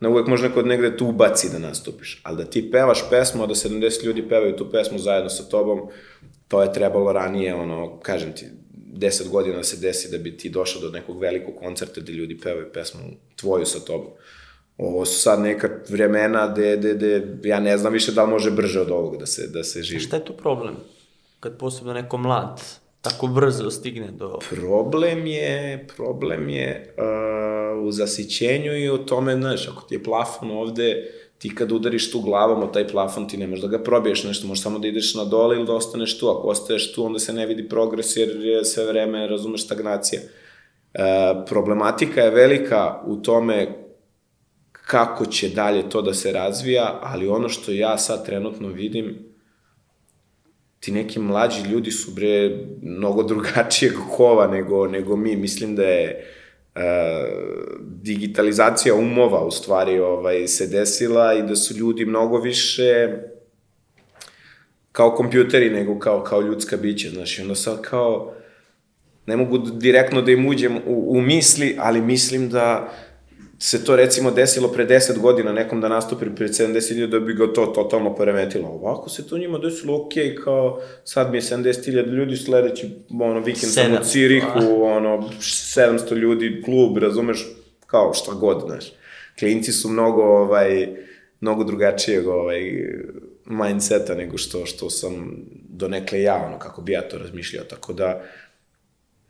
na 0.00 0.08
uvek 0.08 0.26
može 0.26 0.48
neko 0.48 0.62
negde 0.62 0.96
tu 0.96 1.06
ubaci 1.06 1.48
da 1.52 1.58
nastupiš, 1.58 2.20
ali 2.22 2.36
da 2.36 2.44
ti 2.44 2.70
pevaš 2.70 3.10
pesmu, 3.10 3.42
a 3.42 3.46
da 3.46 3.54
70 3.54 4.04
ljudi 4.04 4.28
pevaju 4.28 4.56
tu 4.56 4.70
pesmu 4.70 4.98
zajedno 4.98 5.30
sa 5.30 5.42
tobom, 5.42 5.88
to 6.48 6.62
je 6.62 6.72
trebalo 6.72 7.12
ranije, 7.12 7.54
ono, 7.54 8.00
kažem 8.00 8.32
ti, 8.32 8.46
10 8.96 9.28
godina 9.28 9.56
da 9.56 9.62
se 9.62 9.76
desi 9.76 10.10
da 10.10 10.18
bi 10.18 10.36
ti 10.36 10.50
došao 10.50 10.82
do 10.82 10.90
nekog 10.90 11.20
velikog 11.20 11.54
koncerta 11.54 12.00
gde 12.00 12.12
ljudi 12.12 12.38
pevaju 12.38 12.72
pesmu 12.72 13.00
tvoju 13.36 13.66
sa 13.66 13.80
tobom. 13.80 14.10
Ovo 14.78 15.04
su 15.04 15.20
sad 15.20 15.40
neka 15.40 15.68
vremena 15.88 16.52
gde, 16.52 16.76
gde, 16.76 16.94
gde 16.94 17.48
ja 17.48 17.60
ne 17.60 17.78
znam 17.78 17.92
više 17.92 18.12
da 18.12 18.24
li 18.24 18.30
može 18.30 18.50
brže 18.50 18.80
od 18.80 18.90
ovog 18.90 19.16
da 19.18 19.26
se, 19.26 19.46
da 19.46 19.64
se 19.64 19.82
živi. 19.82 20.00
Šta 20.00 20.16
je 20.16 20.24
tu 20.24 20.32
problem? 20.36 20.76
Kad 21.40 21.58
posebno 21.58 21.92
neko 21.92 22.16
mlad 22.16 22.60
tako 23.00 23.26
brzo 23.26 23.70
stigne 23.70 24.10
do... 24.10 24.38
Problem 24.50 25.26
je, 25.26 25.86
problem 25.96 26.48
je 26.48 26.94
uh, 26.98 27.86
u 27.86 27.92
zasićenju 27.92 28.76
i 28.76 28.90
u 28.90 28.98
tome, 28.98 29.34
znaš, 29.34 29.68
ako 29.68 29.82
ti 29.82 29.94
je 29.94 30.02
plafon 30.02 30.50
ovde, 30.50 31.10
ti 31.38 31.54
kad 31.54 31.72
udariš 31.72 32.10
tu 32.10 32.20
glavom 32.20 32.62
o 32.62 32.66
taj 32.66 32.88
plafon, 32.88 33.28
ti 33.28 33.36
ne 33.36 33.46
možeš 33.46 33.62
da 33.62 33.68
ga 33.68 33.82
probiješ 33.82 34.24
nešto, 34.24 34.46
možeš 34.46 34.62
samo 34.62 34.78
da 34.78 34.88
ideš 34.88 35.14
na 35.14 35.24
dole 35.24 35.56
ili 35.56 35.66
da 35.66 35.74
ostaneš 35.74 36.18
tu. 36.18 36.28
Ako 36.28 36.48
ostaješ 36.48 36.92
tu, 36.92 37.04
onda 37.04 37.18
se 37.18 37.32
ne 37.32 37.46
vidi 37.46 37.68
progres 37.68 38.16
jer 38.16 38.28
je 38.28 38.64
sve 38.64 38.84
vreme, 38.86 39.26
razumeš, 39.26 39.64
stagnacija. 39.64 40.20
Uh, 40.22 41.00
problematika 41.46 42.20
je 42.20 42.30
velika 42.30 43.02
u 43.06 43.16
tome 43.16 43.86
kako 44.72 45.26
će 45.26 45.48
dalje 45.48 45.90
to 45.90 46.02
da 46.02 46.14
se 46.14 46.32
razvija, 46.32 46.98
ali 47.02 47.28
ono 47.28 47.48
što 47.48 47.72
ja 47.72 47.98
sad 47.98 48.26
trenutno 48.26 48.68
vidim, 48.68 49.35
ti 50.86 50.92
neki 50.92 51.18
mlađi 51.18 51.68
ljudi 51.70 51.90
su 51.90 52.10
bre 52.10 52.58
mnogo 52.82 53.22
drugačijeg 53.22 53.92
kova 54.16 54.46
nego, 54.46 54.86
nego 54.86 55.16
mi. 55.16 55.36
Mislim 55.36 55.76
da 55.76 55.82
je 55.82 56.24
uh, 56.74 56.80
digitalizacija 57.80 58.94
umova 58.94 59.44
u 59.44 59.50
stvari 59.50 59.98
ovaj, 59.98 60.46
se 60.46 60.66
desila 60.66 61.34
i 61.34 61.42
da 61.42 61.56
su 61.56 61.74
ljudi 61.74 62.04
mnogo 62.04 62.38
više 62.38 63.08
kao 64.92 65.14
kompjuteri 65.14 65.70
nego 65.70 65.98
kao, 65.98 66.22
kao 66.22 66.40
ljudska 66.40 66.76
bića. 66.76 67.10
Znaš, 67.10 67.38
i 67.38 67.42
onda 67.42 67.54
sad 67.54 67.82
kao 67.82 68.32
ne 69.26 69.36
mogu 69.36 69.58
direktno 69.58 70.22
da 70.22 70.30
im 70.30 70.46
uđem 70.46 70.76
u, 70.86 71.18
u 71.18 71.20
misli, 71.20 71.76
ali 71.78 72.00
mislim 72.00 72.48
da 72.48 72.92
se 73.58 73.84
to 73.84 73.96
recimo 73.96 74.30
desilo 74.30 74.68
pre 74.68 74.86
10 74.86 75.18
godina 75.18 75.52
nekom 75.52 75.80
da 75.80 75.88
nastupi 75.88 76.26
pred 76.36 76.50
70.000 76.50 77.06
da 77.06 77.20
bi 77.20 77.34
ga 77.34 77.52
to 77.52 77.66
totalno 77.66 78.14
poremetilo. 78.14 78.68
Ovako 78.68 79.10
se 79.10 79.26
to 79.28 79.38
njima 79.38 79.58
desilo 79.58 79.96
ok, 79.96 80.12
kao 80.44 80.80
sad 81.04 81.30
mi 81.30 81.36
je 81.36 81.42
70.000 81.42 82.06
ljudi, 82.06 82.36
sledeći 82.36 82.90
ono, 83.20 83.40
vikend 83.40 83.72
sam 83.72 83.92
u 83.92 84.04
Cirihu, 84.04 84.82
ono, 84.82 85.30
700 85.40 86.14
ljudi, 86.14 86.62
klub, 86.64 86.98
razumeš, 86.98 87.46
kao 87.86 88.14
šta 88.14 88.32
god, 88.32 88.62
znaš. 88.66 88.92
Klinci 89.38 89.72
su 89.72 89.88
mnogo, 89.88 90.22
ovaj, 90.22 90.88
mnogo 91.40 91.64
drugačijeg 91.64 92.28
ovaj, 92.28 92.60
mindseta 93.44 94.14
nego 94.14 94.38
što, 94.38 94.66
što 94.66 94.90
sam 94.90 95.36
donekle 95.68 96.22
ja, 96.22 96.44
ono, 96.46 96.58
kako 96.58 96.82
bi 96.82 96.92
ja 96.92 97.08
to 97.08 97.18
razmišljao, 97.18 97.64
tako 97.64 97.92
da, 97.92 98.22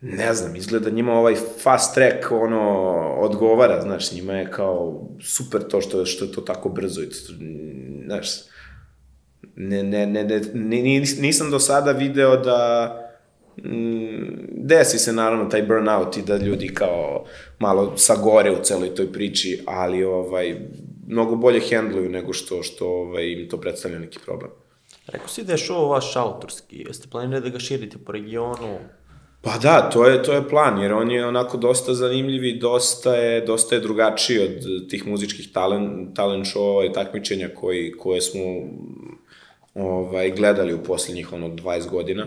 ne 0.01 0.35
znam, 0.35 0.57
izgleda 0.57 0.91
njima 0.91 1.13
ovaj 1.13 1.35
fast 1.63 1.95
track, 1.95 2.31
ono, 2.31 2.61
odgovara, 3.19 3.83
znaš, 3.83 4.13
njima 4.13 4.33
je 4.33 4.51
kao 4.51 5.09
super 5.23 5.63
to 5.69 5.81
što, 5.81 6.07
što 6.07 6.25
je 6.25 6.33
to 6.33 6.41
tako 6.41 6.69
brzo, 6.69 7.03
i, 7.03 7.09
znaš, 8.05 8.29
ne, 9.57 9.83
ne, 9.83 10.07
ne, 10.07 10.25
ne, 10.25 10.83
nis, 10.83 11.19
nisam 11.19 11.51
do 11.51 11.59
sada 11.59 11.93
video 11.93 12.37
da 12.37 12.91
mm, 13.65 14.37
desi 14.53 14.99
se 14.99 15.13
naravno 15.13 15.45
taj 15.45 15.63
burnout 15.63 16.17
i 16.17 16.23
da 16.23 16.37
ljudi 16.37 16.75
kao 16.75 17.25
malo 17.59 17.97
sagore 17.97 18.51
u 18.51 18.63
celoj 18.63 18.95
toj 18.95 19.13
priči, 19.13 19.63
ali 19.67 20.05
ovaj, 20.05 20.57
mnogo 21.07 21.37
bolje 21.37 21.61
hendluju 21.61 22.11
nego 22.11 22.33
što, 22.33 22.63
što 22.63 22.89
ovaj, 22.89 23.25
im 23.25 23.49
to 23.49 23.61
predstavlja 23.61 23.99
neki 23.99 24.19
problem. 24.25 24.51
Rekao 25.07 25.29
si 25.29 25.45
da 25.45 25.53
je 25.53 25.59
show 25.59 25.91
vaš 25.91 26.17
autorski, 26.17 26.85
jeste 26.87 27.09
planirali 27.11 27.43
da 27.43 27.49
ga 27.49 27.59
širite 27.59 27.99
po 27.99 28.13
regionu? 28.13 28.79
Pa 29.43 29.59
da, 29.59 29.91
to 29.93 30.07
je, 30.07 30.23
to 30.23 30.33
je 30.33 30.49
plan, 30.49 30.83
jer 30.83 30.93
on 30.93 31.11
je 31.11 31.27
onako 31.27 31.57
dosta 31.57 31.95
zanimljiv 31.95 32.45
i 32.45 32.59
dosta 32.59 33.15
je, 33.15 33.41
dosta 33.41 33.75
je 33.75 33.81
drugačiji 33.81 34.39
od 34.39 34.89
tih 34.89 35.07
muzičkih 35.07 35.53
talent, 35.53 36.17
talent 36.17 36.47
show 36.47 36.91
i 36.91 36.93
takmičenja 36.93 37.49
koji, 37.55 37.93
koje 37.93 38.21
smo 38.21 38.43
ovaj, 39.75 40.31
gledali 40.31 40.75
u 40.75 40.83
poslednjih 40.83 41.33
ono 41.33 41.49
20 41.49 41.91
godina. 41.91 42.27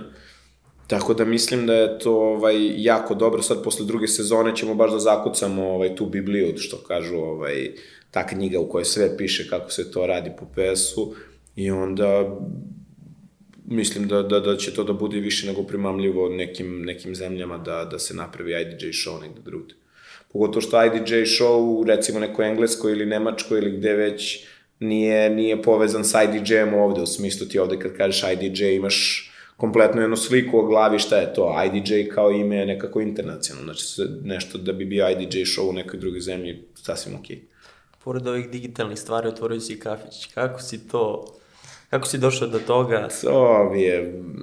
Tako 0.88 1.14
da 1.14 1.26
mislim 1.26 1.68
da 1.68 1.74
je 1.74 2.00
to 2.00 2.14
ovaj, 2.14 2.84
jako 2.84 3.16
dobro. 3.16 3.42
Sad 3.42 3.64
posle 3.64 3.86
druge 3.86 4.08
sezone 4.08 4.56
ćemo 4.56 4.76
baš 4.76 4.92
da 4.92 5.00
zakucamo 5.00 5.68
ovaj, 5.68 5.96
tu 5.96 6.06
Bibliju, 6.06 6.58
što 6.58 6.78
kažu 6.78 7.16
ovaj, 7.16 7.72
ta 8.12 8.28
knjiga 8.28 8.60
u 8.60 8.70
kojoj 8.70 8.86
sve 8.86 9.18
piše 9.18 9.50
kako 9.50 9.72
se 9.72 9.92
to 9.92 10.08
radi 10.08 10.32
po 10.40 10.46
PS-u 10.46 11.14
i 11.56 11.72
onda 11.72 12.38
mislim 13.70 14.08
da, 14.08 14.24
da, 14.24 14.40
da 14.40 14.58
će 14.58 14.74
to 14.74 14.84
da 14.84 14.94
bude 14.94 15.20
više 15.20 15.48
nego 15.48 15.64
primamljivo 15.64 16.30
nekim, 16.30 16.82
nekim 16.82 17.16
zemljama 17.16 17.58
da, 17.58 17.86
da 17.92 18.00
se 18.00 18.14
napravi 18.14 18.52
IDJ 18.62 18.86
show 18.86 19.22
negde 19.22 19.42
drugde. 19.42 19.74
Pogotovo 20.34 20.62
što 20.62 20.86
IDJ 20.86 21.14
show, 21.14 21.86
recimo 21.88 22.20
neko 22.20 22.44
englesko 22.44 22.90
ili 22.90 23.06
nemačko 23.06 23.58
ili 23.58 23.78
gde 23.78 23.94
već, 23.94 24.46
nije, 24.80 25.30
nije 25.30 25.62
povezan 25.62 26.06
sa 26.06 26.24
IDJ-em 26.24 26.74
ovde, 26.74 27.02
u 27.02 27.06
smislu 27.06 27.48
ti 27.48 27.60
ovde 27.60 27.80
kad 27.80 27.98
kažeš 27.98 28.24
IDJ 28.34 28.76
imaš 28.76 29.26
kompletno 29.58 30.02
jednu 30.02 30.16
sliku 30.16 30.60
o 30.60 30.66
glavi 30.66 31.00
šta 31.00 31.18
je 31.18 31.34
to. 31.34 31.64
IDJ 31.66 32.10
kao 32.10 32.32
ime 32.32 32.56
je 32.56 32.66
nekako 32.66 33.02
internacionalno, 33.02 33.74
znači 33.74 34.12
nešto 34.24 34.58
da 34.58 34.74
bi 34.74 34.86
bio 34.86 35.10
IDJ 35.10 35.38
show 35.38 35.70
u 35.70 35.74
nekoj 35.74 36.00
drugoj 36.00 36.22
zemlji, 36.22 36.64
sasvim 36.76 37.16
okej. 37.16 37.36
Okay. 37.36 37.40
Pored 38.04 38.28
ovih 38.28 38.50
digitalnih 38.50 39.00
stvari 39.00 39.28
otvorio 39.28 39.60
si 39.60 39.74
i 39.74 39.80
kafić. 39.80 40.26
Kako 40.34 40.62
si 40.62 40.88
to 40.88 41.36
Kako 41.90 42.08
si 42.08 42.18
došao 42.18 42.48
do 42.48 42.60
toga? 42.60 43.08
To 43.22 43.70
mi 43.74 43.82
je 43.82 44.02
uh, 44.02 44.40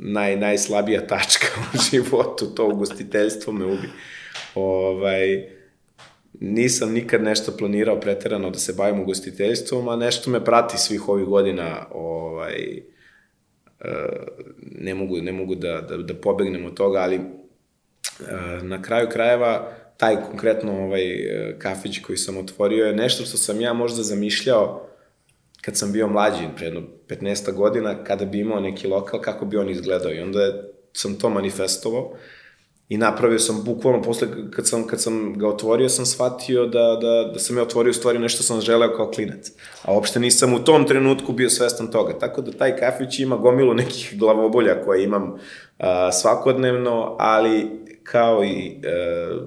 naj, 0.00 0.36
najslabija 0.36 1.06
tačka 1.06 1.46
u 1.74 1.78
životu, 1.90 2.46
to 2.54 2.68
ugostiteljstvo 2.68 3.52
me 3.52 3.64
ubi. 3.64 3.88
Ovaj, 4.54 5.48
nisam 6.40 6.92
nikad 6.92 7.22
nešto 7.22 7.52
planirao 7.58 8.00
preterano 8.00 8.50
da 8.50 8.58
se 8.58 8.72
bavim 8.72 9.00
ugostiteljstvom, 9.00 9.88
a 9.88 9.96
nešto 9.96 10.30
me 10.30 10.44
prati 10.44 10.78
svih 10.78 11.08
ovih 11.08 11.26
godina, 11.26 11.86
ovaj, 11.90 12.80
uh, 13.80 13.86
ne 14.60 14.94
mogu, 14.94 15.16
ne 15.16 15.32
mogu 15.32 15.54
da, 15.54 15.80
da, 15.80 15.96
da 15.96 16.14
pobegnem 16.14 16.64
od 16.64 16.74
toga, 16.74 16.98
ali 16.98 17.16
uh, 17.18 18.62
na 18.62 18.82
kraju 18.82 19.08
krajeva 19.08 19.72
taj 19.96 20.16
konkretno 20.30 20.84
ovaj 20.84 21.04
kafić 21.58 21.98
koji 21.98 22.16
sam 22.16 22.36
otvorio 22.36 22.86
je 22.86 22.96
nešto 22.96 23.24
što 23.24 23.36
sam 23.36 23.60
ja 23.60 23.72
možda 23.72 24.02
zamišljao 24.02 24.87
kad 25.60 25.76
sam 25.76 25.92
bio 25.92 26.08
mlađi, 26.08 26.48
pre 26.56 26.66
jedno 26.66 26.82
15 27.08 27.52
godina, 27.52 28.04
kada 28.04 28.24
bi 28.24 28.40
imao 28.40 28.60
neki 28.60 28.86
lokal, 28.86 29.20
kako 29.20 29.44
bi 29.44 29.56
on 29.56 29.70
izgledao. 29.70 30.12
I 30.12 30.20
onda 30.20 30.40
je, 30.40 30.72
sam 30.92 31.14
to 31.14 31.30
manifestovao 31.30 32.14
i 32.88 32.96
napravio 32.96 33.38
sam 33.38 33.64
bukvalno 33.64 34.02
posle 34.02 34.28
kad 34.50 34.68
sam, 34.68 34.86
kad 34.86 35.02
sam 35.02 35.38
ga 35.38 35.48
otvorio 35.48 35.88
sam 35.88 36.06
shvatio 36.06 36.66
da, 36.66 36.98
da, 37.00 37.30
da 37.32 37.38
sam 37.38 37.56
je 37.56 37.62
otvorio 37.62 37.92
stvari 37.92 38.18
nešto 38.18 38.42
sam 38.42 38.60
želeo 38.60 38.96
kao 38.96 39.10
klinac. 39.10 39.50
A 39.82 39.94
uopšte 39.94 40.20
nisam 40.20 40.54
u 40.54 40.58
tom 40.58 40.86
trenutku 40.86 41.32
bio 41.32 41.50
svestan 41.50 41.90
toga. 41.90 42.18
Tako 42.18 42.42
da 42.42 42.52
taj 42.52 42.76
kafić 42.76 43.18
ima 43.18 43.36
gomilu 43.36 43.74
nekih 43.74 44.14
glavobolja 44.18 44.84
koje 44.84 45.04
imam 45.04 45.32
uh, 45.32 45.38
svakodnevno, 46.12 47.16
ali 47.18 47.66
kao 48.02 48.44
i 48.44 48.76
uh, 48.76 49.42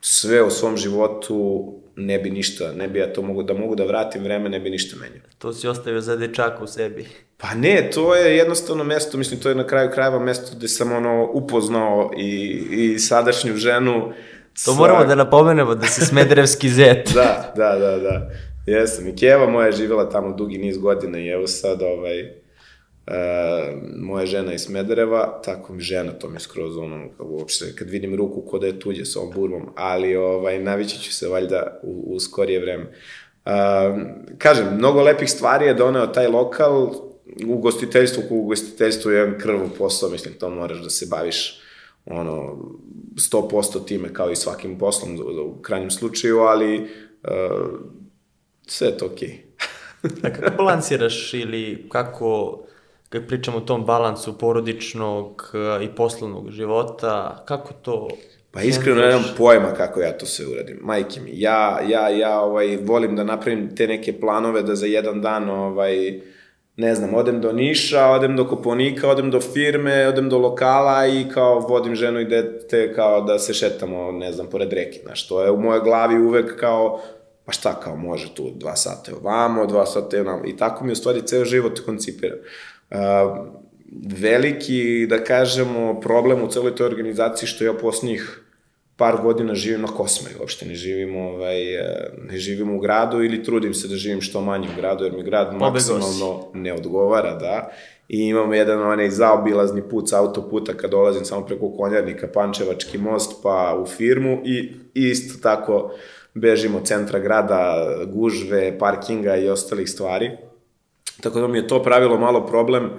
sve 0.00 0.42
u 0.42 0.50
svom 0.50 0.76
životu 0.76 1.72
ne 1.98 2.18
bi 2.18 2.30
ništa, 2.30 2.72
ne 2.72 2.88
bi 2.88 2.98
ja 2.98 3.12
to 3.12 3.22
mogu 3.22 3.42
da 3.42 3.54
mogu 3.54 3.74
da 3.74 3.84
vratim 3.84 4.22
vreme, 4.22 4.48
ne 4.48 4.60
bi 4.60 4.70
ništa 4.70 4.96
menjao. 4.96 5.26
To 5.38 5.52
si 5.52 5.68
ostavio 5.68 6.00
za 6.00 6.16
dečaka 6.16 6.64
u 6.64 6.66
sebi. 6.66 7.06
Pa 7.36 7.54
ne, 7.54 7.90
to 7.94 8.14
je 8.14 8.36
jednostavno 8.36 8.84
mesto, 8.84 9.18
mislim, 9.18 9.40
to 9.40 9.48
je 9.48 9.54
na 9.54 9.66
kraju 9.66 9.90
krajeva 9.90 10.18
mesto 10.18 10.56
gde 10.56 10.68
sam 10.68 10.92
ono 10.92 11.30
upoznao 11.32 12.10
i, 12.16 12.62
i 12.70 12.98
sadašnju 12.98 13.56
ženu. 13.56 14.12
To 14.64 14.72
sa... 14.72 14.78
moramo 14.78 15.04
da 15.04 15.14
napomenemo, 15.14 15.74
da 15.74 15.86
si 15.86 16.06
smederevski 16.06 16.68
zet. 16.68 17.10
da, 17.14 17.52
da, 17.56 17.78
da, 17.78 17.98
da. 17.98 18.30
Jesam. 18.66 19.08
I 19.08 19.16
Keva 19.16 19.50
moja 19.50 19.66
je 19.66 19.72
živjela 19.72 20.10
tamo 20.10 20.36
dugi 20.36 20.58
niz 20.58 20.78
godina 20.78 21.18
i 21.18 21.28
evo 21.28 21.46
sad 21.46 21.82
ovaj, 21.82 22.32
e, 23.10 23.76
moja 23.96 24.26
žena 24.26 24.54
iz 24.54 24.60
Smedereva, 24.60 25.40
tako 25.44 25.72
mi 25.72 25.80
žena, 25.80 26.12
to 26.12 26.28
mi 26.28 26.40
skroz 26.40 26.76
ono, 26.76 27.08
uopšte, 27.18 27.74
kad 27.74 27.90
vidim 27.90 28.14
ruku 28.14 28.40
kod 28.40 28.60
da 28.60 28.66
je 28.66 28.80
tuđe 28.80 29.04
sa 29.04 29.20
ovom 29.20 29.32
burbom, 29.34 29.68
ali 29.76 30.16
ovaj, 30.16 30.58
navići 30.58 31.00
ću 31.00 31.12
se 31.12 31.28
valjda 31.28 31.80
u, 31.82 32.14
u 32.14 32.20
skorije 32.20 32.60
vreme. 32.60 32.84
Uh, 32.84 33.52
kažem, 34.38 34.66
mnogo 34.76 35.02
lepih 35.02 35.30
stvari 35.30 35.66
je 35.66 35.74
doneo 35.74 36.06
taj 36.06 36.26
lokal, 36.26 36.92
u 37.46 37.58
gostiteljstvu, 37.58 38.22
u 38.30 38.42
gostiteljstvu 38.42 39.10
je 39.10 39.18
jedan 39.18 39.70
posao, 39.78 40.10
mislim, 40.10 40.34
to 40.34 40.50
moraš 40.50 40.78
da 40.82 40.90
se 40.90 41.06
baviš 41.10 41.60
ono, 42.06 42.58
100% 43.14 43.86
time 43.86 44.14
kao 44.14 44.30
i 44.30 44.36
svakim 44.36 44.78
poslom 44.78 45.18
u 45.44 45.62
krajnjem 45.62 45.90
slučaju, 45.90 46.38
ali 46.38 46.80
uh, 46.80 46.88
sve 48.66 48.88
je 48.88 48.98
to 48.98 49.06
okej. 49.06 49.28
Okay. 49.28 49.48
A 50.26 50.32
kako 50.32 50.56
balansiraš 50.56 51.34
ili 51.34 51.86
kako 51.88 52.58
kad 53.08 53.26
pričamo 53.26 53.56
o 53.56 53.60
tom 53.60 53.84
balansu 53.84 54.38
porodičnog 54.38 55.52
eh, 55.54 55.84
i 55.84 55.88
poslovnog 55.88 56.50
života, 56.50 57.44
kako 57.46 57.72
to 57.72 58.08
Pa 58.50 58.62
iskreno 58.62 59.00
nemam 59.00 59.24
pojma 59.36 59.72
kako 59.74 60.00
ja 60.00 60.18
to 60.18 60.26
sve 60.26 60.46
uradim. 60.46 60.78
Majke 60.82 61.20
mi, 61.20 61.30
ja, 61.34 61.80
ja, 61.88 62.08
ja 62.08 62.40
ovaj, 62.40 62.76
volim 62.76 63.16
da 63.16 63.24
napravim 63.24 63.76
te 63.76 63.86
neke 63.86 64.20
planove 64.20 64.62
da 64.62 64.74
za 64.74 64.86
jedan 64.86 65.20
dan, 65.20 65.50
ovaj, 65.50 66.20
ne 66.76 66.94
znam, 66.94 67.14
odem 67.14 67.40
do 67.40 67.52
Niša, 67.52 68.06
odem 68.06 68.36
do 68.36 68.44
Koponika, 68.48 69.08
odem 69.08 69.30
do 69.30 69.40
firme, 69.40 70.08
odem 70.08 70.28
do 70.28 70.38
lokala 70.38 71.06
i 71.06 71.26
kao 71.34 71.58
vodim 71.60 71.94
ženu 71.94 72.20
i 72.20 72.24
dete 72.24 72.94
kao 72.94 73.20
da 73.20 73.38
se 73.38 73.54
šetamo, 73.54 74.12
ne 74.12 74.32
znam, 74.32 74.46
pored 74.46 74.72
reke. 74.72 75.00
Znaš, 75.02 75.28
to 75.28 75.44
je 75.44 75.50
u 75.50 75.60
mojoj 75.60 75.80
glavi 75.80 76.22
uvek 76.22 76.60
kao, 76.60 77.00
pa 77.44 77.52
šta 77.52 77.80
kao 77.80 77.96
može 77.96 78.34
tu 78.34 78.50
dva 78.54 78.76
sata 78.76 79.12
ovamo, 79.20 79.66
dva 79.66 79.86
sata 79.86 80.20
ovamo. 80.20 80.42
I 80.46 80.56
tako 80.56 80.84
mi 80.84 80.92
u 80.92 80.96
stvari 80.96 81.22
ceo 81.22 81.44
život 81.44 81.80
koncipiram 81.80 82.38
veliki, 84.20 85.06
da 85.06 85.24
kažemo, 85.24 86.00
problem 86.00 86.42
u 86.42 86.48
celoj 86.48 86.74
toj 86.76 86.86
organizaciji 86.86 87.48
što 87.48 87.64
ja 87.64 87.72
poslednjih 87.72 88.44
par 88.98 89.16
godina 89.22 89.54
živim 89.54 89.80
na 89.80 89.88
Kosmaju, 89.88 90.36
uopšte 90.40 90.66
ne 90.66 90.74
živim, 90.74 91.16
ovaj, 91.16 91.74
e, 91.74 92.10
ne 92.30 92.38
živim 92.38 92.76
u 92.76 92.78
gradu 92.80 93.22
ili 93.22 93.44
trudim 93.44 93.74
se 93.74 93.88
da 93.88 93.96
živim 93.96 94.20
što 94.20 94.40
manje 94.40 94.68
u 94.72 94.80
gradu, 94.80 95.04
jer 95.04 95.12
mi 95.12 95.22
grad 95.22 95.54
maksimalno 95.54 96.50
ne 96.54 96.72
odgovara, 96.72 97.34
da. 97.34 97.70
I 98.08 98.18
imamo 98.28 98.54
jedan 98.54 98.82
onaj 98.82 99.10
zaobilazni 99.10 99.82
put 99.90 100.08
sa 100.08 100.18
autoputa 100.18 100.74
kad 100.74 100.90
dolazim 100.90 101.24
samo 101.24 101.46
preko 101.46 101.70
Konjarnika, 101.76 102.28
Pančevački 102.34 102.98
most, 102.98 103.42
pa 103.42 103.78
u 103.82 103.86
firmu 103.86 104.42
i 104.44 104.72
isto 104.94 105.38
tako 105.42 105.94
bežim 106.34 106.74
od 106.74 106.86
centra 106.86 107.18
grada, 107.18 107.88
gužve, 108.06 108.78
parkinga 108.78 109.36
i 109.36 109.48
ostalih 109.48 109.88
stvari. 109.88 110.47
Tako 111.20 111.40
da 111.40 111.48
mi 111.48 111.58
je 111.58 111.66
to 111.68 111.82
pravilo 111.82 112.18
malo 112.18 112.46
problem 112.46 112.90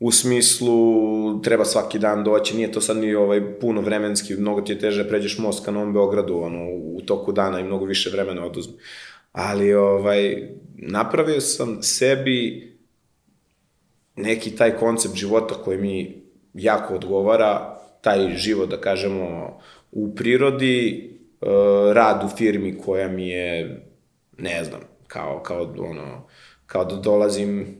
u 0.00 0.12
smislu 0.12 1.42
treba 1.42 1.64
svaki 1.64 1.98
dan 1.98 2.24
doći, 2.24 2.56
nije 2.56 2.72
to 2.72 2.80
sad 2.80 2.96
ni 2.96 3.14
ovaj 3.14 3.58
puno 3.60 3.80
vremenski, 3.80 4.34
mnogo 4.34 4.60
ti 4.60 4.72
je 4.72 4.78
teže 4.78 5.08
pređeš 5.08 5.38
most 5.38 5.64
ka 5.64 5.70
Novom 5.70 5.92
Beogradu 5.92 6.38
ono, 6.38 6.64
u 6.70 7.00
toku 7.06 7.32
dana 7.32 7.60
i 7.60 7.64
mnogo 7.64 7.84
više 7.84 8.10
vremena 8.10 8.46
oduzme. 8.46 8.74
Ali 9.32 9.74
ovaj, 9.74 10.48
napravio 10.74 11.40
sam 11.40 11.82
sebi 11.82 12.68
neki 14.16 14.56
taj 14.56 14.76
koncept 14.76 15.14
života 15.14 15.54
koji 15.54 15.78
mi 15.78 16.22
jako 16.54 16.94
odgovara, 16.94 17.78
taj 18.00 18.36
život, 18.36 18.70
da 18.70 18.80
kažemo, 18.80 19.58
u 19.92 20.14
prirodi, 20.14 21.10
eh, 21.40 21.46
rad 21.92 22.24
u 22.24 22.36
firmi 22.36 22.78
koja 22.84 23.08
mi 23.08 23.28
je, 23.28 23.80
ne 24.38 24.64
znam, 24.64 24.80
kao, 25.06 25.42
kao 25.42 25.74
ono, 25.78 26.26
kao 26.68 26.84
da 26.84 26.96
dolazim, 26.96 27.76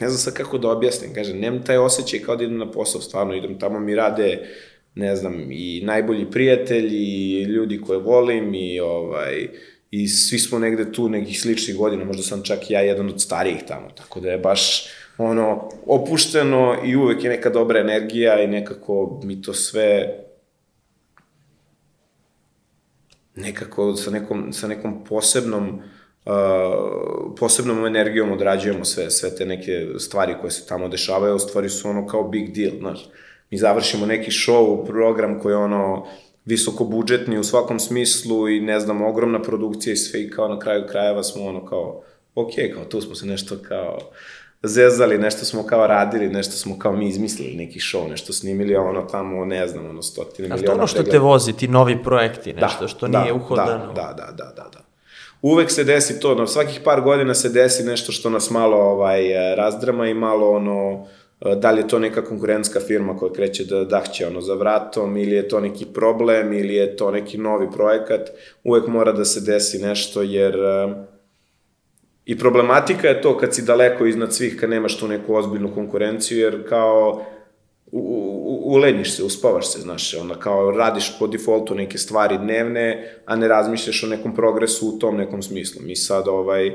ne 0.00 0.08
znam 0.08 0.18
sad 0.18 0.34
kako 0.34 0.58
da 0.58 0.70
objasnim, 0.70 1.14
kažem, 1.14 1.38
nemam 1.38 1.64
taj 1.64 1.76
osjećaj 1.76 2.20
kao 2.20 2.36
da 2.36 2.44
idem 2.44 2.58
na 2.58 2.70
posao, 2.70 3.00
stvarno 3.00 3.34
idem 3.34 3.58
tamo 3.58 3.80
mi 3.80 3.94
rade 3.94 4.48
ne 4.94 5.16
znam, 5.16 5.48
i 5.50 5.80
najbolji 5.84 6.30
prijatelji, 6.30 7.04
i 7.04 7.42
ljudi 7.42 7.80
koje 7.80 7.98
volim, 7.98 8.54
i 8.54 8.80
ovaj, 8.80 9.48
i 9.90 10.08
svi 10.08 10.38
smo 10.38 10.58
negde 10.58 10.92
tu 10.92 11.08
nekih 11.08 11.40
sličnih 11.40 11.76
godina, 11.76 12.04
možda 12.04 12.22
sam 12.22 12.42
čak 12.42 12.70
ja 12.70 12.80
jedan 12.80 13.08
od 13.08 13.22
starijih 13.22 13.62
tamo, 13.68 13.88
tako 13.90 14.20
da 14.20 14.30
je 14.30 14.38
baš 14.38 14.86
ono, 15.18 15.70
opušteno 15.86 16.76
i 16.84 16.96
uvek 16.96 17.24
je 17.24 17.30
neka 17.30 17.50
dobra 17.50 17.80
energija 17.80 18.42
i 18.42 18.46
nekako 18.46 19.20
mi 19.24 19.42
to 19.42 19.54
sve 19.54 20.14
nekako 23.36 23.94
sa 23.96 24.10
nekom, 24.10 24.52
sa 24.52 24.68
nekom 24.68 25.04
posebnom 25.04 25.68
uh, 25.68 25.82
posebnom 27.38 27.86
energijom 27.86 28.32
odrađujemo 28.32 28.84
sve, 28.84 29.10
sve 29.10 29.36
te 29.36 29.46
neke 29.46 29.86
stvari 29.98 30.34
koje 30.40 30.50
se 30.50 30.66
tamo 30.66 30.88
dešavaju, 30.88 31.36
u 31.36 31.38
stvari 31.38 31.68
su 31.68 31.88
ono 31.88 32.06
kao 32.06 32.28
big 32.28 32.54
deal, 32.54 32.78
znaš. 32.78 33.08
Mi 33.50 33.58
završimo 33.58 34.06
neki 34.06 34.30
show, 34.30 34.86
program 34.86 35.40
koji 35.40 35.52
je 35.52 35.56
ono 35.56 36.06
visoko 36.44 36.84
budžetni 36.84 37.38
u 37.38 37.44
svakom 37.44 37.80
smislu 37.80 38.48
i 38.48 38.60
ne 38.60 38.80
znam, 38.80 39.02
ogromna 39.02 39.42
produkcija 39.42 39.92
i 39.92 39.96
sve 39.96 40.22
i 40.22 40.30
kao 40.30 40.48
na 40.48 40.58
kraju 40.58 40.84
krajeva 40.90 41.22
smo 41.22 41.44
ono 41.44 41.66
kao, 41.66 42.02
ok, 42.34 42.50
kao 42.74 42.84
tu 42.84 43.00
smo 43.00 43.14
se 43.14 43.26
nešto 43.26 43.56
kao 43.68 43.98
zezali, 44.62 45.18
nešto 45.18 45.44
smo 45.44 45.62
kao 45.62 45.86
radili, 45.86 46.28
nešto 46.28 46.52
smo 46.52 46.78
kao 46.78 46.92
mi 46.92 47.08
izmislili 47.08 47.56
neki 47.56 47.78
show, 47.78 48.10
nešto 48.10 48.32
snimili, 48.32 48.76
a 48.76 48.80
ono 48.80 49.02
tamo, 49.02 49.44
ne 49.44 49.68
znam, 49.68 49.90
ono 49.90 50.02
stotine 50.02 50.48
miliona. 50.48 50.64
A 50.64 50.74
to 50.74 50.78
ono 50.78 50.86
što 50.86 51.02
te 51.02 51.18
vozi, 51.18 51.52
ti 51.52 51.68
novi 51.68 52.02
projekti, 52.02 52.52
nešto 52.52 52.84
da, 52.84 52.88
što 52.88 53.08
nije 53.08 53.28
da, 53.28 53.34
uhodano. 53.34 53.92
Da, 53.92 54.14
da, 54.16 54.32
da, 54.36 54.52
da, 54.56 54.68
da. 54.72 54.85
Uvek 55.46 55.70
se 55.70 55.84
desi 55.84 56.20
to, 56.20 56.34
na 56.34 56.46
svakih 56.46 56.80
par 56.84 57.00
godina 57.00 57.34
se 57.34 57.48
desi 57.48 57.82
nešto 57.82 58.12
što 58.12 58.30
nas 58.30 58.50
malo 58.50 58.76
ovaj, 58.76 59.32
razdrama 59.56 60.08
i 60.08 60.14
malo 60.14 60.50
ono, 60.50 61.06
da 61.56 61.70
li 61.70 61.80
je 61.80 61.88
to 61.88 61.98
neka 61.98 62.24
konkurentska 62.24 62.80
firma 62.80 63.16
koja 63.16 63.32
kreće 63.32 63.64
da 63.64 63.84
dahće 63.84 64.26
ono 64.26 64.40
za 64.40 64.54
vratom 64.54 65.16
ili 65.16 65.36
je 65.36 65.48
to 65.48 65.60
neki 65.60 65.86
problem 65.94 66.52
ili 66.52 66.74
je 66.74 66.96
to 66.96 67.10
neki 67.10 67.38
novi 67.38 67.68
projekat, 67.74 68.30
uvek 68.64 68.86
mora 68.86 69.12
da 69.12 69.24
se 69.24 69.40
desi 69.40 69.78
nešto 69.78 70.22
jer 70.22 70.56
i 72.24 72.38
problematika 72.38 73.08
je 73.08 73.22
to 73.22 73.38
kad 73.38 73.54
si 73.54 73.62
daleko 73.62 74.06
iznad 74.06 74.34
svih, 74.34 74.56
kad 74.60 74.70
nemaš 74.70 74.98
tu 74.98 75.08
neku 75.08 75.34
ozbiljnu 75.34 75.74
konkurenciju 75.74 76.38
jer 76.38 76.68
kao 76.68 77.24
ulenjiš 78.66 79.16
se, 79.16 79.24
uspavaš 79.24 79.72
se, 79.72 79.80
znaš, 79.80 80.14
onda 80.14 80.34
kao 80.34 80.70
radiš 80.70 81.18
po 81.18 81.26
defaultu 81.26 81.74
neke 81.74 81.98
stvari 81.98 82.38
dnevne, 82.38 83.14
a 83.26 83.36
ne 83.36 83.48
razmišljaš 83.48 84.02
o 84.02 84.06
nekom 84.06 84.34
progresu 84.34 84.88
u 84.88 84.98
tom 84.98 85.16
nekom 85.16 85.42
smislu. 85.42 85.82
Mi 85.82 85.96
sad 85.96 86.28
ovaj, 86.28 86.72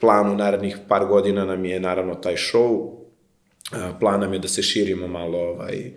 plan 0.00 0.30
u 0.30 0.36
narednih 0.36 0.78
par 0.88 1.06
godina 1.06 1.44
nam 1.44 1.64
je 1.64 1.80
naravno 1.80 2.14
taj 2.14 2.34
show, 2.34 2.90
plan 4.00 4.20
nam 4.20 4.32
je 4.32 4.38
da 4.38 4.48
se 4.48 4.62
širimo 4.62 5.06
malo 5.06 5.38
ovaj, 5.38 5.92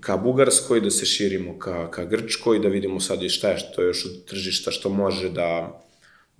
ka 0.00 0.16
Bugarskoj, 0.16 0.80
da 0.80 0.90
se 0.90 1.06
širimo 1.06 1.58
ka, 1.58 1.90
ka 1.90 2.04
Grčkoj, 2.04 2.58
da 2.58 2.68
vidimo 2.68 3.00
sad 3.00 3.22
i 3.22 3.28
šta 3.28 3.50
je 3.50 3.58
što 3.58 3.82
je 3.82 3.86
još 3.86 4.06
od 4.06 4.24
tržišta 4.24 4.70
što 4.70 4.88
može 4.88 5.28
da 5.28 5.80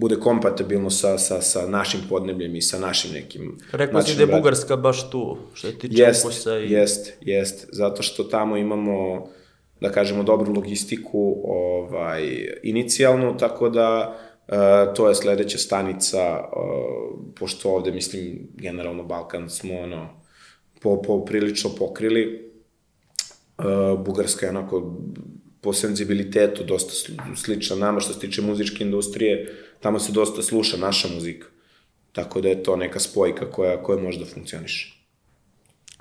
bude 0.01 0.17
kompatibilno 0.17 0.91
sa, 0.91 1.19
sa, 1.19 1.43
sa 1.43 1.67
našim 1.69 2.01
podnebljem 2.09 2.57
i 2.57 2.63
sa 2.63 2.79
našim 2.79 3.13
nekim... 3.13 3.59
Rekao 3.73 4.03
si 4.03 4.17
da 4.17 4.23
je 4.23 4.27
Bugarska 4.27 4.77
baš 4.77 5.11
tu, 5.11 5.37
što 5.55 5.67
je 5.67 5.79
tiče 5.79 6.03
jest, 6.03 6.25
ukusa 6.25 6.59
i... 6.59 6.73
Jest, 6.73 7.13
jest, 7.21 7.69
zato 7.73 8.03
što 8.03 8.25
tamo 8.25 8.57
imamo, 8.57 9.29
da 9.81 9.93
kažemo, 9.93 10.23
dobru 10.23 10.53
logistiku 10.53 11.43
ovaj, 11.45 12.49
inicijalnu, 12.63 13.37
tako 13.37 13.69
da 13.69 14.17
uh, 14.49 14.95
to 14.95 15.09
je 15.09 15.15
sledeća 15.15 15.59
stanica, 15.59 16.41
uh, 16.41 17.35
pošto 17.39 17.71
ovde, 17.71 17.93
mislim, 17.93 18.49
generalno 18.55 19.05
Balkan 19.05 19.51
smo 19.51 19.79
ono, 19.79 20.09
po, 20.83 21.03
po 21.03 21.25
prilično 21.25 21.71
pokrili. 21.79 22.51
Uh, 23.59 24.01
Bugarska 24.05 24.47
je 24.47 24.51
onako 24.51 24.97
po 25.61 25.73
senzibilitetu 25.73 26.65
dosta 26.65 27.13
slična 27.37 27.77
nama 27.77 28.01
što 28.01 28.13
se 28.13 28.21
tiče 28.21 28.43
muzičke 28.43 28.85
industrije, 28.85 29.55
tamo 29.81 29.99
se 29.99 30.13
dosta 30.13 30.43
sluša 30.43 30.77
naša 30.77 31.09
muzika. 31.09 31.47
Tako 32.13 32.41
da 32.41 32.49
je 32.49 32.63
to 32.63 32.77
neka 32.77 33.01
spojka 33.01 33.51
koja, 33.51 33.83
koja 33.83 34.03
može 34.03 34.19
da 34.19 34.27
funkcioniše. 34.27 35.01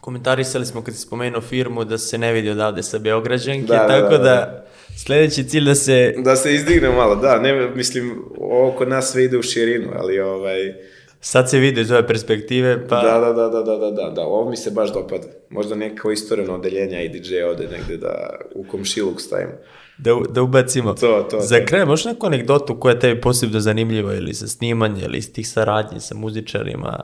Komentarisali 0.02 0.66
smo 0.66 0.84
kad 0.84 0.96
si 0.96 1.02
spomenuo 1.02 1.42
firmu 1.42 1.84
da 1.86 1.98
se 1.98 2.18
ne 2.18 2.34
vidi 2.34 2.50
odavde 2.50 2.84
sa 2.84 3.00
Beograđanke, 3.00 3.68
da, 3.68 3.76
da, 3.76 3.88
tako 3.88 4.18
da, 4.18 4.18
da, 4.18 4.24
da 4.24 4.66
sledeći 4.98 5.44
cilj 5.44 5.66
da 5.66 5.76
se... 5.76 6.14
Da 6.18 6.36
se 6.36 6.56
izdigne 6.56 6.90
malo, 6.90 7.16
da, 7.16 7.40
ne, 7.40 7.70
mislim, 7.76 8.24
ovo 8.38 8.72
kod 8.72 8.90
nas 8.90 9.12
sve 9.12 9.24
ide 9.24 9.38
u 9.38 9.42
širinu, 9.42 9.92
ali 9.96 10.20
ovaj... 10.20 10.74
Sad 11.22 11.50
se 11.50 11.60
vidi 11.60 11.82
iz 11.82 11.92
ove 11.92 12.08
perspektive, 12.08 12.88
pa... 12.88 13.02
Da, 13.02 13.20
da, 13.20 13.34
da, 13.34 13.50
da, 13.50 13.62
da, 13.62 13.78
da, 13.78 13.92
da, 13.92 14.10
da, 14.10 14.22
ovo 14.22 14.50
mi 14.50 14.58
se 14.58 14.72
baš 14.72 14.94
dopada. 14.94 15.28
Možda 15.50 15.76
neko 15.76 16.12
istoreno 16.12 16.56
odeljenja 16.56 17.02
i 17.02 17.10
DJ 17.10 17.44
ode 17.44 17.68
negde 17.68 17.98
da 17.98 18.40
u 18.56 18.64
komšiluk 18.64 19.22
stavimo. 19.22 19.52
Da, 19.98 20.16
da 20.30 20.42
ubacimo. 20.42 20.94
To, 20.94 21.28
to, 21.32 21.40
Za 21.40 21.66
kraj, 21.66 21.86
možeš 21.86 22.06
neku 22.06 22.26
anegdotu 22.26 22.80
koja 22.80 22.94
je 22.94 23.00
tebi 23.00 23.22
posebno 23.22 23.60
zanimljiva 23.60 24.16
ili 24.16 24.34
sa 24.34 24.48
snimanje, 24.48 25.04
ili 25.04 25.18
iz 25.18 25.34
tih 25.34 25.50
saradnji 25.50 26.00
sa 26.00 26.16
muzičarima? 26.16 27.04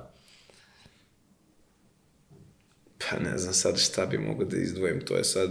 Pa 2.97 3.19
ne 3.19 3.37
znam 3.37 3.53
sad 3.53 3.79
šta 3.79 4.05
bi 4.05 4.17
mogo 4.17 4.43
da 4.43 4.57
izdvojim, 4.57 5.05
to 5.05 5.15
je 5.15 5.23
sad 5.23 5.49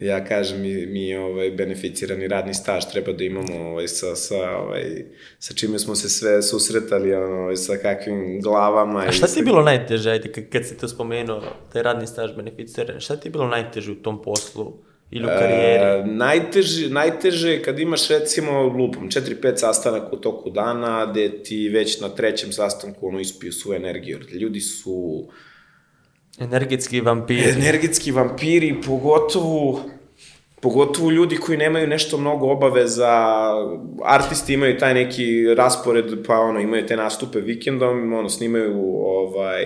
ja 0.00 0.24
kažem 0.24 0.60
mi, 0.60 0.86
mi 0.86 1.16
ovaj 1.16 1.50
beneficirani 1.50 2.28
radni 2.28 2.54
staž 2.54 2.84
treba 2.92 3.12
da 3.12 3.24
imamo 3.24 3.70
ovaj 3.70 3.88
sa 3.88 4.16
sa 4.16 4.50
ovaj 4.56 5.04
sa 5.38 5.54
čime 5.54 5.78
smo 5.78 5.94
se 5.94 6.08
sve 6.08 6.42
susretali 6.42 7.14
ono 7.14 7.42
ovaj, 7.42 7.56
sa 7.56 7.76
kakvim 7.76 8.40
glavama 8.42 9.04
A 9.08 9.12
šta 9.12 9.26
ti 9.26 9.38
je 9.40 9.44
bilo 9.44 9.62
najteže 9.62 10.10
ajde 10.10 10.32
kad, 10.32 10.44
kad 10.48 10.66
si 10.66 10.78
to 10.78 10.88
spomenuo 10.88 11.42
taj 11.72 11.82
radni 11.82 12.06
staž 12.06 12.30
beneficiran 12.36 13.00
šta 13.00 13.16
ti 13.16 13.28
je 13.28 13.32
bilo 13.32 13.46
najteže 13.46 13.92
u 13.92 13.94
tom 13.94 14.22
poslu 14.22 14.72
ili 15.10 15.24
u 15.24 15.28
karijeri? 15.28 15.84
E, 15.84 16.04
najteže, 16.06 16.90
najteže 16.90 17.50
je 17.50 17.62
kad 17.62 17.78
imaš 17.78 18.08
recimo 18.08 18.62
lupom 18.62 19.08
4-5 19.08 19.56
sastanaka 19.56 20.08
u 20.12 20.16
toku 20.16 20.50
dana 20.50 21.06
gde 21.10 21.42
ti 21.42 21.68
već 21.68 22.00
na 22.00 22.08
trećem 22.08 22.52
sastanku 22.52 23.08
ono 23.08 23.20
ispiju 23.20 23.52
svu 23.52 23.74
energiju. 23.74 24.18
Ljudi 24.32 24.60
su 24.60 25.28
Energetski 26.40 27.00
vampiri. 27.00 27.50
Energetski 27.50 28.12
vampiri, 28.12 28.74
pogotovo 28.86 29.80
pogotovo 30.60 31.10
ljudi 31.10 31.36
koji 31.36 31.58
nemaju 31.58 31.86
nešto 31.86 32.18
mnogo 32.18 32.46
obaveza, 32.46 33.52
artisti 34.04 34.54
imaju 34.54 34.78
taj 34.78 34.94
neki 34.94 35.54
raspored, 35.56 36.26
pa 36.26 36.40
ono, 36.40 36.60
imaju 36.60 36.86
te 36.86 36.96
nastupe 36.96 37.40
vikendom, 37.40 38.12
ono, 38.12 38.28
snimaju, 38.28 38.74
ovaj, 38.96 39.64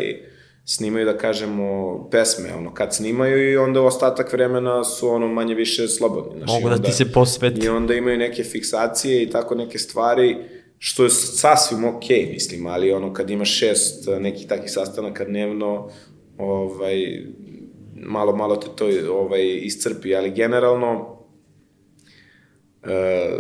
snimaju, 0.65 1.05
da 1.05 1.19
kažemo, 1.19 2.09
pesme, 2.11 2.55
ono, 2.55 2.75
kad 2.75 2.95
snimaju 2.95 3.53
i 3.53 3.57
onda 3.57 3.83
ostatak 3.83 4.33
vremena 4.33 4.85
su, 4.85 5.09
ono, 5.09 5.29
manje 5.29 5.55
više 5.55 5.89
slobodni. 5.89 6.39
Znači, 6.39 6.53
Mogu 6.53 6.69
da 6.69 6.75
onda, 6.75 6.87
ti 6.87 6.93
se 6.93 7.13
posveti. 7.13 7.67
I 7.67 7.69
onda 7.69 7.95
imaju 7.95 8.19
neke 8.19 8.45
fiksacije 8.45 9.23
i 9.23 9.31
tako 9.31 9.55
neke 9.55 9.79
stvari, 9.79 10.37
što 10.79 11.05
je 11.05 11.11
sasvim 11.11 11.85
okej, 11.85 12.17
okay, 12.17 12.33
mislim, 12.33 12.67
ali 12.67 12.93
ono, 12.93 13.13
kad 13.13 13.31
imaš 13.31 13.59
šest 13.59 14.09
nekih 14.21 14.47
takih 14.47 14.71
sastanaka 14.71 15.25
dnevno, 15.25 15.91
ovaj, 16.39 17.23
malo, 17.95 18.37
malo 18.37 18.57
te 18.57 18.67
to 18.77 18.89
ovaj, 19.13 19.61
iscrpi, 19.63 20.17
ali 20.17 20.31
generalno 20.31 21.19
e, 22.83 23.31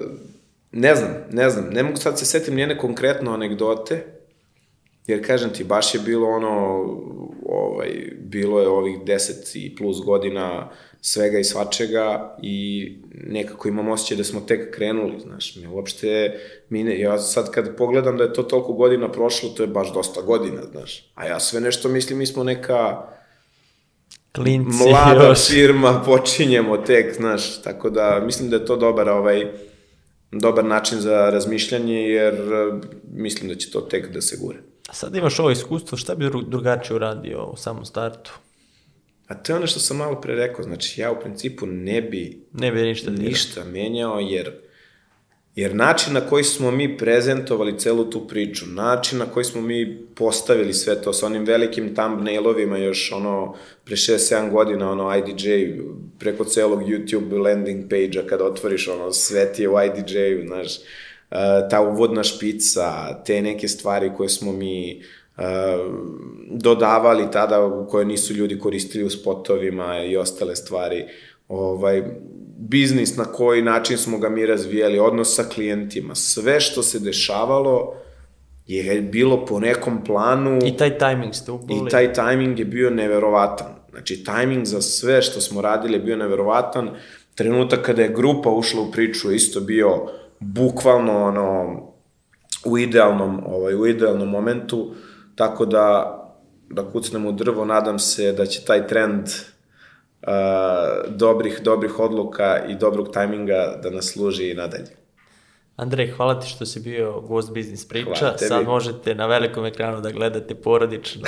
ne 0.73 0.95
znam, 0.95 1.11
ne 1.31 1.51
znam, 1.51 1.69
ne 1.71 1.83
mogu 1.83 1.97
sad 1.97 2.19
se 2.19 2.25
setim 2.25 2.55
njene 2.55 2.79
konkretno 2.79 3.33
anegdote, 3.33 4.05
jer 5.07 5.27
kažem 5.27 5.51
ti, 5.51 5.65
baš 5.65 5.95
je 5.95 6.01
bilo 6.01 6.29
ono, 6.29 6.85
ovaj, 7.55 7.91
bilo 8.19 8.61
je 8.61 8.69
ovih 8.69 8.99
10 8.99 9.59
i 9.59 9.77
plus 9.77 10.05
godina 10.05 10.71
svega 11.01 11.39
i 11.39 11.45
svačega 11.45 12.37
i 12.43 12.89
nekako 13.13 13.69
imam 13.69 13.89
osjećaj 13.89 14.17
da 14.17 14.25
smo 14.25 14.41
tek 14.41 14.75
krenuli, 14.75 15.21
znaš, 15.21 15.57
mi 15.57 15.67
uopšte, 15.67 16.41
mi 16.69 16.85
ne, 16.85 17.01
ja 17.01 17.19
sad 17.19 17.51
kad 17.51 17.77
pogledam 17.77 18.17
da 18.17 18.25
je 18.25 18.33
to 18.33 18.43
toliko 18.43 18.73
godina 18.73 19.13
prošlo, 19.13 19.49
to 19.49 19.63
je 19.63 19.67
baš 19.67 19.93
dosta 19.93 20.23
godina, 20.23 20.63
znaš, 20.73 21.11
a 21.15 21.27
ja 21.27 21.41
sve 21.41 21.61
nešto 21.61 21.89
mislim, 21.89 22.19
mi 22.19 22.27
smo 22.27 22.45
neka 22.45 23.07
Klinci 24.33 24.77
mlada 24.89 25.29
još. 25.29 25.49
firma, 25.49 26.03
počinjemo 26.07 26.77
tek, 26.77 27.15
znaš, 27.15 27.63
tako 27.63 27.91
da 27.91 28.23
mislim 28.25 28.51
da 28.51 28.57
je 28.57 28.67
to 28.67 28.77
dobar 28.77 29.09
ovaj, 29.09 29.47
dobar 30.33 30.65
način 30.65 31.01
za 31.01 31.31
razmišljanje, 31.31 32.09
jer 32.09 32.35
mislim 33.13 33.49
da 33.49 33.55
će 33.55 33.71
to 33.71 33.81
tek 33.81 34.13
da 34.13 34.21
se 34.21 34.37
gure. 34.41 34.59
Sad 34.93 35.17
imaš 35.17 35.39
ovo 35.39 35.51
iskustvo, 35.51 35.99
šta 35.99 36.15
bi 36.15 36.31
drugačije 36.47 36.97
uradio 36.97 37.45
u 37.45 37.57
samom 37.57 37.85
startu? 37.85 38.33
A 39.29 39.35
to 39.35 39.53
je 39.53 39.57
ono 39.57 39.67
što 39.67 39.81
sam 39.81 39.97
malo 39.97 40.21
pre 40.21 40.35
rekao, 40.35 40.65
znači 40.65 41.01
ja 41.01 41.13
u 41.13 41.21
principu 41.21 41.67
ne 41.67 42.03
bi, 42.03 42.47
ne 42.53 42.73
bi 42.73 42.83
ništa, 42.83 43.11
ništa 43.11 43.65
menjao, 43.65 44.19
jer 44.21 44.53
Jer 45.55 45.75
način 45.75 46.15
na 46.15 46.21
koji 46.21 46.45
smo 46.45 46.71
mi 46.71 46.99
prezentovali 46.99 47.79
celu 47.79 48.11
tu 48.11 48.29
priču, 48.29 48.67
način 48.67 49.19
na 49.19 49.27
koji 49.27 49.45
smo 49.45 49.61
mi 49.61 50.07
postavili 50.15 50.73
sve 50.73 51.03
to 51.03 51.13
sa 51.13 51.27
onim 51.27 51.45
velikim 51.45 51.95
thumbnailovima 51.95 52.79
još 52.79 53.13
ono 53.13 53.55
pre 53.85 53.97
6-7 53.97 54.51
godina, 54.51 54.91
ono 54.91 55.17
IDJ 55.17 55.51
preko 56.19 56.45
celog 56.45 56.83
YouTube 56.83 57.43
landing 57.43 57.91
page-a 57.91 58.29
kada 58.29 58.45
otvoriš 58.45 58.89
ono 58.89 59.13
sve 59.13 59.53
ti 59.53 59.63
je 59.63 59.69
u 59.69 59.75
IDJ-u, 59.83 60.47
znaš, 60.47 60.79
ta 61.71 61.81
uvodna 61.81 62.23
špica, 62.23 63.23
te 63.25 63.43
neke 63.43 63.69
stvari 63.69 64.13
koje 64.17 64.29
smo 64.29 64.53
mi 64.53 65.03
dodavali 66.51 67.31
tada 67.33 67.87
koje 67.89 68.05
nisu 68.05 68.35
ljudi 68.35 68.59
koristili 68.59 69.05
u 69.05 69.11
spotovima 69.11 70.05
i 70.05 70.17
ostale 70.17 70.57
stvari. 70.57 71.05
Ovaj, 71.49 72.03
biznis 72.59 73.17
na 73.17 73.25
koji 73.25 73.63
način 73.63 73.99
smo 73.99 74.19
ga 74.19 74.29
mi 74.29 74.47
razvijali, 74.47 74.99
odnos 74.99 75.35
sa 75.35 75.45
klijentima, 75.45 76.15
sve 76.15 76.61
što 76.61 76.83
se 76.83 76.99
dešavalo 76.99 77.95
je 78.67 79.03
bilo 79.03 79.47
po 79.47 79.61
nekom 79.61 80.05
planu. 80.05 80.59
I 80.65 80.77
taj 80.77 80.99
tajming 80.99 81.35
ste 81.35 81.53
upali. 81.53 81.81
I 81.87 81.91
taj 81.91 82.13
tajming 82.13 82.59
je 82.59 82.65
bio 82.65 82.91
neverovatan. 82.91 83.75
Znači, 83.91 84.25
tajming 84.25 84.65
za 84.65 84.81
sve 84.81 85.23
što 85.23 85.41
smo 85.41 85.61
radili 85.61 85.95
je 85.95 86.01
bio 86.01 86.17
neverovatan. 86.17 86.91
Trenutak 87.35 87.83
kada 87.83 88.03
je 88.03 88.15
grupa 88.15 88.51
ušla 88.51 88.83
u 88.83 88.91
priču 88.93 89.31
je 89.31 89.37
isto 89.37 89.61
bio 89.61 90.07
bukvalno 90.53 91.25
ono, 91.25 91.81
u 92.65 92.79
idealnom, 92.79 93.41
ovaj, 93.47 93.75
u 93.75 93.87
idealnom 93.87 94.29
momentu, 94.29 94.95
tako 95.35 95.67
da 95.67 96.21
da 96.71 96.91
kucnemo 96.93 97.29
u 97.29 97.33
drvo, 97.33 97.65
nadam 97.65 97.99
se 97.99 98.33
da 98.33 98.47
će 98.47 98.65
taj 98.65 98.87
trend 98.87 99.27
uh, 99.27 100.29
dobrih, 101.09 101.61
dobrih 101.63 101.99
odluka 101.99 102.65
i 102.69 102.75
dobrog 102.75 103.13
tajminga 103.13 103.79
da 103.83 103.91
nas 103.91 104.13
služi 104.13 104.51
i 104.51 104.55
nadalje. 104.55 104.97
Andrej, 105.77 106.11
hvala 106.11 106.41
ti 106.41 106.49
što 106.49 106.67
si 106.67 106.81
bio 106.81 107.21
gost 107.21 107.53
Biznis 107.53 107.89
priča. 107.89 108.39
Sad 108.39 108.67
možete 108.67 109.15
na 109.15 109.27
velikom 109.27 109.67
ekranu 109.67 110.01
da 110.01 110.11
gledate 110.11 110.55
porodično. 110.55 111.23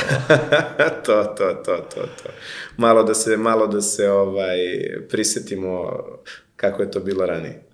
to, 1.07 1.25
to, 1.25 1.55
to, 1.65 1.77
to, 1.77 2.01
to. 2.01 2.29
Malo 2.77 3.03
da 3.03 3.15
se, 3.15 3.37
malo 3.37 3.67
da 3.67 3.81
se 3.81 4.11
ovaj, 4.11 4.59
prisetimo 5.09 5.91
kako 6.57 6.83
je 6.83 6.91
to 6.91 7.01
bilo 7.01 7.27
ranije. 7.27 7.66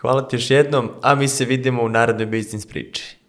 Hvala 0.00 0.28
ti 0.28 0.36
još 0.36 0.50
jednom, 0.50 0.90
a 1.02 1.14
mi 1.14 1.28
se 1.28 1.44
vidimo 1.44 1.82
u 1.82 1.88
narednoj 1.88 2.26
Biznis 2.26 2.66
priči. 2.66 3.19